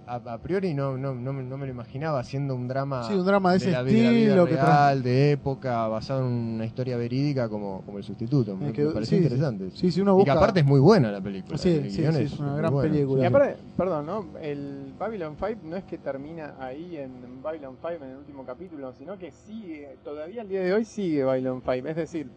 a, 0.07 0.15
a- 0.15 0.37
priori 0.39 0.73
no, 0.73 0.97
no, 0.97 1.13
no, 1.13 1.33
me- 1.33 1.43
no 1.43 1.57
me 1.57 1.65
lo 1.65 1.71
imaginaba 1.71 2.19
haciendo 2.19 2.55
un 2.55 2.67
drama 2.67 3.03
Sí, 3.03 3.13
un 3.13 3.25
drama 3.25 3.51
de 3.51 3.57
ese 3.57 3.71
la, 3.71 3.77
la 3.77 3.83
vida 3.83 4.09
estilo 4.11 4.45
que 4.45 4.53
real, 4.53 5.03
de 5.03 5.31
época, 5.31 5.87
basado 5.87 6.21
en 6.21 6.33
una 6.33 6.65
historia 6.65 6.97
verídica 6.97 7.49
como, 7.49 7.81
como 7.85 7.97
El 7.97 8.03
Sustituto. 8.03 8.55
Me, 8.55 8.71
me 8.71 8.85
pareció 8.91 9.17
sí, 9.17 9.23
interesante. 9.23 9.71
Sí, 9.71 9.91
si 9.91 10.01
uno 10.01 10.11
Y 10.11 10.15
busca... 10.15 10.31
que 10.33 10.37
aparte 10.37 10.59
es 10.61 10.65
muy 10.65 10.79
buena 10.79 11.11
la 11.11 11.21
película. 11.21 11.57
Sí, 11.57 11.69
el 11.69 11.91
sí, 11.91 12.03
es 12.03 12.39
una 12.39 12.55
gran 12.55 12.77
película. 12.79 13.23
Y 13.23 13.25
aparte, 13.25 13.57
perdón, 13.77 14.05
¿no? 14.05 14.25
El 14.41 14.93
Babylon 14.97 15.35
5 15.37 15.61
no 15.63 15.75
es 15.75 15.83
que 15.85 15.97
termina 15.97 16.55
ahí 16.59 16.97
en 16.97 17.41
Babylon 17.41 17.75
5 17.81 18.03
en 18.03 18.11
el 18.11 18.17
último 18.17 18.45
capítulo, 18.45 18.93
sino 18.93 19.17
que 19.17 19.31
sigue, 19.31 19.97
todavía 20.03 20.41
al 20.41 20.49
día 20.49 20.61
de 20.61 20.73
hoy 20.73 20.85
sigue 20.85 21.23
Babylon 21.23 21.61
5. 21.65 21.87
Es 21.87 21.95
decir, 21.95 22.29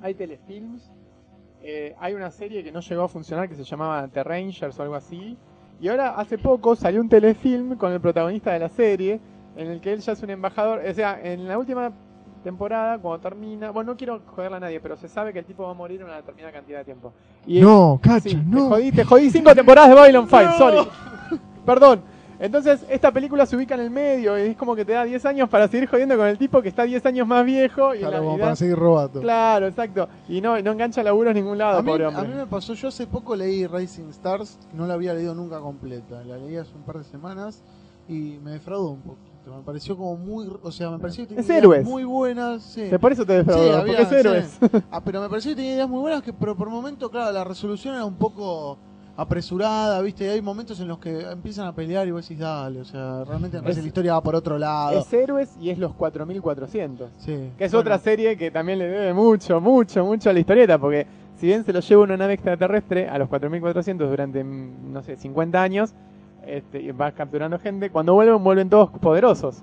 hay 0.00 0.14
telefilms, 0.14 0.90
eh, 1.62 1.94
hay 1.98 2.14
una 2.14 2.30
serie 2.30 2.64
que 2.64 2.72
no 2.72 2.80
llegó 2.80 3.02
a 3.02 3.08
funcionar 3.08 3.48
que 3.48 3.54
se 3.54 3.64
llamaba 3.64 4.08
The 4.08 4.24
Rangers 4.24 4.78
o 4.78 4.82
algo 4.82 4.94
así, 4.94 5.36
y 5.80 5.88
ahora 5.88 6.10
hace 6.16 6.38
poco 6.38 6.76
salió 6.76 7.00
un 7.00 7.08
telefilm 7.08 7.76
con 7.76 7.92
el 7.92 8.00
protagonista 8.00 8.52
de 8.52 8.58
la 8.58 8.68
serie, 8.68 9.20
en 9.56 9.66
el 9.68 9.80
que 9.80 9.92
él 9.92 10.00
ya 10.00 10.12
es 10.12 10.22
un 10.22 10.30
embajador, 10.30 10.80
o 10.88 10.94
sea, 10.94 11.18
en 11.22 11.46
la 11.48 11.58
última 11.58 11.90
temporada, 12.44 12.98
cuando 12.98 13.20
termina, 13.20 13.70
bueno, 13.70 13.92
no 13.92 13.96
quiero 13.98 14.20
joderle 14.26 14.56
a 14.56 14.60
nadie, 14.60 14.80
pero 14.80 14.96
se 14.96 15.08
sabe 15.08 15.32
que 15.32 15.40
el 15.40 15.44
tipo 15.44 15.64
va 15.64 15.70
a 15.72 15.74
morir 15.74 16.00
en 16.00 16.06
una 16.06 16.16
determinada 16.16 16.52
cantidad 16.52 16.78
de 16.78 16.84
tiempo. 16.84 17.12
Y 17.46 17.60
No, 17.60 17.98
cacha, 18.02 18.20
Sí, 18.30 18.36
te 18.36 18.42
no. 18.44 18.68
jodí, 18.68 18.92
te 18.92 19.04
jodí 19.04 19.30
cinco 19.30 19.54
temporadas 19.54 19.90
de 19.90 19.96
Babylon 19.96 20.26
5, 20.28 20.52
sorry. 20.56 20.78
Perdón. 21.66 22.00
Entonces, 22.42 22.86
esta 22.88 23.12
película 23.12 23.44
se 23.44 23.54
ubica 23.54 23.74
en 23.74 23.82
el 23.82 23.90
medio 23.90 24.38
y 24.38 24.48
es 24.50 24.56
como 24.56 24.74
que 24.74 24.84
te 24.86 24.92
da 24.92 25.04
10 25.04 25.26
años 25.26 25.48
para 25.50 25.68
seguir 25.68 25.86
jodiendo 25.88 26.16
con 26.16 26.26
el 26.26 26.38
tipo 26.38 26.62
que 26.62 26.70
está 26.70 26.84
10 26.84 27.04
años 27.04 27.26
más 27.26 27.44
viejo 27.44 27.94
y 27.94 27.98
Claro, 27.98 28.12
la 28.14 28.18
como 28.20 28.38
para 28.38 28.56
seguir 28.56 28.76
robando. 28.76 29.20
Claro, 29.20 29.66
exacto. 29.66 30.08
Y 30.26 30.40
no, 30.40 30.58
no 30.62 30.72
engancha 30.72 31.02
laburo 31.02 31.30
en 31.30 31.36
ningún 31.36 31.58
lado, 31.58 31.78
A 31.78 31.82
mí, 31.82 31.90
pobre 31.90 32.06
a 32.06 32.08
hombre. 32.08 32.28
mí 32.28 32.34
me 32.34 32.46
pasó, 32.46 32.72
yo 32.72 32.88
hace 32.88 33.06
poco 33.06 33.36
leí 33.36 33.66
Racing 33.66 34.08
Stars, 34.08 34.58
no 34.72 34.86
la 34.86 34.94
había 34.94 35.12
leído 35.12 35.34
nunca 35.34 35.60
completa, 35.60 36.24
la 36.24 36.38
leí 36.38 36.56
hace 36.56 36.74
un 36.74 36.82
par 36.82 36.96
de 36.96 37.04
semanas 37.04 37.62
y 38.08 38.38
me 38.42 38.52
defraudó 38.52 38.88
un 38.92 39.02
poquito, 39.02 39.54
me 39.54 39.62
pareció 39.62 39.94
como 39.98 40.16
muy, 40.16 40.50
o 40.62 40.72
sea, 40.72 40.88
me 40.90 40.98
pareció 40.98 41.24
que 41.24 41.34
tenía 41.34 41.42
Es 41.58 41.64
ideas 41.64 41.84
muy 41.84 42.04
buenas, 42.04 42.62
sí. 42.62 42.90
Por 42.98 43.12
eso 43.12 43.26
te 43.26 43.34
defraudó, 43.34 43.64
Sí, 43.64 43.68
había- 43.70 43.96
porque 43.98 44.02
es 44.02 44.12
héroes. 44.12 44.58
sí. 44.60 44.66
Ah, 44.90 45.02
pero 45.04 45.20
me 45.20 45.28
pareció 45.28 45.50
que 45.50 45.56
tenía 45.56 45.74
ideas 45.74 45.88
muy 45.90 46.00
buenas, 46.00 46.22
que, 46.22 46.32
pero 46.32 46.56
por 46.56 46.70
momento, 46.70 47.10
claro, 47.10 47.32
la 47.32 47.44
resolución 47.44 47.94
era 47.96 48.04
un 48.06 48.16
poco 48.16 48.78
apresurada, 49.20 50.00
¿viste? 50.02 50.24
Y 50.24 50.28
hay 50.28 50.42
momentos 50.42 50.80
en 50.80 50.88
los 50.88 50.98
que 50.98 51.20
empiezan 51.30 51.66
a 51.66 51.74
pelear 51.74 52.06
y 52.08 52.10
vos 52.10 52.22
decís, 52.26 52.38
dale, 52.40 52.80
o 52.80 52.84
sea, 52.84 53.22
realmente 53.24 53.56
me 53.58 53.62
parece 53.62 53.80
Es- 53.80 53.84
la 53.84 53.88
historia 53.88 54.12
va 54.14 54.22
por 54.22 54.34
otro 54.34 54.58
lado. 54.58 54.98
Es 54.98 55.12
héroes 55.12 55.56
y 55.60 55.70
es 55.70 55.78
los 55.78 55.94
4400. 55.94 57.10
Sí. 57.18 57.50
Que 57.58 57.64
es 57.64 57.72
Bueno, 57.72 57.80
otra 57.80 57.98
serie 57.98 58.36
que 58.36 58.50
también 58.50 58.78
le 58.78 58.88
debe 58.88 59.12
mucho, 59.14 59.60
mucho, 59.60 60.04
mucho 60.04 60.30
a 60.30 60.32
la 60.32 60.40
historieta, 60.40 60.78
porque 60.78 61.06
si 61.36 61.46
bien 61.46 61.64
se 61.64 61.72
lo 61.72 61.80
lleva 61.80 62.02
una 62.02 62.16
nave 62.16 62.34
extraterrestre 62.34 63.08
a 63.08 63.18
los 63.18 63.28
4400 63.28 64.08
durante, 64.08 64.42
mm, 64.42 64.92
no 64.92 65.02
sé, 65.02 65.16
50 65.16 65.62
años, 65.62 65.92
este, 66.46 66.80
y 66.80 66.90
va 66.92 67.12
capturando 67.12 67.58
gente, 67.58 67.90
cuando 67.90 68.14
vuelven, 68.14 68.42
vuelven 68.42 68.70
todos 68.70 68.90
poderosos. 68.98 69.62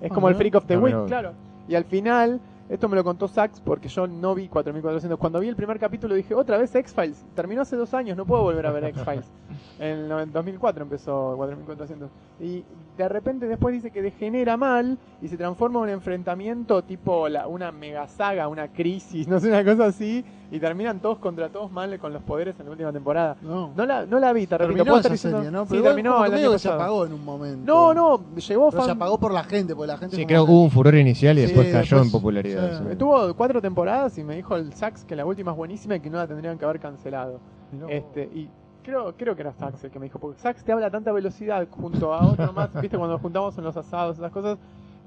Es 0.00 0.10
Ah, 0.10 0.14
como 0.14 0.28
el. 0.28 0.34
Freak 0.34 0.54
of 0.56 0.66
the 0.66 0.74
Ah, 0.74 0.78
Week, 0.78 1.06
claro. 1.06 1.32
Y 1.68 1.74
al 1.74 1.84
final, 1.84 2.40
esto 2.70 2.88
me 2.88 2.94
lo 2.94 3.02
contó 3.02 3.26
Sax 3.26 3.60
porque 3.60 3.88
yo 3.88 4.06
no 4.06 4.32
vi 4.34 4.48
4400. 4.48 5.18
Cuando 5.18 5.40
vi 5.40 5.48
el 5.48 5.56
primer 5.56 5.80
capítulo 5.80 6.14
dije, 6.14 6.36
otra 6.36 6.56
vez 6.56 6.72
X-Files. 6.72 7.26
Terminó 7.34 7.62
hace 7.62 7.74
dos 7.74 7.92
años, 7.94 8.16
no 8.16 8.24
puedo 8.24 8.42
volver 8.42 8.64
a 8.66 8.70
ver 8.70 8.84
X-Files. 8.84 9.26
En 9.80 10.10
el 10.12 10.32
2004 10.32 10.84
empezó 10.84 11.34
4400. 11.36 12.08
Y 12.40 12.64
de 13.02 13.08
repente 13.08 13.46
después 13.46 13.74
dice 13.74 13.90
que 13.90 14.02
degenera 14.02 14.56
mal 14.56 14.98
y 15.22 15.28
se 15.28 15.36
transforma 15.36 15.78
en 15.80 15.84
un 15.84 15.88
enfrentamiento 15.90 16.82
tipo 16.82 17.28
la, 17.28 17.46
una 17.46 17.72
mega 17.72 18.06
saga, 18.08 18.48
una 18.48 18.68
crisis, 18.68 19.26
no 19.28 19.40
sé, 19.40 19.48
una 19.48 19.64
cosa 19.64 19.86
así. 19.86 20.24
Y 20.52 20.58
terminan 20.58 20.98
todos 20.98 21.18
contra 21.18 21.48
todos 21.48 21.70
mal 21.70 21.96
con 22.00 22.12
los 22.12 22.24
poderes 22.24 22.58
en 22.58 22.66
la 22.66 22.72
última 22.72 22.92
temporada. 22.92 23.36
No. 23.40 23.72
No 23.76 23.86
la, 23.86 24.04
no 24.04 24.18
la 24.18 24.32
vi, 24.32 24.48
te 24.48 24.58
repito. 24.58 24.74
Terminó 24.78 24.84
puedo 24.84 24.98
esa 24.98 25.00
estar 25.00 25.12
diciendo- 25.12 25.38
serie, 25.38 25.50
¿no? 25.52 25.64
Pero 25.66 25.82
terminó 25.84 26.24
el 26.24 26.32
medio 26.32 26.46
año 26.48 26.52
que 26.54 26.58
se 26.58 26.68
apagó 26.68 27.06
en 27.06 27.12
un 27.12 27.24
momento. 27.24 27.72
No, 27.72 27.94
no, 27.94 28.34
llegó 28.34 28.70
Pero 28.70 28.82
se 28.82 28.88
fan- 28.88 28.96
apagó 28.96 29.18
por 29.20 29.32
la 29.32 29.44
gente, 29.44 29.76
porque 29.76 29.92
la 29.92 29.98
gente 29.98 30.16
Sí, 30.16 30.26
creo 30.26 30.44
que 30.44 30.50
hubo 30.50 30.64
un 30.64 30.70
furor 30.72 30.96
inicial 30.96 31.38
y 31.38 31.42
Sí, 31.42 31.46
después 31.46 31.68
cayó 31.68 31.80
después- 31.98 32.02
en 32.06 32.10
popularidad. 32.10 32.78
sí. 32.78 32.84
sí. 32.84 32.90
Estuvo 32.90 33.32
cuatro 33.36 33.62
temporadas 33.62 34.18
y 34.18 34.24
me 34.24 34.34
dijo 34.34 34.56
el 34.56 34.72
Sax 34.72 35.04
que 35.04 35.14
la 35.14 35.24
última 35.24 35.52
es 35.52 35.56
buenísima 35.56 35.94
y 35.94 36.00
que 36.00 36.10
no 36.10 36.18
la 36.18 36.26
tendrían 36.26 36.58
que 36.58 36.64
haber 36.64 36.80
cancelado. 36.80 37.38
No. 37.70 37.88
Este, 37.88 38.24
y 38.34 38.50
creo, 38.82 39.14
creo 39.16 39.34
que 39.36 39.42
era 39.42 39.52
Sax 39.52 39.84
el 39.84 39.90
que 39.90 39.98
me 39.98 40.04
dijo, 40.06 40.18
porque 40.18 40.40
Sax 40.40 40.64
te 40.64 40.72
habla 40.72 40.86
a 40.86 40.90
tanta 40.90 41.12
velocidad 41.12 41.66
junto 41.70 42.12
a 42.14 42.26
otro 42.26 42.52
más, 42.54 42.68
viste, 42.80 42.96
cuando 42.96 43.14
nos 43.14 43.22
juntamos 43.22 43.56
en 43.58 43.64
los 43.64 43.76
asados, 43.76 44.16
esas 44.18 44.32
cosas, 44.32 44.58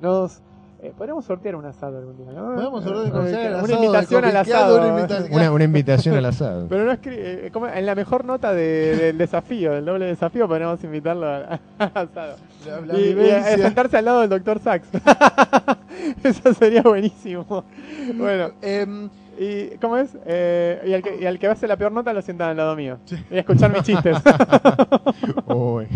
nos... 0.02 0.40
Eh, 0.82 0.92
podríamos 0.98 1.24
sortear 1.24 1.56
un 1.56 1.64
asado 1.66 1.98
algún 1.98 2.18
día, 2.18 2.34
¿no? 2.34 2.56
Podemos 2.56 2.84
sortear 2.84 3.08
Eh, 3.08 3.12
con 3.12 3.26
el 3.26 3.34
Una 3.34 3.60
asado 3.62 3.68
de 3.68 3.74
invitación 3.86 4.26
al 4.26 4.36
asado. 4.36 4.76
una 4.76 4.86
¿eh? 4.86 4.90
invitación. 4.90 5.34
Una, 5.34 5.52
una 5.54 5.64
invitación 5.64 6.16
al 6.18 6.26
asado. 6.26 6.66
Pero 6.70 6.84
no 6.84 6.92
escribe, 6.92 7.48
eh, 7.48 7.52
como 7.52 7.68
en 7.70 7.86
la 7.86 7.96
mejor 7.96 8.26
nota 8.26 8.54
de- 8.54 8.98
del 8.98 9.18
desafío, 9.18 9.72
del 9.72 9.86
doble 9.86 10.08
desafío, 10.08 10.46
podríamos 10.46 10.84
invitarlo 10.84 11.26
al 11.26 11.60
asado. 11.78 12.36
La- 12.66 12.82
la 12.82 13.00
y, 13.00 13.16
eh, 13.18 13.58
sentarse 13.60 13.96
al 13.98 14.04
lado 14.04 14.20
del 14.22 14.30
doctor 14.32 14.60
Sax. 14.60 14.90
Eso 16.24 16.54
sería 16.54 16.82
buenísimo. 16.82 17.64
Bueno, 18.16 18.52
Em, 18.62 19.10
Y, 19.40 19.78
¿cómo 19.82 19.98
es? 19.98 20.10
Eh, 20.26 20.82
y, 20.86 20.94
al 20.94 21.02
que, 21.02 21.18
y 21.22 21.26
al 21.26 21.40
que 21.40 21.48
hace 21.48 21.68
la 21.68 21.76
peor 21.76 21.92
nota 21.92 22.14
lo 22.14 22.22
sientan 22.22 22.50
al 22.52 22.58
lado 22.58 22.76
mío. 22.76 23.00
Y 23.32 23.36
a 23.36 23.40
escuchar 23.40 23.72
mis 23.74 23.82
chistes. 23.84 24.18
Uy. 25.48 25.88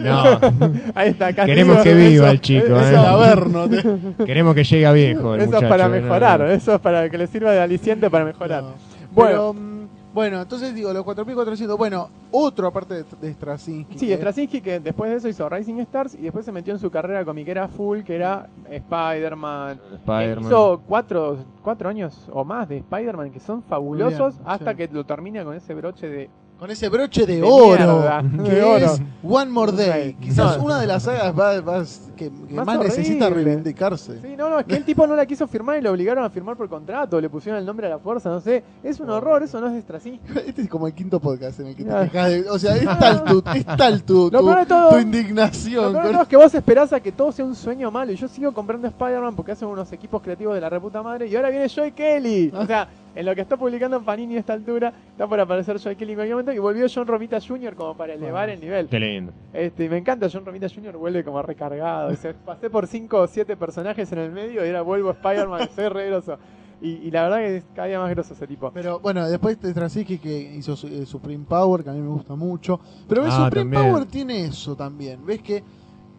No, 0.00 0.22
Ahí 0.94 1.10
está, 1.10 1.32
queremos 1.32 1.78
que 1.82 1.94
viva 1.94 2.30
el 2.30 2.40
chico. 2.40 2.76
Es 2.80 2.86
¿eh? 2.86 2.90
el 2.90 2.96
averno. 2.96 3.68
te- 3.68 4.24
Queremos 4.24 4.54
que 4.54 4.64
llegue 4.64 4.86
a 4.86 4.92
viejo. 4.92 5.34
el 5.34 5.42
Eso 5.42 5.58
es 5.58 5.64
para 5.68 5.86
¿eh? 5.86 5.88
mejorar, 5.88 6.40
No, 6.40 6.46
no. 6.46 6.52
eso 6.52 6.74
es 6.74 6.80
para 6.80 7.08
que 7.08 7.18
le 7.18 7.26
sirva 7.26 7.52
de 7.52 7.60
aliciente 7.60 8.10
para 8.10 8.24
mejorar. 8.24 8.62
No. 8.62 8.74
Bueno. 9.12 9.30
Pero, 9.30 9.54
mm, 9.54 9.81
bueno, 10.14 10.42
entonces 10.42 10.74
digo, 10.74 10.92
los 10.92 11.04
4400. 11.04 11.76
Bueno, 11.78 12.08
otro 12.30 12.66
aparte 12.68 12.94
de, 12.94 13.04
de 13.20 13.32
Straczynski. 13.34 13.98
Sí, 13.98 14.12
Straczynski 14.12 14.60
que 14.60 14.80
después 14.80 15.10
de 15.10 15.16
eso 15.16 15.28
hizo 15.28 15.48
Rising 15.48 15.78
Stars 15.80 16.14
y 16.14 16.22
después 16.22 16.44
se 16.44 16.52
metió 16.52 16.72
en 16.74 16.78
su 16.80 16.90
carrera 16.90 17.24
comiquera 17.24 17.68
full, 17.68 18.02
que 18.02 18.14
era 18.16 18.48
Spider-Man. 18.70 19.80
Spider-Man. 19.94 20.46
Hizo 20.46 20.82
cuatro, 20.86 21.38
cuatro 21.62 21.88
años 21.88 22.28
o 22.32 22.44
más 22.44 22.68
de 22.68 22.78
Spider-Man 22.78 23.30
que 23.30 23.40
son 23.40 23.62
fabulosos 23.62 24.34
Bien, 24.36 24.48
hasta 24.48 24.70
sí. 24.72 24.76
que 24.76 24.88
lo 24.88 25.04
termina 25.04 25.44
con 25.44 25.54
ese 25.54 25.74
broche 25.74 26.08
de... 26.08 26.30
Con 26.58 26.70
ese 26.70 26.88
broche 26.88 27.26
de, 27.26 27.36
De 27.36 27.42
oro. 27.42 27.66
mierda, 27.66 28.22
que 28.44 28.50
de 28.54 28.62
oro. 28.62 28.84
es 28.86 29.02
One 29.24 29.50
More 29.50 29.72
Day. 29.72 30.14
Quizás 30.14 30.58
No. 30.58 30.64
una 30.64 30.78
de 30.78 30.86
las 30.86 31.02
sagas 31.02 31.36
va- 31.36 31.60
va- 31.60 31.84
que, 32.30 32.46
que 32.48 32.54
Más 32.54 32.66
más, 32.66 32.78
necesita 32.78 33.28
reivindicarse. 33.30 34.20
Sí, 34.20 34.34
no, 34.36 34.48
no, 34.50 34.58
es 34.60 34.66
que 34.66 34.76
el 34.76 34.84
tipo 34.84 35.06
no 35.06 35.14
la 35.16 35.26
quiso 35.26 35.46
firmar 35.46 35.78
y 35.78 35.82
lo 35.82 35.90
obligaron 35.90 36.24
a 36.24 36.30
firmar 36.30 36.56
por 36.56 36.68
contrato, 36.68 37.20
le 37.20 37.28
pusieron 37.30 37.58
el 37.60 37.66
nombre 37.66 37.86
a 37.86 37.90
la 37.90 37.98
fuerza, 37.98 38.28
no 38.30 38.40
sé. 38.40 38.62
Es 38.82 39.00
un 39.00 39.10
horror, 39.10 39.42
eso 39.42 39.60
no 39.60 39.68
es 39.68 39.82
Straczynski. 39.82 40.38
Este 40.46 40.62
es 40.62 40.68
como 40.68 40.86
el 40.86 40.94
quinto 40.94 41.20
podcast 41.20 41.60
en 41.60 41.68
el 41.68 41.76
que 41.76 41.84
te 41.84 41.90
Ah. 41.92 42.02
quejas 42.10 42.30
de- 42.30 42.50
O 42.50 42.58
sea, 42.58 42.76
es 42.76 42.84
tal 42.98 43.24
tu, 43.24 43.42
es 43.54 43.64
tal 43.66 44.02
tu, 44.02 44.30
Lo 44.32 44.40
tu, 44.40 44.46
peor 44.46 44.58
de 44.60 44.66
todo- 44.66 44.88
tu 44.90 44.94
Lo 44.96 45.00
indignación. 45.02 45.92
peor 45.92 45.94
de 45.94 46.00
con- 46.02 46.12
todo 46.12 46.22
es 46.22 46.28
que 46.28 46.36
vos 46.36 46.54
esperás 46.54 46.92
a 46.92 47.00
que 47.00 47.12
todo 47.12 47.32
sea 47.32 47.44
un 47.44 47.54
sueño 47.54 47.90
malo 47.90 48.12
y 48.12 48.16
yo 48.16 48.28
sigo 48.28 48.52
comprando 48.52 48.88
Spider-Man 48.88 49.34
porque 49.36 49.52
hacen 49.52 49.68
unos 49.68 49.90
equipos 49.92 50.22
creativos 50.22 50.54
de 50.54 50.60
la 50.60 50.68
reputa 50.68 51.02
madre 51.02 51.26
y 51.26 51.36
ahora 51.36 51.50
viene 51.50 51.68
Joy 51.68 51.92
Kelly. 51.92 52.52
O 52.54 52.66
sea, 52.66 52.88
en 53.14 53.26
lo 53.26 53.34
que 53.34 53.42
está 53.42 53.56
publicando 53.58 54.00
Panini 54.02 54.36
a 54.36 54.40
esta 54.40 54.54
altura, 54.54 54.92
está 55.10 55.26
por 55.26 55.38
aparecer 55.38 55.78
Joy 55.78 55.96
Kelly 55.96 56.12
en 56.12 56.16
cualquier 56.16 56.34
momento 56.36 56.52
y 56.52 56.58
volvió 56.58 56.86
John 56.92 57.06
Romita 57.06 57.38
Jr. 57.40 57.74
como 57.74 57.94
para 57.96 58.14
elevar 58.14 58.48
el 58.48 58.60
nivel. 58.60 58.88
Qué 58.88 58.98
lindo. 58.98 59.32
Este, 59.52 59.84
y 59.84 59.88
me 59.88 59.98
encanta, 59.98 60.28
John 60.32 60.44
Romita 60.46 60.66
Jr. 60.68 60.96
vuelve 60.96 61.22
como 61.22 61.42
recargado. 61.42 62.10
Pasé 62.44 62.70
por 62.70 62.86
5 62.86 63.18
o 63.20 63.26
7 63.26 63.56
personajes 63.56 64.10
en 64.12 64.18
el 64.18 64.30
medio 64.32 64.64
y 64.64 64.68
ahora 64.68 64.82
vuelvo 64.82 65.10
Spider-Man, 65.10 65.68
soy 65.74 65.88
re 65.88 66.06
groso. 66.08 66.38
Y, 66.80 66.88
y 66.94 67.10
la 67.12 67.22
verdad 67.22 67.36
que 67.38 67.56
es 67.58 67.64
cada 67.74 67.86
día 67.88 68.00
más 68.00 68.10
groso 68.10 68.34
ese 68.34 68.46
tipo. 68.46 68.70
Pero 68.72 68.98
bueno, 68.98 69.28
después 69.28 69.60
de 69.60 69.70
Straczynski 69.70 70.18
que 70.18 70.54
hizo 70.56 70.74
su- 70.74 70.88
eh, 70.88 71.06
Supreme 71.06 71.44
Power, 71.44 71.84
que 71.84 71.90
a 71.90 71.92
mí 71.92 72.00
me 72.00 72.08
gusta 72.08 72.34
mucho. 72.34 72.80
Pero 73.08 73.22
ves, 73.22 73.32
Ah, 73.36 73.44
Supreme 73.44 73.70
también. 73.76 73.92
Power 73.92 74.06
tiene 74.06 74.44
eso 74.46 74.74
también. 74.74 75.24
Ves 75.24 75.42
que, 75.42 75.62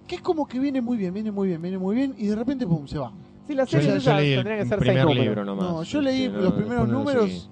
que 0.07 0.15
es 0.15 0.21
como 0.21 0.47
que 0.47 0.59
viene 0.59 0.79
muy 0.81 0.95
bien, 0.97 1.13
viene 1.13 1.31
muy 1.31 1.49
bien, 1.49 1.61
viene 1.61 1.77
muy 1.77 1.95
bien 1.95 2.15
y 2.17 2.27
de 2.27 2.35
repente, 2.37 2.65
pum, 2.65 2.87
se 2.87 2.97
va. 2.97 3.11
Sí, 3.45 3.55
la 3.55 3.65
Yo, 3.65 3.81
serie 3.81 3.99
yo 3.99 4.15
leí 4.15 4.35
tendrían 4.35 4.59
que 4.59 4.65
ser 4.65 4.79
seis 4.79 4.79
primer 4.79 5.03
números. 5.03 5.25
libro 5.25 5.43
nomás. 5.45 5.65
No, 5.69 5.83
yo 5.83 6.01
leí 6.01 6.29
no, 6.29 6.39
los 6.39 6.53
primeros 6.53 6.87
no 6.87 6.93
números. 6.99 7.49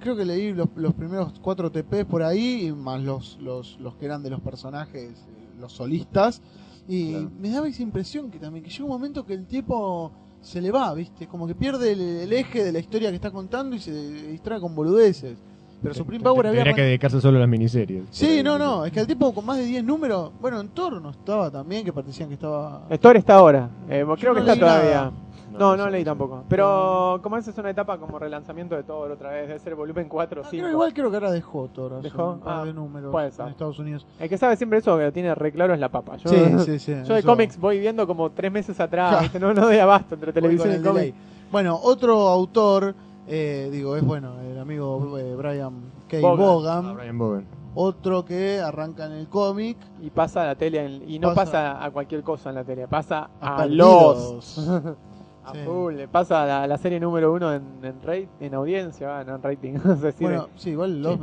Creo 0.00 0.16
que 0.16 0.24
leí 0.24 0.52
los, 0.52 0.68
los 0.76 0.94
primeros 0.94 1.38
cuatro 1.40 1.70
TPs 1.70 2.04
por 2.06 2.22
ahí, 2.24 2.66
y 2.66 2.72
más 2.72 3.00
los, 3.02 3.36
los, 3.40 3.78
los 3.80 3.94
que 3.96 4.06
eran 4.06 4.22
de 4.24 4.30
los 4.30 4.40
personajes, 4.40 5.26
eh, 5.28 5.48
los 5.60 5.72
solistas. 5.72 6.42
Y 6.88 7.10
Claro. 7.12 7.30
me 7.38 7.50
daba 7.50 7.68
esa 7.68 7.82
impresión 7.82 8.30
que 8.30 8.38
también, 8.38 8.64
que 8.64 8.70
llega 8.70 8.84
un 8.84 8.90
momento 8.90 9.24
que 9.26 9.34
el 9.34 9.46
tipo 9.46 10.10
se 10.40 10.60
le 10.62 10.70
va, 10.70 10.94
¿viste? 10.94 11.26
Como 11.26 11.46
que 11.46 11.54
pierde 11.54 11.92
el, 11.92 12.00
el 12.00 12.32
eje 12.32 12.64
de 12.64 12.72
la 12.72 12.78
historia 12.78 13.10
que 13.10 13.16
está 13.16 13.30
contando 13.30 13.76
y 13.76 13.78
se 13.78 13.92
distrae 13.92 14.60
con 14.60 14.74
boludeces. 14.74 15.36
Pero 15.82 15.94
Supreme 15.94 16.24
Power 16.24 16.46
había... 16.48 16.58
Tendría 16.64 16.74
que 16.74 16.82
dedicarse 16.82 17.20
solo 17.20 17.36
a 17.36 17.40
las 17.40 17.48
miniseries. 17.48 18.04
Sí, 18.10 18.42
no, 18.42 18.58
no, 18.58 18.84
es 18.84 18.90
que 18.92 18.98
el 19.00 19.06
tipo 19.06 19.32
con 19.32 19.44
más 19.46 19.58
de 19.58 19.64
10 19.64 19.84
números, 19.84 20.32
bueno, 20.40 20.60
en 20.60 20.68
Thor 20.70 21.00
no 21.00 21.10
estaba 21.10 21.50
también, 21.52 21.84
que 21.84 21.92
parecían 21.92 22.28
que 22.28 22.34
estaba... 22.34 22.88
Thor 23.00 23.16
está 23.16 23.34
ahora. 23.34 23.70
Eh, 23.88 24.04
creo 24.18 24.34
que 24.34 24.40
no 24.40 24.46
está 24.46 24.52
leí 24.54 24.60
todavía. 24.60 24.94
nada. 24.94 25.12
No, 25.58 25.76
no, 25.76 25.88
leí 25.90 26.04
tampoco. 26.04 26.44
Pero 26.48 27.20
como 27.22 27.36
esa 27.36 27.50
es 27.50 27.58
una 27.58 27.70
etapa 27.70 27.98
como 27.98 28.18
relanzamiento 28.18 28.74
de 28.76 28.82
Thor 28.84 29.10
otra 29.10 29.30
vez, 29.30 29.48
debe 29.48 29.58
ser 29.60 29.74
volumen 29.74 30.08
4 30.08 30.40
o 30.40 30.44
Ah, 30.44 30.48
5. 30.50 30.62
creo, 30.62 30.72
igual 30.72 30.94
creo 30.94 31.10
que 31.10 31.16
ahora 31.16 31.30
dejó 31.30 31.68
Thor, 31.68 32.00
¿Dejó? 32.02 32.32
un 32.32 32.40
par 32.40 32.60
Ah, 32.60 32.64
de 32.64 32.72
números 32.72 33.10
puede 33.12 33.30
ser. 33.30 33.46
en 33.46 33.50
Estados 33.52 33.78
Unidos. 33.78 34.06
El 34.18 34.28
que 34.28 34.38
sabe 34.38 34.56
siempre 34.56 34.78
eso, 34.78 34.96
que 34.96 35.04
lo 35.04 35.12
tiene 35.12 35.34
re 35.34 35.52
claro, 35.52 35.74
es 35.74 35.80
la 35.80 35.88
papa. 35.90 36.16
Yo, 36.16 36.28
Sí, 36.30 36.36
sí, 36.64 36.78
sí. 36.78 36.94
yo 37.04 37.14
de 37.14 37.22
cómics 37.22 37.58
voy 37.58 37.78
viendo 37.80 38.06
como 38.06 38.30
tres 38.30 38.50
meses 38.52 38.78
atrás, 38.80 39.32
no, 39.40 39.52
no 39.54 39.62
doy 39.62 39.78
abasto 39.78 40.14
entre 40.14 40.32
televisión 40.32 40.80
y 40.80 40.82
cómics. 40.82 41.14
Bueno, 41.50 41.78
otro 41.82 42.28
autor, 42.28 42.94
eh, 43.26 43.68
digo, 43.72 43.96
es 43.96 44.04
bueno, 44.04 44.40
el 44.40 44.58
amigo 44.58 45.18
eh, 45.18 45.34
Brian 45.36 45.72
K. 46.08 46.18
Bogan. 46.20 46.36
Bogan. 46.38 46.86
Ah, 46.86 46.92
Brian 46.92 47.18
Bowen. 47.18 47.46
Otro 47.74 48.24
que 48.24 48.60
arranca 48.60 49.06
en 49.06 49.12
el 49.12 49.28
cómic. 49.28 49.76
Y 50.02 50.10
pasa 50.10 50.42
a 50.42 50.46
la 50.46 50.54
tele, 50.56 50.84
en- 50.84 51.08
y 51.08 51.18
no 51.18 51.28
Pasa- 51.28 51.44
pasa, 51.44 51.84
a 51.84 51.90
cualquier 51.90 52.22
cosa 52.22 52.48
en 52.48 52.56
la 52.56 52.64
tele, 52.64 52.88
pasa 52.88 53.30
A 53.40 53.66
los. 53.66 54.58
A 55.48 55.52
Sí. 55.52 55.58
full, 55.64 55.94
le 55.94 56.08
pasa 56.08 56.42
a 56.42 56.46
la, 56.46 56.66
la 56.66 56.78
serie 56.78 57.00
número 57.00 57.32
uno 57.32 57.52
en, 57.52 57.62
en, 57.82 58.02
rate- 58.02 58.28
en 58.40 58.54
audiencia, 58.54 59.24
no 59.24 59.36
en 59.36 59.42
rating. 59.42 59.74
es 59.92 60.00
decir, 60.02 60.26
Bueno, 60.28 60.48
sí, 60.56 60.70
igual 60.70 61.02
los. 61.02 61.14
Sí, 61.16 61.20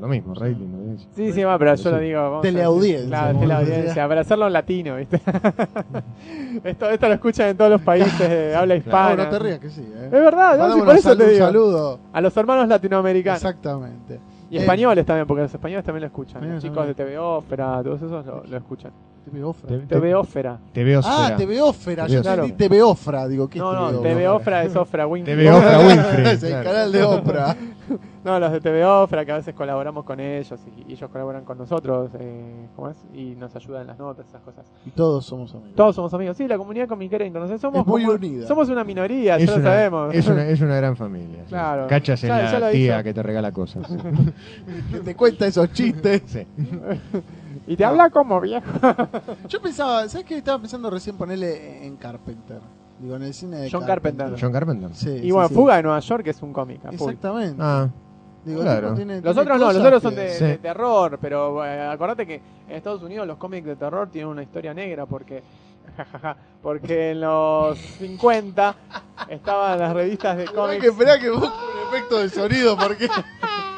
lo 0.00 0.08
mismo, 0.08 0.34
rating. 0.34 0.66
¿no? 0.66 0.98
Sí, 1.14 1.32
sí, 1.32 1.44
va, 1.44 1.58
pero 1.58 1.72
yo 1.74 1.82
Sí. 1.82 1.88
lo 1.90 1.98
digo. 1.98 2.20
vamos 2.22 2.42
Teleaudiencia. 2.42 3.06
Claro, 3.08 3.38
teleaudiencia, 3.38 4.08
para 4.08 4.20
hacerlo 4.22 4.46
en 4.46 4.52
latino, 4.54 4.96
¿viste? 4.96 5.20
esto, 6.64 6.90
esto 6.90 7.08
lo 7.08 7.14
escuchan 7.14 7.48
en 7.50 7.56
todos 7.56 7.70
los 7.70 7.80
países 7.82 8.18
de 8.18 8.54
habla 8.56 8.76
hispana. 8.76 9.16
No, 9.16 9.24
no 9.24 9.30
te 9.30 9.38
rías 9.38 9.58
que 9.58 9.70
sí, 9.70 9.82
eh. 9.82 10.04
Es 10.06 10.10
verdad, 10.10 10.58
¿no? 10.58 10.74
Sí, 10.74 10.80
por 10.82 10.96
eso 10.96 11.16
te 11.16 11.24
un 11.24 11.30
digo. 11.30 11.46
saludo. 11.46 11.98
A 12.12 12.20
los 12.20 12.36
hermanos 12.36 12.68
latinoamericanos. 12.68 13.42
Exactamente. 13.44 14.20
Y 14.50 14.56
Eh, 14.56 14.60
españoles 14.60 15.06
también, 15.06 15.26
porque 15.26 15.42
los 15.42 15.54
españoles 15.54 15.84
también 15.84 16.00
lo 16.02 16.06
escuchan. 16.08 16.50
Los 16.50 16.62
chicos 16.62 16.86
de 16.86 16.94
también. 16.94 17.16
TV 17.16 17.18
Ópera, 17.18 17.82
todos 17.82 18.02
esos 18.02 18.26
lo, 18.26 18.42
lo 18.44 18.56
escuchan. 18.56 18.90
TV 19.24 19.44
Ofra. 19.44 19.68
Te- 19.68 19.78
TV 19.86 20.14
Ópera. 20.14 20.58
Te 20.72 20.82
veo 20.84 21.00
Ah, 21.04 21.34
TV 21.36 21.60
Ofra. 21.60 22.06
Yo 22.06 22.22
Claro. 22.22 22.44
entendí 22.44 22.64
TV 22.68 22.82
Ofra. 22.82 23.28
Digo, 23.28 23.48
¿qué 23.48 23.58
No, 23.58 23.72
es 23.72 23.92
no, 23.94 23.98
Ofra? 24.00 24.32
Ópera 24.34 24.64
es 24.64 24.76
Ópera 24.76 25.06
Winfrey. 25.06 25.36
TV 25.36 25.50
Oprah 25.52 25.78
Winfrey. 25.86 26.26
es 26.34 26.42
el 26.42 26.62
canal 26.64 26.92
de 26.92 27.02
Oprah. 27.02 27.56
No, 28.22 28.38
los 28.38 28.52
de 28.52 28.60
TV 28.60 28.84
Ópera, 28.84 29.24
que 29.24 29.32
a 29.32 29.36
veces 29.36 29.54
colaboramos 29.54 30.04
con 30.04 30.20
ellos 30.20 30.60
y, 30.86 30.90
y 30.90 30.92
ellos 30.92 31.08
colaboran 31.10 31.42
con 31.44 31.56
nosotros, 31.56 32.10
eh, 32.20 32.66
¿cómo 32.76 32.90
es? 32.90 32.96
Y 33.14 33.34
nos 33.34 33.56
ayudan 33.56 33.80
en 33.80 33.86
las 33.88 33.98
notas, 33.98 34.26
esas 34.28 34.42
cosas. 34.42 34.66
Y 34.84 34.90
todos 34.90 35.24
somos 35.24 35.52
amigos. 35.54 35.74
Todos 35.74 35.96
somos 35.96 36.12
amigos. 36.14 36.36
Sí, 36.36 36.46
la 36.46 36.58
comunidad 36.58 36.86
comiquera 36.86 37.24
internacional 37.24 37.58
somos 37.58 37.80
Es 37.80 37.86
muy 37.86 38.02
como- 38.04 38.14
unida. 38.16 38.46
Somos 38.46 38.68
una 38.68 38.84
minoría, 38.84 39.38
Es 39.38 39.46
ya 39.48 39.56
lo 39.56 39.62
sabemos. 39.62 40.14
es, 40.14 40.26
una, 40.28 40.46
es 40.48 40.60
una 40.60 40.76
gran 40.76 40.96
familia. 40.96 41.38
sí. 41.44 41.48
Claro. 41.48 41.86
Cachas 41.88 42.20
Ya- 42.20 42.52
ya 42.52 42.58
la 42.60 42.70
tía 42.70 42.96
hizo. 42.96 43.04
que 43.04 43.14
te 43.14 43.22
regala 43.22 43.52
cosas. 43.52 43.88
Que 44.92 45.00
te 45.00 45.16
cuenta 45.16 45.46
esos 45.46 45.72
chistes. 45.72 46.22
Sí. 46.26 46.46
Y 47.72 47.76
te 47.76 47.84
habla 47.84 48.10
como 48.10 48.40
viejo. 48.40 48.66
Yo 49.48 49.62
pensaba, 49.62 50.08
¿sabes 50.08 50.26
qué? 50.26 50.36
Estaba 50.38 50.58
pensando 50.58 50.90
recién 50.90 51.16
ponerle 51.16 51.86
en 51.86 51.96
Carpenter. 51.96 52.58
Digo, 52.98 53.14
en 53.14 53.22
el 53.22 53.32
cine 53.32 53.58
de 53.58 53.70
John 53.70 53.84
Carpenter. 53.86 54.34
John 54.38 54.52
Carpenter. 54.52 54.90
Sí, 54.92 55.08
y 55.08 55.20
sí, 55.20 55.30
bueno, 55.30 55.48
sí. 55.48 55.54
Fuga 55.54 55.76
de 55.76 55.82
Nueva 55.84 56.00
York 56.00 56.26
es 56.26 56.42
un 56.42 56.52
cómic. 56.52 56.80
Exactamente. 56.90 57.56
Ah, 57.60 57.88
Digo, 58.44 58.62
claro. 58.62 58.88
tipo, 58.88 58.96
tiene- 58.96 59.20
Los 59.20 59.34
tiene 59.36 59.40
otros 59.42 59.60
no, 59.60 59.72
los 59.72 59.84
otros 59.84 60.02
son 60.02 60.14
de, 60.16 60.30
Sí. 60.30 60.44
de 60.44 60.58
terror, 60.58 61.18
pero 61.20 61.64
eh, 61.64 61.80
acordate 61.86 62.26
que 62.26 62.42
en 62.68 62.74
Estados 62.76 63.02
Unidos 63.02 63.26
los 63.26 63.36
cómics 63.36 63.66
de 63.66 63.76
terror 63.76 64.08
tienen 64.10 64.30
una 64.30 64.42
historia 64.42 64.74
negra 64.74 65.06
porque 65.06 65.42
porque 66.62 67.12
en 67.12 67.20
los 67.20 67.78
50 67.78 68.74
estaban 69.28 69.78
las 69.78 69.92
revistas 69.94 70.36
de 70.36 70.46
cómics 70.46 70.80
que, 70.82 70.88
esperá 70.88 71.18
que 71.20 71.30
busque 71.30 71.46
un 71.46 71.88
efecto 71.94 72.18
de 72.18 72.28
sonido 72.30 72.76
porque 72.76 73.08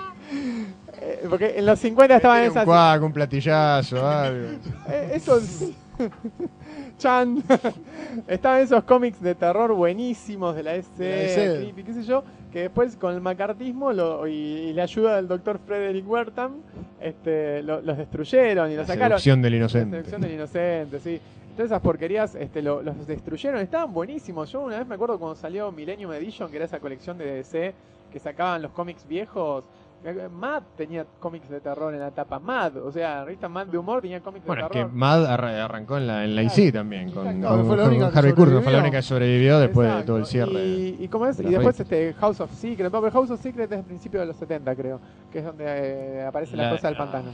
porque 1.29 1.59
en 1.59 1.67
los 1.67 1.79
50 1.79 2.17
estaban 2.17 2.37
Tiene 2.39 2.49
un 2.49 2.53
esas 2.53 2.65
cuac, 2.65 3.03
un 3.03 3.13
platillazo, 3.13 4.07
algo. 4.09 4.49
eh, 4.89 5.11
esos 5.15 5.71
Chan 6.99 7.43
estaban 8.29 8.61
esos 8.61 8.85
cómics 8.85 9.21
de 9.21 9.35
terror 9.35 9.73
buenísimos 9.75 10.55
de 10.55 10.63
la 10.63 10.73
la 10.73 10.77
SC, 10.79 11.01
SC. 11.01 11.57
creepy, 11.59 11.83
qué 11.85 11.93
sé 11.95 12.03
yo, 12.05 12.23
que 12.53 12.63
después 12.63 12.97
con 12.97 13.15
el 13.15 13.21
macartismo 13.21 13.93
lo- 13.93 14.27
y, 14.27 14.33
y 14.33 14.73
la 14.73 14.85
ayuda 14.85 15.17
del 15.17 15.29
doctor 15.29 15.59
Frederick 15.67 16.09
Wertham 16.09 16.53
este, 17.01 17.63
lo- 17.63 17.81
los 17.81 17.97
destruyeron 17.99 18.71
y 18.71 18.77
los 18.77 18.87
La 18.89 18.95
sacaron. 18.95 19.11
seducción 19.19 19.43
del 19.43 19.53
La 19.53 19.57
inocente. 19.59 19.97
seducción 19.97 20.21
del 20.21 20.33
inocente, 20.33 21.01
sí. 21.01 21.21
Todas 21.57 21.67
esas 21.71 21.83
porquerías 21.83 22.35
este, 22.35 22.63
lo- 22.63 22.83
los 22.83 23.07
destruyeron, 23.07 23.61
estaban 23.61 23.93
buenísimos. 23.93 24.51
Yo 24.51 24.63
una 24.63 24.79
vez 24.79 24.87
me 24.87 24.95
acuerdo 24.95 25.19
cuando 25.19 25.37
salió 25.37 25.71
Millennium 25.73 26.13
Edition, 26.13 26.51
que 26.51 26.57
era 26.57 26.65
esa 26.65 26.79
colección 26.81 27.19
de 27.19 27.27
DC 27.27 27.75
que 28.13 28.19
sacaban 28.19 28.63
los 28.63 28.71
cómics 28.73 29.07
viejos. 29.07 29.65
Eh, 30.05 30.29
Mad 30.29 30.63
tenía 30.77 31.07
cómics 31.21 31.49
de 31.49 31.61
terror 31.61 31.95
en 31.95 32.01
la 32.01 32.11
tapa. 32.11 32.41
Mad, 32.41 32.77
o 32.79 32.91
sea, 32.91 33.17
la 33.19 33.25
revista 33.25 33.49
Mad 33.49 33.67
de 33.69 33.79
humor 33.79 34.03
tenía 34.03 34.21
cómics 34.21 34.45
Bueno, 34.45 34.63
de 34.63 34.67
es 34.67 34.73
que 34.73 34.79
terror. 34.81 34.93
Mad 34.93 35.27
arra- 35.27 35.65
arrancó 35.65 35.97
en 35.97 36.07
la, 36.09 36.25
en 36.25 36.35
la 36.35 36.43
Claro. 36.43 36.61
IC 36.63 36.73
también, 36.73 37.11
con, 37.13 37.25
con- 37.25 37.41
No, 37.41 37.65
fue 37.65 37.77
la 37.77 37.83
con 37.85 37.93
única 37.93 38.07
Harvey 38.19 38.33
Kurtz, 38.33 38.51
fue 38.51 38.55
la 38.55 38.61
sobrevivió. 38.63 38.81
única 38.81 38.97
que 38.99 39.03
sobrevivió 39.03 39.59
después 39.61 39.97
de 39.97 40.03
todo 40.03 40.17
el 40.17 40.27
cierre. 40.27 40.65
Y, 40.65 40.97
y 41.01 41.09
cómo 41.09 41.27
es? 41.27 41.37
de 41.37 41.45
Y 41.45 41.51
después 41.51 41.79
este 41.79 42.15
House 42.15 42.41
of 42.41 42.51
Secret, 42.53 42.93
no, 42.93 43.01
pero 43.01 43.13
House 43.13 43.31
of 43.31 43.41
Secret 43.41 43.65
es 43.65 43.71
del 43.71 43.85
principio 43.85 44.19
de 44.21 44.27
los 44.27 44.37
70, 44.37 44.75
creo, 44.75 45.01
que 45.31 45.39
es 45.39 45.45
donde 45.45 45.65
eh, 45.67 46.25
aparece 46.27 46.57
la, 46.57 46.65
La- 46.65 46.71
cosa 46.71 46.89
del 46.89 46.97
pantano. 46.97 47.33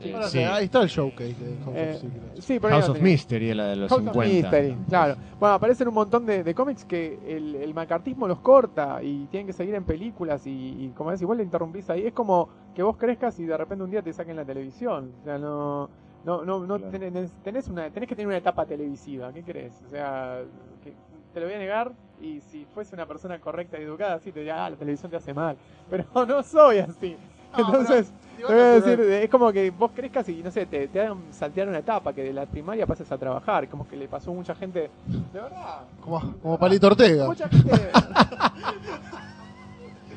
Sí. 0.00 0.12
sí, 0.28 0.38
ahí 0.40 0.64
está 0.64 0.82
el 0.82 0.88
showcase 0.88 1.34
de 1.34 1.56
House 1.64 1.74
Eh, 1.76 1.92
of 1.94 2.00
Secrets. 2.00 2.44
sí, 2.44 2.58
House 2.60 2.88
of. 2.88 3.00
Mystery, 3.00 3.50
es 3.50 3.56
la 3.56 3.66
de 3.68 3.76
los 3.76 3.88
House 3.88 4.00
of 4.06 4.12
50. 4.12 4.34
Mystery, 4.50 4.76
claro. 4.88 5.16
Bueno, 5.38 5.54
aparecen 5.54 5.88
un 5.88 5.94
montón 5.94 6.26
de, 6.26 6.42
de 6.42 6.54
cómics 6.54 6.84
que 6.84 7.18
el, 7.26 7.54
el 7.54 7.72
macartismo 7.74 8.26
los 8.28 8.40
corta 8.40 9.00
y 9.02 9.26
tienen 9.26 9.46
que 9.46 9.52
seguir 9.52 9.74
en 9.74 9.84
películas 9.84 10.46
y, 10.46 10.50
y 10.50 10.92
como 10.96 11.12
es, 11.12 11.22
igual 11.22 11.38
le 11.38 11.44
interrumpís 11.44 11.88
ahí. 11.90 12.06
Es 12.06 12.12
como 12.12 12.48
que 12.74 12.82
vos 12.82 12.96
crezcas 12.96 13.38
y 13.38 13.44
de 13.44 13.56
repente 13.56 13.84
un 13.84 13.90
día 13.90 14.02
te 14.02 14.12
saquen 14.12 14.36
la 14.36 14.44
televisión. 14.44 15.12
O 15.20 15.24
sea, 15.24 15.38
no, 15.38 15.88
no, 16.24 16.44
no, 16.44 16.66
no 16.66 16.76
Claro. 16.78 16.90
tenés, 16.90 17.30
tenés 17.44 17.68
una, 17.68 17.88
tenés 17.90 18.08
que 18.08 18.16
tener 18.16 18.26
una 18.26 18.38
etapa 18.38 18.66
televisiva. 18.66 19.32
¿Qué 19.32 19.42
crees? 19.42 19.80
O 19.86 19.90
sea, 19.90 20.40
que 20.82 20.92
te 21.32 21.40
lo 21.40 21.46
voy 21.46 21.54
a 21.54 21.58
negar 21.58 21.92
y 22.20 22.40
si 22.40 22.64
fuese 22.64 22.94
una 22.94 23.06
persona 23.06 23.38
correcta 23.40 23.78
y 23.78 23.82
educada, 23.82 24.18
sí 24.18 24.32
te 24.32 24.40
diría, 24.40 24.64
ah, 24.66 24.70
la 24.70 24.76
televisión 24.76 25.10
te 25.10 25.16
hace 25.18 25.32
mal. 25.32 25.56
Pero 25.90 26.04
no 26.26 26.42
soy 26.42 26.78
así. 26.78 27.16
No, 27.56 27.66
Entonces, 27.66 28.12
te 28.36 28.44
voy 28.44 28.60
a 28.60 28.64
decir, 28.80 29.00
es 29.00 29.30
como 29.30 29.52
que 29.52 29.70
vos 29.70 29.90
crezcas 29.94 30.28
y, 30.28 30.42
no 30.42 30.50
sé, 30.50 30.66
te, 30.66 30.88
te 30.88 31.00
hagan 31.00 31.18
saltear 31.30 31.68
una 31.68 31.78
etapa, 31.78 32.12
que 32.12 32.22
de 32.22 32.32
la 32.32 32.46
primaria 32.46 32.86
pases 32.86 33.10
a 33.10 33.18
trabajar, 33.18 33.68
como 33.68 33.86
que 33.88 33.96
le 33.96 34.08
pasó 34.08 34.30
a 34.32 34.34
mucha 34.34 34.54
gente, 34.54 34.90
de 35.32 35.40
verdad, 35.40 35.80
Como, 36.00 36.34
como 36.42 36.58
Palito 36.58 36.88
Ortega. 36.88 37.26
mucha 37.26 37.48
gente... 37.48 37.70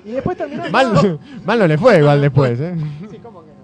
y 0.06 0.12
después 0.12 0.38
terminó... 0.38 0.70
Mal, 0.70 1.20
mal 1.46 1.60
no 1.60 1.68
le 1.68 1.78
fue 1.78 2.00
igual 2.00 2.22
después, 2.22 2.60
¿eh? 2.60 2.76
Sí, 3.10 3.18
¿cómo 3.20 3.44
que? 3.44 3.57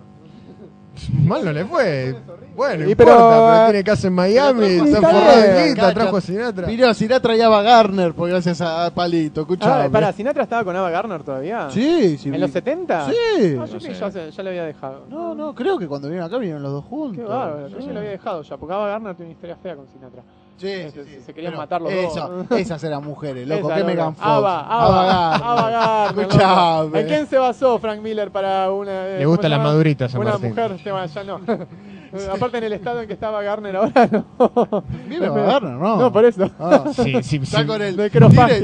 Mal 1.12 1.44
no 1.46 1.52
le 1.52 1.66
fue. 1.66 2.16
Bueno, 2.56 2.86
Y 2.86 2.92
importa, 2.92 3.14
pero, 3.16 3.28
pero, 3.30 3.56
eh, 3.56 3.66
tiene 3.72 3.84
casa 3.84 4.08
en 4.08 4.14
Miami, 4.14 4.60
pero 4.62 4.86
está 4.86 5.02
forrado 5.02 5.42
de 5.42 5.70
guita, 5.70 5.94
trajo 5.94 6.18
a 6.18 6.22
Sinatra. 6.22 6.68
Mirá, 6.68 6.94
Sinatra 6.94 7.36
y 7.36 7.42
Ava 7.42 7.62
Garner, 7.64 8.14
por 8.14 8.30
gracias 8.30 8.62
a 8.62 8.92
Palito, 8.94 9.42
escuchame. 9.42 9.86
Ah, 9.86 9.90
para, 9.92 10.14
¿Sinatra 10.14 10.44
estaba 10.44 10.64
con 10.64 10.76
Ava 10.76 10.92
Gardner 10.92 11.24
todavía? 11.24 11.68
Sí, 11.72 12.16
sí. 12.20 12.30
¿En 12.30 12.40
los 12.40 12.52
70? 12.52 13.06
Sí. 13.08 13.12
Ah, 13.60 13.66
yo 13.66 13.74
No 13.74 13.80
sé. 13.80 13.94
ya, 13.96 14.12
se- 14.12 14.32
ya 14.32 14.44
le 14.44 14.50
había 14.52 14.66
dejado. 14.66 15.06
No, 15.10 15.34
no, 15.34 15.56
creo 15.56 15.80
que 15.80 15.88
cuando 15.88 16.08
vinieron 16.10 16.28
acá 16.28 16.38
vinieron 16.38 16.62
los 16.62 16.72
dos 16.74 16.86
juntos. 16.86 17.18
Qué 17.18 17.24
bárbaro, 17.28 17.68
yo 17.70 17.80
ya 17.80 17.92
lo 17.92 18.00
había 18.00 18.12
dejado 18.12 18.42
ya, 18.44 18.58
porque 18.58 18.74
Ava 18.76 18.88
Gardner 18.88 19.16
tiene 19.16 19.30
una 19.32 19.34
historia 19.34 19.56
fea 19.64 19.76
con 19.76 19.88
Sinatra. 19.88 20.22
Sí, 20.58 20.68
sí, 20.84 20.92
Se- 20.92 21.04
sí. 21.06 21.20
se 21.26 21.34
querían 21.34 21.58
matar 21.58 21.82
los 21.82 21.92
esa- 21.92 22.28
dos. 22.28 22.52
Esas 22.60 22.84
eran 22.84 23.04
mujeres, 23.04 23.48
loco. 23.48 23.68
Esa, 23.68 23.74
que 23.76 23.80
loco. 23.82 23.92
Megan 23.92 24.16
Fox. 24.16 24.26
Ava, 24.28 24.60
Ava, 24.62 25.36
Ava 25.36 25.70
Gardner. 25.72 26.16
loco. 26.16 26.22
Escuchame. 26.38 27.00
¿En 27.02 27.08
quién 27.08 27.28
se 27.28 27.38
basó 27.38 27.80
Frank 27.80 28.02
Miller 28.02 28.32
para 28.32 28.72
una... 28.72 29.08
eh, 29.08 29.18
Le 29.18 29.24
¿cómo 29.26 29.36
gustan 29.36 29.52
las 29.52 29.60
maduritas 29.60 30.14
Una 30.14 30.32
Martín. 30.32 30.50
mujer, 30.50 30.78
ya 31.14 31.24
no. 31.24 31.42
Aparte 32.32 32.60
en 32.60 32.64
el 32.66 32.74
estado 32.74 33.02
en 33.02 33.08
que 33.08 33.14
estaba 33.14 33.42
Garner 33.42 33.76
ahora, 33.76 34.08
no. 34.12 34.26
Vive 35.10 35.26
Ava 35.26 35.42
Gardner, 35.42 35.74
¿no? 35.74 35.98
No, 35.98 36.12
por 36.14 36.24
eso. 36.24 36.50
Ah. 36.60 36.84
Sí, 36.94 37.24
sí, 37.24 37.38
Está 37.42 37.62
sí. 37.62 37.66
con 37.66 37.82
el. 37.82 37.96
Tire, 37.96 38.20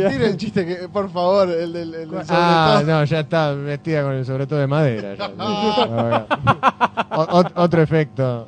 tire 0.09 0.25
el 0.27 0.37
chiste, 0.37 0.65
que, 0.67 0.87
por 0.87 1.09
favor, 1.09 1.49
el 1.49 1.73
del. 1.73 1.93
El 1.95 2.09
sobre 2.09 2.25
Ah, 2.29 2.77
todo. 2.83 2.91
no, 2.99 3.03
ya 3.05 3.19
está 3.21 3.51
vestida 3.53 4.03
con 4.03 4.13
el 4.13 4.25
sobre 4.25 4.45
todo 4.45 4.59
de 4.59 4.67
madera. 4.67 5.15
ya. 5.15 5.31
O- 7.17 7.25
ot- 7.41 7.51
otro 7.55 7.81
efecto. 7.81 8.47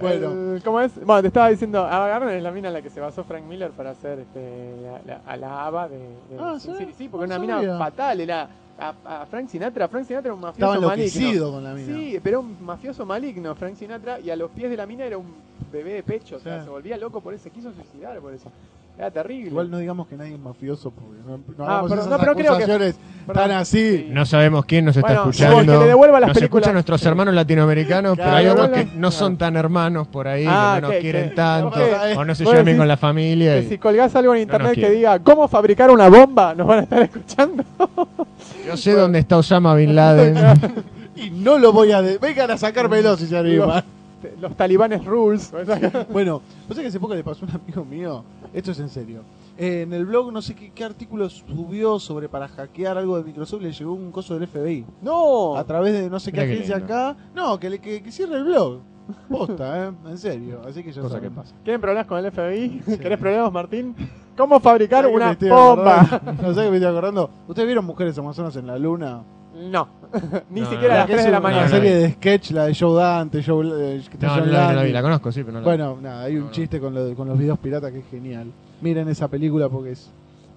Bueno. 0.00 0.56
Eh, 0.56 0.60
¿Cómo 0.64 0.80
es? 0.80 0.94
Bueno, 1.04 1.22
te 1.22 1.28
estaba 1.28 1.48
diciendo, 1.48 1.80
Ava 1.84 2.08
Gardner 2.08 2.36
es 2.36 2.42
la 2.42 2.50
mina 2.50 2.68
en 2.68 2.74
la 2.74 2.82
que 2.82 2.90
se 2.90 3.00
basó 3.00 3.24
Frank 3.24 3.44
Miller 3.44 3.70
para 3.70 3.90
hacer 3.90 4.20
este, 4.20 4.76
la, 4.82 5.00
la- 5.04 5.20
a 5.26 5.36
la 5.36 5.66
Ava 5.66 5.88
de, 5.88 5.98
de 5.98 6.38
Ah, 6.38 6.56
¿sí? 6.58 6.70
Sí, 6.96 7.08
porque 7.08 7.26
No 7.26 7.36
una 7.36 7.38
mina 7.60 7.78
fatal, 7.78 8.20
era 8.20 8.48
a, 8.78 9.22
a 9.22 9.26
Frank 9.26 9.48
Sinatra. 9.48 9.88
Frank 9.88 10.04
Sinatra 10.06 10.28
era 10.28 10.34
un 10.34 10.40
mafioso 10.40 10.72
Estaba 10.74 10.88
maligno. 10.96 11.50
con 11.52 11.64
la 11.64 11.74
mina. 11.74 11.86
Sí, 11.94 12.20
pero 12.22 12.40
un 12.40 12.56
mafioso 12.64 13.04
maligno, 13.06 13.54
Frank 13.54 13.74
Sinatra, 13.76 14.20
y 14.20 14.30
a 14.30 14.36
los 14.36 14.50
pies 14.50 14.70
de 14.70 14.76
la 14.76 14.86
mina 14.86 15.04
era 15.04 15.18
un 15.18 15.26
bebé 15.72 15.94
de 15.94 16.02
pecho, 16.02 16.36
o 16.36 16.40
sea, 16.40 16.58
Sí. 16.60 16.64
se 16.64 16.70
volvía 16.70 16.96
loco 16.96 17.20
por 17.20 17.34
eso, 17.34 17.44
se 17.44 17.50
quiso 17.50 17.72
suicidar 17.72 18.18
por 18.20 18.32
eso. 18.32 18.50
Era 18.98 19.12
terrible. 19.12 19.46
Igual 19.50 19.70
no 19.70 19.78
digamos 19.78 20.08
que 20.08 20.16
nadie 20.16 20.34
es 20.34 20.40
mafioso, 20.40 20.90
porque 20.90 21.18
no, 21.24 21.36
no 21.38 21.44
Ah, 21.64 21.74
hagamos 21.74 21.90
pero- 21.90 22.00
esas 22.02 22.10
no, 22.10 22.18
pero 22.18 22.34
creo 22.34 22.58
que- 22.58 22.94
tan 23.32 23.50
así. 23.52 23.98
Sí. 23.98 24.06
No 24.10 24.26
sabemos 24.26 24.64
quién 24.64 24.86
nos 24.86 24.96
está 24.96 25.06
Bueno, 25.06 25.30
escuchando. 25.30 25.72
que 25.72 25.78
le 25.78 25.84
devuelva 25.86 26.18
las 26.18 26.28
nos 26.30 26.34
películas. 26.38 26.62
escuchan 26.62 26.72
nuestros 26.74 27.06
hermanos 27.06 27.32
latinoamericanos, 27.34 28.16
pero 28.16 28.30
hay 28.30 28.44
Claro, 28.46 28.60
otros 28.62 28.76
que 28.76 28.84
bueno. 28.86 29.00
no 29.00 29.10
son 29.12 29.36
tan 29.38 29.56
hermanos 29.56 30.08
por 30.08 30.26
ahí, 30.26 30.44
Ah, 30.48 30.72
que 30.76 30.80
no 30.80 30.88
nos 30.88 30.96
que- 30.96 31.00
quieren 31.02 31.28
que- 31.28 31.34
tanto, 31.36 31.70
que- 31.76 32.16
o 32.16 32.24
no 32.24 32.34
se 32.34 32.44
llamen 32.44 32.64
decís 32.64 32.78
con 32.78 32.88
la 32.88 32.96
familia. 32.96 33.54
Que 33.54 33.60
y- 33.66 33.68
si 33.68 33.78
colgás 33.78 34.16
algo 34.16 34.34
en 34.34 34.42
internet 34.42 34.74
que 34.74 34.90
diga 34.90 35.18
cómo 35.20 35.46
fabricar 35.46 35.90
una 35.92 36.08
bomba, 36.08 36.54
nos 36.56 36.66
van 36.66 36.78
a 36.80 36.82
estar 36.82 37.02
escuchando. 37.02 37.64
Yo 38.66 38.76
sé 38.76 38.92
dónde 38.94 39.20
está 39.20 39.36
Osama 39.36 39.74
Bin 39.76 39.94
Laden. 39.94 40.36
Y 41.14 41.30
no 41.30 41.56
lo 41.58 41.72
voy 41.72 41.92
a. 41.92 42.02
De... 42.02 42.18
Vengan 42.18 42.50
a 42.50 42.56
sacármelo 42.58 43.16
si 43.16 43.26
se 43.28 43.36
animan. 43.38 43.84
Los 44.40 44.56
talibanes 44.56 45.04
rules. 45.04 45.52
Bueno, 46.12 46.42
no 46.68 46.74
sé 46.74 46.82
que 46.82 46.88
hace 46.88 47.00
poco 47.00 47.14
le 47.14 47.24
pasó 47.24 47.44
a 47.44 47.48
un 47.48 47.54
amigo 47.54 47.84
mío. 47.84 48.24
Esto 48.52 48.72
es 48.72 48.80
en 48.80 48.88
serio. 48.88 49.22
Eh, 49.56 49.82
en 49.82 49.92
el 49.92 50.06
blog, 50.06 50.32
no 50.32 50.40
sé 50.40 50.54
qué, 50.54 50.70
qué 50.70 50.84
artículo 50.84 51.28
subió 51.28 51.98
sobre 51.98 52.28
para 52.28 52.48
hackear 52.48 52.96
algo 52.98 53.16
de 53.18 53.24
Microsoft. 53.24 53.62
Le 53.62 53.72
llegó 53.72 53.92
un 53.92 54.12
coso 54.12 54.38
del 54.38 54.48
FBI. 54.48 54.84
No. 55.02 55.56
A 55.56 55.64
través 55.64 55.92
de 55.92 56.08
no 56.08 56.20
sé 56.20 56.32
qué 56.32 56.38
qué 56.38 56.52
agencia 56.52 56.76
acá. 56.76 57.16
No, 57.34 57.58
que, 57.58 57.70
le, 57.70 57.78
que, 57.80 58.02
que 58.02 58.12
cierre 58.12 58.36
el 58.36 58.44
blog. 58.44 58.80
Posta, 59.28 59.86
¿eh? 59.86 59.92
En 60.06 60.18
serio. 60.18 60.60
Así 60.66 60.82
que 60.82 60.92
ya 60.92 61.02
Cosa 61.02 61.20
que 61.20 61.30
pasa. 61.30 61.54
¿Quieren 61.64 61.80
problemas 61.80 62.06
con 62.06 62.24
el 62.24 62.30
FBI? 62.30 62.98
¿Querés 62.98 63.18
problemas, 63.18 63.52
Martín? 63.52 63.94
¿Cómo 64.36 64.60
fabricar 64.60 65.04
¿Sabés 65.04 65.36
que 65.36 65.46
me 65.46 65.52
una 65.52 65.56
bomba? 65.56 66.22
No 66.42 66.54
sé 66.54 66.62
que 66.62 66.70
me 66.70 66.76
estoy 66.76 66.90
acordando. 66.90 67.30
¿Ustedes 67.48 67.66
vieron 67.66 67.84
Mujeres 67.84 68.16
Amazonas 68.18 68.54
en 68.56 68.66
la 68.66 68.78
Luna? 68.78 69.22
No. 69.58 69.88
Ni 70.50 70.60
No, 70.62 70.70
siquiera 70.70 70.94
a 70.94 70.96
no, 70.96 71.00
las 71.00 71.06
que 71.06 71.12
3 71.12 71.18
es 71.20 71.24
de 71.26 71.32
la 71.32 71.38
una 71.38 71.48
mañana. 71.48 71.68
serie 71.68 71.94
de 71.96 72.10
sketch, 72.12 72.50
la 72.52 72.64
de 72.66 72.74
Joe 72.74 72.94
Dante, 73.02 73.42
Joe, 73.42 73.66
eh, 73.96 74.02
que 74.10 74.18
No, 74.18 74.28
no, 74.28 74.34
John 74.42 74.52
la 74.52 74.60
vi, 74.60 74.68
no 74.68 74.74
la 74.74 74.82
vi, 74.84 74.92
la 74.92 75.02
conozco, 75.02 75.32
sí, 75.32 75.40
pero 75.40 75.52
no 75.54 75.58
la 75.60 75.64
Bueno, 75.64 75.98
nada, 76.00 76.22
hay 76.24 76.34
un 76.34 76.40
No, 76.40 76.46
no. 76.46 76.52
chiste 76.52 76.80
con, 76.80 76.94
lo- 76.94 77.14
con 77.14 77.28
los 77.28 77.38
videos 77.38 77.58
piratas 77.58 77.92
que 77.92 77.98
es 77.98 78.04
genial. 78.10 78.46
Miren 78.80 79.08
esa 79.08 79.28
película 79.28 79.68
porque 79.68 79.92
es. 79.92 80.10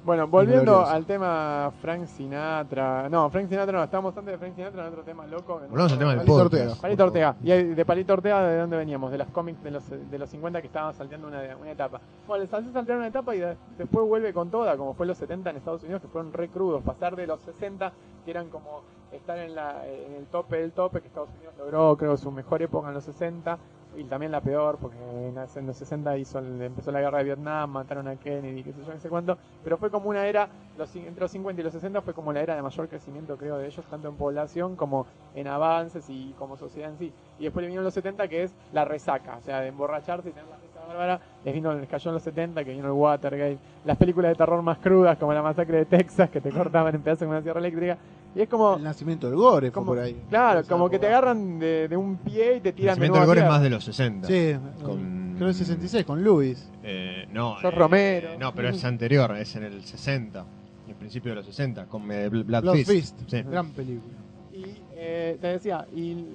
Bueno, 0.04 0.28
volviendo 0.28 0.84
al 0.84 1.06
tema 1.06 1.72
Frank 1.80 2.06
Sinatra. 2.08 3.08
No, 3.08 3.30
Frank 3.30 3.48
Sinatra 3.50 3.78
no, 3.78 3.84
estábamos 3.84 4.18
antes 4.18 4.32
de 4.32 4.38
Frank 4.40 4.56
Sinatra 4.56 4.82
en 4.82 4.88
otro 4.90 5.04
tema 5.04 5.28
loco. 5.28 5.60
Volvamos 5.70 5.92
al 5.92 6.00
tema 6.00 6.10
del 6.12 6.18
Palito. 6.20 6.36
Ortega. 6.38 6.74
Palito 6.82 7.04
Ortega. 7.04 7.36
¿Y 7.44 7.52
de 7.76 7.86
Palito 7.86 8.14
Ortega 8.14 8.42
de 8.48 8.58
dónde 8.58 8.78
veníamos? 8.78 9.12
De 9.12 9.20
los 9.20 9.28
cómics 9.28 9.62
de 9.64 9.70
los, 9.70 9.88
de 9.90 10.18
los 10.18 10.28
50 10.30 10.60
que 10.62 10.68
estaban 10.68 10.94
salteando 10.96 11.28
una, 11.28 11.42
una 11.56 11.70
etapa. 11.72 12.02
Bueno, 12.28 12.44
les 12.44 12.52
hace 12.52 12.72
saltear 12.72 12.98
una 12.98 13.08
etapa 13.08 13.36
y 13.36 13.40
de- 13.42 13.56
después 13.78 14.08
vuelve 14.08 14.34
con 14.34 14.50
toda, 14.50 14.76
como 14.76 14.96
fue 14.96 15.06
los 15.06 15.18
70 15.20 15.52
en 15.52 15.58
Estados 15.58 15.84
Unidos, 15.84 16.02
que 16.02 16.08
fueron 16.08 16.34
re 16.34 16.50
crudos. 16.50 16.82
Pasar 16.82 17.16
de 17.16 17.28
los 17.28 17.40
60, 17.42 17.92
que 18.26 18.32
eran 18.32 18.50
como 18.50 18.82
estar 19.12 19.38
en, 19.38 19.54
la, 19.54 19.86
en 19.88 20.16
el 20.16 20.26
tope 20.26 20.58
del 20.58 20.72
tope, 20.72 21.02
que 21.02 21.10
Estados 21.10 21.30
Unidos 21.38 21.54
logró, 21.60 21.96
creo, 21.98 22.18
su 22.18 22.32
mejor 22.32 22.64
época 22.64 22.88
en 22.88 22.96
los 22.96 23.04
60. 23.04 23.60
Y 23.98 24.06
también 24.06 24.32
la 24.32 24.40
peor, 24.40 24.78
porque 24.80 24.98
en 24.98 25.68
los 25.68 25.78
60 25.78 26.18
hizo, 26.18 26.40
empezó 26.40 26.92
la 26.92 27.02
guerra 27.02 27.18
de 27.20 27.24
Vietnam, 27.26 27.72
mataron 27.72 28.08
a 28.08 28.16
Kennedy, 28.16 28.64
qué 28.64 28.72
sé 28.72 28.80
yo, 28.86 28.94
qué 28.94 29.00
sé 29.00 29.10
cuánto. 29.10 29.38
Pero 29.64 29.78
fue 29.78 29.92
como 29.92 30.10
una 30.10 30.26
era, 30.26 30.48
los, 30.78 30.96
entre 30.96 31.22
los 31.22 31.32
50 31.32 31.60
y 31.60 31.64
los 31.64 31.74
60 31.74 32.02
fue 32.02 32.14
como 32.14 32.32
la 32.32 32.42
era 32.42 32.56
de 32.56 32.62
mayor 32.62 32.88
crecimiento, 32.88 33.38
creo, 33.38 33.58
de 33.58 33.68
ellos, 33.68 33.86
tanto 33.90 34.08
en 34.08 34.16
población 34.16 34.76
como 34.78 35.08
en 35.36 35.48
avances 35.48 36.10
y 36.10 36.34
como 36.40 36.56
sociedad 36.56 36.92
en 36.92 36.98
sí. 36.98 37.14
Y 37.38 37.44
después 37.44 37.64
le 37.64 37.70
vino 37.70 37.82
los 37.82 37.94
70, 37.94 38.28
que 38.30 38.44
es 38.44 38.54
la 38.72 38.86
resaca, 38.86 39.38
o 39.38 39.42
sea, 39.42 39.60
de 39.60 39.68
emborracharse 39.68 40.30
y 40.30 40.32
tener 40.32 40.50
la 40.50 40.58
risa 40.58 40.80
bárbara. 40.88 41.20
Les, 41.44 41.54
vino, 41.54 41.74
les 41.74 41.90
cayó 41.90 42.12
en 42.12 42.14
los 42.14 42.24
70, 42.24 42.64
que 42.64 42.72
vino 42.72 42.86
el 42.86 42.94
Watergate. 42.94 43.58
Las 43.84 43.98
películas 43.98 44.30
de 44.30 44.36
terror 44.36 44.62
más 44.62 44.78
crudas, 44.78 45.18
como 45.18 45.34
la 45.34 45.42
masacre 45.42 45.80
de 45.80 45.86
Texas, 45.86 46.30
que 46.30 46.40
te 46.40 46.52
cortaban 46.52 46.96
en 46.96 47.02
pedazos 47.02 47.26
con 47.26 47.30
una 47.30 47.42
sierra 47.42 47.60
eléctrica. 47.60 47.98
Y 48.34 48.42
es 48.42 48.48
como, 48.50 48.76
El 48.78 48.84
nacimiento 48.84 49.28
del 49.28 49.36
Gore 49.36 49.68
fue 49.68 49.72
como 49.74 49.88
por 49.88 50.00
ahí. 50.00 50.22
claro, 50.30 50.62
como 50.68 50.90
que 50.90 51.00
te 51.00 51.08
agarran 51.08 51.60
de, 51.60 51.88
de 51.90 51.98
un 51.98 52.16
pie 52.18 52.56
y 52.58 52.60
te 52.62 52.70
El 52.70 52.76
tiran 52.76 52.96
de 52.96 53.00
nacimiento 53.10 53.18
nuevo 53.18 53.32
del 53.34 53.40
gore 53.40 53.42
es 53.42 53.48
más 53.54 53.62
de 53.62 53.70
los 53.70 53.84
60. 53.84 54.28
Sí, 54.28 54.56
Con- 54.84 55.34
creo 55.36 55.48
que 55.50 55.54
66, 55.54 56.06
con 56.06 56.24
Luis. 56.24 56.70
Eh, 56.84 57.28
no, 57.32 57.56
Sos 57.60 57.66
eh, 57.66 57.76
Romero. 57.76 58.30
No, 58.40 58.54
pero 58.56 58.70
es 58.70 58.84
anterior, 58.86 59.36
es 59.38 59.56
en 59.58 59.64
el 59.66 59.84
60. 59.84 60.46
El 60.88 60.96
principio 60.96 61.32
de 61.32 61.36
los 61.38 61.46
60, 61.46 61.86
con 61.88 62.10
eh, 62.12 62.30
Bl- 62.30 62.46
Blood, 62.46 62.62
Blood 62.62 62.76
Fist. 62.76 62.90
Fist. 62.92 63.20
Sí. 63.30 63.42
Gran 63.44 63.72
película. 63.72 64.14
Y 64.54 64.66
eh, 64.94 65.38
te 65.42 65.48
decía, 65.48 65.86
y 65.94 66.26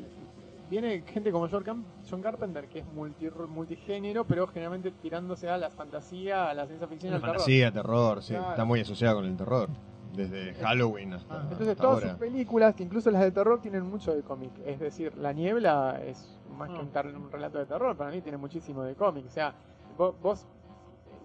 viene 0.70 1.02
gente 1.06 1.30
como 1.30 1.48
John, 1.48 2.22
Carpenter, 2.22 2.66
que 2.66 2.80
es 2.80 2.84
multi, 2.94 3.28
multigénero, 3.48 4.24
pero 4.24 4.46
generalmente 4.48 4.90
tirándose 5.02 5.48
a 5.48 5.56
la 5.56 5.70
fantasía, 5.70 6.50
a 6.50 6.54
la 6.54 6.66
ciencia 6.66 6.86
ficción, 6.88 7.14
al 7.14 7.20
terror. 7.20 7.36
Fantasía, 7.36 7.72
terror, 7.72 8.22
sí. 8.22 8.34
Claro. 8.34 8.50
Está 8.50 8.64
muy 8.64 8.80
asociado 8.80 9.16
con 9.16 9.24
el 9.26 9.36
terror. 9.36 9.68
Desde 10.16 10.54
Halloween 10.54 11.12
hasta, 11.14 11.34
Ah, 11.34 11.40
Entonces 11.42 11.68
hasta 11.68 11.82
todas 11.82 11.96
ahora. 11.98 12.10
sus 12.10 12.18
películas, 12.18 12.74
que 12.74 12.82
incluso 12.82 13.10
las 13.10 13.22
de 13.22 13.30
terror, 13.30 13.60
tienen 13.60 13.82
mucho 13.84 14.14
de 14.14 14.22
cómic. 14.22 14.50
Es 14.64 14.80
decir, 14.80 15.16
La 15.16 15.32
Niebla 15.32 16.00
es 16.04 16.38
más 16.56 16.70
que 16.70 16.78
un, 16.78 16.90
tar- 16.90 17.06
un 17.14 17.30
relato 17.30 17.58
de 17.58 17.66
terror, 17.66 17.96
para 17.96 18.10
mí 18.10 18.20
tiene 18.22 18.38
muchísimo 18.38 18.82
de 18.82 18.94
cómic. 18.94 19.26
O 19.26 19.30
sea, 19.30 19.54
vos, 19.98 20.14
vos 20.22 20.46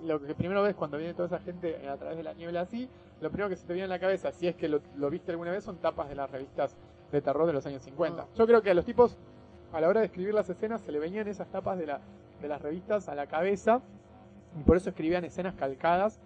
lo 0.03 0.19
que 0.21 0.33
primero 0.35 0.63
ves 0.63 0.75
cuando 0.75 0.97
viene 0.97 1.13
toda 1.13 1.27
esa 1.27 1.39
gente 1.39 1.87
a 1.87 1.95
través 1.95 2.17
de 2.17 2.23
La 2.23 2.33
Niebla 2.33 2.61
así, 2.61 2.89
lo 3.21 3.29
primero 3.29 3.49
que 3.49 3.55
se 3.55 3.65
te 3.67 3.73
viene 3.73 3.83
en 3.85 3.89
la 3.91 3.99
cabeza, 3.99 4.31
si 4.31 4.47
es 4.47 4.55
que 4.55 4.67
lo, 4.67 4.81
lo 4.95 5.09
viste 5.09 5.31
alguna 5.31 5.51
vez, 5.51 5.63
son 5.63 5.77
tapas 5.77 6.09
de 6.09 6.15
las 6.15 6.29
revistas 6.31 6.75
de 7.11 7.21
terror 7.21 7.45
de 7.45 7.53
los 7.53 7.65
años 7.67 7.83
50. 7.83 8.25
Yo 8.35 8.47
creo 8.47 8.61
que 8.63 8.71
a 8.71 8.73
los 8.73 8.83
tipos, 8.85 9.15
a 9.71 9.79
la 9.79 9.87
hora 9.87 9.99
de 9.99 10.07
escribir 10.07 10.33
las 10.33 10.49
escenas, 10.49 10.81
se 10.81 10.91
le 10.91 10.97
venían 10.99 11.27
esas 11.27 11.47
tapas 11.49 11.77
de, 11.77 11.85
la, 11.85 11.99
de 12.41 12.47
las 12.47 12.61
revistas 12.61 13.07
a 13.09 13.15
la 13.15 13.27
cabeza 13.27 13.81
y 14.59 14.63
por 14.63 14.75
eso 14.75 14.89
escribían 14.89 15.23
escenas 15.23 15.53
calcadas, 15.53 16.19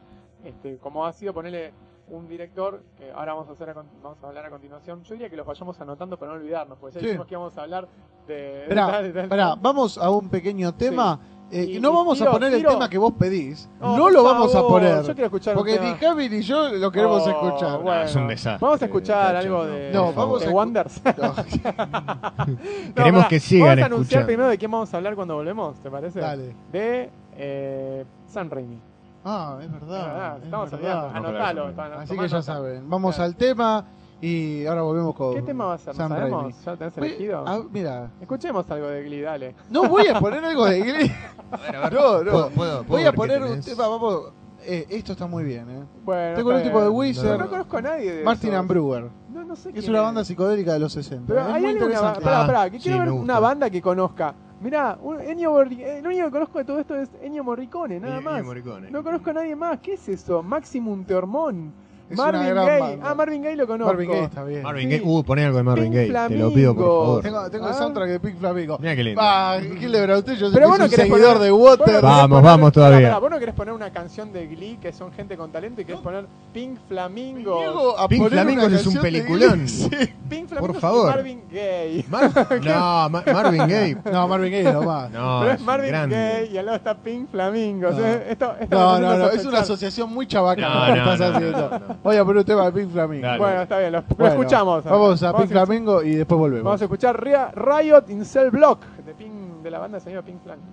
este, 0.46 0.78
como 0.78 1.06
ha 1.06 1.12
sido 1.12 1.34
ponerle 1.34 1.74
un 2.10 2.28
director, 2.28 2.84
que 2.98 3.12
ahora 3.12 3.34
vamos 3.34 3.50
a, 3.50 3.54
hacer 3.54 3.70
a 3.70 3.74
con- 3.74 3.88
vamos 4.04 4.18
a 4.24 4.28
hablar 4.28 4.46
a 4.46 4.50
continuación. 4.50 5.04
Yo 5.04 5.14
diría 5.16 5.30
que 5.30 5.36
los 5.38 5.46
vayamos 5.46 5.80
anotando 5.82 6.18
para 6.18 6.34
no 6.34 6.38
olvidarnos, 6.40 6.78
porque 6.78 6.96
ya 6.96 7.00
Sí. 7.02 7.06
dijimos 7.08 7.28
que 7.28 7.34
íamos 7.34 7.58
a 7.58 7.62
hablar 7.64 7.88
de... 8.28 8.62
Esperá, 8.64 9.02
de- 9.02 9.12
de- 9.12 9.22
esperá, 9.24 9.56
vamos 9.56 9.98
a 9.98 10.10
un 10.12 10.30
pequeño 10.30 10.74
tema. 10.76 11.20
Eh, 11.52 11.64
Y- 11.76 11.80
no 11.80 11.92
y 11.92 11.96
vamos 11.96 12.18
tiro- 12.18 12.30
a 12.32 12.34
poner 12.34 12.54
tiro- 12.56 12.70
el 12.70 12.76
tema 12.76 12.90
que 12.90 12.98
vos 12.98 13.14
pedís. 13.20 13.70
No, 13.80 14.10
lo 14.10 14.24
vamos 14.24 14.54
a 14.56 14.62
poner. 14.64 15.04
Yo 15.04 15.14
quiero 15.14 15.26
escuchar 15.28 15.56
un 15.56 15.60
Porque 15.60 15.80
ni 15.80 15.94
Javi 15.94 16.28
ni 16.30 16.42
yo 16.42 16.70
lo 16.70 16.92
queremos 16.92 17.22
Oh, 17.26 17.30
escuchar. 17.30 17.82
bueno. 17.84 18.02
es 18.02 18.16
un 18.16 18.28
desastre. 18.28 18.66
Vamos 18.66 18.82
a 18.82 18.86
escuchar 18.86 19.36
algo 19.36 19.64
de, 19.66 19.92
No, 19.94 20.08
de 20.08 20.14
vamos 20.14 20.42
a 20.42 20.46
escu- 20.48 20.54
Wonders. 20.54 21.02
No, 21.18 21.36
Queremos 22.96 23.26
que 23.28 23.40
sigan 23.40 23.68
Vamos 23.70 23.84
a 23.84 23.86
anunciar 23.86 24.02
escuchando. 24.22 24.26
primero 24.28 24.50
de 24.50 24.58
quién 24.58 24.72
vamos 24.72 24.94
a 24.94 24.98
hablar 24.98 25.16
cuando 25.16 25.36
volvemos, 25.36 25.80
¿te 25.82 25.90
parece? 25.92 26.20
Dale. 26.20 26.56
De 26.72 27.10
eh, 27.38 28.06
San 28.28 28.50
Raimi. 28.50 28.80
Ah, 29.26 29.58
es 29.62 29.72
verdad. 29.72 30.06
Ah, 30.34 30.36
es 30.38 30.44
estamos 30.46 30.72
verdad. 30.72 31.06
olvidando. 31.06 31.28
Anotalo. 31.30 31.70
está- 31.70 31.86
Así 32.02 32.10
que 32.16 32.28
ya 32.28 32.38
nota. 32.38 32.42
saben. 32.44 32.90
Vamos 32.90 33.16
Claro. 33.16 33.30
al 33.32 33.36
tema 33.36 33.86
Y 34.22 34.66
ahora 34.66 34.82
volvemos 34.82 35.14
con 35.14 35.34
¿Qué 35.36 35.42
tema 35.42 35.66
va 35.66 35.74
a 35.74 35.78
ser? 35.78 35.88
¿No 35.94 35.94
Sam 35.98 36.10
sabemos? 36.10 36.42
Raimi. 36.44 36.56
¿Ya 36.66 36.78
tenés 36.78 36.96
Voy- 36.96 37.08
elegido? 37.10 37.44
ah, 37.46 37.60
mira, 37.70 38.12
Escuchemos 38.22 38.72
algo 38.72 38.88
de 38.88 39.04
Glee, 39.04 39.22
dale. 39.22 39.56
no 39.70 39.90
voy 39.90 40.08
a 40.08 40.20
poner 40.20 40.44
algo 40.46 40.66
de 40.66 40.80
Glee. 40.82 41.12
No, 41.92 42.24
no. 42.24 42.32
¿Puedo- 42.32 42.50
puedo- 42.50 42.50
puedo 42.52 42.84
Voy 42.86 43.02
a 43.02 43.06
ver 43.06 43.16
poner 43.16 43.44
un 43.44 43.60
tema, 43.62 43.88
vamos. 43.88 44.32
eh, 44.64 44.86
esto 44.90 45.12
está 45.12 45.28
muy 45.28 45.44
bien, 45.44 45.70
¿eh? 45.70 45.84
Bueno, 46.06 46.36
Tengo 46.38 46.52
el 46.52 46.58
está 46.58 46.70
tipo 46.70 46.82
de. 46.82 46.90
Wizard, 46.90 47.40
No 47.40 47.50
conozco 47.50 47.78
a 47.78 47.82
nadie 47.82 48.14
de 48.14 48.24
Martin 48.24 48.50
esos. 48.52 48.60
and 48.62 48.70
Brewer. 48.70 49.10
No, 49.32 49.44
no 49.44 49.56
sé 49.56 49.70
Es 49.70 49.76
quién 49.76 49.90
una 49.92 50.02
banda 50.02 50.24
psicodélica 50.24 50.74
de 50.74 50.80
los 50.80 50.94
60. 50.94 51.26
Pero 51.28 51.42
es 51.42 51.54
hay 51.54 51.62
muy 51.62 51.72
interesante. 51.72 52.20
Espera, 52.20 52.42
espera, 52.42 52.70
que 52.70 52.78
Ah, 52.78 52.80
quiero 52.82 52.98
sí, 52.98 53.00
ver 53.04 53.12
una 53.12 53.40
banda 53.40 53.70
que 53.70 53.82
conozca. 53.82 54.34
Mirá, 54.62 54.98
un 55.02 55.20
Ennio 55.20 55.52
Morri- 55.52 55.82
eh, 55.82 56.02
único 56.04 56.26
que 56.26 56.32
conozco 56.32 56.58
de 56.60 56.66
todo 56.66 56.80
esto 56.80 56.96
es 56.96 57.10
Ennio 57.22 57.44
Morricone, 57.44 58.00
nada 58.00 58.18
Ennio 58.18 58.32
más. 58.32 58.44
Morricone. 58.44 58.90
No 58.90 59.04
conozco 59.04 59.30
a 59.32 59.34
nadie 59.34 59.56
más. 59.56 59.80
¿Qué 59.80 59.94
es 59.94 60.08
eso? 60.10 60.42
Maximum 60.42 61.04
Teormón. 61.06 61.74
Es 62.08 62.16
Marvin 62.18 62.54
Gaye. 62.54 63.00
Ah, 63.04 63.16
Marvin 63.16 63.42
Gaye 63.42 63.56
lo 63.56 63.66
conozco. 63.66 63.92
Marvin 63.92 64.10
Gaye 64.12 64.24
está 64.26 64.44
bien. 64.44 64.62
Marvin. 64.62 64.90
Gaye. 64.90 65.02
Uh, 65.04 65.24
poné 65.24 65.44
algo 65.46 65.58
de 65.58 65.64
Marvin 65.64 65.92
Gaye. 65.92 66.14
Te 66.28 66.38
lo 66.38 66.54
pido, 66.54 66.76
por 66.76 66.84
Flamingo. 66.84 67.06
favor. 67.06 67.22
Tengo, 67.24 67.50
tengo 67.50 67.68
el 67.68 67.74
Ah. 67.74 67.78
soundtrack 67.78 68.10
de 68.10 68.20
Pink 68.20 68.38
Flamingo. 68.40 68.78
Mira 68.80 68.96
qué 68.96 69.04
lindo. 69.04 69.22
Ah, 69.24 69.58
¿quién 69.80 69.92
le 69.92 70.18
usted? 70.18 70.34
Yo 70.36 70.52
Pero 70.54 70.72
es 70.74 70.78
no 70.80 70.86
un 70.86 70.92
seguidor 70.92 71.20
poner- 71.20 71.40
de 71.40 71.52
Water. 71.52 72.02
Vamos, 72.02 72.30
poner- 72.30 72.44
vamos 72.44 72.72
todavía. 72.74 72.98
Pará, 72.98 73.08
pará, 73.10 73.20
vos 73.20 73.30
no 73.32 73.40
querés 73.40 73.56
poner 73.56 73.74
una 73.74 73.90
canción 73.90 74.32
de 74.32 74.46
Glee 74.48 74.78
que 74.80 74.94
son 74.94 75.12
gente 75.14 75.36
con 75.36 75.52
talento 75.52 75.82
y 75.82 75.86
querés 75.86 76.02
poner 76.02 76.26
Pink 76.54 76.78
Flamingo. 76.88 77.96
Pink 78.08 78.32
una 78.32 78.66
es 78.68 78.86
un 78.88 78.98
peliculón. 78.98 79.68
Sí. 79.76 79.90
Pink 80.30 80.48
Flamingo 80.50 80.74
Por 80.74 80.80
favor. 80.82 81.06
y 81.12 81.16
Marvin 81.16 81.42
Gaye. 81.52 82.06
Mar- 82.10 82.32
no, 82.64 83.10
Ma- 83.10 83.24
Marvin 83.34 83.68
Gaye. 83.68 83.98
No, 84.12 84.28
Marvin 84.28 84.52
Gaye 84.52 84.68
es 84.68 84.74
lo 84.74 84.84
más. 84.84 85.10
No, 85.12 85.40
Pero 85.42 85.52
es 85.54 85.60
es 85.60 85.66
Marvin 85.66 85.90
grande. 85.90 86.16
Gaye 86.16 86.52
y 86.52 86.58
al 86.58 86.66
lado 86.66 86.78
está 86.78 86.96
Pink 86.98 87.30
Flamingo. 87.32 87.90
No. 87.90 87.96
O 87.96 88.00
sea, 88.00 88.14
esto, 88.30 88.56
esto 88.60 88.76
No, 88.76 89.00
no, 89.00 89.18
no, 89.18 89.30
es 89.32 89.46
una 89.46 89.60
asociación 89.60 90.12
muy 90.14 90.28
chabaca 90.28 90.62
No, 90.62 90.96
no, 90.96 91.18
no, 91.18 91.40
no, 91.40 91.70
no. 91.80 91.95
Voy 92.04 92.18
a 92.18 92.24
poner 92.24 92.40
un 92.40 92.46
tema 92.46 92.66
de 92.66 92.72
Pink 92.72 92.92
Flamingo. 92.92 93.26
Dale. 93.26 93.40
Bueno, 93.40 93.62
está 93.62 93.80
bien, 93.80 93.92
lo, 93.92 94.00
lo 94.02 94.06
Bueno, 94.16 94.34
escuchamos. 94.34 94.84
Vamos 94.84 95.24
a 95.24 95.36
Pink 95.38 95.50
Flamingo 95.50 96.04
y 96.04 96.16
después 96.16 96.38
volvemos. 96.40 96.64
Vamos 96.66 96.82
a 96.82 96.86
escuchar 96.86 97.22
Ria- 97.24 97.52
Riot 97.54 98.06
in 98.10 98.26
Cell 98.26 98.50
Block 98.50 98.82
de, 99.06 99.14
Pink, 99.14 99.34
de 99.64 99.72
la 99.72 99.80
banda 99.80 100.00
señora 100.00 100.24
Pink 100.24 100.42
Flamingo. 100.44 100.72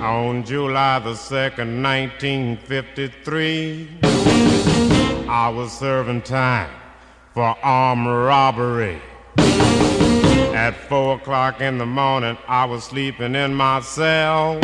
On 0.00 0.42
July 0.44 0.98
the 1.00 1.10
2nd, 1.10 1.82
1953, 1.82 3.88
I 5.28 5.48
was 5.48 5.72
serving 5.72 6.22
time 6.22 6.70
for 7.34 7.56
armed 7.62 8.06
robbery. 8.06 9.00
At 10.54 10.74
4 10.88 11.16
o'clock 11.16 11.60
in 11.60 11.78
the 11.78 11.86
morning, 11.86 12.36
I 12.48 12.64
was 12.64 12.84
sleeping 12.84 13.34
in 13.34 13.54
my 13.54 13.80
cell. 13.80 14.58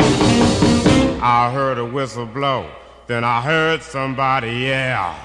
I 1.21 1.51
heard 1.53 1.77
a 1.77 1.85
whistle 1.85 2.25
blow, 2.25 2.69
then 3.07 3.23
I 3.23 3.41
heard 3.41 3.81
somebody 3.81 4.51
yell. 4.51 5.15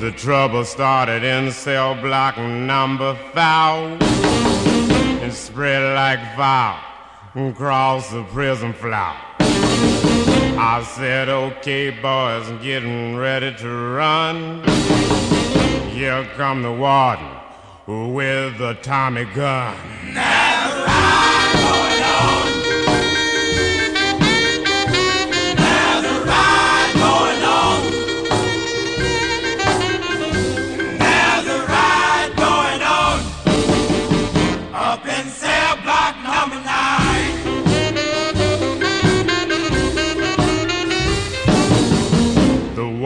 The 0.00 0.12
trouble 0.12 0.64
started 0.64 1.22
in 1.24 1.52
cell 1.52 1.94
block 1.94 2.38
number 2.38 3.14
five 3.34 4.00
and 5.20 5.30
spread 5.30 5.94
like 5.94 6.20
fire 6.34 6.80
across 7.34 8.10
the 8.10 8.22
prison 8.24 8.72
floor. 8.72 9.14
I 9.40 10.82
said, 10.96 11.28
okay, 11.28 11.90
boys, 11.90 12.48
getting 12.62 13.16
ready 13.16 13.54
to 13.56 13.68
run. 13.68 14.66
Here 15.90 16.26
come 16.34 16.62
the 16.62 16.72
warden 16.72 17.28
with 18.14 18.56
the 18.56 18.78
Tommy 18.80 19.26
gun. 19.26 19.76
The 20.14 20.89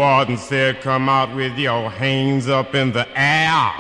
warden 0.05 0.37
said, 0.37 0.83
Come 0.83 1.09
out 1.09 1.35
with 1.35 1.57
your 1.57 1.89
hands 1.89 2.47
up 2.47 2.75
in 2.75 2.93
the 2.93 3.09
air. 3.17 3.73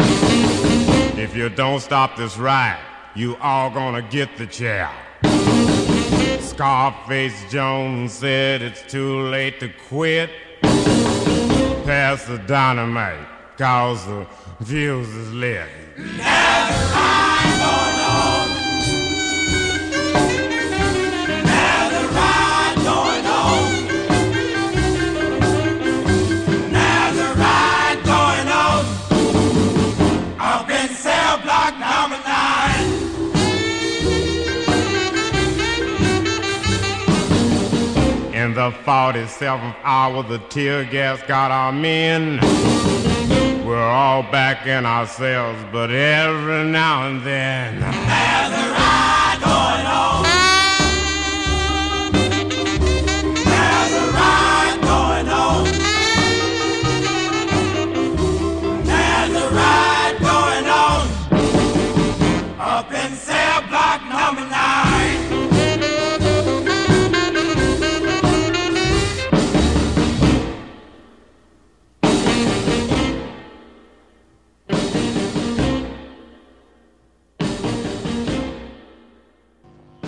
If 1.22 1.36
you 1.36 1.50
don't 1.50 1.80
stop 1.80 2.16
this 2.16 2.38
ride, 2.38 2.80
you 3.14 3.36
all 3.42 3.70
gonna 3.70 4.00
get 4.00 4.38
the 4.38 4.46
chair. 4.46 4.90
Scarface 6.40 7.38
Jones 7.50 8.14
said 8.14 8.62
it's 8.62 8.82
too 8.90 9.28
late 9.28 9.60
to 9.60 9.68
quit. 9.88 10.30
Pass 11.84 12.24
the 12.24 12.38
dynamite, 12.46 13.28
cause 13.58 14.06
the 14.06 14.26
fuse 14.64 15.08
is 15.08 15.30
lit. 15.34 15.68
In 15.98 16.04
the 38.70 38.76
47th 38.78 39.76
hour, 39.82 40.22
the 40.22 40.38
tear 40.38 40.86
gas 40.86 41.20
got 41.24 41.50
our 41.50 41.70
men. 41.70 42.40
We're 43.66 43.76
all 43.76 44.22
back 44.22 44.66
in 44.66 44.86
our 44.86 45.06
cells, 45.06 45.62
but 45.70 45.90
every 45.90 46.64
now 46.70 47.06
and 47.06 47.22
then. 47.22 47.82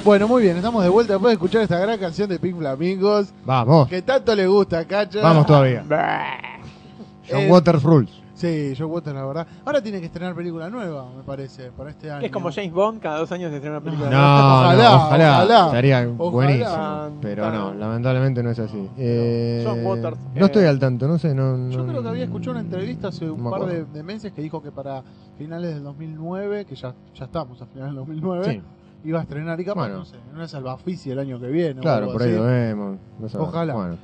Bueno, 0.07 0.29
muy 0.29 0.43
bien, 0.43 0.57
estamos 0.57 0.85
de 0.85 0.89
vuelta 0.89 1.15
después 1.15 1.31
de 1.31 1.35
escuchar 1.35 1.63
esta 1.63 1.81
gran 1.81 1.99
canción 1.99 2.29
de 2.29 2.39
Pink 2.39 2.57
Flamingos 2.57 3.35
Vamos. 3.45 3.89
que 3.89 4.03
tanto 4.03 4.37
le 4.37 4.47
gusta 4.47 4.85
Cacha. 4.85 5.21
Vamos 5.21 5.45
todavía. 5.47 5.83
John 7.29 7.41
Eh, 7.41 7.51
Waters 7.51 7.83
Rules. 7.83 8.11
Sí, 8.35 8.75
John 8.79 8.89
Waters, 8.93 9.17
la 9.17 9.25
verdad. 9.27 9.47
Ahora 9.65 9.83
tiene 9.83 9.99
que 9.99 10.07
estrenar 10.07 10.33
película 10.37 10.71
nueva, 10.71 11.09
me 11.17 11.25
parece, 11.25 11.73
para 11.73 11.91
este 11.91 12.09
año. 12.09 12.25
Es 12.25 12.31
como 12.31 12.53
James 12.53 12.73
Bond, 12.73 13.01
cada 13.03 13.19
dos 13.19 13.33
años 13.33 13.51
se 13.51 13.57
estrena 13.57 13.79
una 13.79 13.85
película. 13.85 14.09
No, 14.11 14.17
nueva. 14.17 14.61
Ojalá, 14.61 14.77
no, 14.91 14.97
ojalá, 15.07 15.35
ojalá. 15.45 15.67
Estaría 15.67 16.09
Ojalá. 16.19 16.31
buenísimo. 16.31 17.19
Pero 17.23 17.51
no, 17.51 17.75
lamentablemente 17.75 18.43
no 18.45 18.51
es 18.51 18.59
así. 18.61 18.89
Eh, 18.97 19.65
John 19.67 19.85
Waters, 19.85 20.19
no 20.37 20.41
eh, 20.43 20.47
estoy 20.47 20.65
al 20.67 20.79
tanto, 20.79 21.09
no 21.09 21.19
sé. 21.19 21.35
No, 21.35 21.69
Yo 21.69 21.85
creo 21.85 22.01
que 22.03 22.09
había 22.11 22.25
escuchado 22.25 22.53
una 22.53 22.61
entrevista 22.61 23.09
hace 23.09 23.29
un 23.29 23.51
par 23.51 23.67
de 23.67 24.03
meses 24.05 24.33
que 24.33 24.41
dijo 24.41 24.63
que 24.63 24.71
para 24.71 25.03
finales 25.37 25.75
del 25.75 25.83
2009, 25.83 26.65
que 26.67 26.77
ya, 26.77 26.95
ya 27.13 27.25
estamos 27.25 27.61
a 27.61 27.67
finales 27.67 27.89
del 27.93 27.97
2009, 28.07 28.45
Sí, 28.53 28.63
iba 29.05 29.19
a 29.21 29.23
estrenar 29.23 29.61
y 29.61 29.65
capaz, 29.65 29.83
Bueno. 29.83 29.99
no 29.99 30.05
sé, 30.05 30.17
en 30.17 30.35
una 30.37 30.49
salvaficia 30.49 31.13
el 31.13 31.19
año 31.19 31.39
que 31.41 31.47
viene. 31.49 31.81
claro, 31.81 32.13
por 32.13 32.23
ahí 32.23 32.33
lo 32.35 32.45
vemos. 32.45 32.99
no 33.19 33.29
sé. 33.29 33.39
Ojalá. 33.39 33.75
Bueno, 33.75 33.97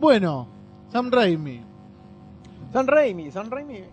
Bueno, 0.00 0.48
Sam 0.90 1.10
Raimi. 1.10 1.60
San 2.72 2.86
Raimi, 2.86 3.30
San 3.30 3.50
Raimi. 3.50 3.76
eh, 3.76 3.88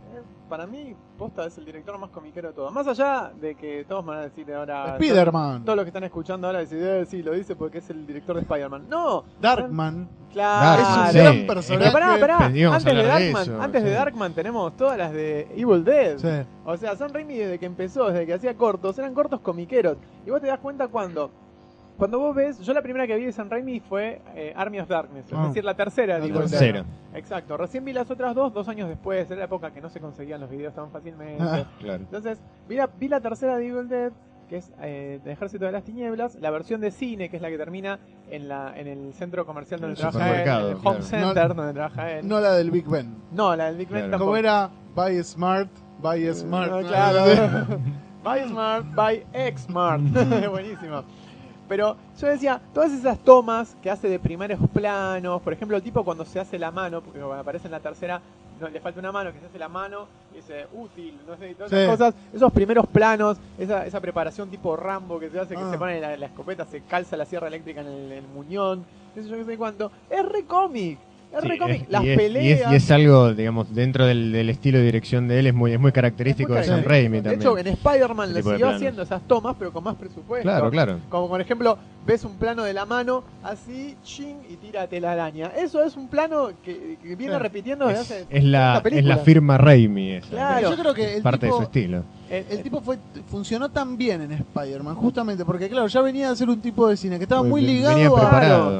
para 0.50 0.68
mí, 0.68 0.94
posta 1.18 1.46
es 1.46 1.58
el 1.58 1.66
director 1.66 1.98
más 1.98 2.10
comiquero 2.10 2.50
de 2.50 2.54
todos. 2.54 2.74
Más 2.74 2.86
allá 2.88 3.32
de 3.40 3.56
que 3.56 3.86
todos 3.88 4.06
van 4.06 4.18
a 4.18 4.22
decir 4.22 4.52
ahora. 4.54 4.98
Spider-Man. 4.98 5.64
Todos 5.64 5.76
los 5.78 5.86
que 5.86 5.90
están 5.90 6.04
escuchando 6.04 6.48
ahora 6.48 6.60
decir, 6.60 6.80
eh, 6.82 7.06
sí, 7.06 7.24
lo 7.24 7.32
dice 7.32 7.56
porque 7.56 7.78
es 7.78 7.90
el 7.90 8.06
director 8.06 8.36
de 8.36 8.42
Spider-Man. 8.42 8.86
No, 8.90 9.24
Darkman. 9.40 10.10
Claro. 10.34 10.82
Es 10.82 10.88
un 10.88 11.08
sí. 11.12 11.18
gran 11.18 11.34
Es 11.36 11.42
que 11.42 11.48
personaje. 11.48 11.92
Pará, 11.92 12.18
pará. 12.20 12.38
Antes, 12.46 12.86
de 12.86 13.04
Darkman, 13.04 13.42
eso, 13.44 13.62
antes 13.62 13.84
de 13.84 13.90
sí. 13.90 13.96
Darkman 13.96 14.34
tenemos 14.34 14.76
todas 14.78 14.98
las 14.98 15.12
de 15.14 15.48
Evil 15.56 15.84
Dead. 15.84 16.18
Sí. 16.18 16.48
O 16.66 16.78
sea, 16.78 16.96
Sam 16.96 17.12
Raimi 17.14 17.36
desde 17.38 17.60
que 17.60 17.66
empezó, 17.66 18.10
desde 18.10 18.26
que 18.26 18.34
hacía 18.34 18.56
cortos, 18.56 18.98
eran 19.00 19.14
cortos 19.14 19.40
comiqueros. 19.42 19.98
Y 20.26 20.30
vos 20.30 20.42
te 20.42 20.48
das 20.48 20.60
cuenta 20.60 20.88
cuando. 20.88 21.32
Cuando 21.98 22.18
vos 22.18 22.34
ves, 22.36 22.60
yo 22.62 22.74
la 22.74 22.82
primera 22.82 23.06
que 23.06 23.16
vi 23.16 23.26
de 23.26 23.32
Sam 23.32 23.48
Raimi 23.48 23.80
fue 23.80 24.22
eh, 24.34 24.54
Army 24.56 24.80
of 24.80 24.88
Darkness, 24.90 25.26
es 25.28 25.34
Ah. 25.38 25.48
decir, 25.48 25.64
la 25.64 25.76
tercera 25.76 26.16
de 26.20 26.26
Evil 26.28 26.40
Dead. 26.40 26.50
tercera. 26.50 26.86
Exacto, 27.14 27.58
recién 27.58 27.86
vi 27.86 27.94
las 27.94 28.10
otras 28.10 28.34
dos, 28.34 28.52
dos 28.54 28.68
años 28.70 28.90
después, 28.90 29.28
era 29.30 29.40
la 29.40 29.46
época 29.46 29.70
que 29.72 29.82
no 29.82 29.90
se 29.92 30.00
conseguían 30.00 30.42
los 30.42 30.50
videos 30.50 30.74
tan 30.74 30.90
fácilmente. 30.90 31.44
Ah. 31.44 31.66
Claro. 31.80 32.02
Entonces, 32.04 32.40
vi 32.68 32.76
la, 32.78 32.88
vi 32.88 33.08
la 33.08 33.20
tercera 33.20 33.56
de 33.58 33.68
Evil 33.68 33.88
Dead, 33.88 34.12
que 34.52 34.58
es 34.58 34.70
eh, 34.82 35.22
de 35.24 35.32
Ejército 35.32 35.64
de 35.64 35.72
las 35.72 35.86
Tinieblas, 35.86 36.36
la 36.42 36.52
versión 36.52 36.82
de 36.82 36.92
cine, 36.92 37.30
que 37.30 37.38
es 37.38 37.42
la 37.42 37.48
que 37.50 37.58
termina 37.58 38.00
en, 38.30 38.50
la, 38.50 38.74
en 38.78 38.86
el 38.88 39.14
centro 39.14 39.46
comercial 39.46 39.80
donde 39.80 39.94
El 39.94 39.98
trabaja 40.00 40.30
él, 40.30 40.42
en 40.42 40.50
el 40.72 40.74
Home 40.74 40.82
claro. 40.82 41.02
Center 41.04 41.48
No- 41.48 41.54
donde 41.56 41.74
trabaja 41.74 42.12
él. 42.12 42.28
No 42.28 42.40
la 42.42 42.52
del 42.56 42.70
Big 42.70 42.86
Ben. 42.86 43.16
No, 43.32 43.56
la 43.56 43.68
del 43.68 43.78
Big 43.78 43.88
Ben 43.88 44.00
Claro. 44.02 44.12
tampoco. 44.12 44.32
Como 44.32 44.38
era 44.38 44.70
Buy 44.94 45.24
Smart, 45.24 45.70
Buy 46.02 46.34
Smart. 46.34 46.70
No, 46.70 46.82
¿no? 46.82 46.88
claro. 46.90 47.26
buy 48.26 48.40
Smart, 48.50 48.86
Buy 48.94 49.24
X 49.32 49.62
Smart. 49.62 50.02
Buenísimo. 50.52 51.04
Pero 51.72 51.96
yo 52.20 52.28
decía, 52.28 52.60
todas 52.74 52.92
esas 52.92 53.18
tomas 53.20 53.78
que 53.82 53.90
hace 53.90 54.10
de 54.10 54.20
primeros 54.20 54.60
planos, 54.74 55.42
por 55.42 55.54
ejemplo, 55.54 55.78
el 55.78 55.82
tipo 55.82 56.04
cuando 56.04 56.26
se 56.26 56.38
hace 56.38 56.60
la 56.60 56.70
mano, 56.70 57.00
porque 57.00 57.20
cuando 57.22 57.40
aparece 57.40 57.68
en 57.70 57.72
la 57.72 57.80
tercera, 57.80 58.20
no, 58.60 58.68
le 58.68 58.82
falta 58.82 59.00
una 59.00 59.14
mano, 59.14 59.32
que 59.32 59.40
se 59.40 59.46
hace 59.46 59.58
la 59.58 59.70
mano, 59.70 60.06
dice 60.36 60.68
útil, 60.74 61.18
no 61.26 61.38
sé, 61.38 61.56
todas 61.56 61.72
esas 61.72 61.86
Sí. 61.86 61.90
cosas, 61.90 62.14
esos 62.34 62.52
primeros 62.52 62.88
planos, 62.88 63.38
esa, 63.58 63.86
esa 63.86 64.02
preparación 64.02 64.50
tipo 64.50 64.76
Rambo 64.76 65.18
que 65.18 65.30
se 65.30 65.40
hace, 65.40 65.56
que 65.56 65.62
Ah. 65.62 65.72
se 65.72 65.78
pone 65.78 66.02
la, 66.02 66.18
la 66.18 66.26
escopeta, 66.26 66.66
se 66.66 66.82
calza 66.82 67.16
la 67.16 67.24
sierra 67.24 67.48
eléctrica 67.48 67.80
en 67.80 67.88
el, 67.88 68.12
el 68.12 68.28
muñón, 68.28 68.84
qué 69.16 69.24
sé 69.24 69.30
yo, 69.30 69.38
qué 69.38 69.46
sé 69.46 69.58
cuánto. 69.58 69.94
Es 70.10 70.26
re 70.26 70.44
cómic, 70.44 71.00
Sí, 71.42 71.48
re 71.48 71.58
cómic. 71.58 71.82
es- 71.84 71.90
Las 71.90 72.04
y 72.04 72.10
es, 72.10 72.14
y 72.14 72.18
peleas. 72.18 72.62
es- 72.62 72.72
y 72.72 72.76
es 72.76 72.92
algo, 72.92 73.34
digamos, 73.34 73.74
dentro 73.74 74.06
del, 74.06 74.32
del 74.32 74.50
estilo 74.50 74.80
de 74.80 74.84
dirección 74.86 75.28
de 75.28 75.40
él, 75.40 75.48
es 75.48 75.54
muy, 75.54 75.72
es 75.72 75.80
muy 75.80 75.92
característico 75.92 76.56
Es 76.58 76.68
muy 76.68 76.76
de 76.78 76.82
Sam. 76.84 76.90
Raimi 76.90 77.18
De 77.18 77.24
también. 77.24 77.42
hecho, 77.42 77.58
en 77.58 77.68
Spider-Man 77.68 78.30
le 78.34 78.42
de 78.42 78.50
siguió 78.50 78.70
haciendo 78.70 79.02
esas 79.04 79.22
tomas, 79.28 79.56
pero 79.58 79.72
con 79.72 79.84
más 79.84 79.96
presupuesto. 79.96 80.44
Claro, 80.44 80.70
claro. 80.70 81.00
Como 81.10 81.30
por 81.30 81.40
ejemplo, 81.42 81.78
ves 82.06 82.24
un 82.26 82.36
plano 82.38 82.64
de 82.64 82.74
la 82.74 82.86
mano 82.86 83.24
así, 83.44 83.96
ching, 84.04 84.38
y 84.50 84.56
tírate 84.56 85.00
la 85.00 85.14
araña. 85.14 85.52
Eso 85.58 85.84
es 85.84 85.96
un 85.96 86.08
plano 86.08 86.50
que, 86.64 86.98
que 87.02 87.08
viene 87.16 87.28
Claro. 87.32 87.44
repitiendo 87.44 87.88
desde 87.88 88.02
Es, 88.02 88.12
hace 88.12 88.26
es 88.30 88.44
la, 88.44 88.80
30 88.84 89.00
es 89.00 89.06
la 89.06 89.18
firma 89.18 89.58
Raimi 89.58 90.12
esa. 90.12 90.28
Claro. 90.30 90.72
Yo 90.72 90.78
creo 90.78 90.94
que 90.94 91.16
el 91.16 91.22
parte 91.22 91.46
tipo, 91.48 91.56
de 91.56 91.58
su 91.60 91.64
estilo. 91.64 92.04
El 92.32 92.64
tipo 92.64 92.80
fue 92.82 92.98
funcionó 93.28 93.70
tan 93.70 93.98
bien 93.98 94.22
en 94.22 94.32
Spider-Man, 94.32 94.96
justamente 94.96 95.44
porque, 95.44 95.68
claro, 95.70 95.88
ya 95.88 96.02
venía 96.02 96.30
a 96.32 96.36
ser 96.36 96.50
un 96.50 96.62
tipo 96.62 96.88
de 96.88 96.96
cine 96.96 97.18
que 97.18 97.24
estaba 97.24 97.44
muy 97.44 97.66
Venía 97.66 97.96
ligado 97.96 98.18
a. 98.18 98.30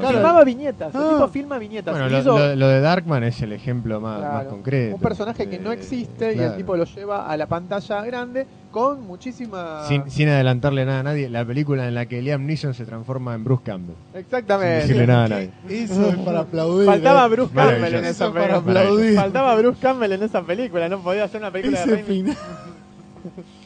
filmaba 0.08 0.44
viñetas, 0.44 0.94
el 0.94 1.00
Ah. 1.00 1.08
tipo 1.12 1.28
filma 1.28 1.58
viñetas. 1.58 1.92
Bueno, 1.92 2.08
lo, 2.08 2.18
hizo, 2.18 2.38
lo- 2.38 2.56
lo 2.56 2.68
de 2.68 2.80
Darkman 2.80 3.24
es 3.24 3.42
el 3.42 3.52
ejemplo 3.52 4.00
más, 4.00 4.18
claro, 4.18 4.34
más 4.34 4.44
concreto. 4.46 4.94
Un 4.96 5.00
personaje 5.02 5.48
que 5.48 5.58
no 5.58 5.70
Eh, 5.70 5.74
existe 5.74 6.32
y 6.32 6.36
claro. 6.36 6.50
el 6.52 6.56
tipo 6.56 6.76
lo 6.76 6.84
lleva 6.84 7.28
a 7.28 7.36
la 7.36 7.46
pantalla 7.46 8.02
grande 8.04 8.46
con 8.70 9.02
muchísima. 9.06 9.84
Sin, 9.86 10.10
sin 10.10 10.28
adelantarle 10.30 10.86
nada 10.86 11.00
a 11.00 11.02
nadie, 11.02 11.28
la 11.28 11.44
película 11.44 11.86
en 11.86 11.94
la 11.94 12.06
que 12.06 12.22
Liam 12.22 12.46
Neeson 12.46 12.72
se 12.72 12.86
transforma 12.86 13.34
en 13.34 13.44
Bruce 13.44 13.62
Campbell. 13.66 13.96
Sin 14.12 14.20
Exactamente. 14.20 14.74
decirle 14.76 15.06
nada 15.06 15.24
a 15.24 15.28
nadie. 15.28 15.50
Eso 15.68 16.08
es 16.08 16.16
para 16.16 16.40
aplaudir. 16.40 16.86
Faltaba 16.86 17.26
eh. 17.26 17.28
Bruce 17.28 17.54
Campbell 17.54 17.94
en 17.96 18.04
esa 18.06 18.32
película. 18.32 18.84
Faltaba 19.14 19.54
Bruce 19.56 19.78
Campbell 19.80 20.12
en 20.12 20.22
esa 20.22 20.40
película, 20.42 20.88
no 20.88 21.00
podía 21.00 21.24
hacer 21.24 21.40
una 21.42 21.50
película 21.50 21.84
de 21.84 21.92
Ese 21.94 22.02
Raimi 22.02 22.32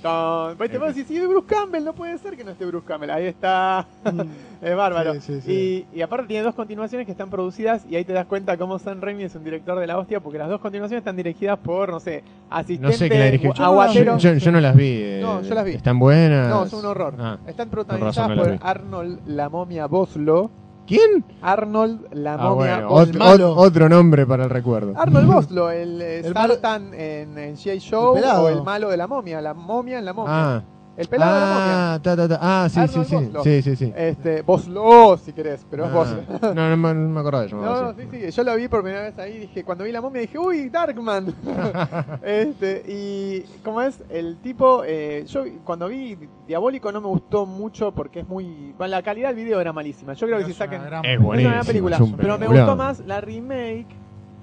con... 0.03 0.57
Pues 0.57 0.71
te 0.71 0.79
puedo 0.79 0.89
decir, 0.93 1.07
si 1.07 1.19
Bruce 1.27 1.47
Campbell, 1.47 1.85
no 1.85 1.93
puede 1.95 2.17
ser 2.19 2.37
que 2.37 2.45
no 2.45 2.51
esté 2.53 2.67
Bruce 2.67 2.87
Campbell. 2.87 3.11
Ahí 3.11 3.27
está. 3.27 3.87
es 4.63 4.77
bárbaro. 4.77 5.15
Sí, 5.15 5.21
sí, 5.21 5.41
sí. 5.41 5.87
Y, 5.93 5.99
y 5.99 6.03
aparte 6.03 6.27
tiene 6.27 6.43
dos 6.45 6.55
continuaciones 6.55 7.07
que 7.07 7.13
están 7.13 7.31
producidas 7.31 7.85
y 7.89 7.97
ahí 7.97 8.05
te 8.05 8.13
das 8.13 8.27
cuenta 8.27 8.57
cómo 8.57 8.79
Sam 8.79 9.01
Raimi 9.01 9.25
es 9.25 9.35
un 9.35 9.45
director 9.45 9.79
de 9.79 9.87
la 9.87 9.99
hostia 9.99 10.21
porque 10.21 10.39
las 10.39 10.49
dos 10.49 10.61
continuaciones 10.61 11.01
están 11.03 11.17
dirigidas 11.17 11.59
por, 11.59 11.91
no 11.91 12.01
sé, 12.01 12.23
No 12.51 12.57
asistente 12.57 12.93
sé 12.97 13.09
quién 13.09 13.21
la 13.21 13.27
dirigió. 13.27 13.55
Yo, 13.55 14.17
yo- 14.19 14.35
yo 14.35 14.53
no 14.53 14.61
las 14.61 14.77
vi. 14.77 14.93
eh, 15.03 15.21
No, 15.23 15.43
yo 15.43 15.55
las 15.55 15.65
vi. 15.65 15.73
¿Están 15.73 15.99
buenas? 15.99 16.49
No, 16.49 16.65
es 16.65 16.73
un 16.73 16.85
horror. 16.85 17.15
Ah. 17.19 17.39
Están 17.47 17.69
protagonizadas 17.71 18.37
no 18.37 18.43
por. 18.43 18.59
Arnold 18.63 19.21
la 19.27 19.49
momia 19.49 19.87
Boslo. 19.87 20.51
¿Quién? 20.87 21.25
Arnold 21.43 22.07
la 22.13 22.35
Ah, 22.35 22.37
momia 22.39 22.55
bueno, 22.87 22.89
Boslo. 22.89 23.13
ot- 23.15 23.19
malo. 23.19 23.55
ot- 23.57 23.67
otro 23.67 23.89
nombre 23.89 24.25
para 24.27 24.45
el 24.45 24.51
recuerdo. 24.51 24.93
Arnold 24.97 25.27
Boslo, 25.33 25.71
el, 25.71 26.01
eh, 26.01 26.19
El 26.21 26.33
Sartan 26.33 26.95
en, 26.95 27.37
en 27.39 27.57
G.I. 27.57 27.79
Show 27.79 28.17
El 28.17 28.25
o 28.25 28.49
el 28.49 28.63
malo 28.63 28.89
de 28.91 28.97
la 28.97 29.07
momia, 29.07 29.41
la 29.41 29.53
momia 29.55 29.99
en 29.99 30.05
la 30.05 30.13
momia. 30.13 30.33
Ah, 30.57 30.63
el 30.97 31.09
pelado 31.09 31.35
de 31.35 31.41
la 31.41 31.47
momia. 31.47 31.95
ah, 31.95 31.99
ta, 32.03 32.17
ta, 32.17 32.29
ta. 32.29 32.39
ah, 32.41 32.69
sí, 32.69 32.75
sí, 32.75 32.81
Arnold 32.81 33.07
sí. 33.07 33.15
Boslo. 33.17 33.43
Sí, 33.45 33.63
sí, 33.63 33.77
sí. 33.77 33.93
Este, 33.97 34.43
Boslo, 34.43 35.17
si 35.19 35.33
querés, 35.33 35.67
pero 35.71 35.85
es 35.87 35.91
Ah, 35.91 35.95
Boslo. 35.95 36.23
no, 36.55 36.71
no, 36.71 36.77
me- 36.77 36.95
no 36.95 37.09
me 37.09 37.21
acordaba 37.21 37.45
de 37.45 37.51
No, 37.51 37.61
llamarlo 37.63 37.93
no, 37.93 37.99
sí, 38.01 38.09
sí, 38.11 38.31
yo 38.31 38.43
lo 38.45 38.57
vi 38.57 38.69
por 38.69 38.83
primera 38.83 39.03
vez 39.05 39.19
ahí, 39.19 39.39
dije, 39.39 39.63
cuando 39.65 39.85
vi 39.85 39.93
la 39.93 40.01
momia 40.01 40.21
dije, 40.23 40.39
uy, 40.39 40.69
Darkman. 40.71 41.35
este, 42.23 42.83
y 42.87 43.43
como 43.65 43.83
es, 43.83 44.03
el 44.09 44.39
tipo, 44.39 44.83
eh, 44.87 45.25
yo 45.27 45.45
cuando 45.65 45.89
vi 45.89 46.17
Diabólico 46.47 46.91
no 46.93 47.01
me 47.01 47.09
gustó 47.09 47.47
mucho 47.47 47.93
porque 47.93 48.21
es 48.21 48.29
muy, 48.29 48.73
bueno, 48.79 48.91
la 48.93 49.03
calidad 49.03 49.29
del 49.35 49.37
video 49.45 49.61
era 49.61 49.73
malísima. 49.73 50.15
Yo 50.15 50.27
creo 50.27 50.39
que 50.39 50.45
si 50.47 50.53
saquen, 50.55 50.83
gran- 50.85 51.05
Es 51.05 51.13
es 51.13 51.19
una 51.19 51.27
buenísimo. 51.27 51.53
gran 51.55 51.67
película, 51.67 51.97
es 51.97 52.03
un 52.03 52.13
pero 52.17 52.39
me 52.39 52.47
gustó 52.47 52.77
más 52.77 53.01
la 53.01 53.21
remake 53.21 53.87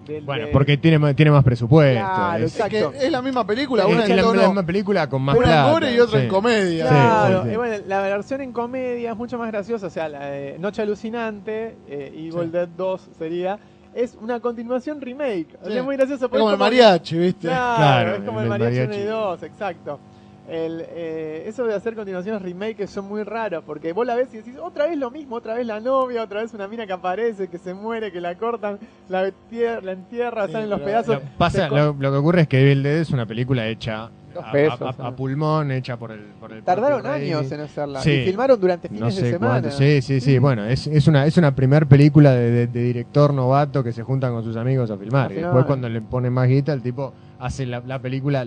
del 0.05 0.23
Bueno, 0.23 0.45
de- 0.47 0.51
porque 0.51 0.77
tiene, 0.77 0.99
más- 0.99 1.15
tiene 1.15 1.31
más 1.31 1.43
presupuesto. 1.43 1.99
Claro, 2.03 2.43
es, 2.45 2.59
Es 2.59 2.65
que 2.67 2.87
es 3.01 3.11
la 3.11 3.21
misma 3.21 3.45
película, 3.45 3.83
es 3.83 3.89
una 3.93 4.03
que 4.05 4.11
en 4.11 4.17
la, 4.17 4.23
tono- 4.23 4.41
la 4.41 4.47
misma 4.47 4.65
película 4.65 5.09
con 5.09 5.21
más 5.21 5.35
una 5.35 5.45
en 5.45 5.51
plata. 5.53 5.71
gore 5.71 5.93
y 5.93 5.99
otra 5.99 6.19
sí. 6.19 6.25
en 6.25 6.29
comedia. 6.29 6.87
Claro, 6.87 7.41
sí, 7.43 7.47
sí. 7.49 7.53
y 7.53 7.57
bueno, 7.57 7.75
la 7.87 8.01
versión 8.01 8.41
en 8.41 8.51
comedia 8.51 9.11
es 9.11 9.17
mucho 9.17 9.37
más 9.37 9.47
graciosa, 9.51 9.87
o 9.87 9.89
sea, 9.89 10.09
la 10.09 10.25
de 10.27 10.57
Noche 10.59 10.81
Alucinante, 10.81 11.75
eh, 11.87 12.11
Evil 12.15 12.31
Sí. 12.45 12.49
Dead 12.51 12.67
2 12.67 13.09
sería, 13.17 13.59
es 13.95 14.17
una 14.19 14.39
continuación 14.39 14.99
remake. 15.01 15.55
O 15.61 15.67
sea, 15.67 15.77
es 15.77 15.83
muy 15.83 15.95
gracioso. 15.95 16.25
Es 16.25 16.29
porque 16.29 16.39
como 16.39 16.51
el 16.51 16.57
mariachi, 16.57 17.17
¿viste? 17.17 17.47
Claro, 17.47 17.75
Claro, 17.77 18.15
es 18.15 18.23
como 18.23 18.39
el 18.39 18.43
el 18.45 18.49
mariachi 18.49 18.75
1 18.77 18.83
y 18.83 18.87
mariachi. 18.87 19.07
2, 19.09 19.43
exacto. 19.43 19.99
El, 20.49 20.83
eh, 20.89 21.45
eso 21.47 21.63
de 21.65 21.73
hacer 21.73 21.95
continuaciones 21.95 22.41
remake 22.41 22.75
que 22.75 22.87
son 22.87 23.05
muy 23.07 23.23
raros, 23.23 23.63
porque 23.65 23.93
vos 23.93 24.05
la 24.05 24.15
ves 24.15 24.27
y 24.33 24.37
decís, 24.37 24.55
otra 24.61 24.87
vez 24.87 24.97
lo 24.97 25.09
mismo, 25.09 25.37
otra 25.37 25.53
vez 25.53 25.65
la 25.65 25.79
novia, 25.79 26.21
otra 26.21 26.41
vez 26.41 26.53
una 26.53 26.67
mina 26.67 26.85
que 26.85 26.91
aparece, 26.91 27.47
que 27.47 27.57
se 27.57 27.73
muere, 27.73 28.11
que 28.11 28.19
la 28.19 28.35
cortan, 28.37 28.77
la, 29.07 29.29
tier- 29.49 29.81
la 29.83 29.93
entierra, 29.93 30.47
Sí, 30.47 30.51
salen 30.51 30.69
los 30.69 30.81
pedazos. 30.81 31.15
Lo, 31.15 31.21
pasa, 31.37 31.69
lo, 31.69 31.93
lo 31.97 32.11
que 32.11 32.17
ocurre 32.17 32.41
es 32.41 32.47
que 32.49 32.59
Evil 32.61 32.83
Dead 32.83 32.97
es 32.97 33.11
una 33.11 33.25
película 33.25 33.65
hecha 33.67 34.09
a, 34.37 34.51
pesos, 34.51 34.81
a- 34.81 34.89
a- 34.89 34.93
sí. 34.93 34.99
a 35.01 35.11
pulmón, 35.15 35.71
hecha 35.71 35.95
por 35.95 36.11
el, 36.11 36.19
por 36.41 36.51
el 36.51 36.61
Tardaron 36.61 37.05
años 37.07 37.49
en 37.49 37.61
hacerla. 37.61 38.01
Sí. 38.01 38.11
Y 38.11 38.25
filmaron 38.25 38.59
durante 38.59 38.89
fines 38.89 39.01
No 39.01 39.07
de 39.21 39.31
semana. 39.31 39.61
cuánto. 39.61 39.71
Sí, 39.77 40.01
sí, 40.01 40.19
sí. 40.19 40.39
Bueno, 40.39 40.65
es, 40.65 40.87
es 40.87 41.07
una 41.07 41.25
es 41.25 41.37
una 41.37 41.55
primer 41.55 41.87
película 41.87 42.31
de, 42.33 42.51
de- 42.51 42.67
de 42.67 42.83
director 42.83 43.33
novato 43.33 43.81
que 43.81 43.93
se 43.93 44.03
juntan 44.03 44.33
con 44.33 44.43
sus 44.43 44.57
amigos 44.57 44.91
a 44.91 44.97
filmar. 44.97 45.31
A 45.31 45.33
y 45.33 45.37
después 45.37 45.63
cuando 45.65 45.87
le 45.87 46.01
ponen 46.01 46.33
más 46.33 46.49
guita, 46.49 46.73
el 46.73 46.81
tipo 46.81 47.13
hace 47.39 47.65
la, 47.65 47.79
la 47.79 47.99
película 47.99 48.45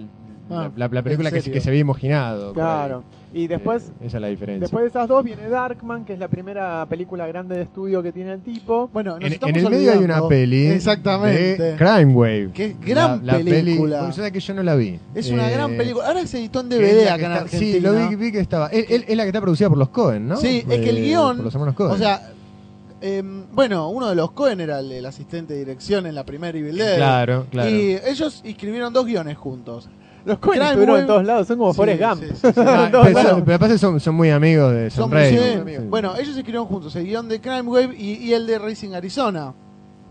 Ah, 0.49 0.71
la, 0.77 0.89
la 0.89 1.03
película 1.03 1.29
¿en 1.31 1.35
que, 1.43 1.51
que 1.51 1.61
se 1.61 1.69
había 1.71 1.81
imaginado. 1.81 2.53
Claro. 2.53 3.03
Y 3.35 3.49
después, 3.49 3.89
Eh, 4.01 4.07
esa 4.07 4.17
es 4.19 4.21
la 4.23 4.29
diferencia. 4.29 4.61
después 4.61 4.83
de 4.85 4.89
esas 4.89 5.09
dos 5.09 5.23
viene 5.25 5.49
Darkman, 5.49 6.05
que 6.05 6.13
es 6.15 6.19
la 6.19 6.29
primera 6.29 6.87
película 6.89 7.27
grande 7.27 7.57
de 7.57 7.63
estudio 7.63 8.03
que 8.03 8.13
tiene 8.13 8.33
el 8.33 8.41
tipo. 8.41 8.89
Bueno, 8.93 9.17
nos 9.17 9.25
en, 9.27 9.33
estamos 9.33 9.57
en 9.59 9.65
el 9.67 9.71
medio 9.71 9.93
hay 9.93 9.99
una 9.99 10.27
peli 10.29 10.67
Exactamente. 10.69 11.63
de 11.63 11.77
Crime 11.77 12.15
Wave. 12.15 12.51
Qué 12.55 12.77
gran 12.81 13.27
La- 13.27 13.33
la 13.33 13.39
peli- 13.39 13.51
película. 13.51 14.13
sabes 14.13 14.33
que 14.33 14.41
yo 14.41 14.55
no 14.55 14.63
la 14.63 14.75
vi. 14.77 14.99
Es 15.15 15.31
una 15.31 15.51
Eh, 15.51 15.55
gran 15.55 15.77
película. 15.77 16.07
Ahora 16.07 16.27
se 16.27 16.39
editó 16.39 16.61
en 16.61 16.69
que 16.69 16.77
es 16.77 16.81
DVD 16.97 17.09
acá 17.09 17.17
que 17.19 17.25
en 17.25 17.31
está- 17.33 17.43
Argentina. 17.45 17.73
Sí, 17.75 17.81
lo 17.81 18.09
vi, 18.09 18.17
vi 18.17 18.33
que 18.33 18.41
estaba. 18.41 18.67
Es, 18.69 18.87
es- 18.91 19.05
es 19.09 19.17
la 19.17 19.23
que 19.25 19.29
está 19.29 19.41
producida 19.41 19.69
por 19.69 19.79
los 19.79 19.89
Cohen, 19.91 20.29
¿no? 20.29 20.37
Sí, 20.37 20.59
es 20.69 20.81
que 20.81 20.89
el 20.91 20.99
Eh, 20.99 21.03
guión- 21.03 21.37
Por 21.37 21.45
los 21.47 21.55
hermanos 21.55 21.75
Cohen. 21.75 21.93
O 21.93 21.97
sea, 21.99 22.31
em, 23.03 23.45
bueno, 23.53 23.91
uno 23.91 24.09
de 24.09 24.15
los 24.15 24.31
Cohen 24.33 24.61
era 24.61 24.79
el, 24.81 24.91
el 24.93 25.05
asistente 25.05 25.53
de 25.55 25.61
dirección 25.61 26.07
en 26.07 26.15
la 26.15 26.25
primera 26.25 26.57
Evil 26.57 26.77
Dead. 26.79 26.97
claro, 26.97 27.47
claro. 27.51 27.69
Y 27.71 27.99
ellos 28.07 28.41
escribieron 28.45 28.93
dos 28.93 29.05
guiones 29.05 29.37
juntos. 29.37 29.89
Los 30.27 30.39
Coen 30.39 30.61
estuvieron 30.61 30.95
Wave- 30.97 31.01
en 31.03 31.07
todos 31.07 31.25
lados, 31.25 31.47
son 31.47 31.57
como 31.59 31.73
Sí, 31.73 31.77
Forrest 31.79 32.03
Gump. 32.03 32.23
sí, 32.23 32.29
sí, 32.35 32.35
sí. 32.55 32.61
Ah, 32.67 32.89
pero, 32.93 33.45
pero 33.45 33.55
aparte 33.57 33.79
son, 33.79 33.99
son 34.01 34.15
muy 34.15 34.29
amigos 34.31 34.73
de 34.73 34.91
Son- 34.91 35.11
sí. 35.11 35.39
Sí. 35.39 35.77
Bueno, 35.89 36.15
ellos 36.17 36.37
escribieron 36.37 36.67
juntos 36.67 36.95
el 36.97 37.07
guion 37.07 37.29
de 37.29 37.41
Crime 37.41 37.63
Wave 37.63 37.95
y, 37.97 38.13
y 38.25 38.33
el 38.35 38.47
de 38.47 38.59
Racing 38.59 38.93
Arizona. 38.93 39.55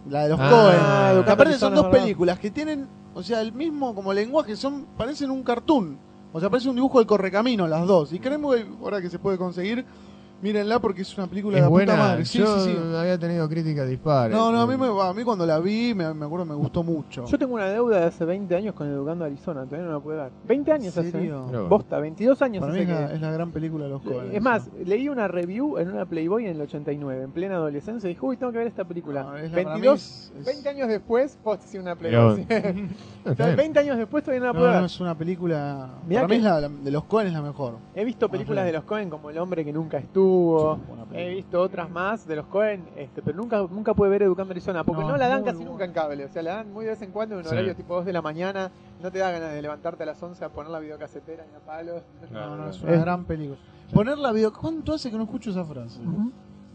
La 0.09 0.23
de 0.23 0.29
los 0.29 0.39
Ah, 0.41 0.49
Cohen. 0.49 1.19
Aparte 1.23 1.41
Arizona, 1.43 1.59
son 1.59 1.75
dos 1.75 1.85
verdad. 1.85 1.99
películas 2.01 2.39
que 2.39 2.49
tienen, 2.51 2.87
o 3.13 3.21
sea, 3.23 3.41
el 3.41 3.51
mismo 3.53 3.93
como 3.93 4.13
lenguaje, 4.13 4.55
son 4.55 4.85
parecen 4.97 5.29
un 5.31 5.43
cartoon. 5.43 5.97
O 6.31 6.39
sea, 6.39 6.49
parece 6.49 6.69
un 6.69 6.75
dibujo 6.75 6.99
del 6.99 7.07
correcamino 7.07 7.67
las 7.67 7.85
dos. 7.87 8.11
Y 8.13 8.19
Crime 8.19 8.37
Wave, 8.45 8.67
ahora 8.81 9.01
que 9.01 9.09
se 9.09 9.19
puede 9.19 9.37
conseguir, 9.37 9.85
Mírenla 10.45 10.79
porque 10.79 11.01
es 11.01 11.17
una 11.17 11.25
película 11.25 11.57
Es 11.57 11.61
de 11.63 11.65
la 11.65 11.69
buena. 11.69 11.93
puta 11.93 12.03
madre. 12.05 12.25
Sí, 12.25 12.37
Yo 12.37 12.59
sí, 12.59 12.71
sí. 12.71 12.77
había 12.95 13.17
tenido 13.17 13.49
críticas 13.49 13.89
dispares. 13.89 14.35
No, 14.37 14.51
no, 14.51 14.61
a 14.61 14.67
mí, 14.67 14.77
me, 14.77 14.85
a 15.01 15.11
mí 15.13 15.23
cuando 15.23 15.43
la 15.45 15.57
vi, 15.59 15.95
me, 15.95 16.13
me 16.13 16.25
acuerdo, 16.25 16.45
me 16.45 16.53
gustó 16.53 16.83
mucho. 16.83 17.25
Yo 17.25 17.37
tengo 17.39 17.55
una 17.55 17.65
deuda 17.65 17.99
de 17.99 18.05
hace 18.05 18.25
20 18.25 18.55
años 18.55 18.75
con 18.75 18.87
Educando 18.87 19.25
Arizona, 19.25 19.63
todavía 19.65 19.87
no 19.87 19.93
la 19.93 19.99
puedo 19.99 20.17
dar. 20.19 20.31
20 20.47 20.71
años 20.71 20.95
¿En 20.97 21.01
hace. 21.07 21.11
serio? 21.11 21.45
Pero- 21.49 21.67
Bosta, 21.67 21.97
22 21.99 22.41
años 22.43 22.61
Para 22.61 22.73
mí 22.73 22.79
hace 22.81 22.91
es 22.93 22.99
la, 23.01 23.07
que... 23.07 23.15
es 23.15 23.21
la 23.21 23.31
gran 23.31 23.51
película 23.51 23.85
de 23.85 23.89
los 23.89 24.01
Coen. 24.03 24.35
Es 24.35 24.41
más, 24.41 24.69
leí 24.85 25.09
una 25.09 25.27
review 25.27 25.79
en 25.79 25.89
una 25.91 26.05
Playboy 26.05 26.45
en 26.45 26.51
el 26.51 26.61
89, 26.61 27.23
en 27.23 27.31
plena 27.31 27.55
adolescencia, 27.55 28.07
y 28.07 28.13
dije, 28.13 28.23
uy, 28.25 28.37
tengo 28.37 28.51
que 28.51 28.59
ver 28.59 28.67
esta 28.67 28.83
película. 28.85 29.23
No, 29.23 29.37
es 29.37 29.51
la- 29.51 29.63
para 29.63 29.75
mí 29.77 29.81
22, 29.81 29.99
es- 29.99 30.33
es- 30.39 30.45
20 30.45 30.69
años 30.69 30.87
después, 30.89 31.39
post 31.43 31.63
sí 31.63 31.77
una 31.79 31.95
Pero- 31.95 32.35
Playboy. 32.35 32.45
O 33.25 33.33
sea, 33.33 33.45
bien. 33.47 33.57
20 33.57 33.79
años 33.79 33.97
después 33.97 34.23
todavía 34.23 34.41
no 34.41 34.45
la 34.45 34.53
No, 34.53 34.59
puedo 34.59 34.71
no, 34.71 34.77
ver. 34.77 34.85
es 34.85 34.99
una 34.99 35.17
película. 35.17 35.89
Mirá 36.07 36.21
para 36.21 36.27
mí 36.27 36.35
es 36.35 36.43
la, 36.43 36.61
la- 36.61 36.69
de 36.69 36.91
los 36.91 37.05
Coen 37.05 37.25
es 37.25 37.33
la 37.33 37.41
mejor. 37.41 37.77
He 37.95 38.05
visto 38.05 38.29
películas 38.29 38.65
de 38.65 38.71
los 38.73 38.83
Cohen 38.83 39.09
como 39.09 39.31
El 39.31 39.39
hombre 39.39 39.65
que 39.65 39.73
nunca 39.73 39.97
estuvo. 39.97 40.34
He 41.13 41.29
visto 41.29 41.61
otras 41.61 41.89
más 41.89 42.27
de 42.27 42.35
los 42.35 42.45
Cohen, 42.47 42.83
este, 42.95 43.21
pero 43.21 43.37
nunca 43.37 43.61
nunca 43.69 43.93
pude 43.93 44.09
ver 44.09 44.23
Educando 44.23 44.51
Arizona, 44.51 44.83
porque 44.83 45.01
no, 45.03 45.09
No, 45.09 45.17
la 45.17 45.27
dan 45.27 45.43
casi 45.43 45.63
nunca 45.63 45.85
en 45.85 45.93
cable. 45.93 46.25
O 46.25 46.29
sea, 46.29 46.41
la 46.41 46.55
dan 46.55 46.73
muy 46.73 46.85
de 46.85 46.91
vez 46.91 47.01
en 47.01 47.11
cuando 47.11 47.35
en 47.35 47.39
un 47.39 47.45
Sí. 47.45 47.51
horario 47.51 47.75
tipo 47.75 47.95
2 47.95 48.05
de 48.05 48.13
la 48.13 48.21
mañana. 48.21 48.71
No 49.01 49.11
te 49.11 49.19
da 49.19 49.31
ganas 49.31 49.53
de 49.53 49.61
levantarte 49.61 50.03
a 50.03 50.05
las 50.05 50.21
11 50.21 50.43
a 50.43 50.49
poner 50.49 50.71
la 50.71 50.79
videocasetera 50.79 51.45
ni 51.49 51.55
a 51.55 51.59
palos. 51.59 52.01
No, 52.31 52.55
no, 52.55 52.69
es 52.69 52.81
una 52.81 52.97
gran 52.97 53.25
película. 53.25 53.59
Poner 53.93 54.17
la 54.17 54.31
video. 54.31 54.51
¿Cuánto 54.51 54.93
hace 54.93 55.11
que 55.11 55.17
no 55.17 55.23
escucho 55.23 55.51
esa 55.51 55.63
frase? 55.63 55.99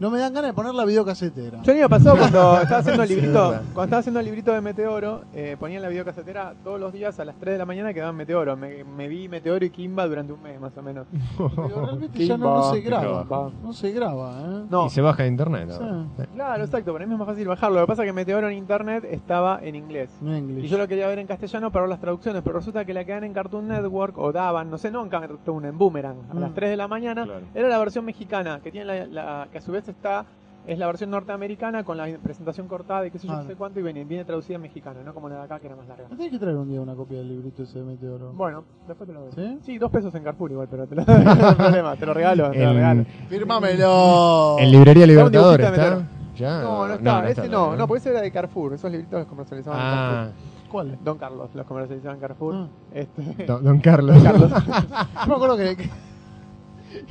No 0.01 0.09
me 0.09 0.17
dan 0.17 0.33
ganas 0.33 0.49
de 0.49 0.53
poner 0.55 0.73
la 0.73 0.83
videocasetera. 0.83 1.61
Yo 1.61 1.71
el 1.73 1.77
año 1.77 1.87
pasado 1.89 2.17
cuando 2.17 2.59
estaba 2.63 2.79
haciendo 2.79 3.03
el 3.03 3.09
librito, 3.09 3.49
cuando 3.73 3.83
estaba 3.83 3.99
haciendo 3.99 4.19
el 4.19 4.25
librito 4.25 4.51
de 4.51 4.59
Meteoro, 4.59 5.21
eh, 5.31 5.55
ponía 5.59 5.79
la 5.79 5.89
videocasetera 5.89 6.55
todos 6.63 6.79
los 6.79 6.91
días 6.91 7.19
a 7.19 7.25
las 7.25 7.35
3 7.35 7.53
de 7.53 7.57
la 7.59 7.65
mañana 7.65 7.93
que 7.93 7.99
daban 7.99 8.15
Meteoro. 8.15 8.57
Me, 8.57 8.83
me 8.83 9.07
vi 9.07 9.29
Meteoro 9.29 9.63
y 9.63 9.69
Kimba 9.69 10.07
durante 10.07 10.33
un 10.33 10.41
mes 10.41 10.59
más 10.59 10.75
o 10.75 10.81
menos. 10.81 11.05
Pero 11.37 11.85
realmente 11.85 12.25
ya 12.25 12.35
no, 12.35 12.55
no 12.55 12.73
se 12.73 12.81
graba. 12.81 13.21
Kimba. 13.21 13.51
No 13.61 13.73
se 13.73 13.91
graba, 13.91 14.39
¿eh? 14.41 14.63
No, 14.71 14.87
Y 14.87 14.89
se 14.89 15.01
baja 15.01 15.21
de 15.21 15.29
internet. 15.29 15.69
Sí. 15.69 15.77
ahora. 15.79 16.05
claro, 16.33 16.63
exacto, 16.63 16.93
para 16.93 17.05
mí 17.05 17.13
es 17.13 17.19
más 17.19 17.27
fácil 17.27 17.47
bajarlo. 17.47 17.79
Lo 17.81 17.85
que 17.85 17.89
pasa 17.91 18.01
es 18.03 18.09
que 18.09 18.13
Meteoro 18.13 18.49
en 18.49 18.57
internet 18.57 19.03
estaba 19.07 19.59
en 19.61 19.75
inglés. 19.75 20.09
No 20.19 20.33
Y 20.35 20.39
inglés. 20.39 20.71
yo 20.71 20.79
lo 20.79 20.87
quería 20.87 21.05
ver 21.05 21.19
en 21.19 21.27
castellano 21.27 21.71
para 21.71 21.83
ver 21.83 21.89
las 21.91 21.99
traducciones, 21.99 22.41
pero 22.41 22.57
resulta 22.57 22.85
que 22.85 22.95
la 22.95 23.05
que 23.05 23.11
dan 23.11 23.23
en 23.23 23.33
Cartoon 23.33 23.67
Network 23.67 24.17
o 24.17 24.31
daban, 24.31 24.71
no 24.71 24.79
sé, 24.79 24.89
no 24.89 25.03
en 25.03 25.09
Cartoon, 25.09 25.65
en 25.65 25.77
Boomerang, 25.77 26.17
a 26.31 26.33
las 26.39 26.49
Mm. 26.49 26.55
3 26.55 26.69
de 26.71 26.77
la 26.77 26.87
mañana, 26.87 27.23
Claro. 27.25 27.41
era 27.53 27.67
la 27.69 27.77
versión 27.77 28.03
mexicana, 28.03 28.61
que 28.63 28.71
tiene 28.71 28.85
la, 28.85 29.05
la- 29.05 29.47
que 29.51 29.59
a 29.59 29.61
su 29.61 29.71
vez 29.71 29.90
está, 29.91 30.25
es 30.67 30.77
la 30.77 30.87
versión 30.87 31.09
norteamericana 31.09 31.83
con 31.83 31.97
la 31.97 32.07
presentación 32.21 32.67
cortada 32.67 33.05
y 33.07 33.11
qué 33.11 33.17
sé 33.19 33.27
yo, 33.27 33.33
Ah, 33.33 33.41
no 33.41 33.47
sé 33.47 33.55
cuánto, 33.55 33.79
y 33.79 33.83
viene, 33.83 34.03
viene 34.05 34.25
traducida 34.25 34.55
en 34.57 34.61
mexicano, 34.61 34.99
no 35.03 35.13
como 35.13 35.27
la 35.29 35.37
de 35.37 35.41
acá 35.43 35.59
que 35.59 35.67
era 35.67 35.75
más 35.75 35.87
larga. 35.87 36.03
¿No 36.09 36.15
tenés 36.17 36.31
que 36.31 36.39
traer 36.39 36.55
un 36.55 36.69
día 36.69 36.79
una 36.81 36.93
copia 36.95 37.17
del 37.17 37.29
librito 37.29 37.63
ese 37.63 37.79
de 37.79 37.85
Meteoro? 37.85 38.31
Bueno, 38.33 38.63
después 38.87 39.07
te 39.07 39.13
lo 39.13 39.21
doy. 39.21 39.31
¿Sí? 39.35 39.57
Sí, 39.63 39.77
dos 39.77 39.89
pesos 39.91 40.13
en 40.15 40.23
Carrefour 40.23 40.51
igual, 40.51 40.67
pero 40.69 40.85
te 40.87 40.95
lo 40.95 41.03
doy, 41.05 41.23
no 41.23 41.31
hay 41.31 41.55
problema, 41.55 41.95
te 41.95 42.05
lo 42.05 42.13
regalo, 42.13 42.51
te 42.51 42.59
lo 42.65 42.73
regalo. 42.73 43.01
En, 43.01 43.05
Fírmamelo. 43.27 44.57
en 44.59 44.71
librería 44.71 45.03
Está 45.05 45.13
Libertador 45.13 45.61
está. 45.61 46.07
¿Ya? 46.35 46.61
No, 46.61 46.87
no 46.87 46.93
está, 46.93 47.29
ese 47.29 47.41
no, 47.43 47.49
todavía, 47.51 47.77
no, 47.77 47.87
porque 47.87 47.99
ese 47.99 48.09
era 48.11 48.21
de 48.21 48.31
Carrefour, 48.31 48.73
esos 48.73 48.89
libritos 48.91 49.19
los 49.19 49.27
comercializaban 49.27 49.79
en 49.79 49.85
Ah, 49.85 49.91
Carrefour. 50.23 50.51
¿Cuál? 50.71 50.97
Don 51.03 51.17
Carlos 51.17 51.49
los 51.53 51.65
comercializaban 51.65 52.15
en 52.15 52.21
Carrefour. 52.21 52.55
Ah. 52.55 52.67
Este, 52.93 53.45
don, 53.45 53.63
don 53.63 53.79
Carlos. 53.79 54.23
Carlos. 54.23 54.49
Yo 54.51 55.27
me 55.27 55.33
acuerdo 55.35 55.57
que- 55.57 55.89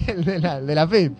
el 0.09 0.24
de 0.24 0.39
la, 0.39 0.61
de 0.61 0.74
la 0.74 0.86
FIP. 0.89 1.16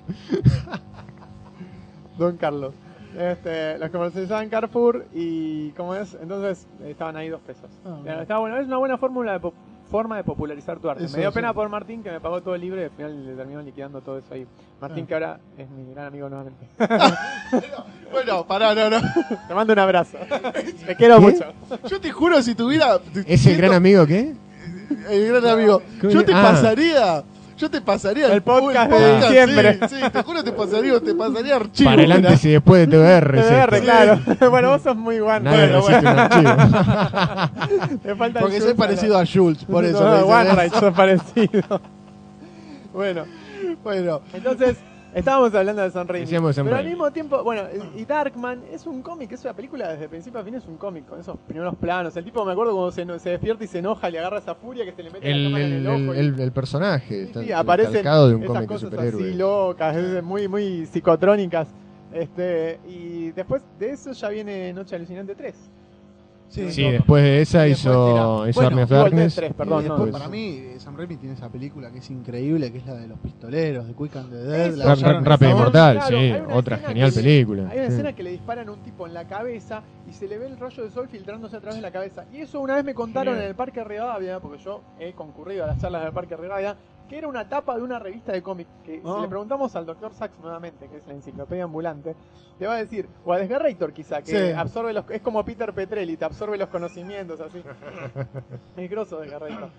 Don 2.21 2.37
Carlos. 2.37 2.75
Este, 3.19 3.77
los 3.79 3.91
comercializaban 3.91 4.45
en 4.45 4.51
Carrefour 4.51 5.07
y 5.13 5.71
¿cómo 5.71 5.97
es? 5.97 6.17
Entonces 6.23 6.67
estaban 6.87 7.17
ahí 7.17 7.29
dos 7.29 7.41
pesos. 7.41 7.69
Ah, 7.85 7.99
Eh, 8.07 8.27
bueno. 8.39 8.57
Es 8.59 8.67
una 8.67 8.77
buena 8.77 8.99
fórmula 8.99 9.37
de 9.39 9.51
forma 9.91 10.17
de 10.19 10.23
popularizar 10.23 10.79
tu 10.79 10.89
arte. 10.89 11.05
Eso, 11.07 11.17
me 11.17 11.23
dio 11.23 11.31
sí. 11.31 11.35
pena 11.35 11.53
por 11.53 11.69
Martín 11.69 12.05
que 12.05 12.11
me 12.13 12.21
pagó 12.21 12.41
todo 12.41 12.55
el 12.55 12.61
libro 12.61 12.81
y 12.81 12.85
al 12.85 12.91
final 12.91 13.27
le 13.27 13.35
terminó 13.35 13.61
liquidando 13.63 14.01
todo 14.03 14.19
eso 14.19 14.33
ahí. 14.33 14.47
Martín 14.81 15.05
Ah. 15.05 15.09
que 15.09 15.15
ahora 15.15 15.41
es 15.59 15.69
mi 15.71 15.93
gran 15.93 16.07
amigo 16.07 16.29
nuevamente. 16.29 16.69
Bueno, 18.13 18.45
pará, 18.47 18.75
no, 18.75 18.91
no. 18.91 18.99
Te 19.49 19.55
mando 19.55 19.73
un 19.73 19.79
abrazo. 19.79 20.19
Te 20.87 20.97
quiero 20.97 21.17
¿Qué? 21.17 21.21
mucho. 21.21 21.45
Yo 21.89 22.01
te 22.01 22.11
juro, 22.11 22.43
si 22.43 22.55
tuviera. 22.55 22.99
¿Es 23.27 23.47
el 23.47 23.57
gran 23.57 23.73
amigo 23.73 24.05
qué? 24.07 24.35
El 25.09 25.29
gran 25.29 25.47
amigo. 25.47 25.81
Yo 26.03 26.25
te 26.25 26.33
Ah. 26.35 26.43
pasaría. 26.43 27.23
Yo 27.61 27.71
te 27.71 27.83
pasaría 27.83 28.33
El 28.33 28.41
podcast 28.41 28.91
de 28.91 29.17
diciembre. 29.17 29.79
Sí, 29.87 29.97
sí, 30.03 30.11
te 30.11 30.23
juro, 30.23 30.43
te 30.43 30.53
pasaría, 30.53 30.99
te 30.99 31.15
pasaría 31.15 31.57
archivo. 31.57 31.91
Para 31.91 32.03
el 32.03 32.13
antes 32.13 32.43
y 32.47 32.51
después 32.53 32.89
de 32.89 32.97
TBR. 32.97 33.37
TBR, 33.43 33.81
claro. 33.83 34.19
bueno, 34.51 34.71
vos 34.71 34.81
sos 34.81 34.97
muy 34.97 35.21
bueno. 35.21 35.51
Falta 38.17 38.39
el 38.39 38.45
Porque 38.45 38.63
soy 38.63 38.73
parecido 38.73 39.19
a 39.19 39.27
Jules, 39.27 39.63
por 39.65 39.85
eso. 39.85 40.03
No, 40.03 40.11
me 40.11 40.17
dicen 40.23 40.33
OneRide, 40.33 40.67
eso. 40.69 40.81
sos 40.81 40.95
parecido. 40.95 41.83
bueno, 42.95 43.27
Bueno, 43.85 44.23
entonces 44.33 44.79
estábamos 45.15 45.55
hablando 45.55 45.83
de 45.83 45.91
San 45.91 46.07
Raimi. 46.09 46.25
Decíamos 46.25 46.57
pero 46.57 46.77
al 46.77 46.85
mismo 46.87 47.11
tiempo, 47.11 47.43
bueno, 47.45 47.63
y 47.97 48.05
Darkman 48.05 48.63
es 48.73 48.87
un 48.87 49.03
cómic, 49.03 49.33
es 49.33 49.45
una 49.45 49.55
película 49.55 49.89
desde 49.93 50.09
principio 50.09 50.41
a 50.41 50.45
fin, 50.45 50.55
es 50.55 50.67
un 50.67 50.77
cómic 50.77 51.07
con 51.07 51.21
esos 51.21 51.37
primeros 51.47 51.75
planos. 51.77 52.17
El 52.17 52.25
tipo, 52.25 52.45
me 52.45 52.53
acuerdo 52.53 52.73
cuando 52.73 52.91
se, 52.93 53.19
se 53.19 53.31
despierta 53.31 53.65
y 53.65 53.67
se 53.67 53.79
enoja, 53.79 54.09
le 54.11 54.19
agarra 54.19 54.39
esa 54.39 54.55
furia 54.55 54.85
que 54.85 54.93
se 54.93 55.03
le 55.03 55.11
mete 55.11 55.29
la 55.29 55.35
El, 55.37 55.45
cámara 55.45 55.65
en 55.65 55.73
el, 55.73 55.79
el 55.79 55.87
el, 55.87 56.09
ojo. 56.09 56.15
y- 56.15 56.19
el- 56.43 56.53
personaje. 56.53 57.25
Sí, 57.27 57.31
está 57.31 57.43
sí, 57.43 57.93
calcado 57.95 58.29
de 58.29 58.35
un 58.35 58.45
cómic 58.45 58.69
cosas 58.69 58.91
superhéroe. 58.91 59.23
así 59.29 59.35
locas, 59.35 60.23
muy, 60.23 60.49
muy 60.49 60.87
psicotrónicas. 60.87 61.69
Este, 62.13 62.81
y 62.89 63.31
después 63.33 63.63
de 63.79 63.91
eso 63.91 64.13
ya 64.13 64.29
viene 64.31 64.73
Noche 64.73 64.97
Alucinante 64.97 65.35
3. 65.35 65.55
Sí, 66.51 66.71
Sí, 66.71 66.85
no. 66.85 66.93
después 66.93 67.23
de 67.25 67.41
esa 67.41 67.67
Y 67.67 67.73
hizo. 67.73 68.43
Army 68.43 68.83
of 68.83 68.91
Darkness. 68.91 69.39
Y 69.39 69.53
perdón, 69.55 69.89
no. 69.89 70.07
para 70.11 70.29
mí, 70.29 70.65
Sam 70.79 70.97
Raimi 70.97 71.17
tiene 71.17 71.35
esa 71.35 71.49
película 71.49 71.91
que 71.91 71.99
es 71.99 72.11
increíble, 72.11 72.71
que 72.71 72.79
es 72.79 72.87
la 72.87 72.95
de 72.95 73.09
los 73.09 73.19
pistoleros, 73.21 73.87
de 73.87 73.95
Quick 73.95 74.17
and 74.17 74.31
the 74.31 74.37
Dead. 74.37 74.75
La 74.75 74.95
Ra- 74.95 75.21
Rápido 75.21 75.51
y 75.51 75.53
Sabor. 75.53 75.65
Mortal, 75.65 75.97
Claro, 75.99 76.19
sí, 76.19 76.33
otra 76.53 76.77
genial 76.79 77.13
película. 77.13 77.69
Hay 77.71 77.79
una 77.79 77.87
sí. 77.87 77.93
escena 77.95 78.13
que 78.13 78.23
le 78.23 78.31
disparan 78.33 78.69
a 78.69 78.73
un 78.73 78.81
tipo 78.83 79.07
en 79.07 79.15
la 79.15 79.27
cabeza 79.27 79.83
y 80.09 80.13
se 80.13 80.27
le 80.29 80.39
ve 80.39 80.47
el 80.49 80.59
rayo 80.59 80.83
de 80.83 80.91
sol 80.91 81.09
filtrándose 81.09 81.57
a 81.57 81.61
través 81.61 81.77
de 81.77 81.83
la 81.83 81.91
cabeza. 81.91 82.25
Y 82.33 82.39
eso 82.39 82.61
una 82.61 82.75
vez 82.75 82.85
me 82.85 82.95
contaron 82.95 83.35
Genial. 83.35 83.45
en 83.45 83.49
el 83.51 83.55
Parque 83.57 83.83
Rivadavia, 83.85 84.41
porque 84.41 84.63
yo 84.63 84.83
he 84.99 85.13
concurrido 85.13 85.65
a 85.65 85.69
las 85.69 85.81
charlas 85.81 86.03
del 86.03 86.13
Parque 86.13 86.37
Rivadavia, 86.37 86.77
que 87.11 87.19
era 87.19 87.27
una 87.27 87.49
tapa 87.49 87.75
de 87.77 87.83
una 87.83 87.99
revista 87.99 88.31
de 88.31 88.41
cómics. 88.41 88.71
Que 88.85 89.03
Ah. 89.05 89.15
si 89.17 89.21
le 89.23 89.29
preguntamos 89.29 89.75
al 89.75 89.85
Dr. 89.85 90.15
Sachs 90.15 90.39
nuevamente, 90.39 90.89
que 90.89 90.99
es 90.99 91.07
la 91.09 91.15
enciclopedia 91.15 91.65
ambulante, 91.65 92.15
te 92.57 92.67
va 92.69 92.75
a 92.75 92.77
decir, 92.77 93.09
o 93.25 93.33
a 93.33 93.39
Desgarrator 93.39 93.93
quizá, 93.93 94.23
que 94.23 94.31
Sí. 94.31 94.53
absorbe 94.57 94.93
los, 94.93 95.05
es 95.11 95.21
como 95.21 95.45
Peter 95.45 95.73
Petrelli, 95.75 96.17
te 96.17 96.25
absorbe 96.25 96.57
los 96.57 96.69
conocimientos 96.69 97.41
así. 97.41 97.63
es 98.77 98.91
grosso 98.91 99.19
Desgarrator. 99.19 99.71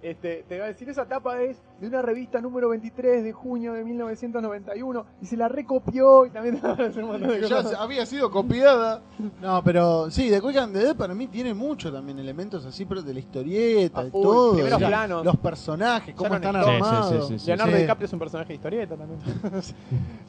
Este, 0.00 0.44
te 0.48 0.58
va 0.60 0.66
a 0.66 0.68
decir, 0.68 0.88
esa 0.88 1.06
tapa 1.06 1.42
es 1.42 1.60
de 1.80 1.88
una 1.88 2.02
revista 2.02 2.40
número 2.40 2.68
23 2.68 3.24
de 3.24 3.32
junio 3.32 3.72
de 3.72 3.82
1991 3.84 5.04
y 5.20 5.26
se 5.26 5.36
la 5.36 5.48
recopió 5.48 6.24
y 6.24 6.30
también 6.30 6.56
te 6.60 6.66
va 6.68 6.74
a 6.74 6.76
decir 6.76 7.02
un 7.02 7.10
montón 7.10 7.30
de 7.30 7.40
Ya 7.48 7.56
cosas. 7.62 7.74
había 7.80 8.06
sido 8.06 8.30
copiada. 8.30 9.02
No, 9.42 9.62
pero 9.64 10.08
sí, 10.10 10.28
de 10.28 10.40
Quick 10.40 10.56
and 10.56 10.72
the 10.72 10.78
Dead 10.84 10.96
para 10.96 11.14
mí 11.14 11.26
tiene 11.26 11.52
mucho 11.52 11.92
también 11.92 12.18
elementos 12.20 12.64
así, 12.64 12.84
pero 12.84 13.02
de 13.02 13.12
la 13.12 13.18
historieta, 13.18 14.04
de 14.04 14.10
todo. 14.12 14.52
primeros 14.52 14.76
o 14.76 14.78
sea, 14.78 14.88
planos. 14.88 15.24
Los 15.24 15.36
personajes, 15.36 16.14
cómo 16.14 16.30
Sharon 16.38 16.56
están 16.56 16.78
Stone. 16.78 17.02
Sí, 17.02 17.14
sí, 17.14 17.20
sí, 17.20 17.26
sí, 17.32 17.38
sí. 17.40 17.46
Leonardo 17.48 17.72
Sí. 17.74 17.82
DiCaprio 17.82 18.06
es 18.06 18.12
un 18.12 18.18
personaje 18.20 18.48
de 18.48 18.54
historieta 18.54 18.96
también. 18.96 19.20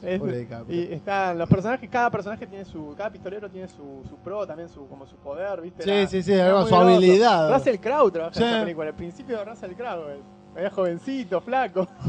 Es- 0.02 0.18
Pobre 0.18 0.38
DiCaprio. 0.38 0.80
y 0.80 0.92
están 0.94 1.38
los 1.38 1.48
personajes, 1.48 1.88
cada 1.90 2.10
personaje 2.10 2.46
tiene 2.46 2.64
su, 2.64 2.94
cada 2.96 3.10
pistolero 3.10 3.48
tiene 3.50 3.68
su, 3.68 4.02
su 4.08 4.16
pro, 4.16 4.46
también 4.46 4.68
su 4.68 4.86
como 4.88 5.06
su 5.06 5.14
poder, 5.16 5.60
¿viste? 5.60 5.82
Sí, 5.84 5.90
Era- 5.90 6.06
sí, 6.08 6.22
sí, 6.22 6.32
era 6.32 6.46
algo, 6.46 6.60
muy 6.62 6.68
su 6.68 6.74
habilidad. 6.74 7.54
Russell 7.54 7.76
Crowe 7.76 8.10
trabaja 8.10 8.34
Sí. 8.34 8.42
en 8.42 8.48
esa 8.48 8.60
película, 8.62 8.88
al 8.88 8.94
principio 8.94 9.36
de 9.36 9.44
Russell 9.60 9.76
Crowe, 9.76 10.20
era 10.56 10.70
jovencito, 10.70 11.40
flaco. 11.40 11.86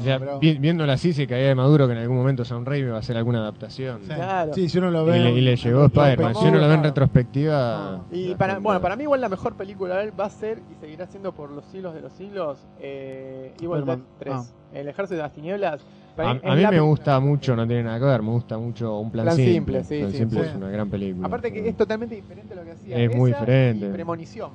O 0.00 0.02
sea, 0.04 0.18
vi- 0.40 0.58
viéndola 0.58 0.92
así 0.94 1.12
se 1.12 1.26
caía 1.26 1.48
de 1.48 1.54
maduro 1.54 1.86
que 1.86 1.92
en 1.92 1.98
algún 2.00 2.16
momento 2.16 2.44
Sam 2.44 2.64
Raimi 2.64 2.90
va 2.90 2.96
a 2.96 3.00
hacer 3.00 3.16
alguna 3.16 3.38
adaptación. 3.40 4.00
Sí. 4.02 4.08
Claro. 4.14 4.52
Sí, 4.54 4.68
si 4.68 4.78
uno 4.78 4.90
lo 4.90 5.02
Y 5.08 5.10
ve. 5.12 5.18
le, 5.20 5.30
y 5.32 5.40
le 5.40 5.56
llegó 5.56 5.86
Spider-Man. 5.86 6.34
Si 6.34 6.44
uno 6.46 6.58
lo 6.58 6.68
ve 6.68 6.74
en 6.74 6.80
claro. 6.80 6.82
retrospectiva. 6.82 8.04
Y 8.12 8.34
para, 8.34 8.58
bueno, 8.58 8.80
para 8.80 8.96
mí 8.96 9.04
igual 9.04 9.20
la 9.20 9.28
mejor 9.28 9.54
película 9.56 9.96
de 9.96 10.04
él 10.04 10.12
va 10.18 10.26
a 10.26 10.30
ser 10.30 10.60
y 10.70 10.74
seguirá 10.80 11.06
siendo 11.06 11.32
por 11.32 11.50
los 11.50 11.64
siglos 11.66 11.94
de 11.94 12.00
los 12.02 12.12
siglos 12.12 12.58
eh, 12.80 13.52
Evil 13.60 13.84
Dead 13.84 13.98
Spider-Man. 13.98 14.04
3. 14.18 14.34
Ah. 14.34 14.44
El 14.74 14.88
ejército 14.88 15.16
de 15.16 15.22
las 15.22 15.32
tinieblas. 15.32 15.80
Para 16.16 16.30
A, 16.30 16.34
mí 16.34 16.40
a 16.44 16.54
mí 16.54 16.62
la 16.62 16.70
me 16.70 16.76
pe- 16.76 16.80
gusta 16.82 17.18
mucho, 17.20 17.56
no 17.56 17.66
tiene 17.66 17.82
nada 17.84 17.98
que 17.98 18.04
ver, 18.04 18.22
me 18.22 18.30
gusta 18.30 18.56
mucho 18.58 18.98
un 19.00 19.10
plan, 19.10 19.24
Plan 19.24 19.36
simple. 19.36 19.82
simple, 19.82 19.84
sí, 19.84 19.98
Plan 19.98 20.10
sí, 20.12 20.18
simple 20.18 20.40
sí. 20.42 20.48
es 20.50 20.54
una 20.56 20.68
gran 20.70 20.88
película. 20.90 21.26
Aparte 21.26 21.52
que 21.52 21.68
es 21.68 21.76
totalmente 21.76 22.14
diferente 22.14 22.52
a 22.52 22.56
lo 22.56 22.64
que 22.64 22.70
hacía. 22.72 22.96
Es 22.98 23.16
muy 23.16 23.30
esa 23.30 23.40
diferente. 23.40 23.86
y 23.88 23.90
Premonición. 23.92 24.50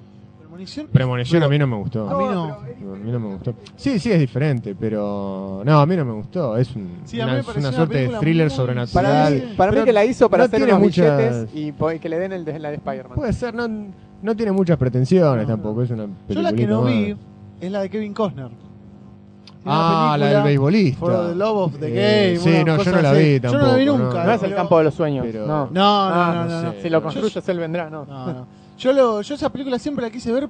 Premonición. 0.49 0.87
Premonición 0.91 1.43
a 1.43 1.47
mí 1.47 1.59
no 1.59 1.67
me 1.67 1.75
gustó. 1.75 2.09
A 2.09 2.17
mí 2.17 2.23
no. 2.25 2.47
No, 2.47 2.53
a 2.93 2.97
mí 2.97 3.11
no 3.11 3.19
me 3.19 3.27
gustó. 3.35 3.53
Sí, 3.75 3.99
sí, 3.99 4.11
es 4.11 4.19
diferente, 4.19 4.75
pero. 4.77 5.61
No, 5.63 5.79
a 5.79 5.85
mí 5.85 5.95
no 5.95 6.03
me 6.05 6.13
gustó. 6.13 6.57
Es 6.57 6.75
un- 6.75 7.01
Sí, 7.05 7.21
a 7.21 7.25
mí 7.25 7.29
una, 7.29 7.33
me 7.33 7.39
es 7.41 7.45
pareció 7.45 7.59
una 7.59 7.69
una 7.69 7.75
suerte 7.77 7.93
de 7.93 7.99
película 7.99 8.19
thriller 8.19 8.47
muy- 8.47 8.55
sobrenatural. 8.55 9.05
Para 9.05 9.29
mí, 9.29 9.41
para 9.55 9.71
mí 9.71 9.75
Pero 9.75 9.85
que 9.85 9.93
la 9.93 10.05
hizo 10.05 10.27
para 10.29 10.43
no 10.43 10.45
hacer 10.47 10.57
tiene 10.59 10.73
unos 10.73 10.83
muchas- 10.83 11.17
billetes 11.17 11.49
y, 11.55 11.71
po- 11.71 11.91
y 11.91 11.99
que 11.99 12.09
le 12.09 12.17
den 12.19 12.33
el 12.33 12.45
de 12.45 12.57
la 12.59 12.69
de 12.69 12.75
Spider-Man. 12.77 13.15
Puede 13.15 13.33
ser, 13.33 13.53
no, 13.53 13.67
no 14.21 14.35
tiene 14.35 14.51
muchas 14.51 14.77
pretensiones 14.77 15.47
No, 15.47 15.53
tampoco. 15.53 15.83
Es 15.83 15.91
una 15.91 16.07
Yo 16.27 16.41
la 16.41 16.51
que 16.51 16.65
no 16.65 16.83
peliculita 16.83 17.07
vi 17.07 17.13
más. 17.13 17.21
es 17.61 17.71
la 17.71 17.81
de 17.81 17.89
Kevin 17.89 18.13
Costner. 18.13 18.47
Tiene 18.49 19.63
Ah, 19.65 20.13
una 20.15 20.17
la 20.17 20.25
del 20.25 20.43
película, 20.43 20.43
beisbolista. 20.43 20.99
For 20.99 21.27
the 21.29 21.35
Love 21.35 21.57
of 21.57 21.79
the 21.79 21.87
Eh, 21.89 22.33
Game. 22.33 22.39
sí, 22.39 22.49
una 22.49 22.59
no, 22.59 22.65
yo 22.71 22.77
cosa 22.77 22.91
no 22.91 23.01
la 23.01 23.11
así. 23.11 23.19
vi 23.19 23.39
Yo 23.39 23.51
no 23.51 23.57
la 23.67 23.75
vi 23.75 23.85
tampoco, 23.85 24.03
nunca. 24.07 24.17
no. 24.19 24.25
no 24.25 24.31
es 24.33 24.43
el 24.43 24.55
campo 24.55 24.77
de 24.79 24.83
los 24.85 24.93
sueños. 24.95 25.25
Pero- 25.29 25.45
No. 25.47 25.65
No, 25.65 25.69
no, 25.71 25.81
Ah, 26.15 26.33
no, 26.33 26.43
no 26.45 26.49
no, 26.49 26.61
no. 26.63 26.71
sé. 26.71 26.81
Si 26.81 26.89
lo 26.89 26.97
Yo- 26.99 27.03
construyes, 27.03 27.49
él 27.49 27.59
vendrá, 27.59 27.89
¿no? 27.89 28.05
No, 28.05 28.25
no. 28.33 28.47
Yo, 28.79 28.91
lo, 28.93 29.21
yo 29.21 29.35
esa 29.35 29.51
película 29.51 29.77
siempre 29.77 30.03
la 30.03 30.09
quise 30.09 30.31
ver 30.31 30.49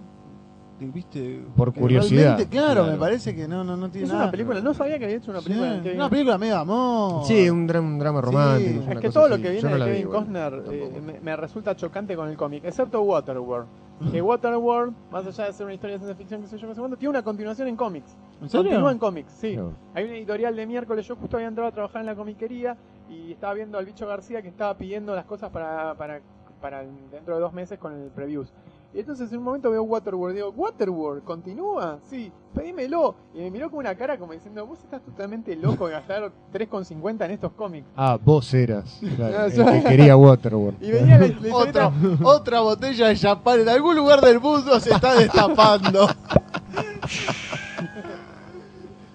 viste. 0.81 1.41
Por 1.57 1.73
curiosidad, 1.73 2.37
claro, 2.49 2.75
claro. 2.83 2.85
me 2.85 2.97
parece 2.97 3.35
que 3.35 3.47
no, 3.49 3.65
no, 3.65 3.75
no 3.75 3.89
tiene 3.89 4.05
Es 4.07 4.11
nada. 4.13 4.23
una 4.25 4.31
película, 4.31 4.61
no 4.61 4.73
sabía 4.73 4.97
que 4.97 5.05
había 5.05 5.17
hecho 5.17 5.31
una 5.31 5.41
Sí, 5.41 5.47
película 5.49 5.73
de 5.81 5.93
una 5.93 6.09
película 6.09 6.37
medio 6.37 6.57
amor. 6.57 7.25
Sí, 7.25 7.49
un, 7.49 7.67
dra- 7.67 7.81
un 7.81 7.99
drama 7.99 8.19
Sí, 8.21 8.25
romántico. 8.25 8.91
es 8.93 8.99
que 8.99 9.09
todo 9.09 9.27
lo 9.27 9.35
que 9.37 9.49
viene 9.51 9.69
no 9.69 9.77
de 9.77 9.91
vi 9.91 9.97
Kevin 9.97 10.07
Costner 10.11 10.63
eh, 10.71 11.01
me, 11.05 11.19
me 11.19 11.35
resulta 11.35 11.75
chocante 11.75 12.15
con 12.15 12.29
el 12.29 12.37
cómic, 12.37 12.63
excepto 12.63 13.01
Waterworld. 13.01 13.67
Que 14.13 14.21
Waterworld, 14.21 14.93
más 15.11 15.27
allá 15.27 15.47
de 15.47 15.51
ser 15.53 15.65
una 15.65 15.73
historia 15.75 15.95
de 15.97 15.99
ciencia 15.99 16.15
ficción 16.15 16.41
que 16.41 16.47
se 16.47 16.57
yo, 16.57 16.69
qué 16.69 16.75
sé 16.75 16.79
cuánto, 16.79 16.95
tiene 16.95 17.09
una 17.09 17.23
continuación 17.23 17.67
en 17.67 17.75
cómics. 17.75 18.15
¿En 18.41 18.47
serio? 18.47 18.63
Continúa 18.69 18.91
en 18.93 18.97
cómics, 18.99 19.33
sí. 19.33 19.57
No. 19.57 19.73
Hay 19.93 20.05
una 20.05 20.15
editorial 20.15 20.55
de 20.55 20.65
miércoles, 20.65 21.05
yo 21.05 21.17
justo 21.17 21.35
había 21.35 21.49
entrado 21.49 21.67
a 21.67 21.73
trabajar 21.73 21.99
en 21.99 22.05
la 22.05 22.15
comiquería 22.15 22.77
y 23.09 23.33
estaba 23.33 23.53
viendo 23.55 23.77
al 23.77 23.85
bicho 23.85 24.07
García 24.07 24.41
que 24.41 24.47
estaba 24.47 24.77
pidiendo 24.77 25.13
las 25.13 25.25
cosas 25.25 25.49
para, 25.49 25.95
para, 25.95 26.21
para 26.61 26.83
dentro 27.11 27.35
de 27.35 27.41
dos 27.41 27.53
meses 27.53 27.77
con 27.79 27.93
el 27.93 28.09
previews. 28.09 28.49
Y 28.91 29.01
entonces 29.01 29.31
en 29.31 29.37
un 29.37 29.43
momento 29.43 29.69
veo 29.69 29.83
Waterworld, 29.83 30.35
digo, 30.35 30.49
Waterworld, 30.49 31.23
¿continúa? 31.23 31.99
Sí, 32.09 32.31
pedímelo. 32.55 33.13
Y 33.35 33.39
me 33.41 33.51
miró 33.51 33.69
con 33.69 33.77
una 33.79 33.93
cara 33.93 34.17
como 34.17 34.33
diciendo, 34.33 34.65
vos 34.65 34.79
estás 34.83 35.03
totalmente 35.03 35.55
loco 35.55 35.85
de 35.85 35.93
gastar 35.93 36.31
3,50 36.53 37.25
en 37.25 37.31
estos 37.31 37.51
cómics. 37.51 37.85
Ah, 37.95 38.17
vos 38.19 38.51
eras 38.51 38.99
claro, 39.15 39.45
el 39.45 39.53
yo- 39.53 39.63
que 39.65 39.83
quería 39.83 40.17
Waterworld. 40.17 40.81
Y 40.81 40.89
venía 40.91 41.19
la, 41.19 41.27
Otra, 41.55 41.91
otra 42.23 42.61
botella 42.61 43.09
de 43.09 43.15
champán 43.15 43.59
en 43.59 43.69
algún 43.69 43.95
lugar 43.95 44.21
del 44.21 44.39
mundo 44.39 44.79
se 44.79 44.91
está 44.91 45.13
destapando. 45.13 46.07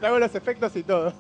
Hago 0.03 0.19
los 0.19 0.35
efectos 0.35 0.77
y 0.77 0.83
todo. 0.85 1.13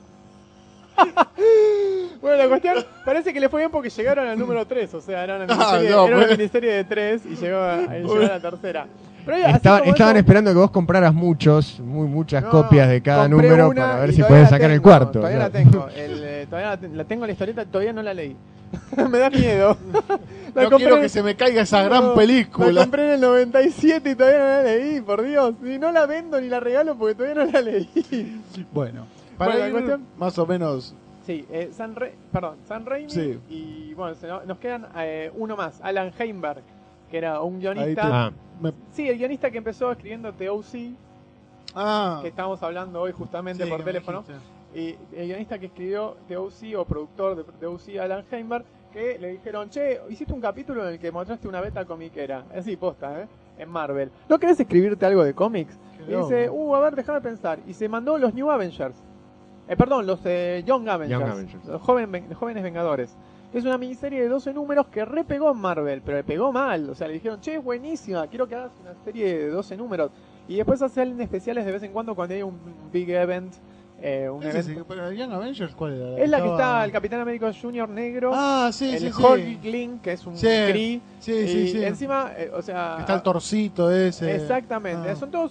Bueno, 2.25 2.43
la 2.43 2.49
cuestión 2.49 2.77
parece 3.05 3.33
que 3.33 3.41
le 3.41 3.49
fue 3.49 3.61
bien 3.61 3.71
porque 3.71 3.91
llegaron 3.91 4.27
al 4.27 4.39
número 4.39 4.67
3, 4.67 4.95
o 4.95 5.01
sea, 5.01 5.23
era 5.25 5.37
una 5.37 5.45
Ah, 5.45 5.57
miniserie, 5.79 5.91
no, 5.91 6.07
era 6.07 6.17
una 6.17 6.17
bueno. 6.27 6.37
miniserie 6.39 6.73
de 6.73 6.85
3 6.85 7.23
y 7.27 7.37
llegó 7.37 7.59
a, 7.59 7.83
y 7.99 8.01
llegó 8.03 8.15
a 8.17 8.19
la 8.21 8.41
tercera. 8.41 8.87
Pero 9.25 9.37
oye, 9.37 9.45
así 9.47 9.57
Estaban, 9.57 9.81
como 9.81 9.93
estaban 9.93 10.17
eso- 10.17 10.21
esperando 10.21 10.51
que 10.53 10.57
vos 10.59 10.71
compraras 10.71 11.15
muchos, 11.15 11.81
muy, 11.81 12.07
muchas 12.09 12.43
No, 12.45 12.51
copias 12.51 12.89
de 12.89 13.03
cada 13.03 13.29
compré 13.29 13.49
número 13.49 13.69
una 13.69 13.83
para 13.83 14.01
ver 14.01 14.11
y 14.11 14.13
si 14.15 14.19
todavía 14.23 14.43
la 14.43 14.49
sacar 14.49 14.71
el 14.71 14.77
tengo, 14.77 14.83
cuarto. 14.83 15.13
Todavía 15.21 15.39
la 15.39 15.51
claro. 15.51 15.71
tengo, 15.71 15.89
el, 15.95 16.25
eh, 16.25 16.47
todavía 16.49 16.71
la, 16.71 16.77
ten- 16.79 16.97
la 16.97 17.05
tengo 17.05 17.27
la 17.27 17.33
historieta, 17.33 17.65
todavía 17.67 17.93
no 17.93 18.03
la 18.03 18.15
leí. 18.15 18.37
me 19.11 19.19
da 19.19 19.31
miedo. 19.31 19.77
La 20.55 20.65
No 20.65 20.71
compré 20.71 20.77
quiero 20.79 20.97
en- 20.97 21.03
que 21.03 21.09
se 21.09 21.23
me 21.23 21.37
caiga 21.37 21.63
esa 21.63 21.83
no, 21.83 21.89
gran 21.91 22.09
La 22.09 22.15
película. 22.15 22.81
compré 22.83 23.05
en 23.07 23.11
el 23.15 23.21
97 23.21 24.11
y 24.11 24.15
todavía 24.15 24.39
no 24.41 24.45
la 24.47 24.63
leí, 24.63 25.01
por 25.01 25.23
Dios. 25.23 25.55
Y 25.65 25.79
no 25.79 25.93
la 25.93 26.07
vendo 26.07 26.41
ni 26.41 26.49
la 26.49 26.59
regalo 26.61 26.97
porque 26.97 27.15
todavía 27.15 27.45
no 27.45 27.51
la 27.51 27.61
leí. 27.61 28.41
Bueno, 28.73 29.07
para 29.39 29.53
Bueno, 29.53 29.61
la 29.61 29.67
ir 29.69 29.73
cuestión- 29.73 30.07
más 30.19 30.39
o 30.39 30.47
menos. 30.47 30.95
Sí, 31.25 31.47
eh, 31.51 31.71
San 31.73 31.95
Ra- 31.97 32.11
perdón, 32.33 32.57
San 32.65 32.85
Raimi 32.87 33.11
Sí. 33.11 33.39
y 33.49 33.95
bueno, 33.95 34.15
se 34.15 34.27
no- 34.29 34.45
nos 34.45 34.59
quedan 34.59 34.87
eh, 34.97 35.33
uno 35.35 35.57
más, 35.57 35.81
Alan 35.83 36.13
Heimberg, 36.19 36.63
que 37.11 37.17
era 37.19 37.41
un 37.41 37.59
guionista. 37.61 38.03
te- 38.03 38.09
Ah, 38.09 38.33
Sí, 38.93 39.09
el 39.09 39.19
guionista 39.19 39.51
que 39.51 39.59
empezó 39.59 39.91
escribiendo 39.91 40.33
TOC, 40.33 40.95
ah, 41.75 42.19
que 42.23 42.29
estábamos 42.29 42.63
hablando 42.63 43.01
hoy 43.01 43.13
justamente 43.13 43.65
sí, 43.65 43.71
por 43.71 43.83
teléfono. 43.83 44.25
Y 44.75 44.97
el 45.13 45.27
guionista 45.29 45.59
que 45.59 45.67
escribió 45.67 46.17
TOC 46.29 46.75
o 46.77 46.85
productor 46.85 47.37
de 47.37 47.45
TOC, 47.45 47.99
Alan 48.01 48.25
Heimberg, 48.31 48.65
que 48.93 49.19
le 49.19 49.29
dijeron, 49.29 49.71
che, 49.71 50.01
hiciste 50.09 50.33
un 50.33 50.41
capítulo 50.41 50.87
en 50.87 50.95
el 50.95 50.99
que 51.01 51.11
mostraste 51.11 51.49
una 51.49 51.61
beta 51.61 51.85
comiquera. 51.85 52.45
Así, 52.55 52.77
posta, 52.77 53.23
¿eh? 53.23 53.27
En 53.59 53.69
Marvel. 53.69 54.11
¿No 54.29 54.39
querés 54.39 54.59
escribirte 54.61 55.05
algo 55.07 55.25
de 55.25 55.33
cómics? 55.35 55.77
Y 56.09 56.13
dice, 56.15 56.51
uh, 56.51 56.75
a 56.75 56.81
ver, 56.81 56.95
déjame 56.97 57.21
pensar. 57.21 57.59
Y 57.67 57.73
se 57.73 57.89
mandó 57.89 58.19
los 58.19 58.35
New 58.35 58.51
Avengers. 58.51 58.97
Eh, 59.69 59.77
perdón, 59.77 60.07
los 60.07 60.21
eh, 60.25 60.63
Young 60.67 60.89
Avengers. 60.89 61.21
Young 61.21 61.31
Avengers. 61.31 61.65
Los 61.65 61.81
joven, 61.83 62.11
ven- 62.13 62.35
jóvenes 62.35 62.63
Vengadores. 62.63 63.17
Es 63.53 63.65
una 63.65 63.79
miniserie 63.79 64.21
de 64.21 64.29
12 64.29 64.53
números 64.53 64.87
que 64.89 65.05
repegó 65.05 65.53
en 65.53 65.59
Marvel, 65.59 66.03
pero 66.05 66.17
le 66.19 66.25
pegó 66.25 66.53
mal. 66.53 66.91
O 66.91 66.95
sea, 66.95 67.07
le 67.07 67.15
dijeron, 67.15 67.41
che, 67.41 67.55
es 67.57 67.63
buenísima, 67.65 68.27
quiero 68.27 68.49
que 68.49 68.57
hagas 68.57 68.73
una 68.83 68.95
serie 69.05 69.39
de 69.39 69.49
12 69.49 69.77
números. 69.77 70.11
Y 70.49 70.57
después 70.57 70.83
hacen 70.83 71.19
especiales 71.21 71.65
de 71.65 71.73
vez 71.73 71.83
en 71.85 71.93
cuando 71.93 72.15
cuando 72.15 72.35
hay 72.35 72.43
un 72.43 72.59
big 72.93 73.09
event. 73.11 73.55
eh, 74.03 74.29
un 74.29 74.43
evento. 74.43 74.69
sí, 74.69 74.77
pero 74.87 75.13
Young 75.13 75.33
Avengers, 75.33 75.75
¿cuál 75.75 75.95
era? 75.95 76.23
Es 76.23 76.29
la 76.29 76.39
que 76.39 76.43
Estaba- 76.49 76.59
está 76.75 76.85
el 76.85 76.93
Capitán 76.93 77.21
América 77.21 77.51
Junior 77.59 77.89
negro, 77.89 78.33
Ah, 78.35 78.69
sí, 78.73 78.93
el 78.93 78.99
sí, 78.99 79.11
sí. 79.13 79.23
Hulkling, 79.23 80.01
que 80.01 80.13
es 80.13 80.27
un 80.27 80.37
Sí, 80.37 80.47
Kree, 80.47 81.01
Sí, 81.21 81.47
sí, 81.49 81.59
y 81.59 81.69
sí. 81.69 81.85
encima, 81.85 82.33
eh, 82.37 82.51
o 82.53 82.61
sea... 82.61 82.97
Está 82.99 83.15
el 83.15 83.23
torcito 83.23 83.91
ese. 83.91 84.35
Exactamente, 84.35 85.09
Ah. 85.11 85.17
son 85.17 85.31
todos 85.31 85.51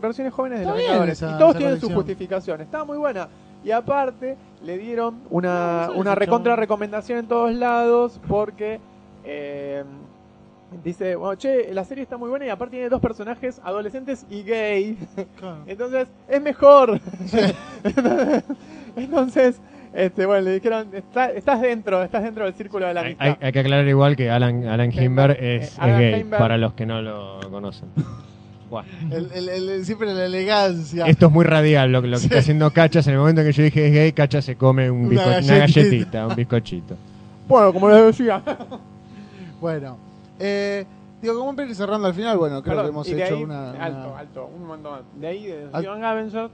versiones 0.00 0.32
jóvenes 0.32 0.60
de 0.60 0.64
Está 0.64 0.70
los 0.74 0.82
Vengadores. 0.82 1.12
esa- 1.20 1.34
y 1.34 1.38
todos 1.38 1.56
tienen 1.56 1.74
su 1.74 1.80
colección. 1.88 1.94
justificación. 1.96 2.60
Está 2.62 2.84
muy 2.84 2.96
buena. 2.96 3.28
Y 3.64 3.70
aparte, 3.72 4.36
le 4.64 4.78
dieron 4.78 5.20
una, 5.30 5.90
una 5.94 6.14
recontra 6.14 6.56
recomendación 6.56 7.18
en 7.18 7.26
todos 7.28 7.52
lados 7.54 8.20
porque 8.26 8.80
eh, 9.24 9.84
dice, 10.82 11.14
bueno, 11.16 11.34
che, 11.36 11.72
la 11.74 11.84
serie 11.84 12.02
está 12.02 12.16
muy 12.16 12.30
buena 12.30 12.46
y 12.46 12.48
aparte 12.48 12.76
tiene 12.76 12.88
dos 12.88 13.00
personajes 13.00 13.60
adolescentes 13.64 14.24
y 14.30 14.42
gay. 14.42 14.96
Claro. 15.38 15.58
Entonces, 15.66 16.08
es 16.28 16.40
mejor. 16.42 17.00
Entonces, 18.96 19.60
este, 19.92 20.26
bueno, 20.26 20.42
le 20.42 20.52
dijeron, 20.54 20.88
"Está- 20.92 21.30
estás 21.32 21.60
dentro, 21.60 22.02
estás 22.02 22.22
dentro 22.22 22.44
del 22.44 22.54
círculo 22.54 22.86
de 22.86 22.94
la 22.94 23.00
hay, 23.00 23.06
amistad. 23.06 23.26
hay- 23.26 23.36
hay 23.40 23.52
que 23.52 23.58
aclarar 23.60 23.88
igual 23.88 24.16
que 24.16 24.30
Alan, 24.30 24.64
Alan 24.66 24.92
Himberg 24.92 25.36
es, 25.42 25.72
es 25.72 25.78
Alan 25.78 25.98
gay, 25.98 26.24
para 26.24 26.56
los 26.58 26.74
que 26.74 26.86
no 26.86 27.02
lo 27.02 27.40
conocen. 27.50 27.88
Buah. 28.70 28.84
El, 29.10 29.30
el- 29.32 29.48
el- 29.68 29.84
siempre 29.84 30.14
la 30.14 30.24
elegancia. 30.26 31.06
Esto 31.06 31.26
es 31.26 31.32
muy 31.32 31.44
radial 31.44 31.90
lo, 31.92 32.00
que- 32.00 32.08
lo 32.08 32.16
que 32.18 32.24
está 32.24 32.38
haciendo 32.38 32.70
Cachas. 32.70 33.06
En 33.08 33.14
el 33.14 33.18
momento 33.18 33.40
en 33.42 33.48
que 33.48 33.52
yo 33.52 33.62
dije 33.64 33.88
es 33.88 33.92
gay, 33.92 34.12
Cachas 34.12 34.44
se 34.44 34.54
come 34.56 34.90
un 34.90 35.06
Una 35.06 35.08
bizco- 35.10 35.26
una, 35.26 35.58
galletita. 35.58 35.58
galletita, 35.82 36.26
un 36.28 36.34
bizcochito. 36.36 36.96
Bueno, 37.48 37.72
como 37.72 37.88
les 37.90 38.04
decía. 38.06 38.42
Bueno, 39.60 39.98
eh, 40.38 40.86
digo, 41.20 41.38
como 41.38 41.60
ir 41.62 41.74
cerrando 41.74 42.06
al 42.06 42.14
final, 42.14 42.38
bueno, 42.38 42.62
creo 42.62 42.76
Perdón, 42.76 42.84
que 42.86 42.90
hemos 42.90 43.08
y 43.08 43.12
de 43.14 43.24
hecho 43.26 43.36
ahí- 43.36 43.42
una, 43.42 43.70
Alto, 43.72 44.08
una- 44.08 44.18
alto, 44.18 44.50
un 44.56 44.66
momento 44.66 44.90
más. 44.90 45.00
De 45.20 45.26
ahí, 45.26 45.46
de 45.46 45.66
Al- 45.72 45.84
Young 45.84 46.02
Avengers, 46.02 46.50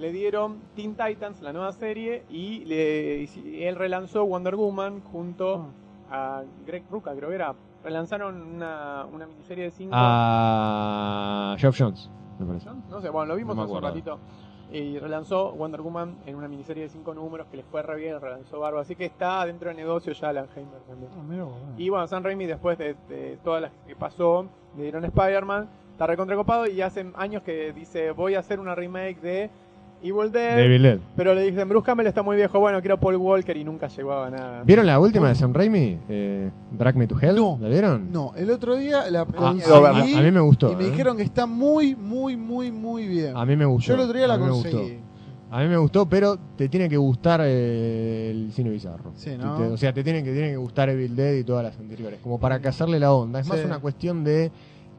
le 0.00 0.12
dieron 0.12 0.56
Teen 0.74 0.94
Titans, 0.96 1.40
la 1.40 1.52
nueva 1.52 1.72
serie, 1.72 2.22
y, 2.30 2.64
le, 2.64 3.28
y 3.44 3.62
él 3.62 3.76
relanzó 3.76 4.24
Wonder 4.24 4.56
Woman 4.56 5.00
junto 5.12 5.68
Ah. 6.10 6.40
a 6.40 6.42
Greg 6.66 6.82
Rucka, 6.90 7.12
creo 7.14 7.28
que 7.28 7.34
era. 7.36 7.54
Relanzaron 7.88 8.42
una, 8.42 9.06
una 9.10 9.26
miniserie 9.26 9.64
de 9.64 9.70
cinco. 9.70 9.92
A 9.94 11.56
Geoff 11.58 11.74
Jones, 11.78 12.10
me 12.38 12.44
parece. 12.44 12.68
¿no? 12.90 13.00
Sé, 13.00 13.08
bueno, 13.08 13.28
lo 13.32 13.36
vimos 13.36 13.56
No 13.56 13.62
hace 13.62 13.72
un 13.72 13.82
ratito. 13.82 14.18
Y 14.70 14.98
relanzó 14.98 15.52
Wonder 15.52 15.80
Woman 15.80 16.18
en 16.26 16.36
una 16.36 16.48
miniserie 16.48 16.82
de 16.82 16.90
cinco 16.90 17.14
números 17.14 17.46
que 17.50 17.56
les 17.56 17.64
fue 17.64 17.80
re 17.80 17.96
bien, 17.96 18.20
relanzó 18.20 18.60
Barba. 18.60 18.82
Así 18.82 18.94
que 18.94 19.06
está 19.06 19.46
dentro 19.46 19.68
del 19.68 19.78
negocio 19.78 20.12
ya 20.12 20.28
Alan 20.28 20.48
Heimer 20.54 20.80
también. 20.82 21.10
Ah, 21.18 21.22
mirá 21.26 21.44
vos, 21.44 21.54
bueno. 21.58 21.74
Y 21.78 21.88
bueno, 21.88 22.06
San 22.06 22.22
Raimi 22.22 22.44
después 22.44 22.76
de, 22.76 22.94
de 23.08 23.38
todas 23.42 23.62
las 23.62 23.72
que 23.86 23.96
pasó, 23.96 24.46
le 24.76 24.82
dieron 24.82 25.02
Spider-Man, 25.06 25.70
está 25.92 26.06
recontracopado 26.06 26.66
y 26.66 26.82
hace 26.82 27.10
años 27.14 27.42
que 27.42 27.72
dice 27.72 28.10
voy 28.10 28.34
a 28.34 28.40
hacer 28.40 28.60
una 28.60 28.74
remake 28.74 29.18
de 29.22 29.50
Evil 30.02 30.30
Dead, 30.30 30.98
pero 31.16 31.34
le 31.34 31.42
dicen 31.42 31.68
Bruce 31.68 31.84
Campbell 31.84 32.06
está 32.06 32.22
muy 32.22 32.36
viejo, 32.36 32.60
bueno, 32.60 32.80
quiero 32.80 32.98
Paul 33.00 33.16
Walker 33.16 33.56
y 33.56 33.64
nunca 33.64 33.88
llegó 33.88 34.12
a 34.12 34.30
nada. 34.30 34.62
¿Vieron 34.64 34.86
la 34.86 35.00
última 35.00 35.28
de 35.28 35.34
Sam 35.34 35.52
Raimi? 35.52 35.98
Eh, 36.08 36.50
Drag 36.70 36.94
Me 36.96 37.06
to 37.06 37.16
Hell. 37.20 37.34
No. 37.36 37.58
¿La 37.60 37.68
vieron? 37.68 38.12
No, 38.12 38.32
el 38.36 38.50
otro 38.50 38.76
día 38.76 39.10
la 39.10 39.22
Ah, 39.22 39.26
conseguí 39.26 39.56
miedo 39.72 39.86
a, 39.86 40.22
mí 40.22 40.30
me 40.30 40.40
gustó. 40.40 40.72
y 40.72 40.76
me 40.76 40.84
¿eh? 40.84 40.90
dijeron 40.90 41.16
que 41.16 41.24
está 41.24 41.46
muy, 41.46 41.96
muy, 41.96 42.36
muy, 42.36 42.70
muy 42.70 43.08
bien. 43.08 43.36
A 43.36 43.44
mí 43.44 43.56
me 43.56 43.64
gustó. 43.64 43.88
Yo 43.88 43.94
el 43.94 44.00
otro 44.02 44.16
día 44.18 44.28
la 44.28 44.38
conseguí. 44.38 44.76
gustó. 44.76 45.08
A 45.50 45.62
mí 45.62 45.68
me 45.68 45.78
gustó, 45.78 46.06
pero 46.06 46.38
te 46.56 46.68
tiene 46.68 46.88
que 46.90 46.96
gustar 46.98 47.40
eh, 47.42 48.30
el 48.30 48.52
cine 48.52 48.70
bizarro. 48.70 49.12
Sí, 49.14 49.30
¿no? 49.38 49.56
Te- 49.56 49.62
o 49.64 49.76
sea, 49.78 49.92
te 49.94 50.04
tiene 50.04 50.22
que, 50.22 50.30
tiene 50.32 50.50
que 50.50 50.56
gustar 50.58 50.90
Evil 50.90 51.16
Dead 51.16 51.34
y 51.36 51.42
todas 51.44 51.64
las 51.64 51.78
anteriores, 51.78 52.20
como 52.22 52.38
para 52.38 52.60
cazarle 52.60 53.00
la 53.00 53.12
onda. 53.14 53.40
Es 53.40 53.48
más 53.48 53.64
una 53.64 53.78
cuestión 53.80 54.22
de, 54.24 54.52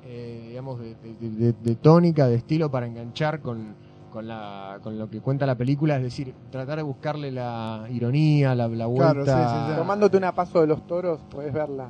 eh, 0.08 0.46
digamos, 0.50 0.80
de, 0.80 0.96
de- 1.22 1.30
de- 1.30 1.54
de 1.54 1.76
tónica, 1.76 2.28
de 2.28 2.36
estilo 2.36 2.72
para 2.72 2.88
enganchar 2.88 3.42
con, 3.42 3.76
con, 4.10 4.28
la, 4.28 4.80
con 4.84 4.98
lo 4.98 5.10
que 5.10 5.20
cuenta 5.22 5.46
la 5.46 5.56
película. 5.56 5.98
Es 5.98 6.04
decir, 6.04 6.34
tratar 6.52 6.78
de 6.78 6.84
buscarle 6.84 7.32
la 7.32 7.86
ironía, 7.92 8.56
la, 8.56 8.68
la 8.68 8.86
vuelta. 8.88 9.14
Claro, 9.14 9.26
sí, 9.26 9.32
sí, 9.32 9.72
sí. 9.72 9.78
Tomándote 9.78 10.18
una 10.18 10.34
paso 10.34 10.62
de 10.62 10.68
los 10.68 10.86
toros, 10.88 11.20
puedes 11.30 11.54
verla. 11.54 11.90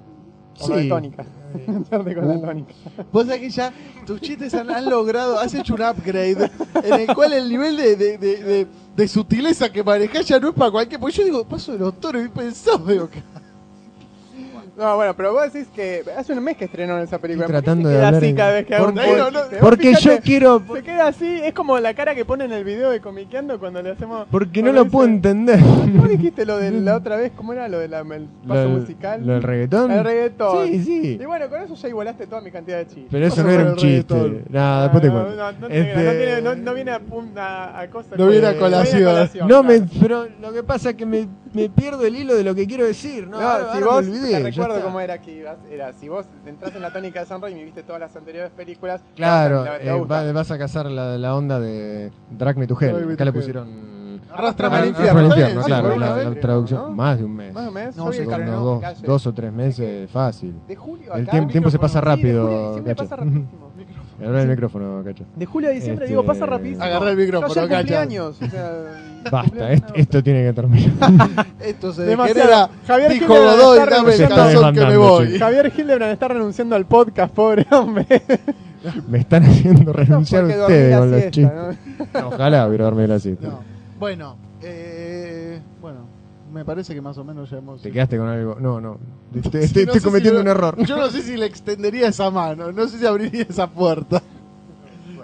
O 0.61 0.65
Sí. 0.65 0.71
la 0.71 0.77
de 0.77 0.89
tónica. 0.89 1.23
Eh, 1.23 1.63
Engancharte 1.67 2.15
con 2.15 2.27
la 2.27 2.41
tónica. 2.41 2.73
Vos 3.13 3.25
sabés 3.25 3.39
que 3.41 3.49
ya 3.49 3.71
tus 4.05 4.19
chistes 4.19 4.53
han, 4.53 4.69
han 4.69 4.89
logrado, 4.89 5.39
has 5.39 5.53
hecho 5.53 5.73
un 5.75 5.81
upgrade 5.81 6.51
en 6.83 6.93
el 6.93 7.15
cual 7.15 7.31
el 7.33 7.47
nivel 7.49 7.77
de, 7.77 7.95
de, 7.95 8.17
de, 8.17 8.43
de- 8.43 8.67
de 8.95 9.07
sutileza 9.07 9.71
que 9.71 9.81
manejás 9.81 10.27
ya 10.27 10.39
no 10.39 10.49
es 10.49 10.53
para 10.55 10.69
cualquier. 10.71 10.99
Porque 10.99 11.15
yo 11.17 11.23
digo, 11.23 11.47
paso 11.47 11.71
de 11.71 11.79
los 11.79 11.97
toros 12.01 12.25
y 12.25 12.27
pensás, 12.27 12.85
digo, 12.85 13.09
No, 14.80 14.95
bueno, 14.95 15.14
pero 15.15 15.34
vos 15.34 15.51
decís 15.51 15.68
que 15.76 16.03
hace 16.18 16.31
un 16.31 16.41
mes 16.43 16.56
que 16.56 16.65
estrenaron 16.65 17.01
esa 17.03 17.18
película. 17.19 17.45
Estoy 17.47 17.53
¿Por 17.53 17.61
qué 17.61 17.65
tratando 17.65 17.89
se 17.89 17.93
de 17.93 17.99
queda 17.99 18.07
hablar 18.07 18.22
así 18.23 18.30
en- 18.30 18.35
cada 18.38 18.51
vez 18.53 18.65
que 18.65 18.76
hago 18.76 18.85
un 18.88 18.93
Porque- 18.93 19.10
podcast? 19.10 19.31
no, 19.34 19.39
no, 19.39 19.45
Vos 19.49 19.57
Porque 19.60 19.88
fíjate, 19.89 20.03
yo 20.15 20.22
quiero. 20.22 20.64
Se 20.73 20.84
queda 20.84 21.07
así, 21.07 21.41
es 21.43 21.53
como 21.53 21.80
la 21.80 21.93
cara 21.93 22.15
que 22.15 22.23
pone 22.26 22.45
en 22.45 22.53
el 22.53 22.64
video 22.64 22.89
de 22.91 23.01
Comiqueando 23.01 23.60
cuando 23.60 23.81
le 23.81 23.91
hacemos. 23.91 24.26
Porque 24.31 24.61
no 24.61 24.68
cuando 24.72 24.84
lo 24.85 24.89
puedo 24.89 25.06
dice- 25.07 25.15
entender. 25.15 25.60
¿Vos 25.60 26.10
dijiste 26.10 26.45
lo 26.45 26.57
de 26.57 26.72
la 26.72 26.95
otra 26.95 27.18
vez? 27.18 27.31
¿Cómo 27.35 27.51
era 27.53 27.68
lo 27.68 27.77
del 27.80 27.93
el 27.93 28.27
paso 28.47 28.60
del- 28.61 28.69
musical? 28.69 29.27
lo 29.27 29.34
del 29.34 29.43
reggaetón. 29.43 29.91
El 29.91 30.03
reggaetón. 30.06 30.68
Sí, 30.68 30.84
sí. 30.84 31.18
Y 31.22 31.26
bueno, 31.26 31.49
con 31.49 31.61
eso 31.61 31.76
ya 31.76 31.88
igualaste 31.89 32.26
toda 32.27 32.39
mi 32.41 32.49
cantidad 32.51 32.77
de 32.77 32.85
chistes. 32.88 33.07
Pero 33.11 33.26
eso 33.27 33.43
no 33.43 33.49
era 33.51 33.64
un 33.64 33.69
el 33.72 33.76
chiste. 33.76 34.14
reggaetón. 34.14 34.43
Nada, 34.49 34.81
después 34.84 35.01
te 35.01 35.07
Ah, 35.10 35.11
cuento. 35.11 35.35
No, 35.35 35.51
no, 35.51 35.68
te 35.68 35.80
Este- 35.80 36.03
no 36.03 36.11
tiene- 36.11 36.41
no- 36.41 36.56
no 36.56 36.73
viene 36.73 36.91
a, 36.91 36.99
pun- 37.01 37.38
a, 37.38 37.80
a 37.81 37.89
cosa 37.89 38.15
No 38.18 38.27
viene 38.27 38.47
a 38.47 38.57
colación. 38.57 39.47
No, 39.47 39.61
me, 39.61 39.76
claro. 39.80 39.91
pero 40.01 40.27
lo 40.41 40.53
que 40.53 40.64
pasa 40.64 40.91
es 40.91 40.95
que 40.95 41.06
me, 41.06 41.27
me 41.53 41.68
pierdo 41.69 42.06
el 42.06 42.15
hilo 42.15 42.35
de 42.35 42.43
lo 42.43 42.56
que 42.56 42.65
quiero 42.65 42.85
decir. 42.85 43.27
No, 43.27 43.39
No, 43.41 43.47
ahora, 43.49 43.64
si 43.72 43.77
ahora 43.80 43.85
vos 43.88 44.03
me 44.06 44.10
olvidé, 44.11 44.27
te 44.27 44.31
ya 44.34 44.39
recuerdas 44.39 44.68
acuerdo 44.73 44.87
cómo 44.87 44.99
era 44.99 45.17
que 45.19 45.31
ibas. 45.31 45.57
Era, 45.71 45.93
si 45.93 46.09
vos 46.09 46.25
entras 46.45 46.75
en 46.75 46.81
la 46.81 46.91
tónica 46.93 47.19
de 47.21 47.25
San 47.25 47.41
Raimi 47.41 47.61
y 47.61 47.65
viste 47.65 47.83
todas 47.83 47.99
las 48.01 48.15
anteriores 48.15 48.51
películas. 48.51 49.01
te 49.01 49.13
Claro, 49.15 49.63
va 49.65 49.75
a- 49.75 49.79
te 49.79 49.89
va 49.91 49.97
eh, 49.97 50.05
va- 50.05 50.31
vas 50.33 50.51
a 50.51 50.57
cazar 50.57 50.85
la, 50.87 51.17
la 51.17 51.35
onda 51.35 51.59
de 51.59 52.11
Drag 52.31 52.57
Me 52.57 52.67
to 52.67 52.77
Hell. 52.79 53.13
Acá 53.13 53.17
to 53.17 53.25
le 53.25 53.33
pusieron. 53.33 53.89
Arrástrame 54.31 54.75
Ah, 54.75 54.79
al 54.81 54.87
infierno. 54.89 55.19
el 55.21 55.25
infierno, 55.25 55.61
Sí, 55.63 55.67
claro, 55.67 55.95
la, 55.97 56.23
la 56.23 56.35
traducción. 56.39 56.81
¿no? 56.81 56.89
Más 56.91 57.17
de 57.17 57.23
un 57.25 57.35
mes. 57.35 57.51
Más 57.53 57.67
o 57.67 57.71
menos. 57.71 57.95
No, 57.97 58.03
yo 58.05 58.09
vi 58.11 58.15
sí, 58.15 58.19
el 58.21 58.25
con 58.27 58.31
carnet, 58.37 58.49
Unos 58.55 58.81
dos, 58.81 59.01
dos 59.01 59.27
o 59.27 59.33
tres 59.33 59.51
meses, 59.51 60.11
fácil. 60.11 60.53
De 60.67 60.75
julio 60.75 61.15
El 61.15 61.23
acá, 61.23 61.31
tiemp- 61.31 61.51
tiempo 61.51 61.71
se 61.71 61.79
pasa. 61.79 61.99
Sí, 61.99 62.05
de 62.05 62.11
rápido, 62.11 62.47
julio 62.73 62.83
Cacho. 62.85 63.03
pasa 63.03 63.15
rapidísimo. 63.15 63.68
Agarra 64.21 64.41
el 64.43 64.49
micrófono, 64.49 65.01
cacho. 65.03 65.23
De 65.35 65.45
julio 65.45 65.69
a 65.69 65.71
diciembre, 65.71 66.05
Este, 66.05 66.13
digo, 66.13 66.25
pasa 66.25 66.45
rapidísimo. 66.45 66.83
Agarrá 66.83 67.11
el 67.11 67.17
micrófono, 67.17 67.53
Yo 67.53 67.61
ayer 67.61 67.77
cumplí 67.77 67.89
Cacho. 67.93 68.01
años. 68.01 68.37
O 68.41 68.47
sea, 68.49 68.71
Basta, 69.31 69.41
cumplí 69.49 69.61
est- 69.73 69.83
años. 69.83 69.91
esto 69.95 70.23
tiene 70.23 70.43
que 70.45 70.53
terminar. 70.53 70.91
Esto 71.59 71.93
se 71.93 72.01
Demasiado. 72.03 72.39
degenera. 72.49 72.69
Javier 72.87 73.11
Dijo 73.11 73.25
Hildebrand 73.25 73.59
Godoy, 73.61 73.79
está 73.79 73.89
dame 73.95 74.11
el 74.11 74.17
renunciando- 74.19 74.35
calzón 74.35 74.73
que 74.75 74.85
me 74.85 74.97
voy. 74.97 75.37
Javier 75.39 75.73
Hildebrand 75.77 76.11
está 76.13 76.27
renunciando 76.27 76.75
al 76.75 76.85
podcast, 76.85 77.33
pobre 77.33 77.65
hombre. 77.71 78.05
Me 79.09 79.17
están 79.19 79.43
haciendo 79.43 79.91
renunciar 79.93 80.43
Porque 80.43 80.55
dormí 80.55 80.73
ustedes 80.75 80.91
la 80.91 80.99
con 80.99 81.11
los 81.11 81.19
siesta, 81.21 81.31
chistes. 81.77 82.13
¿no? 82.23 82.27
Ojalá 82.29 82.67
hubiera 82.67 82.85
dormido 82.85 83.07
la 83.07 83.19
siesta. 83.19 83.47
No. 83.47 83.59
Bueno, 83.99 84.37
eh, 84.61 85.59
bueno, 85.81 85.99
me 86.51 86.65
parece 86.65 86.93
que 86.93 87.01
más 87.01 87.17
o 87.17 87.23
menos 87.23 87.49
ya 87.49 87.57
hemos. 87.57 87.81
¿Te 87.81 87.91
quedaste 87.91 88.17
con 88.17 88.27
algo? 88.27 88.57
No, 88.59 88.80
no. 88.81 88.97
Estoy- 89.34 89.59
no 89.61 89.65
estoy 89.65 90.01
cometiendo 90.01 90.39
si 90.39 90.41
un 90.41 90.45
lo- 90.45 90.51
error. 90.51 90.85
Yo 90.85 90.97
no 90.97 91.07
sé 91.09 91.21
si 91.21 91.38
le 91.38 91.45
extendería 91.45 92.07
esa 92.07 92.30
mano, 92.31 92.71
no 92.71 92.88
sé 92.88 92.99
si 92.99 93.05
abriría 93.05 93.43
esa 93.49 93.67
puerta. 93.67 94.21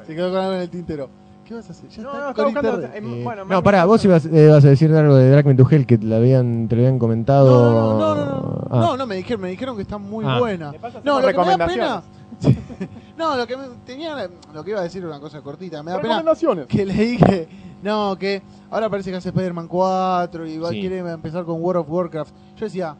Se 0.05 0.13
quedó 0.15 0.29
con 0.31 0.39
algo 0.39 0.53
en 0.53 0.61
el 0.61 0.69
tintero. 0.69 1.09
¿Qué 1.45 1.53
vas 1.53 1.67
a 1.69 1.73
hacer? 1.73 1.89
Ya 1.89 2.01
No, 2.03 2.09
está 2.09 2.21
no, 2.23 2.29
está 2.29 2.43
buscando. 2.43 2.81
eh, 2.87 2.91
Eh, 2.95 3.21
bueno, 3.23 3.45
no, 3.45 3.61
pará, 3.63 3.85
vos 3.85 4.03
ibas, 4.03 4.25
eh, 4.25 4.45
ibas 4.47 4.65
a 4.65 4.69
decir 4.69 4.91
algo 4.93 5.15
de 5.15 5.29
Drag 5.29 5.45
Me 5.45 5.53
to 5.53 5.67
Hell 5.69 5.85
que 5.85 5.97
te 5.99 6.05
lo 6.05 6.15
habían, 6.15 6.67
te 6.67 6.75
lo 6.75 6.81
habían 6.81 6.97
comentado. 6.97 7.71
No, 7.71 7.99
no, 7.99 8.15
no, 8.15 8.15
no, 8.15 8.25
no, 8.25 8.67
Ah. 8.71 8.79
no, 8.79 8.97
no, 8.97 9.05
me 9.05 9.15
dijeron, 9.15 9.41
me 9.41 9.49
dijeron 9.49 9.75
que 9.75 9.83
está 9.83 9.97
muy 9.99 10.25
Ah. 10.27 10.39
buena. 10.39 10.73
No, 11.03 11.21
lo 11.21 11.27
que 11.27 11.37
me 11.37 11.57
da 11.57 11.67
pena. 11.67 12.03
no, 13.17 13.37
lo 13.37 13.45
que 13.47 13.57
me 13.57 13.63
tenía, 13.85 14.27
lo 14.53 14.63
que 14.63 14.71
iba 14.71 14.79
a 14.79 14.83
decir 14.83 15.01
era 15.03 15.09
una 15.11 15.19
cosa 15.19 15.41
cortita. 15.41 15.83
Me 15.83 15.91
da 15.91 15.97
pena 16.01 16.15
Recomendaciones. 16.15 16.65
que 16.67 16.83
le 16.85 16.93
dije, 16.93 17.47
no, 17.83 18.15
que 18.17 18.41
ahora 18.71 18.89
parece 18.89 19.11
que 19.11 19.17
hace 19.17 19.29
Spider-Man 19.29 19.67
4 19.67 20.47
y 20.47 20.57
va, 20.57 20.69
Sí. 20.69 20.79
quiere 20.81 20.99
empezar 20.99 21.45
con 21.45 21.61
World 21.61 21.81
of 21.81 21.89
Warcraft. 21.89 22.33
Yo 22.57 22.65
decía, 22.65 22.95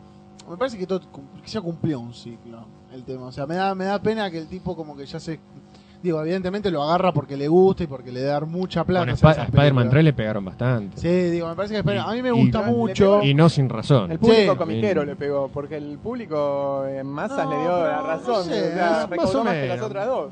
me 0.50 0.58
parece 0.58 0.78
que, 0.78 0.86
todo, 0.86 1.02
cum- 1.12 1.26
que 1.42 1.48
ya 1.50 1.62
cumplió 1.62 2.00
un 2.00 2.14
ciclo 2.14 2.66
el 2.94 3.04
tema. 3.04 3.26
O 3.28 3.32
sea, 3.32 3.46
me 3.46 3.56
da, 3.56 3.74
me 3.76 3.86
da 3.86 4.00
pena 4.02 4.30
que 4.30 4.38
el 4.38 4.48
tipo 4.48 4.76
como 4.76 4.96
que 4.96 5.06
ya 5.06 5.20
se... 5.20 5.40
Digo, 6.04 6.22
evidentemente 6.22 6.70
lo 6.70 6.84
agarra 6.84 7.12
porque 7.12 7.36
le 7.36 7.48
gusta 7.48 7.84
y 7.84 7.88
porque 7.88 8.12
le 8.12 8.22
da 8.22 8.40
mucha 8.42 8.84
plata. 8.84 9.06
Con 9.06 9.14
Sp- 9.18 9.26
a 9.26 9.32
Spider-Man 9.46 9.90
películas. 9.90 9.90
3 9.92 10.04
le 10.04 10.14
pegaron 10.14 10.46
bastante. 10.46 10.98
Sí, 11.02 11.08
digo, 11.32 11.48
me 11.48 11.56
parece 11.56 11.74
que 11.74 11.80
Spider- 11.80 11.98
Y- 12.06 12.10
a 12.10 12.14
mí 12.14 12.22
me 12.22 12.32
gusta 12.32 12.62
mucho. 12.62 13.24
Y 13.24 13.34
no 13.34 13.50
sin 13.50 13.70
razón. 13.70 14.12
El 14.12 14.20
público 14.20 14.52
Sí. 14.54 14.58
comiquero 14.58 15.04
le 15.04 15.16
pegó, 15.16 15.48
porque 15.48 15.78
el 15.78 15.98
público 15.98 16.86
en 16.88 17.08
masas 17.08 17.46
No, 17.46 17.50
le 17.52 17.58
dio 17.60 17.70
la 17.84 17.98
no 17.98 18.04
razón. 18.08 18.44
sé, 18.46 18.52
o 18.72 18.74
sea, 18.76 19.08
más- 19.10 19.36
o 19.36 19.44
más 19.44 19.54
que 19.54 19.60
las 19.68 19.70
menos. 19.78 19.86
otras 19.88 20.08
dos. 20.08 20.32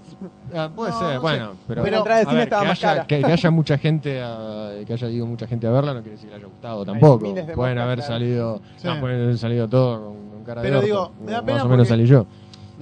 Ah, 0.56 0.69
puede 0.76 0.91
No, 0.91 0.99
ser, 0.99 1.15
no 1.15 1.22
bueno, 1.22 1.52
sé. 1.53 1.57
pero, 1.68 1.84
Pero 1.84 1.98
a 1.98 2.03
ver, 2.03 2.27
que, 2.49 2.56
haya, 2.56 2.76
cara. 2.80 3.07
que, 3.07 3.22
que 3.23 3.31
haya 3.31 3.52
mucha 3.52 3.77
gente 3.77 4.22
a- 4.22 4.72
que 4.85 4.94
haya 4.94 5.10
ido 5.10 5.26
mucha 5.26 5.48
gente 5.48 5.65
a 5.65 5.72
verla 5.72 5.94
no 5.94 6.02
quiere 6.02 6.11
decir 6.11 6.30
que 6.30 6.35
le 6.35 6.41
haya 6.41 6.48
gustado 6.48 6.85
tampoco. 6.85 7.34
Pueden 7.56 7.77
haber 7.80 8.02
salido, 8.03 8.61
Sí. 8.77 8.88
no, 8.88 8.99
pueden 8.99 9.22
haber 9.23 9.38
salido 9.38 9.68
todos 9.68 9.99
con, 9.99 10.30
con 10.30 10.44
cara 10.44 10.61
Pero 10.61 10.80
de 10.81 10.85
digo, 10.85 11.11
me 11.26 11.31
da 11.31 11.41
pena 11.41 11.53
más 11.57 11.65
o 11.65 11.69
menos 11.69 11.88
porque- 11.88 11.90
salí 11.90 12.06
yo. 12.06 12.26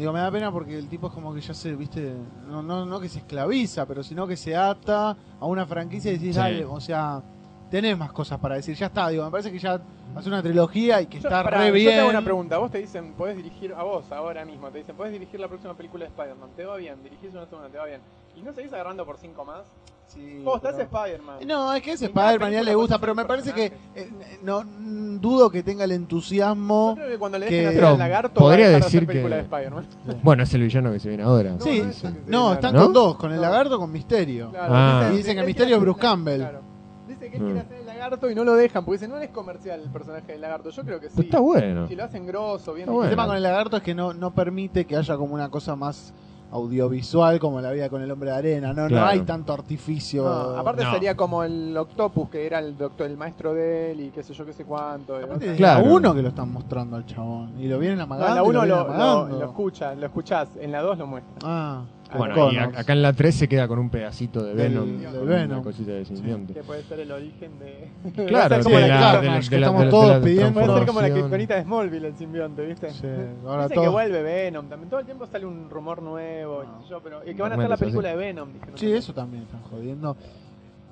Digo, 0.02 0.11
me 0.14 0.19
da 0.19 0.32
pena 0.32 0.52
porque 0.52 0.76
el 0.80 0.90
tipo 0.90 1.10
es 1.10 1.14
como 1.14 1.32
que 1.32 1.41
ya 1.41 1.53
se, 1.53 1.76
viste, 1.76 2.11
no, 2.48 2.64
no, 2.64 2.88
no 2.88 2.99
que 2.99 3.07
se 3.07 3.19
esclaviza, 3.19 3.86
pero 3.86 4.02
sino 4.02 4.26
que 4.26 4.36
se 4.36 4.56
ata 4.56 5.15
a 5.40 5.45
una 5.45 5.64
franquicia 5.68 6.10
y 6.10 6.18
decís, 6.18 6.34
Sí. 6.34 6.41
dale, 6.41 6.65
o 6.65 6.80
sea, 6.82 7.22
tenés 7.69 7.95
más 7.95 8.11
cosas 8.11 8.40
para 8.40 8.56
decir, 8.56 8.76
ya 8.76 8.88
está, 8.88 9.10
digo, 9.10 9.23
me 9.26 9.30
parece 9.30 9.52
que 9.52 9.60
ya 9.60 9.80
hace 10.15 10.28
una 10.28 10.41
trilogía 10.41 11.02
y 11.03 11.06
que 11.06 11.19
Yo- 11.19 11.30
está 11.30 11.44
pará, 11.44 11.60
re 11.60 11.68
yo 11.68 11.73
bien. 11.76 11.94
te 11.94 11.99
hago 11.99 12.10
una 12.10 12.23
pregunta. 12.23 12.57
Vos 12.57 12.72
te 12.72 12.80
dicen, 12.80 13.14
podés 13.14 13.38
dirigir 13.38 13.76
a 13.76 13.84
vos 13.84 14.11
ahora 14.11 14.44
mismo. 14.44 14.72
Te 14.72 14.80
dicen, 14.80 14.95
podés 14.95 15.14
dirigir 15.14 15.40
la 15.40 15.48
próxima 15.48 15.76
película 15.76 16.06
de 16.06 16.10
Spider-Man. 16.10 16.49
Te 16.56 16.65
va 16.65 16.78
bien, 16.78 17.03
dirigís 17.03 17.32
una 17.36 17.45
segunda, 17.45 17.69
te 17.69 17.78
va 17.78 17.86
bien. 17.86 18.02
¿Y 18.41 18.45
no 18.45 18.53
seguís 18.53 18.73
agarrando 18.73 19.05
por 19.05 19.18
cinco 19.18 19.45
más? 19.45 19.61
Sí, 20.07 20.41
Vos 20.43 20.57
estás 20.57 20.73
pero- 20.76 20.84
Spider-Man. 21.03 21.38
No, 21.47 21.73
es 21.73 21.81
que 21.81 21.91
cada 21.91 22.05
Spider-Man 22.07 22.51
ya 22.51 22.63
le 22.63 22.76
gusta, 22.76 22.99
pero 22.99 23.15
me 23.15 23.23
parece 23.23 23.53
que 23.53 23.69
personaje. 23.72 24.01
eh, 24.35 24.39
no 24.43 24.61
mm, 24.63 25.22
dudo 25.22 25.49
que 25.49 25.63
tenga 25.63 25.85
el 25.85 25.91
entusiasmo. 25.93 26.89
Yo 26.89 26.95
creo 26.95 27.09
que 27.11 27.18
cuando 27.18 27.39
le 27.39 27.47
que- 27.47 27.53
dejen 27.55 27.68
hacer 27.69 27.80
Pero 27.80 27.88
al 27.93 27.97
lagarto, 27.99 28.39
podría 28.41 28.49
va 28.49 28.53
a 28.53 28.57
dejar 28.57 28.81
de 28.81 28.85
decir 28.85 28.97
hacer 28.99 29.07
película 29.07 29.35
que- 29.38 29.41
de 29.41 29.43
Spider-Man. 29.43 29.85
Bueno, 30.23 30.43
es 30.43 30.53
el 30.53 30.61
villano 30.63 30.91
que 30.91 30.99
se 30.99 31.07
viene 31.09 31.23
ahora. 31.23 31.55
Sí, 31.61 31.81
no 31.81 31.89
es 31.89 32.03
el 32.03 32.13
que 32.13 32.19
se 32.26 32.30
no, 32.30 32.39
viene 32.41 32.53
están 32.55 32.73
¿No? 32.76 32.84
con 32.84 32.93
dos, 32.93 33.15
con 33.15 33.30
el 33.31 33.38
No. 33.38 33.41
lagarto 33.43 33.77
con 33.80 33.91
Misterio. 33.91 34.49
Claro, 34.49 34.73
Ah. 34.76 34.99
dice- 35.03 35.13
Y 35.13 35.18
dicen 35.18 35.34
que 35.35 35.39
él 35.39 35.45
Misterio 35.45 35.68
quiere 35.68 35.76
es 35.77 35.81
Bruce 35.81 35.99
hacer- 35.99 36.09
Campbell. 36.09 36.39
claro. 36.41 36.61
Dice 37.07 37.30
que 37.30 37.38
él 37.38 37.41
Mm. 37.41 37.45
quiere 37.45 37.59
hacer 37.61 37.77
el 37.77 37.85
lagarto 37.85 38.30
y 38.31 38.35
no 38.35 38.43
lo 38.43 38.55
dejan, 38.55 38.84
porque 38.85 38.97
dice, 38.99 39.07
no 39.07 39.18
es 39.18 39.30
comercial 39.30 39.81
el 39.81 39.89
personaje 39.91 40.31
del 40.31 40.41
lagarto. 40.41 40.69
Yo 40.72 40.84
creo 40.84 40.99
que 40.99 41.07
sí. 41.07 41.13
Pero 41.15 41.26
está 41.26 41.39
bueno. 41.39 41.88
Si 41.88 41.95
lo 41.95 42.03
hacen 42.03 42.26
grosso, 42.26 42.73
bien 42.73 42.84
Está 42.84 42.91
El 42.91 42.95
bueno. 42.97 43.09
tema 43.09 43.27
con 43.27 43.35
el 43.38 43.43
lagarto 43.43 43.77
es 43.77 43.84
que 43.84 43.95
no, 43.95 44.13
no 44.13 44.34
permite 44.34 44.85
que 44.85 44.97
haya 44.97 45.15
como 45.15 45.34
una 45.35 45.49
cosa 45.49 45.76
más 45.77 46.13
audiovisual 46.52 47.40
como 47.40 47.61
la 47.61 47.72
vida 47.72 47.90
con 47.90 48.02
el 48.02 48.11
hombre 48.11 48.30
de 48.32 48.36
arena. 48.38 48.73
No, 48.73 48.88
no 48.90 49.06
hay 49.06 49.22
tanto 49.22 49.53
artificio. 49.53 50.23
No, 50.23 50.57
aparte 50.57 50.84
No. 50.84 50.91
sería 50.91 51.15
como 51.15 51.44
el 51.44 51.76
Octopus, 51.76 52.30
que 52.30 52.45
era 52.45 52.60
el 52.60 52.78
doctor, 52.78 53.07
el 53.07 53.18
maestro 53.18 53.53
de 53.53 53.91
él 53.91 53.99
y 54.02 54.10
qué 54.11 54.22
sé 54.23 54.34
yo, 54.34 54.45
qué 54.45 54.53
sé 54.53 54.65
cuánto. 54.65 55.15
Aparte 55.15 55.56
Claro. 55.56 55.86
la 55.86 55.94
uno 55.94 56.14
que 56.14 56.22
lo 56.22 56.30
están 56.30 56.52
mostrando 56.52 56.95
al 56.98 57.06
chabón. 57.06 57.53
Y 57.60 57.68
lo 57.68 57.80
vienen 57.80 57.98
No, 57.98 58.03
amagando. 58.03 58.28
en 58.30 58.36
la 58.36 58.41
y 58.44 58.49
1 58.49 58.61
vienen 58.61 58.78
lo, 58.99 59.28
lo, 59.30 59.40
lo 59.40 59.45
escuchas, 59.45 59.98
lo 59.98 60.06
escuchás, 60.06 60.49
en 60.60 60.72
la 60.72 60.82
2 60.82 60.98
lo 60.98 61.07
muestra. 61.07 61.34
Ah, 61.44 61.82
Bueno, 62.17 62.51
y 62.51 62.57
a- 62.57 62.65
acá 62.75 62.93
en 62.93 63.01
la 63.01 63.13
3 63.13 63.33
se 63.35 63.47
queda 63.47 63.67
con 63.67 63.79
un 63.79 63.89
pedacito 63.89 64.43
de 64.43 64.53
Del- 64.55 64.71
Venom. 64.73 64.97
del 65.01 65.11
con 65.19 65.27
Venom. 65.29 65.51
Una 65.51 65.61
cosita 65.63 65.91
de 65.91 66.05
simbionte. 66.05 66.53
Que 66.53 66.63
puede 66.63 66.83
ser 66.83 66.99
el 66.99 67.11
origen 67.11 67.59
de. 67.59 67.89
Claro, 68.27 68.55
a 68.55 68.57
ser 68.57 68.63
como 68.63 68.77
de 68.77 68.88
la, 68.88 69.21
de 69.21 69.27
la- 69.27 69.39
que 69.39 69.49
de 69.49 69.59
la- 69.59 69.67
estamos 69.67 69.79
de 69.79 69.85
la- 69.85 69.91
todos 69.91 70.07
de 70.09 70.13
la 70.19 70.21
pidiendo. 70.25 70.53
Puede 70.53 70.65
ser 70.65 70.65
como 70.65 70.77
la 70.77 70.85
transformación. 70.85 71.19
criptonita 71.19 71.55
de 71.55 71.63
Smallville, 71.63 72.07
el 72.07 72.15
simbionte, 72.17 72.65
¿viste? 72.65 72.89
Sí, 72.91 73.07
ahora 73.45 73.63
Dicen 73.63 73.75
todo- 73.75 73.83
que 73.85 73.89
vuelve 73.89 74.21
Venom 74.23 74.67
también. 74.69 74.89
Todo 74.89 74.99
el 74.99 75.05
tiempo 75.05 75.25
sale 75.25 75.45
un 75.45 75.69
rumor 75.69 76.01
nuevo, 76.01 76.63
No. 76.63 76.83
sé 76.83 76.89
yo, 76.89 77.01
pero. 77.01 77.21
Y 77.29 77.33
que 77.35 77.41
van 77.41 77.51
a 77.51 77.55
hacer 77.55 77.69
la 77.69 77.75
Bueno, 77.75 77.79
película 77.79 78.09
de 78.09 78.15
Venom. 78.15 78.53
dijeron. 78.53 78.77
Sí, 78.77 78.91
eso 78.91 79.13
también 79.13 79.43
están 79.43 79.61
jodiendo. 79.63 80.15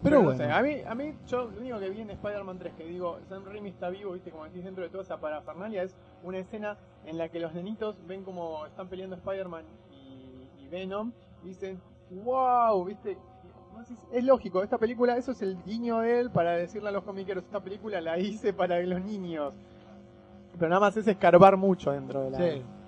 Pero, 0.01 0.19
no 0.19 0.23
bueno. 0.31 0.37
sé, 0.37 0.49
a 0.49 0.61
mí, 0.61 0.75
a 0.87 0.95
mí, 0.95 1.11
yo 1.27 1.49
lo 1.53 1.59
único 1.59 1.77
que 1.77 1.89
vi 1.89 1.99
en 1.99 2.09
Spider-Man 2.11 2.57
3 2.57 2.71
que 2.77 2.85
digo, 2.85 3.19
Sam 3.27 3.43
Raimi 3.45 3.67
está 3.67 3.89
vivo, 3.89 4.13
viste, 4.13 4.31
como 4.31 4.45
decís, 4.45 4.63
dentro 4.63 4.81
de 4.81 4.89
toda 4.89 5.03
esa 5.03 5.17
parafernalia, 5.17 5.83
es 5.83 5.93
una 6.23 6.37
escena 6.37 6.77
en 7.05 7.17
la 7.17 7.27
que 7.27 7.41
los 7.41 7.53
nenitos 7.53 7.97
ven 8.07 8.23
como 8.23 8.65
están 8.65 8.87
peleando 8.87 9.17
Spider-Man 9.17 9.63
y, 9.88 9.88
y 9.88 9.88
Venom, 10.69 11.11
dicen, 11.43 11.79
wow, 12.23 12.83
viste. 12.85 13.17
Es 14.11 14.23
lógico, 14.23 14.61
esta 14.61 14.77
película, 14.77 15.15
eso 15.15 15.31
es 15.31 15.41
el 15.41 15.57
guiño 15.63 15.99
de 15.99 16.19
él 16.19 16.31
para 16.31 16.51
decirle 16.51 16.89
a 16.89 16.91
los 16.91 17.03
comiqueros, 17.03 17.45
esta 17.45 17.61
película 17.61 18.01
la 18.01 18.19
hice 18.19 18.51
para 18.51 18.79
los 18.81 19.01
niños. 19.01 19.53
Pero 20.57 20.69
nada 20.69 20.81
más 20.81 20.97
es 20.97 21.07
escarbar 21.07 21.55
mucho 21.55 21.91
dentro 21.91 22.23
de, 22.23 22.31
la. 22.31 22.78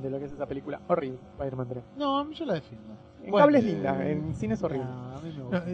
De 0.00 0.10
lo 0.10 0.18
que 0.18 0.26
es 0.26 0.32
esa 0.32 0.46
película. 0.46 0.80
Horrible, 0.88 1.18
Spider-Man 1.32 1.68
3. 1.68 1.84
No, 1.96 2.18
a 2.18 2.24
mí 2.24 2.34
yo 2.34 2.44
la 2.44 2.54
defiendo. 2.54 2.88
En 3.24 3.30
Bueno, 3.30 3.46
cable 3.46 3.58
es 3.60 3.64
eh, 3.64 3.68
linda, 3.68 4.08
en 4.10 4.34
cine 4.34 4.54
es 4.54 4.62
horrible. 4.64 4.84
no, 4.84 5.16
a 5.16 5.20
mí 5.20 5.30
me 5.30 5.38
No, 5.38 5.44
gusta. 5.44 5.64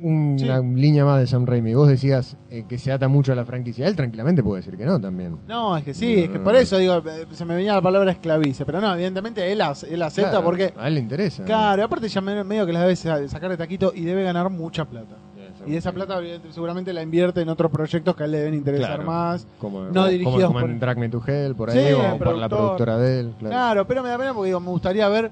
una 0.00 0.60
Sí. 0.60 0.66
línea 0.74 1.04
más 1.04 1.20
de 1.20 1.26
Sam 1.28 1.46
Raimi. 1.46 1.72
Vos 1.74 1.86
decías 1.88 2.36
eh, 2.50 2.64
que 2.68 2.78
se 2.78 2.90
ata 2.90 3.06
mucho 3.06 3.30
a 3.32 3.36
la 3.36 3.44
franquicia. 3.44 3.86
Él 3.86 3.94
tranquilamente 3.94 4.42
puede 4.42 4.62
decir 4.62 4.76
que 4.76 4.84
no 4.84 5.00
también. 5.00 5.38
No, 5.46 5.76
es 5.76 5.84
que 5.84 5.94
sí, 5.94 6.24
es 6.24 6.30
que 6.30 6.40
por 6.40 6.56
eso 6.56 6.78
digo, 6.78 6.96
eh, 7.08 7.26
se 7.30 7.44
me 7.44 7.54
venía 7.54 7.74
la 7.74 7.82
palabra 7.82 8.10
esclavice, 8.10 8.64
pero 8.66 8.80
no, 8.80 8.92
evidentemente 8.94 9.40
él, 9.52 9.60
él 9.88 10.02
acepta 10.02 10.30
Claro, 10.30 10.44
porque, 10.44 10.74
A 10.76 10.88
él 10.88 10.94
le 10.94 11.00
interesa. 11.00 11.44
claro, 11.44 11.84
aparte 11.84 12.08
ya 12.08 12.20
me- 12.20 12.42
medio 12.42 12.66
que 12.66 12.72
las 12.72 12.82
debe 12.82 12.96
sa- 12.96 13.28
sacar 13.28 13.50
de 13.50 13.56
taquito 13.56 13.92
y 13.94 14.04
debe 14.04 14.24
ganar 14.24 14.50
mucha 14.50 14.84
plata. 14.84 15.14
Y 15.66 15.76
esa 15.76 15.92
plata 15.92 16.18
seguramente 16.50 16.92
la 16.92 17.02
invierte 17.02 17.40
en 17.40 17.48
otros 17.48 17.70
proyectos 17.70 18.14
que 18.16 18.22
a 18.22 18.26
él 18.26 18.32
le 18.32 18.38
deben 18.38 18.54
interesar 18.54 18.96
Claro. 18.96 19.04
más. 19.04 19.46
Como, 19.58 19.82
no 19.84 19.92
como- 19.92 20.06
dirigidos 20.06 20.46
como 20.46 20.60
por- 20.60 20.70
en 20.70 20.78
Drag 20.80 20.98
Me 20.98 21.08
to 21.08 21.22
Hell, 21.26 21.54
por 21.54 21.70
Sí, 21.72 21.78
ahí, 21.78 21.92
o 21.92 21.96
por 21.98 22.06
la 22.08 22.18
productor. 22.18 22.48
productora 22.58 22.98
de 22.98 23.20
él. 23.20 23.34
Claro. 23.38 23.54
Claro, 23.54 23.86
pero 23.86 24.02
me 24.02 24.08
da 24.10 24.18
pena 24.18 24.32
porque 24.34 24.46
digo, 24.48 24.60
me 24.60 24.70
gustaría 24.70 25.08
ver, 25.08 25.30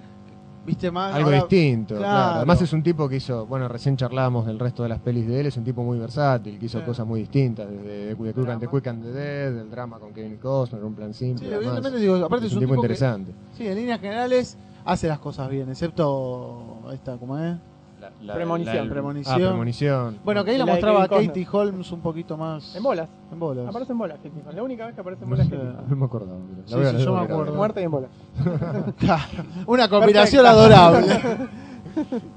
viste, 0.67 0.91
más... 0.91 1.15
Algo 1.15 1.27
ahora- 1.29 1.39
distinto, 1.41 1.95
claro. 1.97 2.13
claro. 2.15 2.35
Además 2.37 2.63
es 2.63 2.73
un 2.73 2.83
tipo 2.83 3.09
que 3.09 3.17
hizo, 3.17 3.47
bueno, 3.47 3.69
recién 3.69 3.97
charlábamos 3.97 4.47
del 4.47 4.59
resto 4.59 4.83
de 4.83 4.89
las 4.89 4.99
pelis 5.01 5.27
de 5.29 5.41
él, 5.41 5.47
es 5.47 5.57
un 5.57 5.65
tipo 5.65 5.83
muy 5.85 5.99
versátil, 5.99 6.59
que 6.59 6.67
hizo 6.67 6.83
cosas 6.85 7.07
muy 7.07 7.21
distintas, 7.21 7.69
desde 7.71 8.15
The 8.15 8.17
Quick 8.17 8.49
and 8.49 8.61
the. 8.61 8.69
Quick 8.69 8.87
and 8.89 9.03
the 9.05 9.13
Dead, 9.13 9.59
el 9.59 9.71
drama 9.71 9.99
con 9.99 10.13
Kevin 10.15 10.37
Costner, 10.39 10.83
un 10.83 10.95
plan 10.95 11.13
simple. 11.15 11.47
Sí, 11.49 11.55
evidentemente 11.55 11.99
digo, 11.99 12.17
aparte 12.25 12.47
es 12.47 12.53
un 12.55 12.61
tipo 12.61 12.75
interesante. 12.75 13.33
sí, 13.53 13.67
en 13.67 13.75
líneas 13.77 14.01
generales 14.01 14.57
hace 14.87 15.07
las 15.09 15.19
cosas 15.19 15.49
bien, 15.51 15.69
excepto 15.69 16.79
esta, 16.93 17.17
¿cómo 17.19 17.39
es? 17.39 17.57
La- 18.21 18.27
la- 18.27 18.35
Premonición. 18.35 18.87
la- 18.89 18.93
Premonición. 18.93 19.35
Ah, 19.35 19.49
premonición. 19.49 20.19
Bueno, 20.25 20.45
que 20.45 20.51
ahí 20.53 20.59
la 20.59 20.67
mostraba 20.67 21.09
Katie 21.09 21.47
Holmes 21.51 21.91
un 21.93 22.01
poquito 22.01 22.37
más... 22.37 22.75
En 22.77 22.83
bolas. 22.83 23.09
En 23.33 23.39
bolas. 23.39 23.69
Aparece 23.69 23.93
en 23.93 23.99
bolas, 23.99 24.17
Kate 24.19 24.31
Nicole. 24.35 24.57
La 24.57 24.63
única 24.63 24.87
vez 24.87 24.95
que 24.95 25.01
aparece 25.01 25.25
en 25.25 25.31
No 25.31 25.37
bolas 25.37 25.51
Nicole. 25.51 25.73
No 25.89 25.97
me 25.97 26.05
acordaba. 26.05 26.39
Sí, 26.67 26.75
sí, 26.75 26.81
la 26.81 26.93
yo 26.93 27.15
me 27.15 27.21
acuerdo. 27.21 27.55
Muerta 27.55 27.81
y 27.81 27.85
en 27.85 27.91
bolas. 27.91 28.11
Una 29.67 29.89
combinación 29.89 30.45
adorable. 30.47 31.19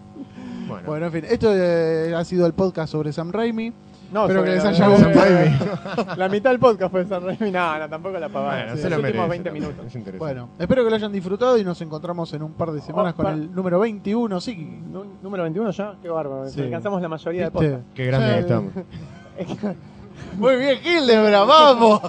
Bueno, 0.68 0.84
Bueno, 0.86 1.06
en 1.06 1.12
fin, 1.14 1.24
esto 1.30 1.48
eh, 1.56 2.14
ha 2.14 2.26
sido 2.26 2.46
el 2.46 2.54
podcast 2.54 2.92
sobre 2.92 3.14
Sam 3.14 3.32
Raimi. 3.32 3.72
No, 4.12 4.22
Espero 4.22 4.40
sobre 4.40 4.50
que 4.52 4.56
les 4.56 4.64
la- 4.64 4.70
haya 4.70 4.88
la- 4.88 4.96
gustado. 4.96 6.16
La 6.18 6.30
mitad 6.30 6.50
del 6.52 6.60
podcast 6.60 6.92
fue 6.92 7.04
de 7.04 7.10
San 7.10 7.24
Raimi. 7.26 7.52
No, 7.52 7.78
no, 7.80 7.90
tampoco 7.90 8.18
la 8.18 8.30
pavada. 8.30 8.56
Bueno, 8.64 8.76
Sí, 8.76 8.82
se 8.82 8.90
los 8.90 9.00
lo 9.00 9.06
últimos 9.06 9.28
merece, 9.28 9.30
20 9.30 9.50
lo 9.50 9.54
minutos. 9.54 9.78
merece, 9.78 9.88
es 9.90 9.96
interesante. 9.96 10.18
Bueno, 10.34 10.50
espero 10.60 10.84
que 10.84 10.90
lo 10.90 10.96
hayan 10.96 11.12
disfrutado 11.12 11.58
y 11.58 11.64
nos 11.64 11.82
encontramos 11.82 12.34
en 12.34 12.44
un 12.44 12.54
par 12.54 12.72
de 12.72 12.82
semanas 12.82 13.14
Oh, 13.18 13.24
con 13.24 13.34
el 13.34 13.54
número 13.54 13.80
21. 13.80 14.40
Sí, 14.40 14.82
Número 15.22 15.44
21 15.44 15.72
ya, 15.72 15.96
qué 16.02 16.10
bárbaro. 16.10 16.48
Sí. 16.50 16.62
Alcanzamos 16.62 17.02
la 17.02 17.10
mayoría 17.10 17.42
del 17.44 17.52
podcast. 17.52 17.84
Qué 17.94 18.06
grande 18.06 18.28
Sí. 18.28 18.34
que 18.34 18.40
estamos. 18.40 18.74
Muy 20.38 20.56
bien, 20.56 20.80
Hildebra, 20.84 21.44
vamos. 21.44 22.02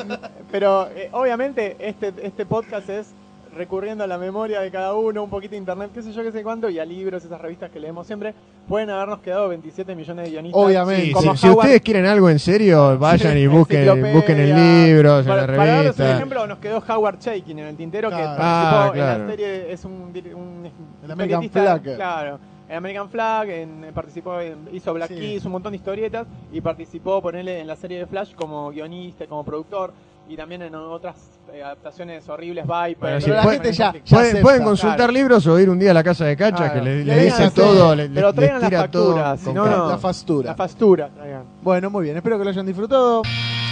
Pero 0.52 0.88
eh, 0.94 1.08
obviamente 1.12 1.76
este, 1.80 2.12
este 2.22 2.46
podcast 2.46 2.88
es 2.88 3.12
recurriendo 3.56 4.04
a 4.04 4.06
la 4.06 4.18
memoria 4.18 4.60
de 4.60 4.70
cada 4.70 4.94
uno, 4.94 5.24
un 5.24 5.30
poquito 5.30 5.52
de 5.52 5.56
internet, 5.58 5.90
qué 5.92 6.02
sé 6.02 6.12
yo, 6.12 6.22
qué 6.22 6.30
sé 6.32 6.42
cuánto, 6.42 6.68
y 6.70 6.78
a 6.78 6.84
libros, 6.84 7.24
esas 7.24 7.40
revistas 7.40 7.70
que 7.70 7.80
leemos 7.80 8.06
siempre. 8.06 8.34
Pueden 8.68 8.90
habernos 8.90 9.20
quedado 9.20 9.48
27 9.48 9.94
millones 9.94 10.24
de 10.26 10.30
guionistas. 10.30 10.62
Obviamente. 10.62 11.06
Sí, 11.06 11.12
Como 11.12 11.36
si, 11.36 11.46
Howard- 11.46 11.56
ustedes 11.58 11.80
quieren 11.82 12.06
algo 12.06 12.28
en 12.30 12.38
serio, 12.38 12.98
vayan 13.00 13.36
y 13.38 13.46
busquen, 13.46 14.12
busquen 14.12 14.38
en 14.40 14.50
la 14.50 15.24
Para, 15.24 15.46
para 15.46 15.56
darles 15.56 15.92
un 15.92 15.96
revista. 15.98 16.14
ejemplo, 16.16 16.46
nos 16.46 16.58
quedó 16.58 16.82
Howard 16.88 17.18
Chaykin 17.18 17.58
en 17.58 17.66
el 17.66 17.76
tintero, 17.76 18.10
que 18.10 18.16
participó 18.16 18.42
Ah, 18.42 18.90
en 18.94 19.00
la 19.00 19.26
serie, 19.28 19.72
es 19.72 19.84
un, 19.84 19.92
un 19.92 20.70
El 21.04 21.10
American 21.10 21.50
Flag. 21.50 21.82
Claro, 21.82 22.38
en 22.68 22.76
American 22.76 23.08
Flag, 23.08 23.48
en, 23.50 23.86
participó, 23.94 24.40
en- 24.40 24.68
hizo 24.72 24.92
Black 24.92 25.08
Sí. 25.10 25.14
Keys, 25.16 25.44
un 25.44 25.52
montón 25.52 25.70
de 25.72 25.76
historietas, 25.76 26.26
y 26.52 26.60
participó, 26.60 27.22
ponerle 27.22 27.60
en 27.60 27.66
la 27.68 27.76
serie 27.76 27.98
de 28.00 28.06
Flash 28.06 28.34
como 28.34 28.70
guionista, 28.70 29.26
como 29.26 29.44
productor, 29.44 29.92
y 30.28 30.36
también 30.36 30.62
en 30.62 30.74
otras 30.74 31.16
eh, 31.52 31.62
adaptaciones 31.62 32.28
horribles, 32.28 32.64
Viper. 32.64 32.96
Bueno, 32.98 33.16
Pero 33.16 33.20
sí, 33.20 33.30
la 33.30 33.42
pueden- 33.42 33.62
gente 33.62 33.76
ya, 33.76 33.92
ya 33.92 34.00
Pueden, 34.08 34.26
acepta. 34.26 34.42
pueden 34.42 34.64
consultar 34.64 34.96
claro. 34.96 35.12
libros 35.12 35.46
o 35.46 35.58
ir 35.60 35.70
un 35.70 35.78
día 35.78 35.92
a 35.92 35.94
la 35.94 36.02
casa 36.04 36.24
de 36.24 36.36
Cacha 36.36 36.56
Claro. 36.56 36.74
que 36.74 36.80
le, 36.82 37.04
Le 37.04 37.24
dice 37.24 37.50
todo, 37.52 37.94
le, 37.94 38.08
pero 38.08 38.32
traigan 38.32 38.54
les 38.56 38.62
las 38.62 38.70
tira 38.70 38.90
todo. 38.90 39.14
facturas, 39.16 39.40
con 39.42 39.54
no. 39.54 39.88
La 39.90 39.98
fastura. 39.98 40.50
La 40.50 40.56
fastura. 40.56 41.08
traigan. 41.14 41.44
Bueno, 41.62 41.90
muy 41.90 42.04
bien, 42.04 42.16
espero 42.16 42.38
que 42.38 42.44
lo 42.44 42.50
hayan 42.50 42.66
disfrutado 42.66 43.22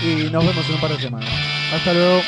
y 0.03 0.31
nos 0.31 0.47
vemos 0.47 0.69
en 0.69 0.75
un 0.77 0.81
par 0.81 0.91
de 0.91 0.97
semanas. 1.01 1.29
Hasta 1.75 1.93
luego. 1.93 2.21